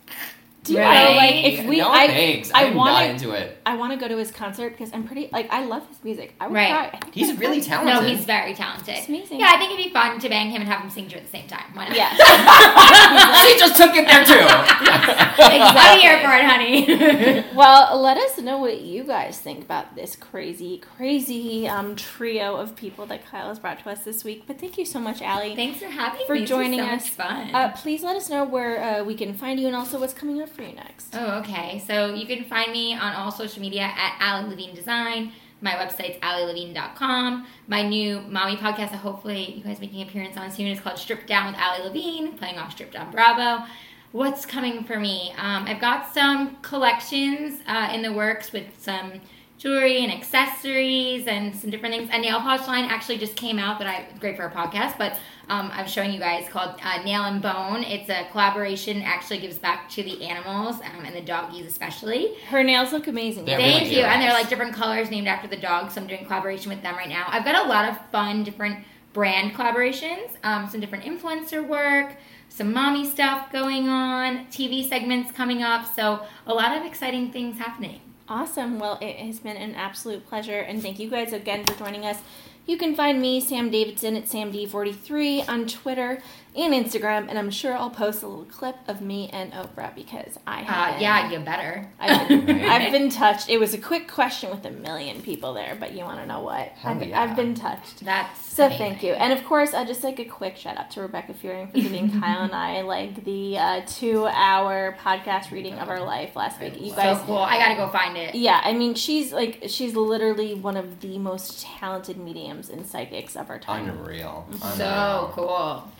Do 0.67 0.73
you 0.75 0.79
Right. 0.81 1.05
know, 1.11 1.17
like, 1.17 1.35
if 1.45 1.67
we, 1.67 1.79
no 1.79 1.91
I, 1.91 2.07
thanks. 2.09 2.51
I 2.53 2.65
I'm 2.67 2.75
wanna- 2.75 2.93
not 2.93 3.05
into 3.07 3.31
it. 3.33 3.59
I 3.67 3.77
want 3.77 3.93
to 3.93 3.99
go 3.99 4.07
to 4.09 4.17
his 4.17 4.31
concert 4.31 4.71
because 4.71 4.93
I'm 4.93 5.05
pretty, 5.05 5.29
like, 5.33 5.53
I 5.53 5.65
love 5.65 5.87
his 5.89 6.03
music. 6.05 6.35
I 6.41 6.47
would 6.47 6.55
Right. 6.55 6.71
cry. 6.71 6.91
I 7.03 7.11
He's 7.13 7.31
I'd 7.31 7.39
really 7.41 7.61
cry. 7.63 7.83
No, 7.85 8.01
he's 8.03 8.25
very 8.25 8.55
talented. 8.55 8.95
It's 8.97 9.09
amazing. 9.09 9.41
Yeah, 9.41 9.51
I 9.53 9.59
think 9.59 9.73
it'd 9.73 9.85
be 9.85 9.91
fun 9.93 10.19
to 10.21 10.29
bang 10.29 10.51
him 10.51 10.61
and 10.63 10.71
have 10.71 10.81
him 10.83 10.91
sing 10.91 11.07
to 11.07 11.13
you 11.13 11.17
at 11.19 11.25
the 11.25 11.31
same 11.31 11.47
time. 11.49 11.65
Why 11.75 11.89
not? 11.89 11.97
Yes. 11.97 12.17
she 13.47 13.59
just 13.59 13.77
took 13.77 13.95
it 13.97 14.07
there 14.07 14.25
too. 14.25 14.35
I'm 15.39 15.99
here 15.99 16.19
for 16.21 16.33
it, 16.37 16.45
honey. 16.45 17.45
well, 17.55 18.01
let 18.01 18.17
us 18.19 18.39
know 18.39 18.59
what 18.59 18.81
you 18.83 19.05
guys 19.05 19.39
think 19.39 19.63
about 19.65 19.95
this 19.95 20.17
crazy, 20.17 20.79
crazy 20.97 21.69
um, 21.69 21.97
trio 21.97 22.57
of 22.57 22.77
people 22.77 23.07
that 23.07 23.27
Kyle 23.27 23.49
has 23.49 23.59
brought 23.59 23.81
to 23.81 23.91
us 23.91 24.01
this 24.05 24.25
week. 24.25 24.45
But 24.47 24.61
thank 24.61 24.79
you 24.79 24.85
so 24.85 25.01
much, 25.01 25.23
Allie. 25.23 25.55
Thanks 25.57 25.79
for 25.81 25.87
having 25.87 26.27
For 26.27 26.35
me. 26.35 26.41
This 26.41 26.51
was 26.51 26.59
joining 26.59 26.81
so 26.81 26.87
us. 26.87 26.93
Much 27.03 27.11
fun. 27.11 27.55
Uh, 27.55 27.73
please 27.77 28.03
let 28.03 28.17
us 28.17 28.29
know 28.31 28.45
where 28.45 28.83
uh, 29.01 29.05
we 29.05 29.15
can 29.15 29.35
find 29.35 29.59
you 29.61 29.67
and 29.67 29.77
also 29.77 29.99
what's 29.99 30.15
coming 30.15 30.41
up 30.41 30.49
for 30.57 30.63
you 30.63 30.73
next. 30.75 31.15
Oh, 31.15 31.39
okay. 31.41 31.83
So 31.87 32.15
you 32.15 32.27
can 32.27 32.45
find 32.45 32.73
me 32.73 32.95
on 32.95 33.15
all 33.15 33.31
social 33.31 33.61
media 33.61 33.83
at 33.83 34.19
Ali 34.21 34.49
Levine 34.51 34.75
Design. 34.75 35.33
My 35.61 35.73
website's 35.73 36.19
alilevine.com. 36.21 37.47
My 37.67 37.83
new 37.83 38.21
mommy 38.23 38.57
podcast 38.57 38.91
that 38.91 38.99
hopefully 38.99 39.53
you 39.53 39.63
guys 39.65 39.81
making 39.81 40.03
an 40.03 40.09
appearance 40.09 40.37
on 40.37 40.51
soon 40.51 40.67
is 40.67 40.81
called 40.81 40.99
Strip 40.99 41.27
Down 41.27 41.47
with 41.53 41.61
Ali 41.61 41.83
Levine, 41.83 42.37
playing 42.37 42.59
off 42.59 42.73
Strip 42.73 42.93
Down 42.93 43.11
Bravo. 43.11 43.65
what's 44.13 44.47
coming 44.47 44.85
for 44.85 44.99
me? 44.99 45.33
Um, 45.39 45.65
I've 45.67 45.81
got 45.81 46.13
some 46.13 46.57
collections 46.63 47.61
uh, 47.67 47.91
in 47.93 48.03
the 48.03 48.13
works 48.13 48.53
with 48.53 48.67
some 48.79 49.21
jewelry 49.59 50.05
and 50.05 50.13
accessories 50.13 51.27
and 51.27 51.55
some 51.55 51.71
different 51.71 51.95
things. 51.95 52.11
A 52.13 52.19
nail 52.19 52.41
polish 52.41 52.67
line 52.67 52.85
actually 52.85 53.19
just 53.19 53.37
came 53.37 53.59
out 53.59 53.79
that 53.79 53.89
I 53.89 54.07
great 54.19 54.37
for 54.37 54.45
a 54.45 54.51
podcast, 54.51 54.99
but 54.99 55.19
um, 55.49 55.71
I'm 55.73 55.87
showing 55.87 56.13
you 56.13 56.19
guys 56.19 56.49
called 56.49 56.79
uh, 56.83 57.03
Nail 57.05 57.23
and 57.23 57.41
Bone. 57.41 57.83
It's 57.85 58.11
a 58.11 58.27
collaboration. 58.33 59.03
Actually, 59.03 59.39
gives 59.39 59.59
back 59.59 59.89
to 59.91 60.03
the 60.03 60.25
animals 60.25 60.77
um, 60.77 61.05
and 61.05 61.15
the 61.15 61.21
doggies 61.21 61.67
especially. 61.67 62.35
Her 62.49 62.63
nails 62.63 62.93
look 62.93 63.07
amazing. 63.07 63.45
They're 63.45 63.59
Thank 63.59 63.85
really 63.85 63.97
you. 63.99 64.03
And 64.03 64.21
they're 64.21 64.33
like 64.33 64.49
different 64.49 64.75
colors 64.75 65.11
named 65.11 65.29
after 65.29 65.47
the 65.47 65.57
dogs. 65.57 65.95
So 65.95 66.01
I'm 66.01 66.07
doing 66.07 66.25
collaboration 66.25 66.71
with 66.71 66.83
them 66.83 66.97
right 66.97 67.09
now. 67.09 67.27
I've 67.29 67.45
got 67.45 67.65
a 67.65 67.69
lot 67.69 67.89
of 67.89 68.11
fun 68.11 68.43
different 68.43 68.85
brand 69.13 69.55
collaborations, 69.55 70.31
um, 70.43 70.69
some 70.69 70.81
different 70.81 71.05
influencer 71.05 71.67
work, 71.67 72.17
some 72.51 72.73
mommy 72.73 73.09
stuff 73.09 73.51
going 73.51 73.89
on, 73.89 74.47
TV 74.47 74.87
segments 74.87 75.33
coming 75.33 75.63
up. 75.63 75.87
So 75.95 76.27
a 76.47 76.53
lot 76.53 76.77
of 76.77 76.85
exciting 76.85 77.33
things 77.33 77.57
happening. 77.59 78.01
Awesome. 78.29 78.81
Well, 78.81 78.99
it 79.01 79.17
has 79.17 79.39
been 79.39 79.57
an 79.57 79.77
absolute 79.77 80.27
pleasure, 80.27 80.59
and 80.59 80.83
thank 80.83 80.99
you 80.99 81.09
guys 81.09 81.33
again 81.33 81.65
for 81.65 81.75
joining 81.75 82.05
us. 82.05 82.19
You 82.67 82.77
can 82.77 82.97
find 82.97 83.23
me, 83.23 83.41
Sam 83.41 83.71
Davidson, 83.71 84.17
at 84.17 84.25
SamD43 84.25 85.49
on 85.49 85.69
Twitter 85.69 86.21
and 86.57 86.73
Instagram, 86.75 87.27
and 87.29 87.39
I'm 87.39 87.51
sure 87.51 87.75
I'll 87.77 87.91
post 87.91 88.23
a 88.23 88.27
little 88.27 88.45
clip 88.47 88.77
of 88.89 89.01
me 89.01 89.29
and 89.33 89.53
Oprah 89.53 89.95
because 89.95 90.39
I 90.47 90.63
have. 90.63 90.97
Uh, 90.97 90.99
yeah, 91.01 91.31
you 91.31 91.39
better. 91.41 91.89
I've 92.01 92.29
been, 92.29 92.49
I've 92.65 92.93
been 92.93 93.11
touched. 93.11 93.49
It 93.49 93.59
was 93.59 93.75
a 93.75 93.79
quick 93.79 94.09
question 94.11 94.51
with 94.51 94.65
a 94.65 94.71
million 94.71 95.21
people 95.23 95.53
there, 95.55 95.77
but 95.79 95.93
you 95.93 96.05
want 96.05 96.21
to 96.21 96.27
know 96.27 96.41
what? 96.41 96.73
I've, 96.85 97.03
yeah. 97.03 97.21
I've 97.23 97.37
been 97.37 97.55
touched. 97.55 98.05
That's 98.05 98.41
So 98.45 98.67
amazing. 98.67 98.79
thank 98.87 99.03
you, 99.03 99.13
and 99.13 99.33
of 99.33 99.45
course, 99.45 99.75
uh, 99.75 99.85
just 99.85 100.03
like 100.03 100.19
a 100.19 100.25
quick 100.25 100.57
shout 100.57 100.77
out 100.79 100.91
to 100.93 101.03
Rebecca 101.03 101.35
Fearing 101.35 101.69
for 101.69 101.75
giving 101.79 102.11
Kyle 102.21 102.43
and 102.45 102.55
I 102.55 102.81
like 102.83 103.25
the 103.25 103.59
uh, 103.59 103.81
two-hour 103.87 104.97
podcast 105.01 105.51
reading 105.51 105.75
of 105.75 105.89
our 105.89 106.01
life 106.01 106.35
last 106.37 106.61
week. 106.61 106.81
You 106.81 106.93
guys, 106.95 107.19
So 107.19 107.25
cool. 107.27 107.37
I 107.39 107.59
gotta 107.59 107.75
go 107.77 107.89
find 107.89 108.17
it. 108.17 108.35
yeah, 108.35 108.61
I 108.65 108.73
mean, 108.73 108.95
she's 108.95 109.33
like 109.33 109.65
she's 109.69 109.95
literally 109.95 110.55
one 110.55 110.77
of 110.77 111.01
the 111.01 111.19
most 111.19 111.63
talented 111.63 112.17
mediums 112.17 112.71
and 112.71 112.87
psychics 112.87 113.37
of 113.37 113.51
our 113.51 113.59
time. 113.59 113.89
Unreal. 113.89 114.47
So 114.77 115.31
cool. 115.35 115.91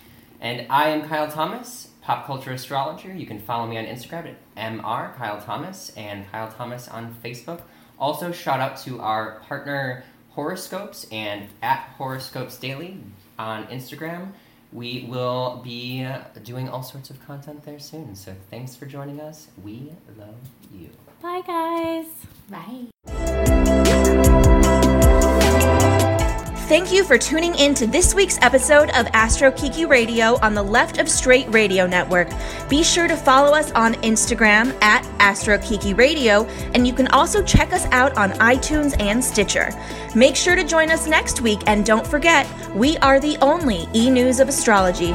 And 0.47 0.65
I 0.71 0.91
am 0.91 1.09
Kyle 1.09 1.29
Thomas, 1.29 1.89
pop 2.03 2.25
culture 2.25 2.53
astrologer. 2.53 3.13
You 3.13 3.27
can 3.27 3.41
follow 3.41 3.67
me 3.67 3.79
on 3.79 3.85
Instagram 3.85 4.37
at 4.57 4.81
mr 4.81 5.17
Kyle 5.17 5.41
Thomas 5.41 5.91
and 5.97 6.31
Kyle 6.31 6.49
Thomas 6.49 6.87
on 6.87 7.17
Facebook. 7.17 7.63
Also, 7.99 8.31
shout 8.31 8.61
out 8.61 8.77
to 8.85 9.01
our 9.01 9.41
partner 9.41 10.05
Horoscopes 10.31 11.09
and 11.11 11.49
at 11.63 11.81
Horoscopes 11.99 12.59
Daily 12.59 13.01
on 13.37 13.67
Instagram. 13.67 14.35
We 14.73 15.09
will 15.11 15.63
be 15.65 16.07
doing 16.45 16.69
all 16.69 16.85
sorts 16.85 17.11
of 17.11 17.21
content 17.27 17.65
there 17.65 17.81
soon. 17.81 18.15
So 18.15 18.33
thanks 18.49 18.77
for 18.77 18.87
joining 18.87 19.21
us. 19.21 19.49
We 19.65 19.91
love 20.17 20.37
you. 20.73 20.91
Bye, 21.21 21.43
guys. 21.45 22.07
Bye. 22.49 23.56
Thank 26.67 26.93
you 26.93 27.05
for 27.05 27.17
tuning 27.17 27.55
in 27.55 27.75
to 27.75 27.87
this 27.87 28.13
week's 28.13 28.41
episode 28.43 28.91
of 28.91 29.07
Astro 29.13 29.53
Kiki 29.53 29.85
Radio 29.85 30.37
on 30.43 30.53
the 30.53 30.63
Left 30.65 30.99
of 30.99 31.09
Straight 31.09 31.47
Radio 31.55 31.87
Network. 31.87 32.29
Be 32.69 32.83
sure 32.83 33.07
to 33.07 33.17
follow 33.17 33.55
us 33.55 33.71
on 33.71 33.95
Instagram 34.03 34.77
at 34.83 35.07
Astro 35.21 35.59
Kiki 35.59 35.95
Radio, 35.95 36.43
and 36.75 36.85
you 36.85 36.93
can 36.93 37.07
also 37.09 37.41
check 37.41 37.73
us 37.73 37.87
out 37.93 38.17
on 38.19 38.33
iTunes 38.33 39.01
and 39.01 39.25
Stitcher. 39.25 39.71
Make 40.17 40.35
sure 40.35 40.57
to 40.57 40.65
join 40.65 40.91
us 40.91 41.07
next 41.07 41.41
week, 41.41 41.61
and 41.69 41.87
don't 41.87 42.05
forget, 42.05 42.49
we 42.75 42.97
are 42.97 43.21
the 43.21 43.37
only 43.41 43.87
e 43.95 44.11
news 44.11 44.41
of 44.41 44.49
astrology. 44.49 45.13